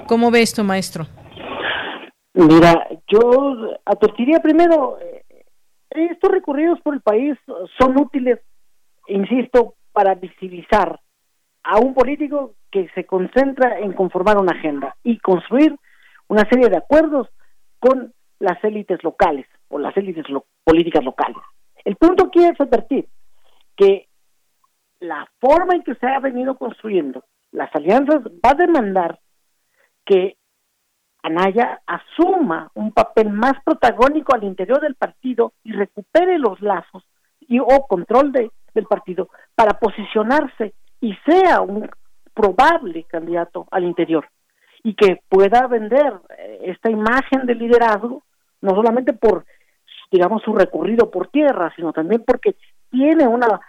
¿Cómo 0.08 0.32
ve 0.32 0.42
esto, 0.42 0.64
maestro? 0.64 1.06
Mira, 2.34 2.88
yo 3.06 3.78
advertiría 3.84 4.40
primero, 4.40 4.98
eh, 5.00 5.24
estos 5.90 6.32
recorridos 6.32 6.80
por 6.80 6.94
el 6.94 7.00
país 7.00 7.38
son 7.78 7.96
útiles, 7.96 8.40
insisto, 9.06 9.74
para 9.92 10.16
visibilizar 10.16 10.98
a 11.62 11.78
un 11.78 11.94
político 11.94 12.54
que 12.72 12.88
se 12.96 13.06
concentra 13.06 13.78
en 13.78 13.92
conformar 13.92 14.36
una 14.36 14.52
agenda 14.52 14.96
y 15.04 15.18
construir 15.18 15.76
una 16.28 16.48
serie 16.48 16.68
de 16.68 16.76
acuerdos 16.76 17.28
con 17.78 18.12
las 18.38 18.62
élites 18.64 19.02
locales 19.02 19.46
o 19.68 19.78
las 19.78 19.96
élites 19.96 20.24
políticas 20.64 21.04
locales. 21.04 21.38
El 21.84 21.96
punto 21.96 22.26
aquí 22.26 22.44
es 22.44 22.60
advertir 22.60 23.08
que 23.76 24.08
la 25.00 25.28
forma 25.40 25.74
en 25.74 25.82
que 25.82 25.94
se 25.94 26.06
ha 26.06 26.18
venido 26.20 26.56
construyendo 26.56 27.24
las 27.52 27.74
alianzas 27.74 28.22
va 28.44 28.50
a 28.50 28.54
demandar 28.54 29.18
que 30.04 30.36
Anaya 31.22 31.80
asuma 31.86 32.70
un 32.74 32.92
papel 32.92 33.30
más 33.30 33.54
protagónico 33.64 34.34
al 34.34 34.44
interior 34.44 34.80
del 34.80 34.94
partido 34.94 35.54
y 35.64 35.72
recupere 35.72 36.38
los 36.38 36.60
lazos 36.60 37.04
y 37.40 37.58
o 37.58 37.86
control 37.88 38.30
de, 38.32 38.50
del 38.74 38.86
partido 38.86 39.28
para 39.54 39.78
posicionarse 39.78 40.74
y 41.00 41.14
sea 41.26 41.62
un 41.62 41.90
probable 42.34 43.04
candidato 43.04 43.66
al 43.70 43.84
interior 43.84 44.28
y 44.86 44.94
que 44.94 45.20
pueda 45.28 45.66
vender 45.66 46.14
eh, 46.38 46.60
esta 46.66 46.88
imagen 46.88 47.44
de 47.44 47.56
liderazgo, 47.56 48.22
no 48.60 48.70
solamente 48.70 49.12
por, 49.12 49.44
digamos, 50.12 50.44
su 50.44 50.54
recorrido 50.54 51.10
por 51.10 51.26
tierra, 51.26 51.72
sino 51.74 51.92
también 51.92 52.22
porque 52.24 52.54
tiene 52.88 53.26
una 53.26 53.60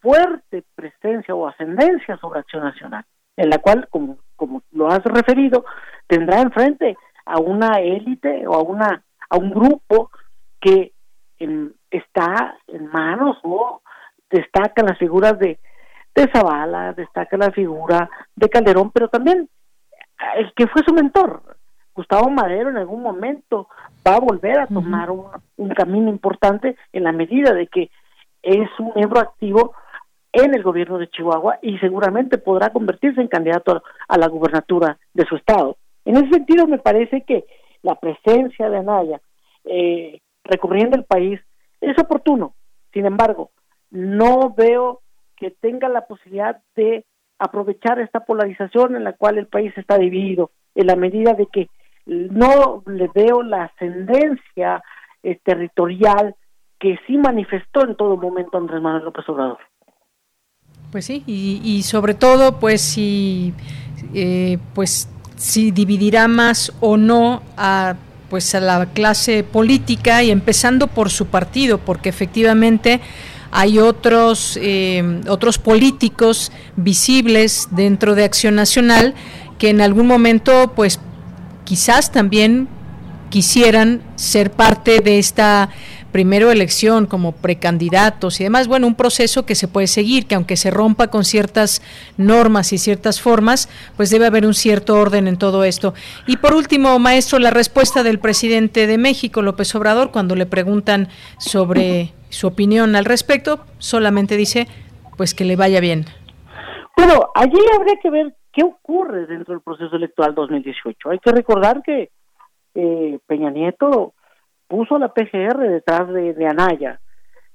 fuerte 0.00 0.64
presencia 0.74 1.34
o 1.34 1.46
ascendencia 1.46 2.16
sobre 2.16 2.40
Acción 2.40 2.64
Nacional, 2.64 3.04
en 3.36 3.50
la 3.50 3.58
cual, 3.58 3.86
como, 3.90 4.16
como 4.34 4.62
lo 4.72 4.88
has 4.88 5.04
referido, 5.04 5.66
tendrá 6.06 6.40
enfrente 6.40 6.96
a 7.26 7.38
una 7.38 7.80
élite 7.80 8.46
o 8.46 8.54
a 8.54 8.62
una 8.62 9.04
a 9.28 9.36
un 9.36 9.50
grupo 9.50 10.10
que 10.58 10.92
está 11.90 12.56
en 12.66 12.86
manos 12.86 13.36
o 13.42 13.82
destacan 14.30 14.86
las 14.86 14.98
figuras 14.98 15.38
de 15.38 15.58
de 16.14 16.30
Zavala, 16.30 16.92
destaca 16.94 17.36
la 17.36 17.50
figura 17.50 18.08
de 18.36 18.48
Calderón, 18.48 18.90
pero 18.90 19.08
también 19.08 19.48
el 20.36 20.52
que 20.54 20.66
fue 20.66 20.82
su 20.86 20.92
mentor, 20.92 21.42
Gustavo 21.94 22.30
Madero, 22.30 22.70
en 22.70 22.78
algún 22.78 23.02
momento 23.02 23.68
va 24.06 24.16
a 24.16 24.20
volver 24.20 24.58
a 24.60 24.66
tomar 24.66 25.10
un, 25.10 25.28
camino 25.74 26.08
importante 26.08 26.76
en 26.92 27.04
la 27.04 27.12
medida 27.12 27.52
de 27.52 27.66
que 27.66 27.90
es 28.42 28.68
un 28.78 28.92
miembro 28.94 29.20
activo 29.20 29.74
en 30.32 30.54
el 30.54 30.62
gobierno 30.62 30.98
de 30.98 31.10
Chihuahua 31.10 31.58
y 31.60 31.78
seguramente 31.78 32.38
podrá 32.38 32.70
convertirse 32.70 33.20
en 33.20 33.28
candidato 33.28 33.82
a, 34.08 34.18
la 34.18 34.28
gubernatura 34.28 34.98
de 35.12 35.26
su 35.26 35.36
estado. 35.36 35.76
En 36.04 36.16
ese 36.16 36.30
sentido, 36.30 36.66
me 36.66 36.78
parece 36.78 37.22
que 37.22 37.44
la 37.82 37.94
presencia 37.96 38.70
de 38.70 38.78
Anaya 38.78 39.20
eh, 39.64 40.20
recorriendo 40.44 40.96
el 40.96 41.04
país 41.04 41.40
es 41.80 41.98
oportuno. 41.98 42.54
Sin 42.92 43.04
embargo, 43.04 43.50
no 43.90 44.54
veo 44.56 45.02
que 45.36 45.50
tenga 45.50 45.88
la 45.88 46.06
posibilidad 46.06 46.60
de 46.74 47.04
aprovechar 47.42 47.98
esta 47.98 48.20
polarización 48.20 48.94
en 48.94 49.02
la 49.02 49.14
cual 49.14 49.36
el 49.36 49.46
país 49.46 49.72
está 49.76 49.98
dividido, 49.98 50.52
en 50.76 50.86
la 50.86 50.94
medida 50.94 51.34
de 51.34 51.46
que 51.52 51.68
no 52.06 52.84
le 52.86 53.10
veo 53.12 53.42
la 53.42 53.64
ascendencia 53.64 54.82
eh, 55.24 55.38
territorial 55.44 56.36
que 56.78 56.98
sí 57.06 57.16
manifestó 57.16 57.84
en 57.84 57.96
todo 57.96 58.16
momento 58.16 58.58
Andrés 58.58 58.80
Manuel 58.80 59.04
López 59.04 59.28
Obrador. 59.28 59.58
Pues 60.92 61.06
sí, 61.06 61.24
y, 61.26 61.82
sobre 61.82 62.14
todo, 62.14 62.60
pues 62.60 62.80
si, 62.80 63.54
eh, 64.14 64.58
pues 64.74 65.08
si 65.36 65.70
dividirá 65.70 66.28
más 66.28 66.72
o 66.80 66.96
no 66.96 67.42
a 67.56 67.96
pues 68.28 68.54
a 68.54 68.60
la 68.60 68.86
clase 68.86 69.44
política 69.44 70.22
y 70.22 70.30
empezando 70.30 70.86
por 70.86 71.10
su 71.10 71.26
partido, 71.26 71.76
porque 71.76 72.08
efectivamente 72.08 73.02
hay 73.52 73.78
otros, 73.78 74.58
eh, 74.60 75.20
otros 75.28 75.58
políticos 75.58 76.50
visibles 76.76 77.68
dentro 77.70 78.14
de 78.14 78.24
Acción 78.24 78.54
Nacional 78.54 79.14
que 79.58 79.68
en 79.68 79.80
algún 79.80 80.06
momento, 80.06 80.72
pues 80.74 80.98
quizás 81.64 82.10
también 82.10 82.68
quisieran 83.30 84.02
ser 84.16 84.50
parte 84.50 85.00
de 85.00 85.18
esta 85.18 85.68
primero 86.12 86.50
elección 86.50 87.06
como 87.06 87.32
precandidatos 87.32 88.40
y 88.40 88.44
demás, 88.44 88.68
bueno, 88.68 88.86
un 88.86 88.94
proceso 88.94 89.44
que 89.46 89.54
se 89.54 89.66
puede 89.66 89.86
seguir, 89.86 90.26
que 90.26 90.34
aunque 90.34 90.56
se 90.56 90.70
rompa 90.70 91.08
con 91.08 91.24
ciertas 91.24 91.82
normas 92.16 92.72
y 92.72 92.78
ciertas 92.78 93.20
formas, 93.20 93.68
pues 93.96 94.10
debe 94.10 94.26
haber 94.26 94.46
un 94.46 94.54
cierto 94.54 94.94
orden 94.94 95.26
en 95.26 95.38
todo 95.38 95.64
esto. 95.64 95.94
Y 96.26 96.36
por 96.36 96.54
último, 96.54 96.98
maestro, 96.98 97.38
la 97.38 97.50
respuesta 97.50 98.02
del 98.02 98.18
presidente 98.18 98.86
de 98.86 98.98
México, 98.98 99.42
López 99.42 99.74
Obrador, 99.74 100.12
cuando 100.12 100.36
le 100.36 100.46
preguntan 100.46 101.08
sobre 101.38 102.12
su 102.28 102.46
opinión 102.46 102.94
al 102.94 103.06
respecto, 103.06 103.64
solamente 103.78 104.36
dice 104.36 104.68
pues 105.16 105.34
que 105.34 105.44
le 105.44 105.56
vaya 105.56 105.80
bien. 105.80 106.04
Bueno, 106.96 107.30
allí 107.34 107.58
habría 107.74 107.96
que 108.02 108.10
ver 108.10 108.34
qué 108.52 108.64
ocurre 108.64 109.26
dentro 109.26 109.54
del 109.54 109.62
proceso 109.62 109.96
electoral 109.96 110.34
2018. 110.34 111.10
Hay 111.10 111.18
que 111.18 111.32
recordar 111.32 111.82
que 111.82 112.10
eh, 112.74 113.18
Peña 113.26 113.50
Nieto 113.50 114.14
puso 114.72 114.96
la 114.98 115.12
PGR 115.12 115.68
detrás 115.68 116.08
de, 116.08 116.46
Anaya, 116.46 116.98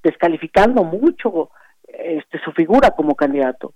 descalificando 0.04 0.84
mucho 0.84 1.50
este, 1.88 2.40
su 2.46 2.52
figura 2.52 2.92
como 2.92 3.16
candidato. 3.16 3.74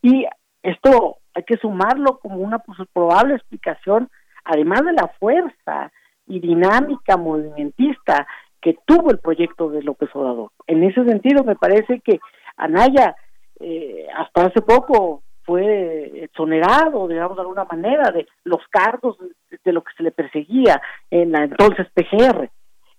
Y 0.00 0.24
esto 0.62 1.16
hay 1.34 1.42
que 1.42 1.56
sumarlo 1.56 2.20
como 2.20 2.36
una 2.36 2.60
pues, 2.60 2.78
probable 2.92 3.34
explicación, 3.34 4.08
además 4.44 4.84
de 4.84 4.92
la 4.92 5.08
fuerza 5.18 5.90
y 6.28 6.38
dinámica 6.38 7.16
movimentista 7.16 8.28
que 8.62 8.76
tuvo 8.86 9.10
el 9.10 9.18
proyecto 9.18 9.70
de 9.70 9.82
López 9.82 10.10
Obrador. 10.14 10.52
En 10.68 10.84
ese 10.84 11.04
sentido, 11.04 11.42
me 11.42 11.56
parece 11.56 11.98
que 11.98 12.20
Anaya 12.56 13.16
eh, 13.58 14.06
hasta 14.16 14.46
hace 14.46 14.62
poco 14.62 15.24
fue 15.42 16.12
exonerado, 16.22 17.08
digamos 17.08 17.36
de 17.36 17.42
alguna 17.42 17.64
manera, 17.64 18.12
de 18.12 18.28
los 18.44 18.60
cargos 18.70 19.18
de, 19.64 19.72
lo 19.72 19.82
que 19.82 19.92
se 19.96 20.04
le 20.04 20.12
perseguía 20.12 20.80
en 21.10 21.32
la 21.32 21.42
entonces 21.42 21.88
PGR. 21.92 22.48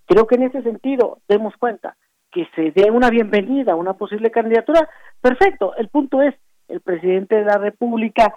Creo 0.06 0.26
que 0.26 0.36
en 0.36 0.44
ese 0.44 0.62
sentido 0.62 1.18
demos 1.28 1.56
cuenta 1.56 1.96
que 2.30 2.48
se 2.54 2.70
dé 2.72 2.90
una 2.90 3.10
bienvenida 3.10 3.72
a 3.72 3.76
una 3.76 3.94
posible 3.94 4.30
candidatura, 4.30 4.88
perfecto. 5.20 5.74
El 5.76 5.88
punto 5.88 6.22
es, 6.22 6.34
el 6.68 6.80
presidente 6.80 7.36
de 7.36 7.44
la 7.44 7.58
República 7.58 8.34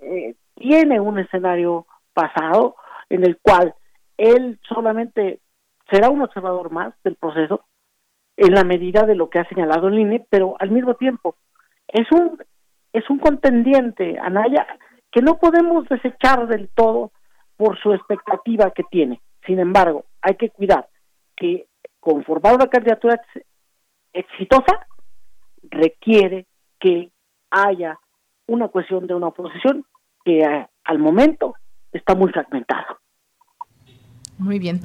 eh, 0.00 0.34
tiene 0.56 1.00
un 1.00 1.18
escenario 1.18 1.86
pasado 2.12 2.76
en 3.08 3.24
el 3.24 3.38
cual 3.40 3.74
él 4.16 4.58
solamente 4.68 5.40
será 5.90 6.10
un 6.10 6.22
observador 6.22 6.70
más 6.70 6.94
del 7.04 7.16
proceso 7.16 7.64
en 8.36 8.54
la 8.54 8.64
medida 8.64 9.02
de 9.02 9.14
lo 9.14 9.28
que 9.28 9.38
ha 9.38 9.48
señalado 9.48 9.88
el 9.88 9.98
INE, 9.98 10.26
pero 10.30 10.56
al 10.58 10.70
mismo 10.70 10.94
tiempo 10.94 11.36
es 11.88 12.10
un 12.12 12.38
es 12.92 13.08
un 13.08 13.18
contendiente 13.18 14.18
Anaya 14.18 14.66
que 15.10 15.22
no 15.22 15.38
podemos 15.38 15.88
desechar 15.88 16.46
del 16.46 16.68
todo 16.74 17.12
por 17.56 17.78
su 17.78 17.92
expectativa 17.92 18.70
que 18.70 18.82
tiene. 18.84 19.20
Sin 19.46 19.58
embargo, 19.58 20.04
hay 20.20 20.36
que 20.36 20.50
cuidar 20.50 20.88
que 21.36 21.66
conformar 22.00 22.54
una 22.54 22.66
candidatura 22.66 23.20
exitosa 24.12 24.86
requiere 25.62 26.46
que 26.78 27.10
haya 27.50 27.98
una 28.46 28.68
cuestión 28.68 29.06
de 29.06 29.14
una 29.14 29.28
oposición 29.28 29.86
que 30.24 30.40
eh, 30.40 30.66
al 30.84 30.98
momento 30.98 31.54
está 31.92 32.14
muy 32.14 32.30
fragmentada. 32.32 32.98
Muy 34.42 34.58
bien. 34.58 34.80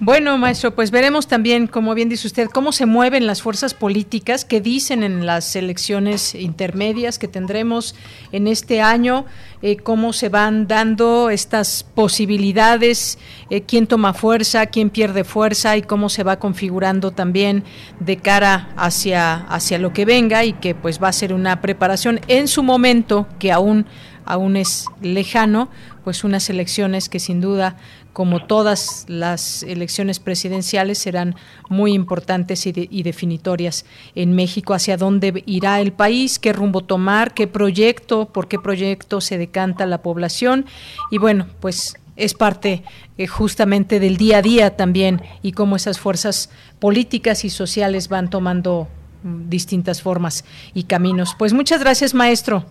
Bueno, 0.00 0.36
maestro, 0.36 0.74
pues 0.74 0.90
veremos 0.90 1.26
también, 1.26 1.66
como 1.66 1.94
bien 1.94 2.10
dice 2.10 2.26
usted, 2.26 2.48
cómo 2.50 2.72
se 2.72 2.84
mueven 2.84 3.26
las 3.26 3.40
fuerzas 3.40 3.72
políticas, 3.72 4.44
qué 4.44 4.60
dicen 4.60 5.02
en 5.02 5.24
las 5.24 5.56
elecciones 5.56 6.34
intermedias 6.34 7.18
que 7.18 7.26
tendremos 7.26 7.94
en 8.30 8.48
este 8.48 8.82
año, 8.82 9.24
eh, 9.62 9.78
cómo 9.78 10.12
se 10.12 10.28
van 10.28 10.68
dando 10.68 11.30
estas 11.30 11.84
posibilidades, 11.84 13.18
eh, 13.48 13.62
quién 13.62 13.86
toma 13.86 14.12
fuerza, 14.12 14.66
quién 14.66 14.90
pierde 14.90 15.24
fuerza 15.24 15.78
y 15.78 15.82
cómo 15.82 16.10
se 16.10 16.22
va 16.22 16.38
configurando 16.38 17.10
también 17.12 17.64
de 17.98 18.18
cara 18.18 18.68
hacia, 18.76 19.36
hacia 19.46 19.78
lo 19.78 19.94
que 19.94 20.04
venga 20.04 20.44
y 20.44 20.52
que 20.52 20.74
pues 20.74 21.02
va 21.02 21.08
a 21.08 21.12
ser 21.12 21.32
una 21.32 21.62
preparación 21.62 22.20
en 22.28 22.46
su 22.46 22.62
momento 22.62 23.26
que 23.38 23.52
aún 23.52 23.86
aún 24.28 24.58
es 24.58 24.84
lejano, 25.00 25.70
pues 26.04 26.22
unas 26.22 26.50
elecciones 26.50 27.08
que 27.08 27.18
sin 27.18 27.40
duda 27.40 27.76
como 28.18 28.40
todas 28.40 29.06
las 29.06 29.62
elecciones 29.62 30.18
presidenciales, 30.18 30.98
serán 30.98 31.36
muy 31.68 31.92
importantes 31.92 32.66
y, 32.66 33.02
definitorias 33.04 33.86
en 34.16 34.32
México, 34.32 34.74
hacia 34.74 34.96
dónde 34.96 35.44
irá 35.46 35.80
el 35.80 35.92
país, 35.92 36.40
qué 36.40 36.52
rumbo 36.52 36.80
tomar, 36.80 37.32
qué 37.32 37.46
proyecto, 37.46 38.26
por 38.26 38.48
qué 38.48 38.58
proyecto 38.58 39.20
se 39.20 39.38
decanta 39.38 39.86
la 39.86 40.02
población. 40.02 40.66
Y 41.12 41.18
bueno, 41.18 41.46
pues 41.60 41.96
es 42.16 42.34
parte 42.34 42.82
eh, 43.18 43.28
justamente 43.28 44.00
del 44.00 44.16
día 44.16 44.38
a 44.38 44.42
día 44.42 44.76
también 44.76 45.22
y 45.40 45.52
cómo 45.52 45.76
esas 45.76 46.00
fuerzas 46.00 46.50
políticas 46.80 47.44
y 47.44 47.50
sociales 47.50 48.08
van 48.08 48.30
tomando 48.30 48.88
mm, 49.22 49.48
distintas 49.48 50.02
formas 50.02 50.44
y 50.74 50.82
caminos. 50.82 51.36
Pues 51.38 51.52
muchas 51.52 51.78
gracias, 51.78 52.14
maestro. 52.14 52.64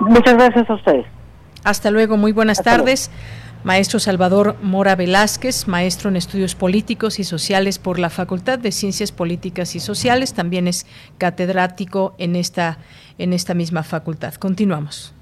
Muchas 0.00 0.34
gracias 0.34 0.68
a 0.68 0.74
ustedes. 0.74 1.06
Hasta 1.62 1.92
luego, 1.92 2.16
muy 2.16 2.32
buenas 2.32 2.60
tardes. 2.60 3.12
Maestro 3.64 3.98
Salvador 3.98 4.56
Mora 4.62 4.94
Velázquez, 4.94 5.66
maestro 5.68 6.10
en 6.10 6.16
estudios 6.16 6.54
políticos 6.54 7.18
y 7.18 7.24
sociales 7.24 7.78
por 7.78 7.98
la 7.98 8.10
Facultad 8.10 8.58
de 8.58 8.70
Ciencias 8.70 9.10
Políticas 9.10 9.74
y 9.74 9.80
Sociales, 9.80 10.34
también 10.34 10.68
es 10.68 10.86
catedrático 11.16 12.14
en 12.18 12.36
esta, 12.36 12.76
en 13.16 13.32
esta 13.32 13.54
misma 13.54 13.82
facultad. 13.82 14.34
Continuamos. 14.34 15.14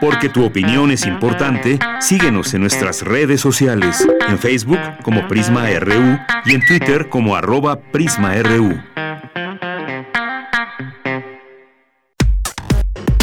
Porque 0.00 0.30
tu 0.30 0.42
opinión 0.42 0.90
es 0.90 1.06
importante, 1.06 1.78
síguenos 2.00 2.54
en 2.54 2.62
nuestras 2.62 3.02
redes 3.02 3.42
sociales, 3.42 4.08
en 4.26 4.38
Facebook 4.38 4.80
como 5.02 5.28
Prisma 5.28 5.68
RU 5.78 6.18
y 6.46 6.54
en 6.54 6.66
Twitter 6.66 7.10
como 7.10 7.36
arroba 7.36 7.78
PrismaRU. 7.78 8.80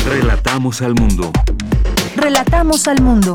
Relatamos 0.07 0.83
al 0.83 0.93
mundo. 0.93 1.31
Relatamos 2.15 2.87
al 2.87 3.01
mundo. 3.01 3.33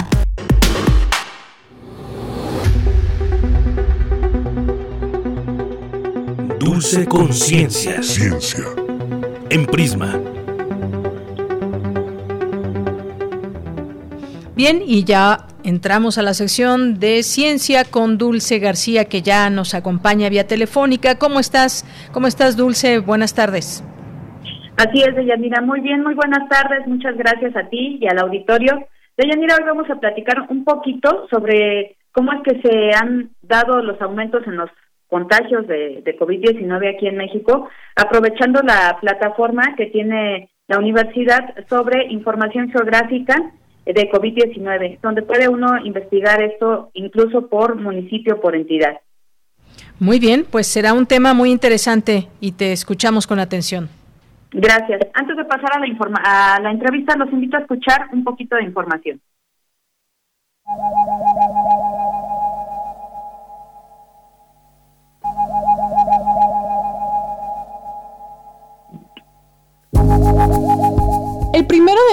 Dulce 6.65 7.09
Conciencia. 7.09 8.01
Ciencia. 8.03 8.63
En 9.51 9.67
Prisma. 9.67 10.13
Bien, 14.55 14.81
y 14.87 15.03
ya 15.03 15.39
entramos 15.65 16.19
a 16.19 16.23
la 16.23 16.35
sección 16.35 17.01
de 17.01 17.25
ciencia 17.25 17.83
con 17.83 18.17
Dulce 18.17 18.61
García, 18.61 19.07
que 19.07 19.23
ya 19.23 19.51
nos 19.51 19.75
acompaña 19.75 20.29
vía 20.29 20.47
telefónica. 20.47 21.19
¿Cómo 21.19 21.41
estás? 21.41 21.85
¿Cómo 22.13 22.29
estás, 22.29 22.57
Dulce? 22.57 23.01
Buenas 23.01 23.35
tardes. 23.35 23.83
Así 24.77 25.03
es, 25.03 25.17
Deyanira. 25.17 25.63
Muy 25.63 25.81
bien, 25.81 26.05
muy 26.05 26.15
buenas 26.15 26.49
tardes. 26.49 26.87
Muchas 26.87 27.17
gracias 27.17 27.57
a 27.57 27.69
ti 27.71 27.99
y 28.01 28.07
al 28.07 28.21
auditorio. 28.21 28.87
Deyanira, 29.17 29.57
hoy 29.57 29.65
vamos 29.67 29.91
a 29.91 29.97
platicar 29.97 30.47
un 30.49 30.63
poquito 30.63 31.27
sobre 31.29 31.97
cómo 32.13 32.33
es 32.33 32.43
que 32.45 32.63
se 32.63 32.95
han 32.95 33.31
dado 33.43 33.83
los 33.83 34.01
aumentos 34.01 34.47
en 34.47 34.59
los 34.59 34.71
contagios 35.13 35.67
de, 35.67 36.01
de 36.03 36.19
COVID-19 36.19 36.95
aquí 36.95 37.07
en 37.07 37.19
México, 37.19 37.69
aprovechando 37.95 38.63
la 38.63 38.97
plataforma 38.99 39.75
que 39.77 39.87
tiene 39.87 40.49
la 40.69 40.79
universidad 40.79 41.55
sobre 41.69 42.07
información 42.07 42.71
geográfica 42.71 43.37
de 43.85 44.11
COVID-19, 44.11 45.01
donde 45.03 45.21
puede 45.21 45.51
uno 45.51 45.85
investigar 45.85 46.43
esto 46.43 46.91
incluso 46.95 47.49
por 47.49 47.77
municipio, 47.77 48.41
por 48.41 48.57
entidad. 48.57 49.01
Muy 50.01 50.19
bien, 50.19 50.47
pues 50.51 50.67
será 50.67 50.95
un 50.95 51.05
tema 51.05 51.35
muy 51.35 51.51
interesante 51.51 52.29
y 52.41 52.53
te 52.53 52.73
escuchamos 52.73 53.27
con 53.27 53.39
atención. 53.39 53.91
Gracias. 54.51 55.01
Antes 55.13 55.37
de 55.37 55.45
pasar 55.45 55.73
a 55.75 55.79
la, 55.79 55.87
a 56.25 56.61
la 56.61 56.71
entrevista, 56.71 57.17
los 57.19 57.31
invito 57.33 57.59
a 57.59 57.61
escuchar 57.61 58.09
un 58.13 58.25
poquito 58.25 58.57
de 58.57 58.65
información. 58.65 59.21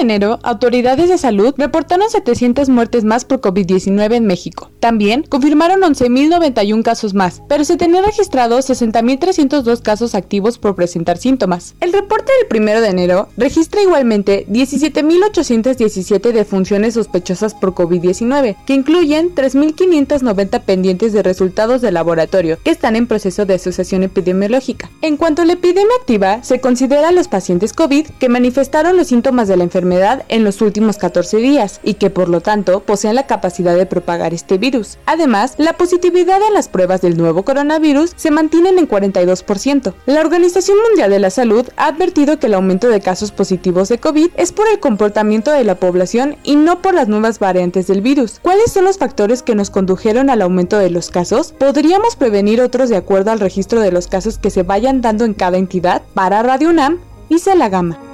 Enero, 0.09 0.39
autoridades 0.43 1.09
de 1.09 1.17
salud 1.17 1.53
reportaron 1.57 2.09
700 2.09 2.69
muertes 2.69 3.03
más 3.03 3.25
por 3.25 3.41
COVID-19 3.41 4.15
en 4.15 4.25
México. 4.25 4.71
También 4.79 5.23
confirmaron 5.23 5.81
11.091 5.81 6.81
casos 6.83 7.13
más, 7.13 7.43
pero 7.47 7.63
se 7.63 7.77
tenían 7.77 8.03
registrados 8.03 8.69
60.302 8.69 9.81
casos 9.81 10.15
activos 10.15 10.57
por 10.57 10.75
presentar 10.75 11.17
síntomas. 11.17 11.75
El 11.79 11.93
reporte 11.93 12.31
del 12.39 12.47
primero 12.47 12.81
de 12.81 12.89
enero 12.89 13.29
registra 13.37 13.81
igualmente 13.81 14.47
17.817 14.49 16.31
defunciones 16.31 16.95
sospechosas 16.95 17.53
por 17.53 17.75
COVID-19, 17.75 18.55
que 18.65 18.73
incluyen 18.73 19.35
3.590 19.35 20.61
pendientes 20.63 21.13
de 21.13 21.21
resultados 21.21 21.81
de 21.81 21.91
laboratorio 21.91 22.57
que 22.63 22.71
están 22.71 22.95
en 22.95 23.05
proceso 23.05 23.45
de 23.45 23.55
asociación 23.55 24.03
epidemiológica. 24.03 24.89
En 25.01 25.17
cuanto 25.17 25.43
a 25.43 25.45
la 25.45 25.53
epidemia 25.53 25.95
activa, 25.99 26.43
se 26.43 26.59
considera 26.59 27.09
a 27.09 27.11
los 27.11 27.27
pacientes 27.27 27.73
COVID 27.73 28.07
que 28.19 28.29
manifestaron 28.29 28.97
los 28.97 29.07
síntomas 29.07 29.47
de 29.47 29.57
la 29.57 29.63
enfermedad 29.63 29.98
en 30.29 30.43
los 30.43 30.61
últimos 30.61 30.97
14 30.97 31.37
días 31.37 31.79
y 31.83 31.95
que 31.95 32.09
por 32.09 32.29
lo 32.29 32.41
tanto 32.41 32.81
poseen 32.81 33.15
la 33.15 33.27
capacidad 33.27 33.75
de 33.75 33.85
propagar 33.85 34.33
este 34.33 34.57
virus. 34.57 34.97
Además, 35.05 35.55
la 35.57 35.73
positividad 35.73 36.39
en 36.47 36.53
las 36.53 36.67
pruebas 36.67 37.01
del 37.01 37.17
nuevo 37.17 37.43
coronavirus 37.43 38.13
se 38.15 38.31
mantienen 38.31 38.79
en 38.79 38.87
42%. 38.87 39.93
La 40.05 40.21
Organización 40.21 40.77
Mundial 40.87 41.11
de 41.11 41.19
la 41.19 41.29
Salud 41.29 41.67
ha 41.75 41.87
advertido 41.87 42.39
que 42.39 42.47
el 42.47 42.53
aumento 42.53 42.87
de 42.87 43.01
casos 43.01 43.31
positivos 43.31 43.89
de 43.89 43.97
COVID 43.97 44.29
es 44.35 44.51
por 44.51 44.67
el 44.67 44.79
comportamiento 44.79 45.51
de 45.51 45.63
la 45.63 45.75
población 45.75 46.37
y 46.43 46.55
no 46.55 46.81
por 46.81 46.93
las 46.93 47.07
nuevas 47.07 47.39
variantes 47.39 47.87
del 47.87 48.01
virus. 48.01 48.39
¿Cuáles 48.41 48.71
son 48.71 48.85
los 48.85 48.97
factores 48.97 49.43
que 49.43 49.55
nos 49.55 49.69
condujeron 49.69 50.29
al 50.29 50.41
aumento 50.41 50.77
de 50.77 50.89
los 50.89 51.09
casos? 51.09 51.53
¿Podríamos 51.57 52.15
prevenir 52.15 52.61
otros 52.61 52.89
de 52.89 52.97
acuerdo 52.97 53.31
al 53.31 53.39
registro 53.39 53.81
de 53.81 53.91
los 53.91 54.07
casos 54.07 54.37
que 54.37 54.49
se 54.49 54.63
vayan 54.63 55.01
dando 55.01 55.25
en 55.25 55.33
cada 55.33 55.57
entidad? 55.57 56.01
Para 56.13 56.43
Radio 56.43 56.69
UNAM, 56.69 56.99
Isa 57.29 57.55
La 57.55 57.69
Gama. 57.69 58.08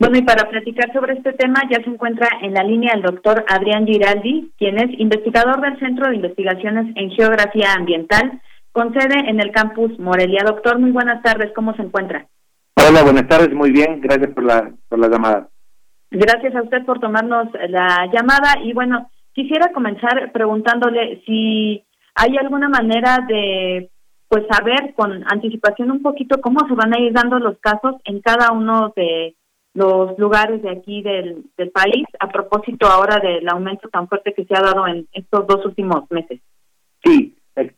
Bueno, 0.00 0.16
y 0.16 0.22
para 0.22 0.48
platicar 0.48 0.92
sobre 0.92 1.14
este 1.14 1.32
tema 1.32 1.60
ya 1.68 1.82
se 1.82 1.90
encuentra 1.90 2.28
en 2.42 2.54
la 2.54 2.62
línea 2.62 2.92
el 2.94 3.02
doctor 3.02 3.44
Adrián 3.48 3.84
Giraldi, 3.84 4.52
quien 4.56 4.78
es 4.78 4.96
investigador 5.00 5.60
del 5.60 5.76
Centro 5.80 6.08
de 6.08 6.14
Investigaciones 6.14 6.94
en 6.94 7.10
Geografía 7.10 7.72
Ambiental, 7.72 8.40
con 8.70 8.92
sede 8.92 9.28
en 9.28 9.40
el 9.40 9.50
campus 9.50 9.98
Morelia. 9.98 10.44
Doctor, 10.46 10.78
muy 10.78 10.92
buenas 10.92 11.20
tardes, 11.24 11.50
¿cómo 11.52 11.74
se 11.74 11.82
encuentra? 11.82 12.28
Hola, 12.76 13.02
buenas 13.02 13.26
tardes, 13.26 13.52
muy 13.52 13.72
bien, 13.72 14.00
gracias 14.00 14.32
por 14.34 14.44
la, 14.44 14.70
por 14.88 15.00
la 15.00 15.08
llamada. 15.08 15.48
Gracias 16.12 16.54
a 16.54 16.62
usted 16.62 16.84
por 16.86 17.00
tomarnos 17.00 17.48
la 17.68 18.08
llamada 18.12 18.62
y 18.62 18.72
bueno, 18.74 19.10
quisiera 19.32 19.72
comenzar 19.72 20.30
preguntándole 20.30 21.22
si 21.26 21.82
hay 22.14 22.36
alguna 22.36 22.68
manera 22.68 23.18
de 23.26 23.90
pues 24.28 24.44
saber 24.48 24.94
con 24.94 25.24
anticipación 25.26 25.90
un 25.90 26.02
poquito 26.02 26.40
cómo 26.40 26.60
se 26.68 26.74
van 26.74 26.94
a 26.94 27.00
ir 27.00 27.12
dando 27.12 27.40
los 27.40 27.58
casos 27.58 27.96
en 28.04 28.20
cada 28.20 28.52
uno 28.52 28.92
de 28.94 29.34
los 29.78 30.18
lugares 30.18 30.60
de 30.62 30.70
aquí 30.70 31.02
del, 31.02 31.44
del 31.56 31.70
país 31.70 32.04
a 32.18 32.28
propósito 32.28 32.86
ahora 32.86 33.20
del 33.20 33.48
aumento 33.48 33.88
tan 33.88 34.08
fuerte 34.08 34.34
que 34.34 34.44
se 34.44 34.54
ha 34.54 34.60
dado 34.60 34.86
en 34.86 35.06
estos 35.12 35.46
dos 35.46 35.64
últimos 35.64 36.10
meses? 36.10 36.40
Sí, 37.04 37.36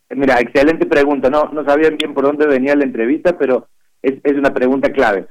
mira, 0.08 0.40
excelente 0.40 0.86
pregunta. 0.86 1.28
No, 1.28 1.50
no 1.52 1.64
sabían 1.64 1.96
bien 1.98 2.14
por 2.14 2.24
dónde 2.24 2.46
venía 2.46 2.74
la 2.74 2.84
entrevista, 2.84 3.36
pero 3.36 3.68
es, 4.02 4.14
es 4.24 4.32
una 4.32 4.52
pregunta 4.52 4.90
clave. 4.90 5.26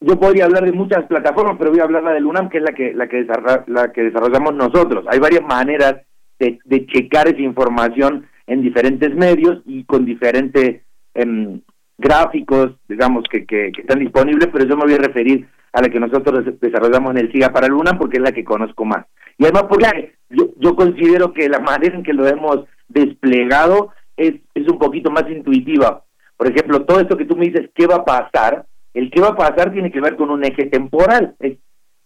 Yo 0.00 0.18
podría 0.18 0.44
hablar 0.46 0.64
de 0.64 0.72
muchas 0.72 1.04
plataformas, 1.06 1.56
pero 1.58 1.72
voy 1.72 1.80
a 1.80 1.84
hablar 1.84 2.04
la 2.04 2.12
del 2.12 2.24
UNAM, 2.24 2.48
que 2.48 2.58
es 2.58 2.64
la 2.64 2.72
que 2.72 2.94
la 2.94 3.08
que, 3.08 3.26
la 3.66 3.92
que 3.92 4.02
desarrollamos 4.04 4.54
nosotros. 4.54 5.04
Hay 5.08 5.18
varias 5.18 5.42
maneras 5.42 5.96
de, 6.38 6.58
de 6.64 6.86
checar 6.86 7.28
esa 7.28 7.42
información 7.42 8.26
en 8.46 8.62
diferentes 8.62 9.14
medios 9.14 9.60
y 9.66 9.84
con 9.84 10.06
diferentes 10.06 10.82
em, 11.14 11.60
gráficos, 12.00 12.72
digamos, 12.88 13.24
que, 13.30 13.44
que, 13.46 13.70
están 13.76 14.00
disponibles, 14.00 14.48
pero 14.52 14.64
yo 14.64 14.76
me 14.76 14.84
voy 14.84 14.94
a 14.94 14.98
referir 14.98 15.46
a 15.72 15.82
la 15.82 15.88
que 15.88 16.00
nosotros 16.00 16.44
desarrollamos 16.60 17.12
en 17.12 17.18
el 17.18 17.32
SIGA 17.32 17.52
para 17.52 17.68
Luna 17.68 17.96
porque 17.98 18.16
es 18.16 18.22
la 18.22 18.32
que 18.32 18.44
conozco 18.44 18.84
más. 18.84 19.06
Y 19.38 19.44
además 19.44 19.64
porque 19.68 20.14
yo, 20.30 20.50
yo 20.58 20.74
considero 20.74 21.32
que 21.32 21.48
la 21.48 21.60
manera 21.60 21.94
en 21.94 22.02
que 22.02 22.12
lo 22.12 22.26
hemos 22.26 22.64
desplegado 22.88 23.92
es, 24.16 24.34
es 24.54 24.68
un 24.68 24.78
poquito 24.78 25.10
más 25.10 25.24
intuitiva. 25.30 26.02
Por 26.36 26.48
ejemplo, 26.48 26.84
todo 26.84 27.00
esto 27.00 27.16
que 27.16 27.26
tú 27.26 27.36
me 27.36 27.46
dices, 27.46 27.70
¿qué 27.74 27.86
va 27.86 27.96
a 27.96 28.04
pasar? 28.04 28.64
El 28.94 29.10
qué 29.10 29.20
va 29.20 29.28
a 29.28 29.36
pasar 29.36 29.72
tiene 29.72 29.92
que 29.92 30.00
ver 30.00 30.16
con 30.16 30.30
un 30.30 30.44
eje 30.44 30.66
temporal. 30.66 31.36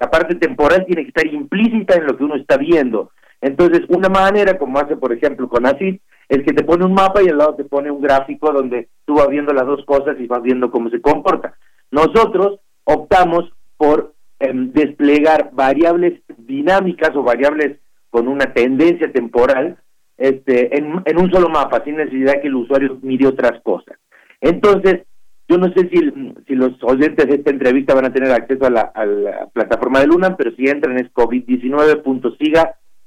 La 0.01 0.11
parte 0.11 0.35
temporal 0.35 0.85
tiene 0.87 1.03
que 1.03 1.09
estar 1.09 1.27
implícita 1.27 1.95
en 1.95 2.07
lo 2.07 2.17
que 2.17 2.25
uno 2.25 2.35
está 2.35 2.57
viendo. 2.57 3.11
Entonces, 3.41 3.83
una 3.89 4.09
manera, 4.09 4.59
como 4.59 4.79
hace 4.79 4.97
por 4.97 5.13
ejemplo 5.13 5.49
con 5.49 5.67
ACID, 5.67 5.99
es 6.29 6.43
que 6.43 6.53
te 6.53 6.65
pone 6.65 6.85
un 6.85 6.95
mapa 6.95 7.23
y 7.23 7.29
al 7.29 7.39
lado 7.39 7.55
te 7.55 7.65
pone 7.65 7.91
un 7.91 8.01
gráfico 8.01 8.53
donde 8.53 8.89
tú 9.05 9.15
vas 9.17 9.29
viendo 9.29 9.53
las 9.53 9.67
dos 9.67 9.85
cosas 9.85 10.17
y 10.19 10.27
vas 10.27 10.43
viendo 10.43 10.71
cómo 10.71 10.91
se 10.91 11.01
comporta. 11.01 11.55
Nosotros 11.91 12.61
optamos 12.85 13.53
por 13.77 14.15
em, 14.41 14.73
desplegar 14.73 15.51
variables 15.53 16.21
dinámicas 16.39 17.15
o 17.15 17.23
variables 17.23 17.79
con 18.11 18.29
una 18.29 18.53
tendencia 18.53 19.11
temporal 19.13 19.79
este, 20.17 20.77
en, 20.79 21.03
en 21.05 21.21
un 21.21 21.31
solo 21.31 21.49
mapa, 21.49 21.83
sin 21.85 21.97
necesidad 21.97 22.41
que 22.41 22.49
el 22.49 22.55
usuario 22.55 22.99
mire 23.03 23.27
otras 23.27 23.61
cosas. 23.63 23.97
Entonces, 24.41 25.03
yo 25.49 25.59
no 25.59 25.71
sé 25.73 25.89
si, 25.91 25.99
si 26.47 26.55
los 26.55 26.73
oyentes 26.83 27.27
de 27.27 27.35
esta 27.37 27.51
entrevista 27.51 27.95
van 27.95 28.07
a 28.07 28.13
tener 28.13 28.31
acceso 28.33 28.65
a 28.65 28.71
la, 28.71 28.81
a 28.95 29.05
la 29.05 29.47
plataforma 29.53 30.01
de 30.01 30.07
Luna, 30.07 30.37
pero 30.37 30.53
si 30.53 30.67
entran 30.67 30.99
es 30.99 31.11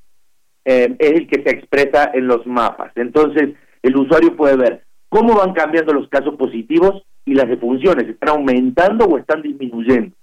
eh, 0.66 0.96
es 1.00 1.12
el 1.12 1.28
que 1.28 1.42
se 1.44 1.50
expresa 1.50 2.12
en 2.14 2.28
los 2.28 2.46
mapas. 2.46 2.92
Entonces 2.96 3.56
el 3.82 3.96
usuario 3.96 4.36
puede 4.36 4.58
ver 4.58 4.84
cómo 5.10 5.36
van 5.36 5.54
cambiando 5.54 5.94
los 5.94 6.08
casos 6.10 6.36
positivos 6.36 7.04
y 7.26 7.34
las 7.34 7.48
defunciones, 7.48 8.08
están 8.08 8.30
aumentando 8.30 9.06
o 9.06 9.18
están 9.18 9.42
disminuyendo 9.42 10.16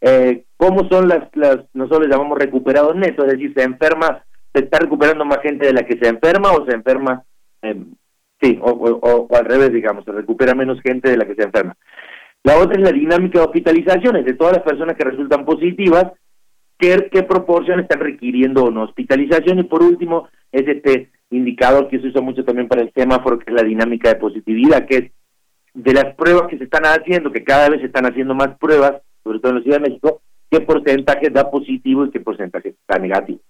eh, 0.00 0.44
cómo 0.56 0.88
son 0.88 1.08
las, 1.08 1.28
las, 1.34 1.58
nosotros 1.74 2.08
llamamos 2.08 2.38
recuperados 2.38 2.96
netos, 2.96 3.26
es 3.26 3.32
decir, 3.32 3.52
se 3.54 3.62
enferma, 3.62 4.24
se 4.52 4.64
está 4.64 4.78
recuperando 4.78 5.24
más 5.24 5.40
gente 5.42 5.66
de 5.66 5.74
la 5.74 5.84
que 5.84 5.98
se 5.98 6.08
enferma 6.08 6.52
o 6.52 6.64
se 6.64 6.72
enferma, 6.72 7.22
eh, 7.62 7.84
sí, 8.40 8.58
o, 8.62 8.70
o, 8.70 9.36
al 9.36 9.44
revés, 9.44 9.72
digamos, 9.72 10.04
se 10.04 10.12
recupera 10.12 10.54
menos 10.54 10.80
gente 10.80 11.10
de 11.10 11.16
la 11.18 11.26
que 11.26 11.34
se 11.34 11.42
enferma. 11.42 11.76
La 12.42 12.58
otra 12.58 12.80
es 12.80 12.82
la 12.82 12.92
dinámica 12.92 13.38
de 13.38 13.44
hospitalizaciones, 13.44 14.24
de 14.24 14.34
todas 14.34 14.54
las 14.54 14.62
personas 14.62 14.96
que 14.96 15.04
resultan 15.04 15.44
positivas, 15.44 16.12
qué, 16.78 17.22
proporción 17.28 17.80
están 17.80 18.00
requiriendo 18.00 18.64
una 18.64 18.84
hospitalización 18.84 19.58
y 19.58 19.64
por 19.64 19.82
último 19.82 20.28
es 20.50 20.66
este 20.66 21.10
indicador 21.30 21.88
que 21.88 22.00
se 22.00 22.08
usa 22.08 22.22
mucho 22.22 22.44
también 22.44 22.66
para 22.66 22.82
el 22.82 22.92
semáforo, 22.94 23.38
que 23.38 23.50
es 23.50 23.54
la 23.54 23.66
dinámica 23.66 24.08
de 24.08 24.16
positividad, 24.16 24.86
que 24.86 24.96
es 24.96 25.12
de 25.74 25.92
las 25.92 26.14
pruebas 26.14 26.48
que 26.48 26.58
se 26.58 26.64
están 26.64 26.84
haciendo, 26.84 27.30
que 27.30 27.44
cada 27.44 27.68
vez 27.68 27.80
se 27.80 27.86
están 27.86 28.06
haciendo 28.06 28.34
más 28.34 28.56
pruebas, 28.58 28.94
sobre 29.22 29.38
todo 29.38 29.52
en 29.52 29.58
la 29.58 29.62
Ciudad 29.62 29.80
de 29.80 29.88
México, 29.90 30.22
qué 30.50 30.60
porcentaje 30.60 31.28
da 31.30 31.50
positivo 31.50 32.06
y 32.06 32.10
qué 32.10 32.20
porcentaje 32.20 32.74
da 32.88 32.98
negativo. 32.98 33.40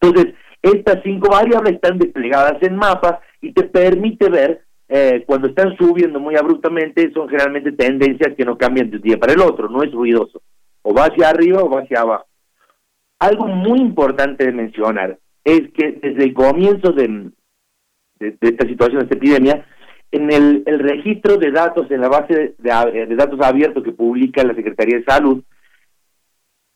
Entonces, 0.00 0.34
estas 0.62 1.02
cinco 1.02 1.30
variables 1.30 1.74
están 1.74 1.98
desplegadas 1.98 2.62
en 2.62 2.76
mapas 2.76 3.18
y 3.40 3.52
te 3.52 3.64
permite 3.64 4.30
ver 4.30 4.65
eh, 4.88 5.24
cuando 5.26 5.48
están 5.48 5.76
subiendo 5.76 6.20
muy 6.20 6.36
abruptamente, 6.36 7.10
son 7.12 7.28
generalmente 7.28 7.72
tendencias 7.72 8.34
que 8.36 8.44
no 8.44 8.56
cambian 8.56 8.90
de 8.90 8.96
un 8.96 9.02
día 9.02 9.18
para 9.18 9.32
el 9.32 9.40
otro, 9.40 9.68
no 9.68 9.82
es 9.82 9.90
ruidoso, 9.92 10.42
o 10.82 10.94
va 10.94 11.06
hacia 11.06 11.28
arriba 11.28 11.62
o 11.62 11.68
va 11.68 11.80
hacia 11.80 12.00
abajo. 12.00 12.26
Algo 13.18 13.46
muy 13.48 13.80
importante 13.80 14.44
de 14.44 14.52
mencionar 14.52 15.18
es 15.42 15.72
que 15.72 15.92
desde 15.92 16.24
el 16.24 16.34
comienzo 16.34 16.92
de, 16.92 17.30
esta 18.20 18.66
situación, 18.66 18.98
de 18.98 19.04
esta 19.04 19.16
epidemia, 19.16 19.66
en 20.12 20.32
el, 20.32 20.62
el, 20.66 20.78
registro 20.78 21.36
de 21.36 21.50
datos, 21.50 21.90
en 21.90 22.00
la 22.00 22.08
base 22.08 22.54
de, 22.58 23.06
de, 23.06 23.16
datos 23.16 23.40
abiertos 23.40 23.82
que 23.82 23.92
publica 23.92 24.44
la 24.44 24.54
Secretaría 24.54 24.98
de 24.98 25.04
Salud, 25.04 25.42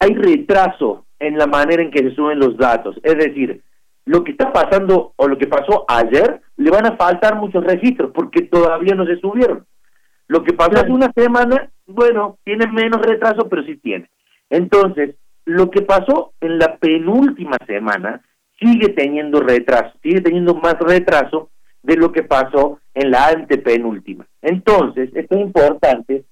hay 0.01 0.15
retraso 0.15 1.07
en 1.19 1.37
la 1.37 1.47
manera 1.47 1.83
en 1.83 1.91
que 1.91 2.01
se 2.01 2.15
suben 2.15 2.39
los 2.39 2.57
datos. 2.57 2.97
Es 3.03 3.17
decir, 3.17 3.63
lo 4.05 4.25
que 4.25 4.33
está 4.33 4.53
pasando 4.53 5.13
o 5.17 5.29
lo 5.29 5.39
que 5.39 5.47
pasó 5.47 5.85
ayer, 5.89 6.41
le 6.57 6.71
van 6.71 6.87
a 6.87 6.97
faltar 6.97 7.37
muchos 7.37 7.65
registros 7.65 8.11
porque 8.15 8.43
todavía 8.43 8.95
no 8.95 9.07
se 9.07 9.19
subieron. 9.19 9.67
Lo 10.29 10.43
que 10.43 10.53
pasó 10.53 10.79
hace 10.79 10.93
una 10.93 11.13
semana, 11.13 11.71
bueno, 11.87 12.39
tiene 12.45 12.67
menos 12.67 13.01
retraso, 13.03 13.49
pero 13.49 13.63
sí 13.65 13.77
tiene. 13.77 14.09
Entonces, 14.49 15.17
lo 15.45 15.71
que 15.71 15.83
pasó 15.83 16.33
en 16.41 16.59
la 16.59 16.77
penúltima 16.77 17.57
semana 17.67 18.23
sigue 18.59 18.91
teniendo 18.91 19.41
retraso, 19.41 19.93
sigue 20.03 20.21
teniendo 20.21 20.55
más 20.55 20.79
retraso 20.79 21.51
de 21.83 21.97
lo 21.97 22.13
que 22.13 22.23
pasó 22.23 22.79
en 22.95 23.11
la 23.11 23.29
antepenúltima. 23.29 24.27
Entonces, 24.43 25.11
esto 25.15 25.35
es 25.35 25.41
importante 25.41 26.25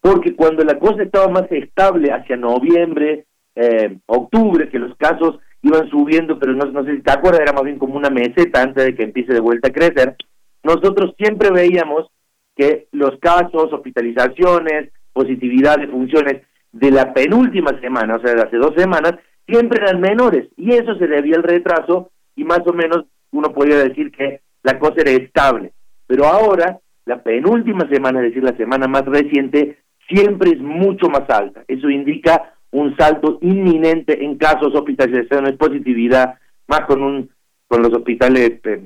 porque 0.00 0.34
cuando 0.34 0.64
la 0.64 0.78
cosa 0.78 1.02
estaba 1.02 1.28
más 1.28 1.50
estable 1.52 2.10
hacia 2.10 2.36
noviembre, 2.36 3.26
eh, 3.54 3.98
octubre, 4.06 4.68
que 4.70 4.78
los 4.78 4.96
casos 4.96 5.38
iban 5.62 5.88
subiendo, 5.90 6.38
pero 6.38 6.52
no, 6.52 6.66
no 6.66 6.84
sé 6.84 6.96
si 6.96 7.02
te 7.02 7.10
acuerdas, 7.10 7.42
era 7.42 7.52
más 7.52 7.64
bien 7.64 7.78
como 7.78 7.96
una 7.96 8.10
meseta 8.10 8.62
antes 8.62 8.84
de 8.84 8.94
que 8.94 9.04
empiece 9.04 9.32
de 9.32 9.40
vuelta 9.40 9.68
a 9.68 9.72
crecer, 9.72 10.16
nosotros 10.62 11.14
siempre 11.18 11.50
veíamos 11.50 12.10
que 12.56 12.88
los 12.92 13.18
casos, 13.20 13.72
hospitalizaciones, 13.72 14.90
positividad 15.12 15.78
de 15.78 15.88
funciones 15.88 16.42
de 16.72 16.90
la 16.90 17.12
penúltima 17.12 17.78
semana, 17.80 18.16
o 18.16 18.20
sea, 18.20 18.34
de 18.34 18.42
hace 18.42 18.56
dos 18.56 18.74
semanas, 18.76 19.14
siempre 19.46 19.82
eran 19.82 20.00
menores, 20.00 20.48
y 20.56 20.72
eso 20.72 20.94
se 20.96 21.06
debía 21.06 21.36
al 21.36 21.42
retraso, 21.42 22.10
y 22.36 22.44
más 22.44 22.60
o 22.66 22.72
menos 22.72 23.04
uno 23.32 23.52
podría 23.52 23.78
decir 23.78 24.10
que 24.12 24.40
la 24.62 24.78
cosa 24.78 25.00
era 25.00 25.10
estable. 25.10 25.72
Pero 26.06 26.26
ahora, 26.26 26.78
la 27.04 27.22
penúltima 27.22 27.88
semana, 27.88 28.20
es 28.20 28.26
decir, 28.26 28.42
la 28.42 28.56
semana 28.56 28.86
más 28.86 29.04
reciente, 29.04 29.78
siempre 30.08 30.50
es 30.50 30.60
mucho 30.60 31.08
más 31.08 31.28
alta. 31.28 31.64
Eso 31.68 31.88
indica 31.88 32.54
un 32.72 32.96
salto 32.96 33.38
inminente 33.42 34.24
en 34.24 34.36
casos, 34.36 34.74
hospitalizaciones, 34.74 35.56
positividad, 35.56 36.38
más 36.66 36.82
con 36.82 37.02
un 37.02 37.30
con 37.66 37.82
los 37.82 37.92
hospitales 37.92 38.58
eh, 38.64 38.82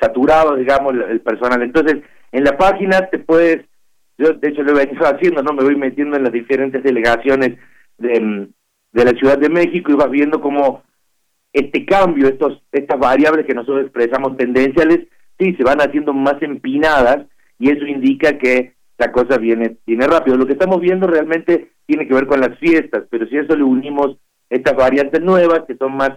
saturados, 0.00 0.58
digamos, 0.58 0.94
el, 0.94 1.20
personal. 1.20 1.62
Entonces, 1.62 1.98
en 2.32 2.44
la 2.44 2.56
página 2.56 3.10
te 3.10 3.18
puedes, 3.18 3.66
yo 4.16 4.32
de 4.32 4.48
hecho 4.48 4.62
lo 4.62 4.72
he 4.72 4.86
venido 4.86 5.04
haciendo, 5.04 5.42
¿no? 5.42 5.52
Me 5.52 5.64
voy 5.64 5.76
metiendo 5.76 6.16
en 6.16 6.24
las 6.24 6.32
diferentes 6.32 6.82
delegaciones 6.82 7.58
de, 7.98 8.20
mm, 8.20 8.48
de 8.92 9.04
la 9.04 9.10
Ciudad 9.12 9.36
de 9.36 9.50
México 9.50 9.92
y 9.92 9.96
vas 9.96 10.10
viendo 10.10 10.40
cómo 10.40 10.82
este 11.52 11.84
cambio, 11.84 12.28
estos, 12.28 12.62
estas 12.72 12.98
variables 12.98 13.44
que 13.44 13.54
nosotros 13.54 13.82
expresamos 13.82 14.36
tendenciales, 14.38 15.00
sí, 15.38 15.54
se 15.54 15.64
van 15.64 15.80
haciendo 15.80 16.14
más 16.14 16.40
empinadas 16.40 17.26
y 17.58 17.70
eso 17.70 17.84
indica 17.84 18.38
que 18.38 18.74
la 18.96 19.12
cosa 19.12 19.36
viene, 19.38 19.76
viene 19.86 20.06
rápido. 20.06 20.36
Lo 20.36 20.46
que 20.46 20.52
estamos 20.52 20.80
viendo 20.80 21.06
realmente 21.06 21.72
tiene 21.90 22.06
que 22.06 22.14
ver 22.14 22.28
con 22.28 22.40
las 22.40 22.56
fiestas, 22.60 23.04
pero 23.10 23.26
si 23.26 23.36
eso 23.36 23.56
le 23.56 23.64
unimos 23.64 24.16
estas 24.48 24.76
variantes 24.76 25.20
nuevas 25.20 25.62
que 25.66 25.76
son 25.76 25.96
más, 25.96 26.10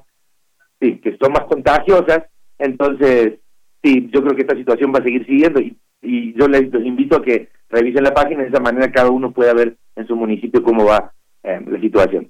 sí, 0.79 0.99
que 0.99 1.17
son 1.17 1.33
más 1.33 1.45
contagiosas, 1.45 2.25
entonces, 2.59 3.39
sí, 3.81 4.07
yo 4.13 4.21
creo 4.21 4.35
que 4.35 4.43
esta 4.43 4.55
situación 4.55 4.91
va 4.93 4.99
a 4.99 5.03
seguir 5.03 5.25
siguiendo 5.25 5.59
y, 5.59 5.75
y 6.03 6.37
yo 6.37 6.47
les, 6.47 6.71
invito 6.85 7.17
a 7.17 7.23
que 7.23 7.49
revisen 7.69 8.03
la 8.03 8.13
página, 8.13 8.43
de 8.43 8.49
esa 8.49 8.59
manera 8.59 8.91
cada 8.91 9.09
uno 9.09 9.31
pueda 9.31 9.55
ver 9.55 9.77
en 9.95 10.05
su 10.05 10.15
municipio 10.15 10.61
cómo 10.61 10.85
va 10.85 11.11
eh, 11.41 11.59
la 11.65 11.79
situación. 11.79 12.29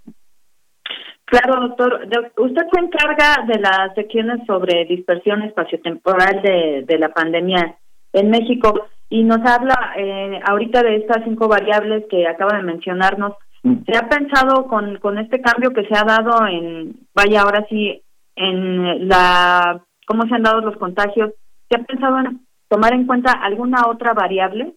Claro, 1.25 1.67
doctor. 1.67 2.07
Usted 2.37 2.61
se 2.71 2.79
encarga 2.79 3.45
de 3.45 3.59
las 3.59 3.93
secciones 3.95 4.45
sobre 4.47 4.85
dispersión 4.85 5.41
espaciotemporal 5.41 6.41
de, 6.41 6.85
de 6.87 6.97
la 6.97 7.09
pandemia 7.09 7.75
en 8.13 8.29
México 8.29 8.87
y 9.13 9.23
nos 9.23 9.45
habla 9.45 9.93
eh, 9.95 10.39
ahorita 10.43 10.81
de 10.81 10.95
estas 10.95 11.23
cinco 11.23 11.47
variables 11.47 12.05
que 12.09 12.27
acaba 12.27 12.57
de 12.57 12.63
mencionarnos. 12.63 13.33
Mm. 13.61 13.83
¿Se 13.85 13.95
ha 13.95 14.09
pensado 14.09 14.65
con, 14.67 14.97
con 14.97 15.19
este 15.19 15.39
cambio 15.39 15.69
que 15.69 15.85
se 15.85 15.95
ha 15.95 16.03
dado 16.03 16.47
en, 16.47 16.95
vaya 17.13 17.43
ahora 17.43 17.63
sí, 17.69 18.01
en 18.35 19.07
la, 19.07 19.79
cómo 20.07 20.23
se 20.27 20.33
han 20.33 20.41
dado 20.41 20.61
los 20.61 20.77
contagios? 20.77 21.31
¿Se 21.69 21.79
ha 21.79 21.83
pensado 21.83 22.17
en 22.21 22.41
tomar 22.67 22.93
en 22.93 23.05
cuenta 23.05 23.33
alguna 23.33 23.85
otra 23.85 24.13
variable? 24.13 24.73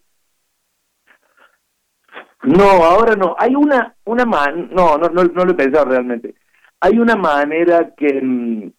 No, 2.43 2.63
ahora 2.63 3.15
no. 3.15 3.35
Hay 3.39 3.55
una, 3.55 3.95
una 4.05 4.25
man, 4.25 4.69
no, 4.71 4.99
no, 4.99 5.09
no, 5.09 5.23
no 5.23 5.45
lo 5.45 5.51
he 5.53 5.55
pensado 5.55 5.85
realmente 5.85 6.35
hay 6.79 6.99
una 6.99 7.15
manera 7.15 7.93
que 7.95 8.21
mm, 8.21 8.71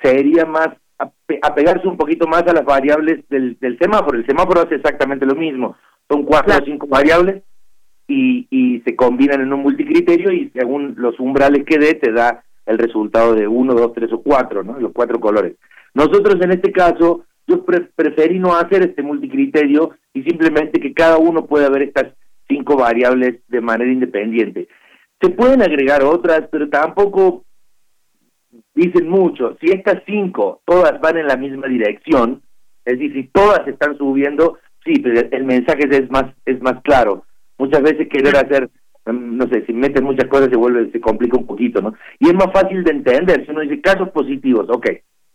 sería 0.00 0.46
más 0.46 0.68
apegarse 1.42 1.88
un 1.88 1.96
poquito 1.96 2.26
más 2.26 2.42
a 2.42 2.52
las 2.52 2.64
variables 2.64 3.28
del, 3.28 3.58
del 3.60 3.78
semáforo. 3.78 4.18
El 4.18 4.26
semáforo 4.26 4.62
hace 4.62 4.76
exactamente 4.76 5.26
lo 5.26 5.34
mismo. 5.34 5.76
Son 6.08 6.24
cuatro 6.24 6.54
o 6.54 6.64
cinco 6.64 6.86
variables 6.86 7.42
y, 8.06 8.46
y 8.50 8.80
se 8.80 8.94
combinan 8.94 9.40
en 9.40 9.52
un 9.52 9.60
multicriterio 9.60 10.32
y 10.32 10.50
según 10.50 10.94
los 10.98 11.18
umbrales 11.18 11.64
que 11.64 11.78
dé 11.78 11.94
te 11.94 12.12
da 12.12 12.44
el 12.66 12.78
resultado 12.78 13.34
de 13.34 13.48
uno, 13.48 13.74
dos, 13.74 13.92
tres 13.92 14.12
o 14.12 14.22
cuatro, 14.22 14.62
¿no? 14.62 14.78
Los 14.78 14.92
cuatro 14.92 15.18
colores. 15.18 15.56
Nosotros 15.94 16.36
en 16.40 16.52
este 16.52 16.70
caso, 16.70 17.24
yo 17.46 17.64
preferí 17.64 18.38
no 18.38 18.54
hacer 18.54 18.82
este 18.82 19.02
multicriterio 19.02 19.90
y 20.14 20.22
simplemente 20.22 20.80
que 20.80 20.94
cada 20.94 21.18
uno 21.18 21.46
pueda 21.46 21.68
ver 21.68 21.82
estas 21.82 22.12
cinco 22.48 22.76
variables 22.76 23.40
de 23.48 23.60
manera 23.60 23.90
independiente. 23.90 24.68
Se 25.20 25.30
pueden 25.30 25.62
agregar 25.62 26.02
otras, 26.02 26.48
pero 26.50 26.68
tampoco 26.68 27.44
dicen 28.74 29.08
mucho. 29.08 29.56
Si 29.60 29.70
estas 29.70 30.02
cinco 30.06 30.62
todas 30.64 31.00
van 31.00 31.18
en 31.18 31.26
la 31.26 31.36
misma 31.36 31.66
dirección, 31.66 32.42
es 32.84 32.98
decir, 32.98 33.12
si 33.12 33.28
todas 33.28 33.66
están 33.66 33.96
subiendo, 33.96 34.58
sí, 34.84 34.94
pero 35.00 35.28
el 35.30 35.44
mensaje 35.44 35.82
es 35.90 36.10
más 36.10 36.26
es 36.44 36.60
más 36.62 36.80
claro. 36.82 37.24
Muchas 37.58 37.82
veces 37.82 38.08
querer 38.08 38.36
hacer 38.36 38.70
mm, 39.06 39.36
no 39.36 39.48
sé, 39.48 39.64
si 39.66 39.72
meten 39.72 40.04
muchas 40.04 40.28
cosas 40.28 40.48
se 40.50 40.56
vuelve, 40.56 40.90
se 40.90 41.00
complica 41.00 41.36
un 41.36 41.46
poquito, 41.46 41.80
¿no? 41.80 41.94
Y 42.18 42.28
es 42.28 42.34
más 42.34 42.52
fácil 42.52 42.82
de 42.84 42.92
entender, 42.92 43.44
si 43.44 43.50
uno 43.50 43.60
dice 43.60 43.80
casos 43.80 44.10
positivos, 44.10 44.66
ok, 44.68 44.86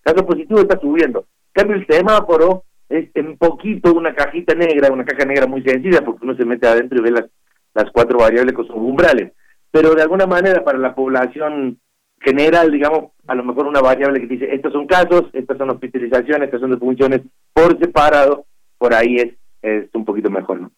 caso 0.01 0.25
positivo 0.25 0.59
está 0.59 0.79
subiendo, 0.79 1.25
cambio 1.53 1.77
el 1.77 1.87
semáforo 1.87 2.63
es 2.89 3.09
en 3.15 3.37
poquito 3.37 3.93
una 3.93 4.13
cajita 4.13 4.55
negra, 4.55 4.91
una 4.91 5.05
caja 5.05 5.25
negra 5.25 5.47
muy 5.47 5.61
sencilla, 5.63 6.01
porque 6.03 6.23
uno 6.23 6.35
se 6.35 6.45
mete 6.45 6.67
adentro 6.67 6.99
y 6.99 7.01
ve 7.01 7.11
las, 7.11 7.25
las 7.73 7.91
cuatro 7.91 8.19
variables 8.19 8.53
con 8.53 8.65
sus 8.65 8.75
umbrales. 8.75 9.33
Pero 9.71 9.93
de 9.93 10.01
alguna 10.01 10.25
manera 10.25 10.63
para 10.63 10.77
la 10.77 10.95
población 10.95 11.79
general, 12.19 12.71
digamos, 12.71 13.11
a 13.27 13.35
lo 13.35 13.43
mejor 13.43 13.67
una 13.67 13.81
variable 13.81 14.19
que 14.21 14.27
dice, 14.27 14.53
estos 14.53 14.73
son 14.73 14.87
casos, 14.87 15.25
estas 15.33 15.57
son 15.57 15.69
hospitalizaciones, 15.69 16.45
estas 16.45 16.61
son 16.61 16.71
defunciones 16.71 17.21
por 17.53 17.77
separado, 17.79 18.45
por 18.77 18.93
ahí 18.93 19.15
es, 19.15 19.33
es 19.61 19.89
un 19.93 20.05
poquito 20.05 20.29
mejor, 20.29 20.61
¿no? 20.61 20.71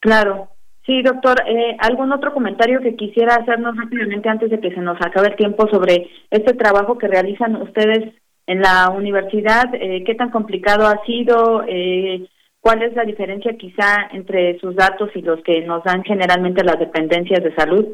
Claro. 0.00 0.48
Sí, 0.86 1.00
doctor, 1.00 1.40
eh, 1.46 1.76
¿algún 1.80 2.12
otro 2.12 2.34
comentario 2.34 2.80
que 2.80 2.94
quisiera 2.94 3.36
hacernos 3.36 3.74
rápidamente 3.74 4.28
antes 4.28 4.50
de 4.50 4.60
que 4.60 4.70
se 4.70 4.80
nos 4.80 5.00
acabe 5.00 5.28
el 5.28 5.36
tiempo 5.36 5.66
sobre 5.68 6.10
este 6.30 6.52
trabajo 6.52 6.98
que 6.98 7.08
realizan 7.08 7.56
ustedes 7.56 8.12
en 8.46 8.60
la 8.60 8.90
universidad? 8.90 9.74
Eh, 9.74 10.04
¿Qué 10.04 10.14
tan 10.14 10.30
complicado 10.30 10.86
ha 10.86 11.02
sido? 11.06 11.64
Eh, 11.66 12.28
¿Cuál 12.60 12.82
es 12.82 12.94
la 12.94 13.04
diferencia 13.04 13.56
quizá 13.56 14.08
entre 14.12 14.58
sus 14.58 14.76
datos 14.76 15.08
y 15.14 15.22
los 15.22 15.42
que 15.42 15.62
nos 15.62 15.82
dan 15.84 16.04
generalmente 16.04 16.62
las 16.62 16.78
dependencias 16.78 17.42
de 17.42 17.54
salud? 17.54 17.86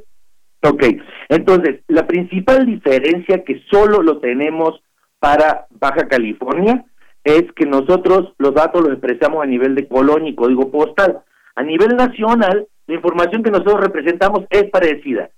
Ok, 0.63 0.83
entonces, 1.29 1.81
la 1.89 2.07
principal 2.07 2.67
diferencia 2.67 3.45
que 3.45 3.63
solo 3.71 4.03
lo 4.03 4.19
tenemos 4.21 4.83
para 5.19 5.67
Baja 5.71 6.07
California 6.07 6.85
es 7.25 7.45
que 7.55 7.67
nosotros 7.67 8.33
los 8.39 8.55
datos 8.55 8.83
los 8.83 8.93
expresamos 8.93 9.43
a 9.43 9.47
nivel 9.47 9.75
de 9.75 9.89
colonia 9.89 10.31
y 10.31 10.35
código 10.35 10.71
postal. 10.71 11.21
A 11.55 11.63
nivel 11.63 11.97
nacional, 11.97 12.67
la 12.87 12.95
información 12.95 13.43
que 13.43 13.51
nosotros 13.51 13.81
representamos 13.81 14.45
es 14.51 14.65
parecida. 14.71 15.31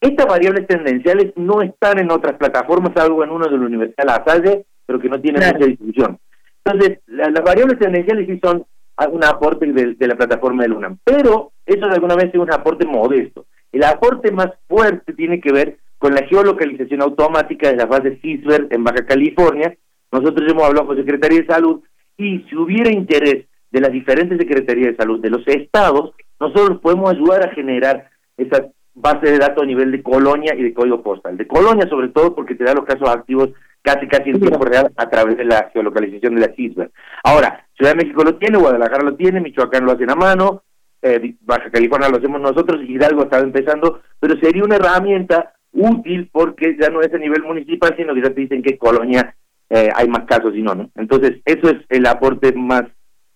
Estas 0.00 0.26
variables 0.26 0.66
tendenciales 0.66 1.32
no 1.36 1.62
están 1.62 2.00
en 2.00 2.10
otras 2.10 2.36
plataformas, 2.36 2.96
algo 2.96 3.22
en 3.22 3.30
uno 3.30 3.44
de 3.44 3.56
la 3.56 3.66
Universidad 3.66 4.04
de 4.04 4.04
La 4.04 4.24
Salle, 4.24 4.66
pero 4.86 4.98
que 4.98 5.08
no 5.08 5.20
tienen 5.20 5.42
mucha 5.44 5.66
distribución. 5.66 6.18
Entonces, 6.64 6.98
las 7.06 7.44
variables 7.44 7.78
tendenciales 7.78 8.26
sí 8.26 8.40
son 8.42 8.64
un 9.10 9.24
aporte 9.24 9.66
de, 9.72 9.94
de 9.94 10.06
la 10.06 10.16
plataforma 10.16 10.64
de 10.64 10.72
UNAM, 10.72 10.98
pero 11.04 11.52
eso 11.66 11.86
de 11.86 11.94
alguna 11.94 12.14
vez 12.14 12.30
es 12.32 12.40
un 12.40 12.52
aporte 12.52 12.86
modesto. 12.86 13.46
El 13.72 13.84
aporte 13.84 14.30
más 14.30 14.50
fuerte 14.68 15.12
tiene 15.14 15.40
que 15.40 15.52
ver 15.52 15.78
con 15.98 16.14
la 16.14 16.26
geolocalización 16.26 17.00
automática 17.00 17.70
de 17.70 17.76
la 17.76 17.86
base 17.86 18.18
CISBER 18.20 18.68
en 18.70 18.84
Baja 18.84 19.06
California. 19.06 19.74
Nosotros 20.10 20.50
hemos 20.50 20.64
hablado 20.64 20.88
con 20.88 20.96
Secretaría 20.96 21.40
de 21.40 21.46
Salud 21.46 21.80
y 22.16 22.40
si 22.40 22.56
hubiera 22.56 22.90
interés 22.90 23.46
de 23.70 23.80
las 23.80 23.92
diferentes 23.92 24.36
Secretarías 24.36 24.88
de 24.88 24.96
Salud 24.96 25.20
de 25.20 25.30
los 25.30 25.46
estados, 25.46 26.12
nosotros 26.38 26.80
podemos 26.80 27.10
ayudar 27.10 27.46
a 27.46 27.54
generar 27.54 28.10
esa 28.36 28.66
base 28.94 29.30
de 29.30 29.38
datos 29.38 29.62
a 29.62 29.66
nivel 29.66 29.90
de 29.92 30.02
colonia 30.02 30.54
y 30.54 30.62
de 30.62 30.74
código 30.74 31.02
postal. 31.02 31.36
De 31.36 31.46
colonia 31.46 31.88
sobre 31.88 32.08
todo 32.08 32.34
porque 32.34 32.54
te 32.54 32.64
da 32.64 32.74
los 32.74 32.84
casos 32.84 33.08
activos 33.08 33.50
casi 33.82 34.06
casi 34.06 34.30
en 34.30 34.40
tiempo 34.40 34.64
real 34.64 34.92
a 34.96 35.10
través 35.10 35.36
de 35.36 35.44
la 35.44 35.70
geolocalización 35.72 36.36
de 36.36 36.40
la 36.40 36.54
CISBER. 36.54 36.90
Ahora, 37.24 37.66
Ciudad 37.76 37.92
de 37.92 38.04
México 38.04 38.22
lo 38.22 38.36
tiene, 38.36 38.58
Guadalajara 38.58 39.02
lo 39.02 39.16
tiene, 39.16 39.40
Michoacán 39.40 39.84
lo 39.84 39.92
hacen 39.92 40.10
a 40.10 40.14
mano, 40.14 40.62
eh, 41.02 41.34
Baja 41.40 41.70
California 41.70 42.08
lo 42.08 42.18
hacemos 42.18 42.40
nosotros, 42.40 42.80
Hidalgo 42.86 43.24
está 43.24 43.40
empezando, 43.40 44.00
pero 44.20 44.36
sería 44.36 44.62
una 44.62 44.76
herramienta 44.76 45.54
útil 45.72 46.28
porque 46.30 46.76
ya 46.80 46.90
no 46.90 47.00
es 47.00 47.12
a 47.12 47.18
nivel 47.18 47.42
municipal, 47.42 47.94
sino 47.96 48.14
que 48.14 48.22
ya 48.22 48.30
te 48.32 48.40
dicen 48.40 48.62
que 48.62 48.78
colonia 48.78 49.34
eh, 49.68 49.88
hay 49.94 50.08
más 50.08 50.24
casos 50.26 50.54
y 50.54 50.62
no, 50.62 50.74
¿no? 50.74 50.90
Entonces, 50.94 51.40
eso 51.44 51.70
es 51.70 51.78
el 51.88 52.06
aporte 52.06 52.52
más 52.52 52.84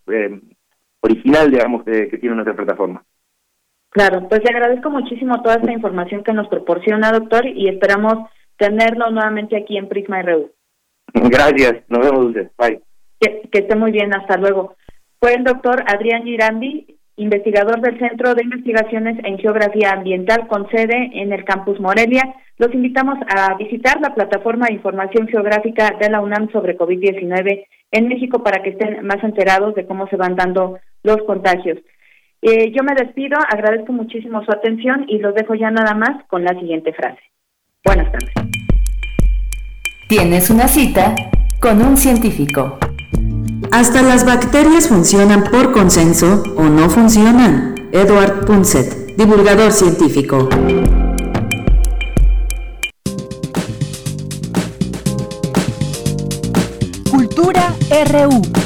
eh, 0.06 0.40
original, 1.01 1.51
digamos, 1.51 1.82
que, 1.85 2.09
que 2.09 2.18
tiene 2.18 2.36
nuestra 2.36 2.55
plataforma. 2.55 3.02
Claro, 3.90 4.28
pues 4.28 4.43
le 4.44 4.51
agradezco 4.51 4.90
muchísimo 4.90 5.40
toda 5.43 5.56
esta 5.56 5.73
información 5.73 6.23
que 6.23 6.35
nos 6.35 6.48
proporciona, 6.48 7.10
doctor, 7.10 7.47
y 7.47 7.68
esperamos 7.68 8.28
tenerlo 8.59 9.11
nuevamente 9.11 9.57
aquí 9.57 9.77
en 9.77 9.89
Prisma 9.89 10.23
RU. 10.23 10.51
Gracias, 11.15 11.83
nos 11.89 12.01
vemos, 12.01 12.24
Dulce. 12.24 12.51
Bye. 12.59 12.81
Que, 13.20 13.49
que 13.51 13.59
esté 13.61 13.77
muy 13.77 13.93
bien, 13.93 14.15
hasta 14.15 14.37
luego. 14.37 14.77
Fue 15.20 15.35
el 15.35 15.45
doctor 15.45 15.83
Adrián 15.87 16.24
Girandi, 16.24 16.99
investigador 17.16 17.81
del 17.81 17.99
Centro 17.99 18.35
de 18.35 18.43
Investigaciones 18.43 19.19
en 19.24 19.39
Geografía 19.39 19.93
Ambiental 19.93 20.47
con 20.49 20.69
sede 20.70 21.11
en 21.15 21.33
el 21.33 21.45
campus 21.45 21.81
Morelia. 21.81 22.35
Los 22.59 22.73
invitamos 22.74 23.19
a 23.28 23.55
visitar 23.55 24.01
la 24.01 24.15
plataforma 24.15 24.66
de 24.66 24.74
información 24.74 25.27
geográfica 25.28 25.97
de 25.99 26.11
la 26.11 26.20
UNAM 26.20 26.51
sobre 26.53 26.77
COVID-19 26.77 27.66
en 27.93 28.09
México 28.09 28.43
para 28.43 28.62
que 28.62 28.70
estén 28.70 29.07
más 29.07 29.23
enterados 29.24 29.74
de 29.74 29.87
cómo 29.87 30.07
se 30.09 30.16
van 30.16 30.37
dando 30.37 30.78
los 31.03 31.23
contagios. 31.23 31.78
Eh, 32.43 32.70
yo 32.73 32.83
me 32.83 32.95
despido, 32.95 33.39
agradezco 33.49 33.93
muchísimo 33.93 34.45
su 34.45 34.53
atención 34.53 35.07
y 35.09 35.19
los 35.19 35.35
dejo 35.35 35.55
ya 35.55 35.70
nada 35.70 35.95
más 35.95 36.24
con 36.28 36.45
la 36.45 36.59
siguiente 36.59 36.93
frase. 36.93 37.20
Buenas 37.87 38.11
tardes. 38.11 38.33
Tienes 40.09 40.51
una 40.51 40.67
cita 40.67 41.15
con 41.61 41.81
un 41.81 41.97
científico. 41.97 42.79
Hasta 43.71 44.03
las 44.03 44.27
bacterias 44.27 44.89
funcionan 44.89 45.45
por 45.45 45.71
consenso 45.71 46.43
o 46.57 46.65
no 46.65 46.91
funcionan. 46.91 47.77
Edward 47.93 48.45
Punset, 48.45 49.15
divulgador 49.17 49.71
científico. 49.71 50.49
Cultura 57.09 57.73
RU. 58.11 58.66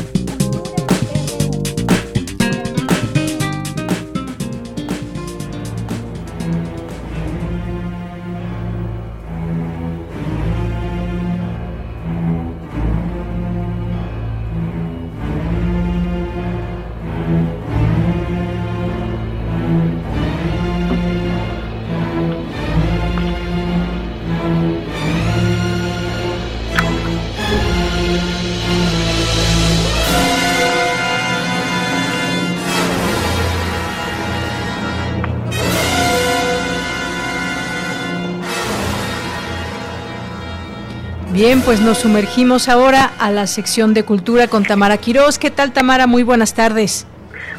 Bien, 41.40 41.62
pues 41.62 41.80
nos 41.80 41.96
sumergimos 41.96 42.68
ahora 42.68 43.12
a 43.18 43.30
la 43.30 43.46
sección 43.46 43.94
de 43.94 44.04
cultura 44.04 44.46
con 44.46 44.62
Tamara 44.62 44.98
Quiroz. 44.98 45.38
¿Qué 45.38 45.50
tal, 45.50 45.72
Tamara? 45.72 46.06
Muy 46.06 46.22
buenas 46.22 46.52
tardes. 46.52 47.06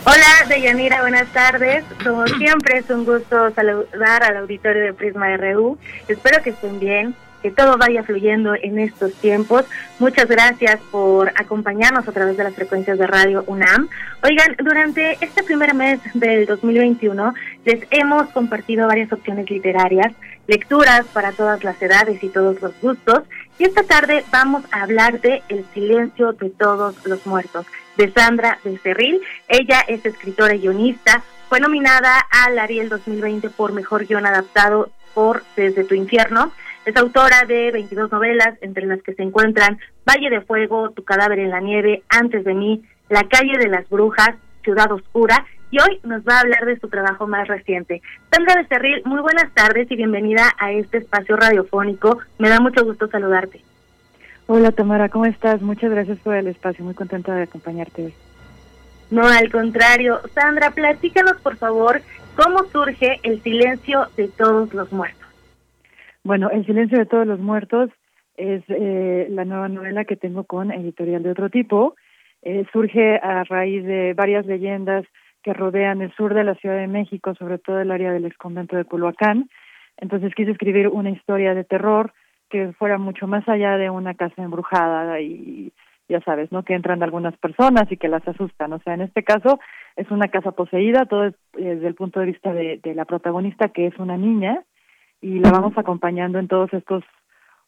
Hola, 0.03 0.47
Deyanira, 0.47 1.01
buenas 1.01 1.27
tardes. 1.33 1.83
Como 2.03 2.27
siempre, 2.27 2.77
es 2.77 2.89
un 2.91 3.05
gusto 3.05 3.51
saludar 3.55 4.23
al 4.23 4.37
auditorio 4.37 4.83
de 4.83 4.93
Prisma 4.93 5.35
RU. 5.35 5.79
Espero 6.07 6.43
que 6.43 6.51
estén 6.51 6.79
bien, 6.79 7.15
que 7.41 7.49
todo 7.49 7.75
vaya 7.79 8.03
fluyendo 8.03 8.53
en 8.53 8.77
estos 8.77 9.15
tiempos. 9.15 9.65
Muchas 9.97 10.27
gracias 10.27 10.79
por 10.91 11.29
acompañarnos 11.29 12.07
a 12.07 12.11
través 12.11 12.37
de 12.37 12.43
las 12.43 12.53
frecuencias 12.53 12.99
de 12.99 13.07
radio 13.07 13.43
UNAM. 13.47 13.89
Oigan, 14.21 14.57
durante 14.63 15.17
este 15.21 15.41
primer 15.41 15.73
mes 15.73 15.99
del 16.13 16.45
2021 16.45 17.33
les 17.65 17.87
hemos 17.89 18.29
compartido 18.29 18.85
varias 18.85 19.11
opciones 19.11 19.49
literarias, 19.49 20.13
lecturas 20.47 21.05
para 21.13 21.31
todas 21.31 21.63
las 21.63 21.81
edades 21.81 22.23
y 22.23 22.29
todos 22.29 22.61
los 22.61 22.79
gustos. 22.79 23.23
Y 23.57 23.65
esta 23.65 23.83
tarde 23.83 24.23
vamos 24.31 24.63
a 24.71 24.83
hablar 24.83 25.21
de 25.21 25.43
El 25.49 25.65
silencio 25.73 26.33
de 26.33 26.49
todos 26.49 26.95
los 27.05 27.25
muertos, 27.25 27.65
de 27.97 28.11
Sandra 28.11 28.59
Becerril. 28.63 29.21
Ella 29.47 29.81
es 29.87 30.05
escritora 30.05 30.55
y 30.55 30.61
guionista. 30.61 31.23
Fue 31.49 31.59
nominada 31.59 32.25
al 32.31 32.57
Ariel 32.57 32.89
2020 32.89 33.49
por 33.49 33.73
Mejor 33.73 34.05
Guión 34.05 34.25
Adaptado 34.25 34.89
por 35.13 35.43
Desde 35.55 35.83
tu 35.83 35.95
Infierno. 35.95 36.51
Es 36.85 36.95
autora 36.97 37.43
de 37.47 37.71
22 37.71 38.11
novelas, 38.11 38.57
entre 38.61 38.87
las 38.87 39.01
que 39.03 39.13
se 39.13 39.21
encuentran 39.21 39.79
Valle 40.07 40.29
de 40.31 40.41
Fuego, 40.41 40.89
Tu 40.91 41.03
cadáver 41.03 41.39
en 41.39 41.51
la 41.51 41.59
nieve, 41.59 42.03
Antes 42.09 42.43
de 42.43 42.55
mí, 42.55 42.83
La 43.09 43.27
calle 43.27 43.57
de 43.59 43.67
las 43.67 43.87
brujas, 43.89 44.35
Ciudad 44.63 44.91
Oscura, 44.91 45.45
y 45.71 45.79
hoy 45.79 45.99
nos 46.03 46.21
va 46.23 46.35
a 46.35 46.39
hablar 46.41 46.65
de 46.65 46.77
su 46.79 46.89
trabajo 46.89 47.27
más 47.27 47.47
reciente. 47.47 48.01
Sandra 48.29 48.55
Becerril, 48.55 49.01
muy 49.05 49.21
buenas 49.21 49.51
tardes 49.53 49.89
y 49.89 49.95
bienvenida 49.95 50.51
a 50.59 50.71
este 50.71 50.97
espacio 50.97 51.37
radiofónico. 51.37 52.19
Me 52.37 52.49
da 52.49 52.59
mucho 52.59 52.83
gusto 52.83 53.07
saludarte. 53.07 53.61
Hola 54.47 54.73
Tamara, 54.73 55.07
¿cómo 55.07 55.25
estás? 55.25 55.61
Muchas 55.61 55.89
gracias 55.89 56.19
por 56.19 56.35
el 56.35 56.47
espacio, 56.47 56.83
muy 56.83 56.93
contenta 56.93 57.33
de 57.33 57.43
acompañarte 57.43 58.05
hoy. 58.05 58.13
No, 59.09 59.25
al 59.25 59.49
contrario. 59.49 60.19
Sandra, 60.33 60.71
platícanos 60.71 61.37
por 61.41 61.55
favor 61.55 62.01
cómo 62.35 62.65
surge 62.65 63.19
El 63.23 63.41
silencio 63.41 64.07
de 64.17 64.27
todos 64.27 64.73
los 64.73 64.91
muertos. 64.91 65.27
Bueno, 66.23 66.49
El 66.49 66.65
silencio 66.65 66.97
de 66.97 67.05
todos 67.05 67.25
los 67.25 67.39
muertos 67.39 67.89
es 68.35 68.63
eh, 68.67 69.27
la 69.29 69.45
nueva 69.45 69.69
novela 69.69 70.03
que 70.03 70.17
tengo 70.17 70.43
con 70.43 70.71
Editorial 70.71 71.23
de 71.23 71.31
otro 71.31 71.49
tipo. 71.49 71.95
Eh, 72.41 72.65
surge 72.73 73.17
a 73.17 73.43
raíz 73.43 73.85
de 73.85 74.13
varias 74.13 74.45
leyendas 74.45 75.05
que 75.43 75.53
rodean 75.53 76.01
el 76.01 76.13
sur 76.13 76.33
de 76.33 76.43
la 76.43 76.55
Ciudad 76.55 76.77
de 76.77 76.87
México, 76.87 77.33
sobre 77.35 77.57
todo 77.57 77.79
el 77.79 77.91
área 77.91 78.11
del 78.11 78.25
exconvento 78.25 78.75
de 78.75 78.85
Culhuacán. 78.85 79.49
Entonces 79.97 80.33
quise 80.35 80.51
escribir 80.51 80.87
una 80.87 81.09
historia 81.09 81.53
de 81.53 81.63
terror 81.63 82.13
que 82.49 82.73
fuera 82.73 82.97
mucho 82.97 83.27
más 83.27 83.47
allá 83.47 83.77
de 83.77 83.89
una 83.89 84.13
casa 84.13 84.43
embrujada 84.43 85.19
y 85.19 85.71
ya 86.09 86.21
sabes, 86.21 86.51
¿no? 86.51 86.63
Que 86.63 86.73
entran 86.73 87.01
algunas 87.01 87.35
personas 87.37 87.89
y 87.89 87.97
que 87.97 88.09
las 88.09 88.27
asustan. 88.27 88.73
O 88.73 88.79
sea, 88.79 88.93
en 88.93 89.01
este 89.01 89.23
caso 89.23 89.59
es 89.95 90.11
una 90.11 90.27
casa 90.27 90.51
poseída, 90.51 91.05
todo 91.05 91.25
es 91.25 91.33
eh, 91.57 91.75
desde 91.75 91.87
el 91.87 91.95
punto 91.95 92.19
de 92.19 92.25
vista 92.27 92.53
de, 92.53 92.79
de 92.83 92.93
la 92.93 93.05
protagonista, 93.05 93.69
que 93.69 93.87
es 93.87 93.97
una 93.97 94.17
niña, 94.17 94.63
y 95.21 95.39
la 95.39 95.51
vamos 95.51 95.77
acompañando 95.77 96.39
en 96.39 96.47
todos 96.47 96.73
estos 96.73 97.03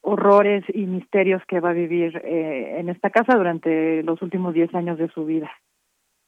horrores 0.02 0.66
y 0.74 0.86
misterios 0.86 1.41
que 1.48 1.62
va 1.62 1.70
a 1.70 1.74
vivir 1.74 2.22
eh, 2.26 2.80
en 2.80 2.90
esta 2.90 3.10
casa 3.10 3.38
durante 3.38 4.04
los 4.04 4.22
últimos 4.22 4.54
10 4.54 4.76
años 4.76 4.98
de 4.98 5.08
su 5.10 5.26
vida. 5.26 5.50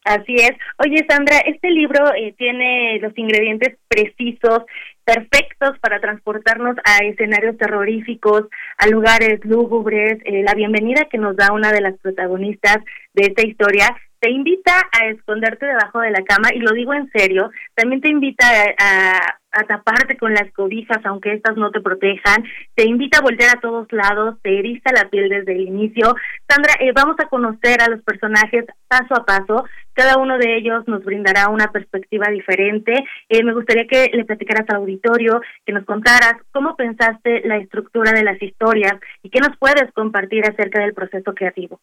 Así 0.06 0.36
es. 0.36 0.52
Oye, 0.78 1.04
Sandra, 1.10 1.40
este 1.40 1.72
libro 1.72 2.14
eh, 2.14 2.36
tiene 2.38 3.00
los 3.00 3.18
ingredientes 3.18 3.76
precisos, 3.88 4.62
perfectos 5.04 5.80
para 5.80 6.00
transportarnos 6.00 6.76
a 6.84 7.04
escenarios 7.04 7.58
terroríficos, 7.58 8.44
a 8.78 8.88
lugares 8.88 9.40
lúgubres. 9.44 10.20
Eh, 10.26 10.44
la 10.44 10.54
bienvenida 10.54 11.08
que 11.10 11.18
nos 11.18 11.36
da 11.36 11.52
una 11.52 11.72
de 11.72 11.82
las 11.82 11.98
protagonistas 11.98 12.78
de 13.16 13.28
esta 13.28 13.48
historia 13.48 13.98
te 14.20 14.30
invita 14.30 14.74
a 14.92 15.08
esconderte 15.08 15.66
debajo 15.66 16.00
de 16.00 16.12
la 16.12 16.24
cama, 16.24 16.50
y 16.54 16.60
lo 16.60 16.72
digo 16.72 16.94
en 16.94 17.10
serio, 17.12 17.52
también 17.76 18.02
te 18.02 18.10
invita 18.10 18.46
a, 18.48 19.18
a, 19.18 19.38
taparte 19.64 20.18
con 20.18 20.34
las 20.34 20.52
cobijas, 20.52 21.00
aunque 21.06 21.34
estas 21.34 21.56
no 21.58 21.72
te 21.72 21.82
protejan, 21.82 22.44
te 22.76 22.86
invita 22.86 23.20
a 23.20 23.22
voltear 23.22 23.58
a 23.58 23.62
todos 23.62 23.92
lados, 23.92 24.36
te 24.42 24.60
eriza 24.60 24.92
la 24.94 25.10
piel 25.10 25.30
desde 25.30 25.54
el 25.54 25.62
inicio. 25.62 26.16
Sandra, 26.48 26.74
eh, 26.80 26.92
vamos 26.94 27.16
a 27.20 27.28
conocer 27.28 27.82
a 27.82 27.90
los 27.90 28.02
personajes 28.04 28.66
paso 28.88 29.16
a 29.16 29.26
paso, 29.26 29.66
cada 29.94 30.18
uno 30.18 30.38
de 30.38 30.58
ellos 30.58 30.88
nos 30.88 31.04
brindará 31.04 31.48
una 31.50 31.72
perspectiva 31.72 32.30
diferente. 32.30 33.06
Eh, 33.30 33.44
me 33.44 33.54
gustaría 33.54 33.88
que 33.88 34.10
le 34.14 34.26
platicaras 34.26 34.70
al 34.70 34.78
auditorio, 34.78 35.42
que 35.66 35.74
nos 35.74 35.86
contaras 35.86 36.36
cómo 36.52 36.76
pensaste 36.76 37.42
la 37.46 37.58
estructura 37.58 38.12
de 38.12 38.24
las 38.24 38.42
historias 38.42 38.94
y 39.24 39.30
qué 39.30 39.40
nos 39.40 39.56
puedes 39.58 39.92
compartir 39.94 40.44
acerca 40.46 40.82
del 40.82 40.94
proceso 40.94 41.34
creativo. 41.34 41.80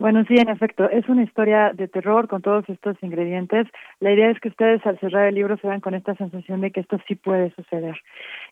Bueno, 0.00 0.24
sí, 0.26 0.34
en 0.38 0.48
efecto, 0.48 0.88
es 0.88 1.06
una 1.10 1.24
historia 1.24 1.72
de 1.74 1.86
terror 1.86 2.26
con 2.26 2.40
todos 2.40 2.66
estos 2.70 2.96
ingredientes. 3.02 3.66
La 4.00 4.10
idea 4.10 4.30
es 4.30 4.40
que 4.40 4.48
ustedes 4.48 4.84
al 4.86 4.98
cerrar 4.98 5.26
el 5.26 5.34
libro 5.34 5.58
se 5.58 5.66
vean 5.66 5.82
con 5.82 5.94
esta 5.94 6.14
sensación 6.14 6.62
de 6.62 6.70
que 6.70 6.80
esto 6.80 6.98
sí 7.06 7.16
puede 7.16 7.50
suceder. 7.50 8.00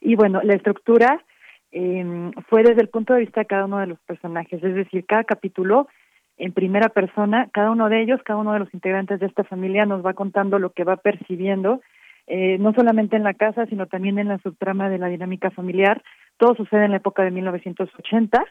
Y 0.03 0.15
bueno, 0.15 0.43
la 0.43 0.53
estructura 0.53 1.25
eh, 1.73 2.31
fue 2.51 2.65
desde 2.65 2.83
el 2.83 2.91
punto 2.91 3.15
de 3.15 3.21
vista 3.21 3.41
de 3.41 3.47
cada 3.47 3.65
uno 3.65 3.79
de 3.79 3.87
los 3.87 3.99
personajes, 4.01 4.63
es 4.63 4.75
decir, 4.75 5.07
cada 5.07 5.25
capítulo 5.25 5.89
en 6.37 6.53
primera 6.53 6.91
persona, 6.91 7.49
cada 7.51 7.71
uno 7.71 7.89
de 7.89 8.03
ellos, 8.03 8.21
cada 8.27 8.39
uno 8.39 8.53
de 8.53 8.59
los 8.59 8.75
integrantes 8.75 9.19
de 9.19 9.27
esta 9.27 9.45
familia 9.45 9.87
nos 9.87 10.05
va 10.05 10.13
contando 10.13 10.59
lo 10.59 10.73
que 10.73 10.85
va 10.85 10.99
percibiendo, 10.99 11.81
eh, 12.27 12.59
no 12.59 12.75
solamente 12.75 13.17
en 13.17 13.25
la 13.25 13.33
casa, 13.33 13.65
sino 13.65 13.87
también 13.87 14.19
en 14.19 14.29
la 14.29 14.37
subtrama 14.41 14.91
de 14.91 14.99
la 14.99 15.07
dinámica 15.07 15.51
familiar. 15.51 16.03
Todo 16.37 16.55
sucede 16.57 16.85
en 16.85 16.91
la 16.91 16.99
época 16.99 17.23
de 17.23 17.31
1980, 17.31 18.45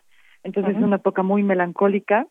entonces 0.43 0.75
es 0.75 0.81
una 0.81 0.95
época 0.95 1.21
muy 1.21 1.43
melancólica 1.43 2.25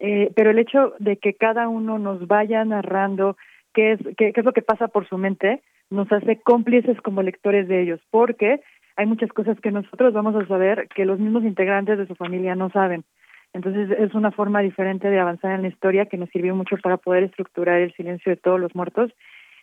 eh, 0.00 0.32
pero 0.34 0.50
el 0.50 0.58
hecho 0.58 0.94
de 0.98 1.16
que 1.18 1.34
cada 1.34 1.68
uno 1.68 1.98
nos 1.98 2.26
vaya 2.26 2.64
narrando 2.64 3.36
qué 3.74 3.92
es, 3.92 4.00
qué, 4.16 4.32
qué 4.32 4.40
es 4.40 4.44
lo 4.44 4.52
que 4.52 4.62
pasa 4.62 4.88
por 4.88 5.08
su 5.08 5.18
mente, 5.18 5.62
nos 5.90 6.10
hace 6.10 6.40
cómplices 6.40 7.00
como 7.02 7.22
lectores 7.22 7.68
de 7.68 7.82
ellos, 7.82 8.00
porque 8.10 8.60
hay 8.96 9.06
muchas 9.06 9.30
cosas 9.30 9.58
que 9.60 9.70
nosotros 9.70 10.12
vamos 10.12 10.34
a 10.34 10.46
saber 10.46 10.88
que 10.94 11.04
los 11.04 11.18
mismos 11.18 11.44
integrantes 11.44 11.98
de 11.98 12.06
su 12.06 12.14
familia 12.14 12.54
no 12.54 12.70
saben. 12.70 13.04
Entonces 13.52 13.90
es 13.98 14.14
una 14.14 14.30
forma 14.30 14.60
diferente 14.60 15.10
de 15.10 15.18
avanzar 15.18 15.52
en 15.52 15.62
la 15.62 15.68
historia 15.68 16.06
que 16.06 16.16
nos 16.16 16.30
sirvió 16.30 16.54
mucho 16.54 16.76
para 16.82 16.96
poder 16.96 17.24
estructurar 17.24 17.80
el 17.80 17.92
silencio 17.94 18.30
de 18.30 18.36
todos 18.36 18.60
los 18.60 18.74
muertos 18.74 19.10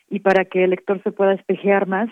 y 0.09 0.19
para 0.19 0.45
que 0.45 0.63
el 0.63 0.71
lector 0.71 1.01
se 1.03 1.11
pueda 1.11 1.33
espejear 1.33 1.87
más 1.87 2.09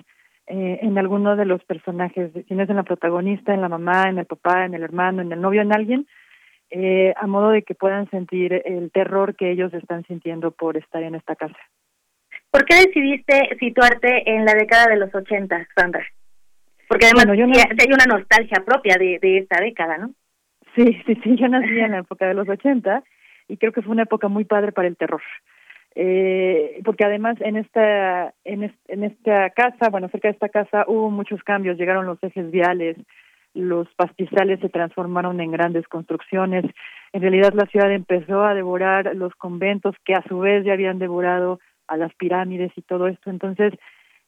eh, 0.48 0.80
en 0.82 0.98
alguno 0.98 1.36
de 1.36 1.46
los 1.46 1.64
personajes, 1.64 2.32
si 2.48 2.54
no 2.54 2.64
es 2.64 2.70
en 2.70 2.76
la 2.76 2.84
protagonista, 2.84 3.54
en 3.54 3.62
la 3.62 3.70
mamá, 3.70 4.04
en 4.10 4.20
el 4.20 4.26
papá, 4.26 4.66
en 4.66 4.74
el 4.74 4.84
hermano, 4.84 5.22
en 5.22 5.32
el 5.32 5.42
novio, 5.42 5.62
en 5.62 5.74
alguien, 5.74 6.08
eh, 6.70 7.14
a 7.16 7.28
modo 7.28 7.50
de 7.50 7.64
que 7.64 7.76
puedan 7.76 8.10
sentir 8.10 8.62
el 8.66 8.92
terror 8.92 9.36
que 9.36 9.52
ellos 9.52 9.74
están 9.74 10.04
sintiendo 10.06 10.52
por 10.52 10.78
estar 10.78 11.04
en 11.04 11.16
esta 11.16 11.36
casa. 11.36 11.58
¿Por 12.52 12.66
qué 12.66 12.76
decidiste 12.76 13.58
situarte 13.60 14.30
en 14.30 14.46
la 14.46 14.54
década 14.54 14.88
de 14.88 14.98
los 14.98 15.14
80, 15.14 15.68
Sandra? 15.76 16.06
Porque 16.88 17.08
además 17.08 17.26
hay 17.28 17.92
una 17.92 18.06
nostalgia 18.06 18.64
propia 18.64 18.96
de, 18.98 19.20
de 19.20 19.40
esta 19.40 19.60
década, 19.62 19.98
¿no? 19.98 20.12
Sí, 20.76 21.02
sí, 21.06 21.16
sí, 21.24 21.36
yo 21.36 21.48
nací 21.48 21.80
en 21.80 21.92
la 21.92 22.00
época 22.00 22.28
de 22.28 22.34
los 22.34 22.48
80 22.48 23.04
y 23.48 23.58
creo 23.58 23.72
que 23.72 23.82
fue 23.82 23.94
una 23.94 24.04
época 24.04 24.28
muy 24.28 24.46
padre 24.46 24.72
para 24.72 24.88
el 24.88 24.98
terror. 24.98 25.22
Eh, 25.98 26.82
porque 26.84 27.06
además 27.06 27.38
en 27.40 27.56
esta 27.56 28.34
en, 28.44 28.76
en 28.90 29.04
esta 29.06 29.50
casa, 29.52 29.90
bueno, 29.90 30.10
cerca 30.10 30.28
de 30.28 30.34
esta 30.34 30.50
casa 30.50 30.84
hubo 30.88 31.10
muchos 31.10 31.42
cambios, 31.44 31.78
llegaron 31.78 32.06
los 32.06 32.22
ejes 32.22 32.52
viales, 32.52 32.98
los 33.56 33.88
pastizales 33.96 34.60
se 34.60 34.70
transformaron 34.70 35.42
en 35.42 35.52
grandes 35.52 35.88
construcciones. 35.88 36.66
En 37.14 37.22
realidad 37.22 37.54
la 37.54 37.66
ciudad 37.66 37.92
empezó 37.92 38.44
a 38.44 38.54
devorar 38.54 39.16
los 39.16 39.34
conventos 39.36 39.96
que 40.04 40.14
a 40.14 40.24
su 40.28 40.40
vez 40.40 40.66
ya 40.66 40.74
habían 40.74 41.00
devorado 41.00 41.60
a 41.88 41.98
las 41.98 42.14
pirámides 42.16 42.72
y 42.76 42.82
todo 42.82 43.08
esto. 43.08 43.30
Entonces, 43.30 43.74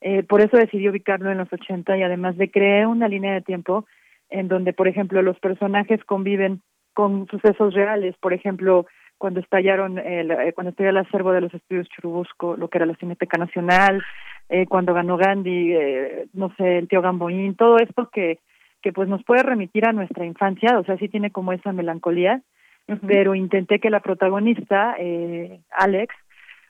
eh, 0.02 0.24
por 0.24 0.42
eso 0.42 0.58
decidí 0.58 0.88
ubicarlo 0.88 1.32
en 1.32 1.40
los 1.40 1.52
80 1.52 1.98
y 1.98 2.04
además 2.04 2.38
de 2.38 2.50
crear 2.50 2.88
una 2.88 3.08
línea 3.08 3.34
de 3.34 3.42
tiempo 3.42 3.86
en 4.30 4.48
donde, 4.48 4.74
por 4.74 4.88
ejemplo, 4.88 5.22
los 5.22 5.40
personajes 5.40 6.04
conviven 6.04 6.62
con 6.94 7.28
sucesos 7.28 7.74
reales. 7.74 8.16
Por 8.20 8.34
ejemplo, 8.34 8.86
cuando 9.18 9.40
estallaron, 9.40 9.98
el, 9.98 10.32
eh, 10.32 10.54
cuando 10.54 10.72
estalló 10.72 10.90
el 10.90 10.98
acervo 10.98 11.32
de 11.32 11.42
los 11.42 11.54
estudios 11.54 11.90
Churubusco, 11.90 12.56
lo 12.56 12.70
que 12.70 12.78
era 12.78 12.86
la 12.86 12.96
Cineteca 12.96 13.38
Nacional, 13.38 14.04
eh, 14.50 14.66
cuando 14.68 14.94
ganó 14.94 15.18
Gandhi, 15.18 15.74
eh, 15.74 16.28
no 16.34 16.54
sé, 16.56 16.80
el 16.80 16.88
tío 16.88 17.02
Gamboín, 17.02 17.56
todo 17.56 17.78
esto 17.78 18.10
que 18.12 18.40
que 18.88 18.94
pues 18.94 19.10
nos 19.10 19.22
puede 19.26 19.44
remitir 19.44 19.86
a 19.86 19.92
nuestra 19.92 20.26
infancia, 20.26 20.80
o 20.80 20.84
sea, 20.86 20.96
sí 20.96 21.10
tiene 21.10 21.30
como 21.30 21.52
esa 21.52 21.74
melancolía, 21.74 22.42
pero 23.06 23.36
intenté 23.36 23.82
que 23.82 23.90
la 23.90 24.00
protagonista, 24.00 24.96
eh, 24.98 25.60
Alex, 25.72 26.16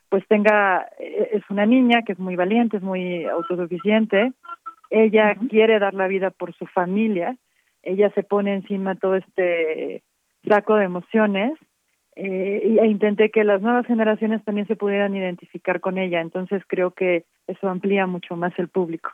pues 0.08 0.26
tenga, 0.26 0.88
eh, 0.98 1.28
es 1.34 1.44
una 1.48 1.64
niña 1.64 2.02
que 2.02 2.14
es 2.14 2.18
muy 2.18 2.34
valiente, 2.34 2.78
es 2.78 2.82
muy 2.82 3.24
autosuficiente, 3.26 4.32
ella 4.90 5.36
quiere 5.48 5.78
dar 5.78 5.94
la 5.94 6.08
vida 6.08 6.30
por 6.30 6.52
su 6.54 6.66
familia, 6.66 7.36
ella 7.84 8.10
se 8.16 8.24
pone 8.24 8.52
encima 8.52 8.96
todo 8.96 9.14
este 9.14 10.02
saco 10.48 10.74
de 10.74 10.86
emociones 10.86 11.52
eh, 12.16 12.78
e 12.82 12.86
intenté 12.88 13.30
que 13.30 13.44
las 13.44 13.62
nuevas 13.62 13.86
generaciones 13.86 14.44
también 14.44 14.66
se 14.66 14.74
pudieran 14.74 15.14
identificar 15.14 15.78
con 15.78 15.98
ella, 15.98 16.20
entonces 16.20 16.64
creo 16.66 16.90
que 16.90 17.26
eso 17.46 17.68
amplía 17.68 18.08
mucho 18.08 18.34
más 18.34 18.52
el 18.58 18.66
público. 18.66 19.12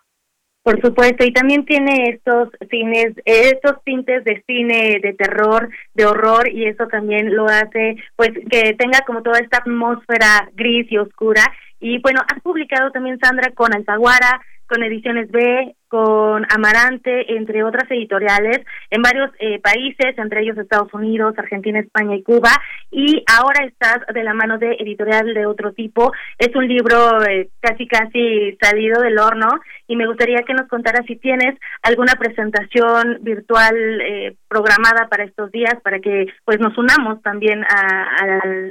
Por 0.65 0.81
supuesto, 0.81 1.27
y 1.27 1.33
también 1.35 1.67
tiene 1.67 2.09
estos 2.09 2.49
cines, 2.71 3.13
estos 3.27 3.85
tintes 3.85 4.25
de 4.25 4.43
cine 4.47 4.99
de 5.03 5.13
terror, 5.13 5.69
de 5.93 6.07
horror, 6.07 6.49
y 6.49 6.65
eso 6.65 6.87
también 6.87 7.37
lo 7.37 7.45
hace, 7.45 7.97
pues, 8.17 8.31
que 8.51 8.73
tenga 8.73 9.03
como 9.07 9.23
toda 9.23 9.41
esta 9.41 9.59
atmósfera 9.59 10.49
gris 10.55 10.91
y 10.91 10.97
oscura. 10.97 11.43
Y 11.81 12.01
bueno, 12.01 12.23
has 12.27 12.41
publicado 12.41 12.91
también, 12.93 13.19
Sandra, 13.19 13.51
con 13.51 13.75
Alzaguara, 13.75 14.41
con 14.67 14.83
Ediciones 14.83 15.31
B, 15.31 15.77
con 15.95 16.45
Amarante, 16.53 17.37
entre 17.37 17.63
otras 17.63 17.89
editoriales, 17.89 18.67
en 18.91 19.01
varios 19.01 19.31
eh, 19.39 19.61
países, 19.61 20.19
entre 20.19 20.41
ellos 20.41 20.59
Estados 20.59 20.93
Unidos, 20.93 21.39
Argentina, 21.39 21.79
España 21.79 22.17
y 22.17 22.25
Cuba, 22.25 22.51
y 22.91 23.23
ahora 23.33 23.65
estás 23.65 24.01
de 24.13 24.25
la 24.25 24.35
mano 24.35 24.59
de 24.59 24.73
editorial 24.81 25.33
de 25.33 25.47
otro 25.47 25.73
tipo. 25.73 26.13
Es 26.37 26.53
un 26.57 26.67
libro 26.67 27.25
eh, 27.25 27.49
casi, 27.61 27.87
casi 27.87 28.59
salido 28.61 29.03
del 29.03 29.21
horno, 29.21 29.47
y 29.87 29.95
me 29.95 30.09
gustaría 30.09 30.43
que 30.45 30.55
nos 30.55 30.67
contaras 30.67 31.07
si 31.07 31.15
tienes 31.15 31.57
alguna 31.83 32.15
presentación 32.15 33.19
virtual 33.21 33.77
eh, 34.01 34.35
programada 34.49 35.07
para 35.09 35.23
estos 35.23 35.53
días, 35.53 35.77
para 35.85 36.01
que 36.01 36.27
pues 36.45 36.59
nos 36.59 36.77
unamos 36.77 37.23
también 37.23 37.63
a, 37.63 38.17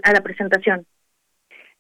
a 0.04 0.12
la 0.12 0.22
presentación. 0.22 0.86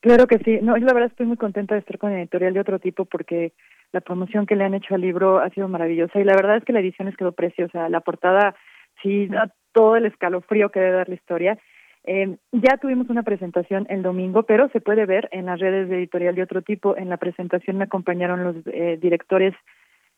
Claro 0.03 0.27
que 0.27 0.38
sí. 0.39 0.59
No, 0.61 0.75
yo 0.75 0.85
la 0.85 0.93
verdad 0.93 1.11
estoy 1.11 1.25
muy 1.25 1.38
contenta 1.38 1.75
de 1.75 1.80
estar 1.80 1.97
con 1.97 2.11
editorial 2.11 2.53
de 2.53 2.59
otro 2.59 2.77
tipo 2.77 3.05
porque 3.05 3.53
la 3.93 4.01
promoción 4.01 4.45
que 4.45 4.57
le 4.57 4.65
han 4.65 4.73
hecho 4.73 4.95
al 4.95 4.99
libro 4.99 5.39
ha 5.39 5.49
sido 5.51 5.69
maravillosa 5.69 6.19
y 6.19 6.25
la 6.25 6.35
verdad 6.35 6.57
es 6.57 6.65
que 6.65 6.73
la 6.73 6.81
edición 6.81 7.07
es 7.07 7.15
quedó 7.15 7.31
preciosa. 7.31 7.88
La 7.88 8.01
portada 8.01 8.53
sí 9.01 9.27
da 9.27 9.53
todo 9.71 9.95
el 9.95 10.05
escalofrío 10.05 10.71
que 10.71 10.81
debe 10.81 10.97
dar 10.97 11.07
la 11.07 11.15
historia. 11.15 11.57
Eh, 12.03 12.35
ya 12.51 12.75
tuvimos 12.81 13.09
una 13.09 13.23
presentación 13.23 13.88
el 13.89 14.01
domingo, 14.01 14.43
pero 14.43 14.67
se 14.73 14.81
puede 14.81 15.05
ver 15.05 15.30
en 15.31 15.45
las 15.45 15.61
redes 15.61 15.88
de 15.88 15.99
editorial 15.99 16.35
de 16.35 16.43
otro 16.43 16.61
tipo. 16.61 16.97
En 16.97 17.07
la 17.07 17.15
presentación 17.15 17.77
me 17.77 17.85
acompañaron 17.85 18.43
los 18.43 18.55
eh, 18.73 18.97
directores 19.01 19.55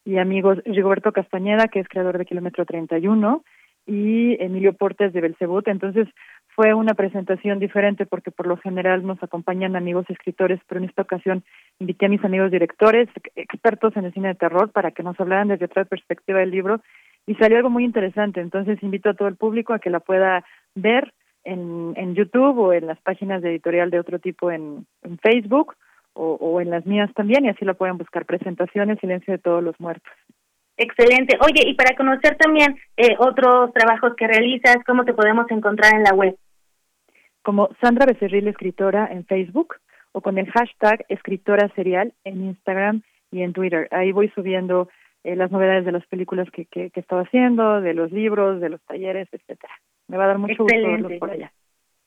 y 0.03 0.17
amigos 0.17 0.63
Rigoberto 0.65 1.11
Castañeda, 1.11 1.67
que 1.67 1.81
es 1.81 1.87
creador 1.87 2.17
de 2.17 2.25
Kilómetro 2.25 2.65
31, 2.65 3.43
y 3.85 4.41
Emilio 4.43 4.73
Portes 4.73 5.13
de 5.13 5.21
Belcebut. 5.21 5.67
Entonces 5.67 6.07
fue 6.55 6.73
una 6.73 6.93
presentación 6.93 7.59
diferente 7.59 8.05
porque 8.05 8.31
por 8.31 8.47
lo 8.47 8.55
general 8.57 9.05
nos 9.05 9.21
acompañan 9.21 9.75
amigos 9.75 10.05
escritores, 10.09 10.59
pero 10.67 10.79
en 10.79 10.89
esta 10.89 11.01
ocasión 11.01 11.43
invité 11.79 12.05
a 12.05 12.09
mis 12.09 12.23
amigos 12.23 12.49
directores, 12.49 13.09
expertos 13.35 13.95
en 13.97 14.05
el 14.05 14.13
cine 14.13 14.29
de 14.29 14.35
terror, 14.35 14.71
para 14.71 14.91
que 14.91 15.03
nos 15.03 15.19
hablaran 15.19 15.49
desde 15.49 15.65
otra 15.65 15.83
perspectiva 15.83 16.39
del 16.39 16.51
libro 16.51 16.81
y 17.27 17.35
salió 17.35 17.57
algo 17.57 17.69
muy 17.69 17.83
interesante. 17.83 18.39
Entonces 18.39 18.81
invito 18.81 19.09
a 19.09 19.13
todo 19.15 19.27
el 19.27 19.35
público 19.35 19.73
a 19.73 19.79
que 19.79 19.89
la 19.89 19.99
pueda 19.99 20.45
ver 20.75 21.13
en, 21.43 21.93
en 21.97 22.15
YouTube 22.15 22.57
o 22.57 22.73
en 22.73 22.87
las 22.87 23.01
páginas 23.01 23.41
de 23.41 23.49
editorial 23.49 23.89
de 23.89 23.99
otro 23.99 24.19
tipo 24.19 24.49
en, 24.49 24.87
Facebook 25.21 25.75
o, 26.13 26.35
o 26.35 26.61
en 26.61 26.69
las 26.69 26.85
mías 26.85 27.11
también 27.15 27.43
y 27.43 27.49
así 27.49 27.65
la 27.65 27.73
pueden 27.73 27.97
buscar. 27.97 28.25
Presentaciones, 28.25 28.99
Silencio 28.99 29.33
de 29.33 29.39
todos 29.39 29.61
los 29.61 29.77
muertos. 29.79 30.11
Excelente. 30.77 31.37
Oye, 31.41 31.67
y 31.67 31.73
para 31.73 31.95
conocer 31.95 32.37
también 32.37 32.77
eh, 32.97 33.15
otros 33.19 33.73
trabajos 33.73 34.13
que 34.15 34.27
realizas, 34.27 34.77
¿cómo 34.85 35.05
te 35.05 35.13
podemos 35.13 35.49
encontrar 35.49 35.95
en 35.95 36.03
la 36.03 36.13
web? 36.13 36.35
Como 37.45 37.69
Sandra 37.79 38.07
Becerril, 38.07 38.47
escritora 38.47 39.07
en 39.11 39.23
Facebook, 39.23 39.75
o 40.13 40.21
con 40.21 40.39
el 40.39 40.49
hashtag 40.49 41.05
escritora 41.09 41.69
serial 41.75 42.11
en 42.23 42.43
Instagram 42.43 43.03
y 43.29 43.43
en 43.43 43.53
Twitter. 43.53 43.87
Ahí 43.91 44.11
voy 44.11 44.29
subiendo 44.29 44.89
eh, 45.23 45.35
las 45.35 45.51
novedades 45.51 45.85
de 45.85 45.91
las 45.91 46.03
películas 46.07 46.49
que, 46.49 46.65
que, 46.65 46.89
que 46.89 46.99
estaba 46.99 47.21
haciendo, 47.21 47.81
de 47.81 47.93
los 47.93 48.11
libros, 48.11 48.59
de 48.61 48.69
los 48.69 48.81
talleres, 48.85 49.27
etcétera. 49.31 49.73
Me 50.07 50.17
va 50.17 50.23
a 50.23 50.27
dar 50.29 50.39
mucho 50.39 50.63
Excelente. 50.63 50.89
gusto 50.89 51.03
verlos 51.03 51.19
por 51.19 51.29
allá. 51.29 51.51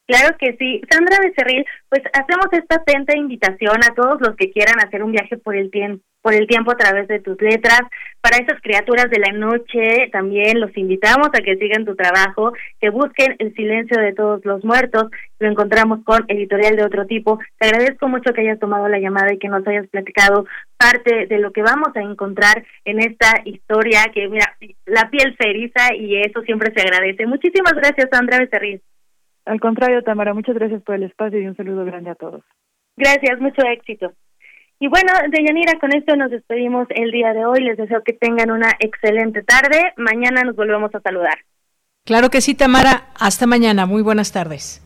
Claro 0.09 0.35
que 0.39 0.57
sí. 0.57 0.81
Sandra 0.91 1.19
Becerril, 1.23 1.67
pues 1.91 2.03
hacemos 2.15 2.47
esta 2.53 2.77
atenta 2.77 3.15
invitación 3.15 3.77
a 3.85 3.95
todos 3.95 4.19
los 4.23 4.35
que 4.37 4.51
quieran 4.51 4.81
hacer 4.83 5.03
un 5.03 5.13
viaje 5.13 5.37
por 5.37 5.55
el 5.55 5.71
tiempo 5.71 6.03
por 6.21 6.35
el 6.35 6.47
tiempo 6.47 6.73
a 6.73 6.77
través 6.77 7.07
de 7.09 7.21
tus 7.21 7.41
letras. 7.41 7.81
Para 8.21 8.39
esas 8.39 8.61
criaturas 8.61 9.09
de 9.09 9.21
la 9.21 9.33
noche 9.33 10.09
también 10.11 10.61
los 10.61 10.77
invitamos 10.77 11.29
a 11.29 11.43
que 11.43 11.57
sigan 11.57 11.85
tu 11.85 11.95
trabajo, 11.95 12.53
que 12.81 12.91
busquen 12.91 13.37
el 13.39 13.55
silencio 13.55 14.01
de 14.01 14.13
todos 14.13 14.45
los 14.45 14.65
muertos. 14.65 15.11
Lo 15.39 15.49
encontramos 15.49 16.01
con 16.05 16.25
editorial 16.29 16.77
de 16.77 16.85
otro 16.85 17.07
tipo. 17.07 17.39
Te 17.59 17.69
agradezco 17.69 18.09
mucho 18.09 18.33
que 18.33 18.41
hayas 18.41 18.59
tomado 18.59 18.89
la 18.89 18.99
llamada 18.99 19.33
y 19.33 19.39
que 19.39 19.49
nos 19.49 19.67
hayas 19.67 19.87
platicado 19.89 20.45
parte 20.77 21.27
de 21.27 21.39
lo 21.39 21.53
que 21.53 21.63
vamos 21.63 21.95
a 21.95 22.01
encontrar 22.01 22.65
en 22.85 22.99
esta 22.99 23.41
historia 23.45 24.11
que, 24.13 24.29
mira, 24.29 24.57
la 24.87 25.09
piel 25.11 25.37
se 25.39 25.49
eriza 25.49 25.95
y 25.95 26.17
eso 26.17 26.43
siempre 26.43 26.73
se 26.75 26.83
agradece. 26.83 27.27
Muchísimas 27.27 27.75
gracias, 27.75 28.09
Sandra 28.11 28.39
Becerril. 28.39 28.83
Al 29.49 29.61
contrario, 29.61 30.03
Tamara, 30.03 30.35
muchas 30.35 30.55
gracias 30.55 30.83
por 30.83 30.95
el 30.95 31.05
espacio 31.05 31.41
y 31.41 31.47
un 31.47 31.57
saludo 31.57 31.85
grande 31.85 32.11
a 32.11 32.15
todos. 32.15 32.43
Gracias, 32.97 33.41
mucho 33.41 33.63
éxito. 33.63 34.13
Y 34.79 34.89
bueno, 34.89 35.11
Deyanira, 35.31 35.79
con 35.81 35.95
esto 35.97 36.15
nos 36.17 36.31
despedimos 36.31 36.87
el 36.91 37.11
día 37.11 37.33
de 37.33 37.47
hoy. 37.47 37.61
Les 37.61 37.77
deseo 37.79 38.03
que 38.05 38.13
tengan 38.13 38.51
una 38.51 38.71
excelente 38.79 39.43
tarde. 39.43 39.93
Mañana 39.97 40.43
nos 40.43 40.55
volvemos 40.55 40.95
a 40.95 41.01
saludar. 41.01 41.39
Claro 42.05 42.29
que 42.29 42.41
sí, 42.41 42.55
Tamara. 42.55 43.07
Hasta 43.19 43.47
mañana. 43.47 43.87
Muy 43.87 44.03
buenas 44.03 44.33
tardes. 44.33 44.83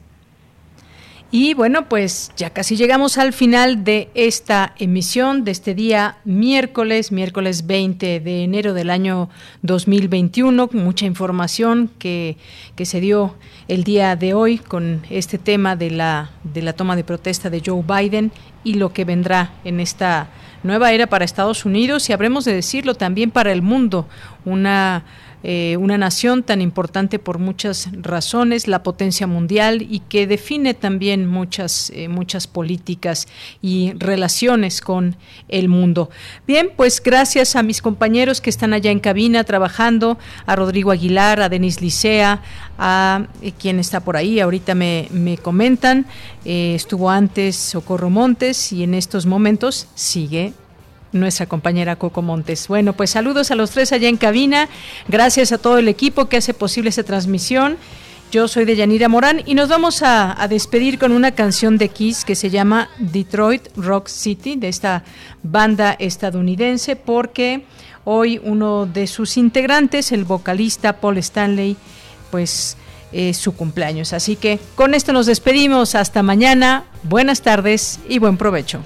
Y 1.34 1.54
bueno, 1.54 1.88
pues 1.88 2.30
ya 2.36 2.50
casi 2.50 2.76
llegamos 2.76 3.16
al 3.16 3.32
final 3.32 3.84
de 3.84 4.10
esta 4.12 4.74
emisión 4.78 5.44
de 5.44 5.52
este 5.52 5.74
día 5.74 6.18
miércoles, 6.26 7.10
miércoles 7.10 7.66
20 7.66 8.20
de 8.20 8.44
enero 8.44 8.74
del 8.74 8.90
año 8.90 9.30
2021, 9.62 10.68
mucha 10.74 11.06
información 11.06 11.90
que, 11.98 12.36
que 12.76 12.84
se 12.84 13.00
dio 13.00 13.34
el 13.66 13.82
día 13.82 14.14
de 14.14 14.34
hoy 14.34 14.58
con 14.58 15.00
este 15.08 15.38
tema 15.38 15.74
de 15.74 15.90
la, 15.90 16.32
de 16.44 16.60
la 16.60 16.74
toma 16.74 16.96
de 16.96 17.04
protesta 17.04 17.48
de 17.48 17.62
Joe 17.64 17.82
Biden 17.82 18.30
y 18.62 18.74
lo 18.74 18.92
que 18.92 19.06
vendrá 19.06 19.54
en 19.64 19.80
esta 19.80 20.28
nueva 20.62 20.92
era 20.92 21.06
para 21.06 21.24
Estados 21.24 21.64
Unidos. 21.64 22.10
Y 22.10 22.12
habremos 22.12 22.44
de 22.44 22.52
decirlo 22.52 22.94
también 22.94 23.30
para 23.30 23.52
el 23.52 23.62
mundo, 23.62 24.06
una 24.44 25.06
eh, 25.44 25.76
una 25.76 25.98
nación 25.98 26.42
tan 26.42 26.60
importante 26.60 27.18
por 27.18 27.38
muchas 27.38 27.88
razones, 27.92 28.68
la 28.68 28.82
potencia 28.82 29.26
mundial 29.26 29.82
y 29.82 30.00
que 30.00 30.26
define 30.26 30.74
también 30.74 31.26
muchas, 31.26 31.90
eh, 31.94 32.08
muchas 32.08 32.46
políticas 32.46 33.26
y 33.60 33.92
relaciones 33.96 34.80
con 34.80 35.16
el 35.48 35.68
mundo. 35.68 36.10
Bien, 36.46 36.70
pues 36.76 37.02
gracias 37.02 37.56
a 37.56 37.62
mis 37.62 37.82
compañeros 37.82 38.40
que 38.40 38.50
están 38.50 38.72
allá 38.72 38.90
en 38.90 39.00
cabina 39.00 39.44
trabajando, 39.44 40.18
a 40.46 40.54
Rodrigo 40.54 40.92
Aguilar, 40.92 41.40
a 41.40 41.48
Denis 41.48 41.80
Licea, 41.80 42.42
a 42.78 43.26
eh, 43.42 43.52
quien 43.52 43.80
está 43.80 44.00
por 44.00 44.16
ahí, 44.16 44.38
ahorita 44.38 44.74
me, 44.74 45.08
me 45.10 45.38
comentan, 45.38 46.06
estuvo 46.44 47.10
antes 47.10 47.56
Socorro 47.56 48.10
Montes 48.10 48.72
y 48.72 48.82
en 48.82 48.94
estos 48.94 49.26
momentos 49.26 49.88
sigue 49.94 50.54
nuestra 51.12 51.46
compañera 51.46 51.96
Coco 51.96 52.22
Montes. 52.22 52.68
Bueno, 52.68 52.92
pues 52.92 53.10
saludos 53.10 53.50
a 53.50 53.54
los 53.54 53.70
tres 53.70 53.92
allá 53.92 54.08
en 54.08 54.16
cabina. 54.16 54.68
Gracias 55.08 55.52
a 55.52 55.58
todo 55.58 55.78
el 55.78 55.88
equipo 55.88 56.28
que 56.28 56.38
hace 56.38 56.54
posible 56.54 56.90
esta 56.90 57.02
transmisión. 57.02 57.76
Yo 58.30 58.48
soy 58.48 58.64
de 58.64 58.76
Yanira 58.76 59.08
Morán 59.08 59.42
y 59.44 59.54
nos 59.54 59.68
vamos 59.68 60.02
a, 60.02 60.40
a, 60.42 60.48
despedir 60.48 60.98
con 60.98 61.12
una 61.12 61.32
canción 61.32 61.76
de 61.76 61.90
Kiss 61.90 62.24
que 62.24 62.34
se 62.34 62.48
llama 62.48 62.88
Detroit 62.98 63.68
Rock 63.76 64.08
City, 64.08 64.56
de 64.56 64.68
esta 64.68 65.04
banda 65.42 65.94
estadounidense, 65.98 66.96
porque 66.96 67.66
hoy 68.04 68.40
uno 68.42 68.86
de 68.86 69.06
sus 69.06 69.36
integrantes, 69.36 70.12
el 70.12 70.24
vocalista 70.24 70.94
Paul 70.94 71.18
Stanley, 71.18 71.76
pues 72.30 72.78
es 73.12 73.36
su 73.36 73.54
cumpleaños. 73.54 74.12
Así 74.12 74.36
que 74.36 74.58
con 74.74 74.94
esto 74.94 75.12
nos 75.12 75.26
despedimos. 75.26 75.94
Hasta 75.94 76.22
mañana. 76.22 76.84
Buenas 77.02 77.42
tardes 77.42 78.00
y 78.08 78.18
buen 78.18 78.36
provecho. 78.36 78.80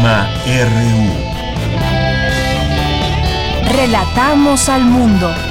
RU. 0.00 1.10
Relatamos 3.72 4.68
al 4.68 4.84
mundo. 4.84 5.47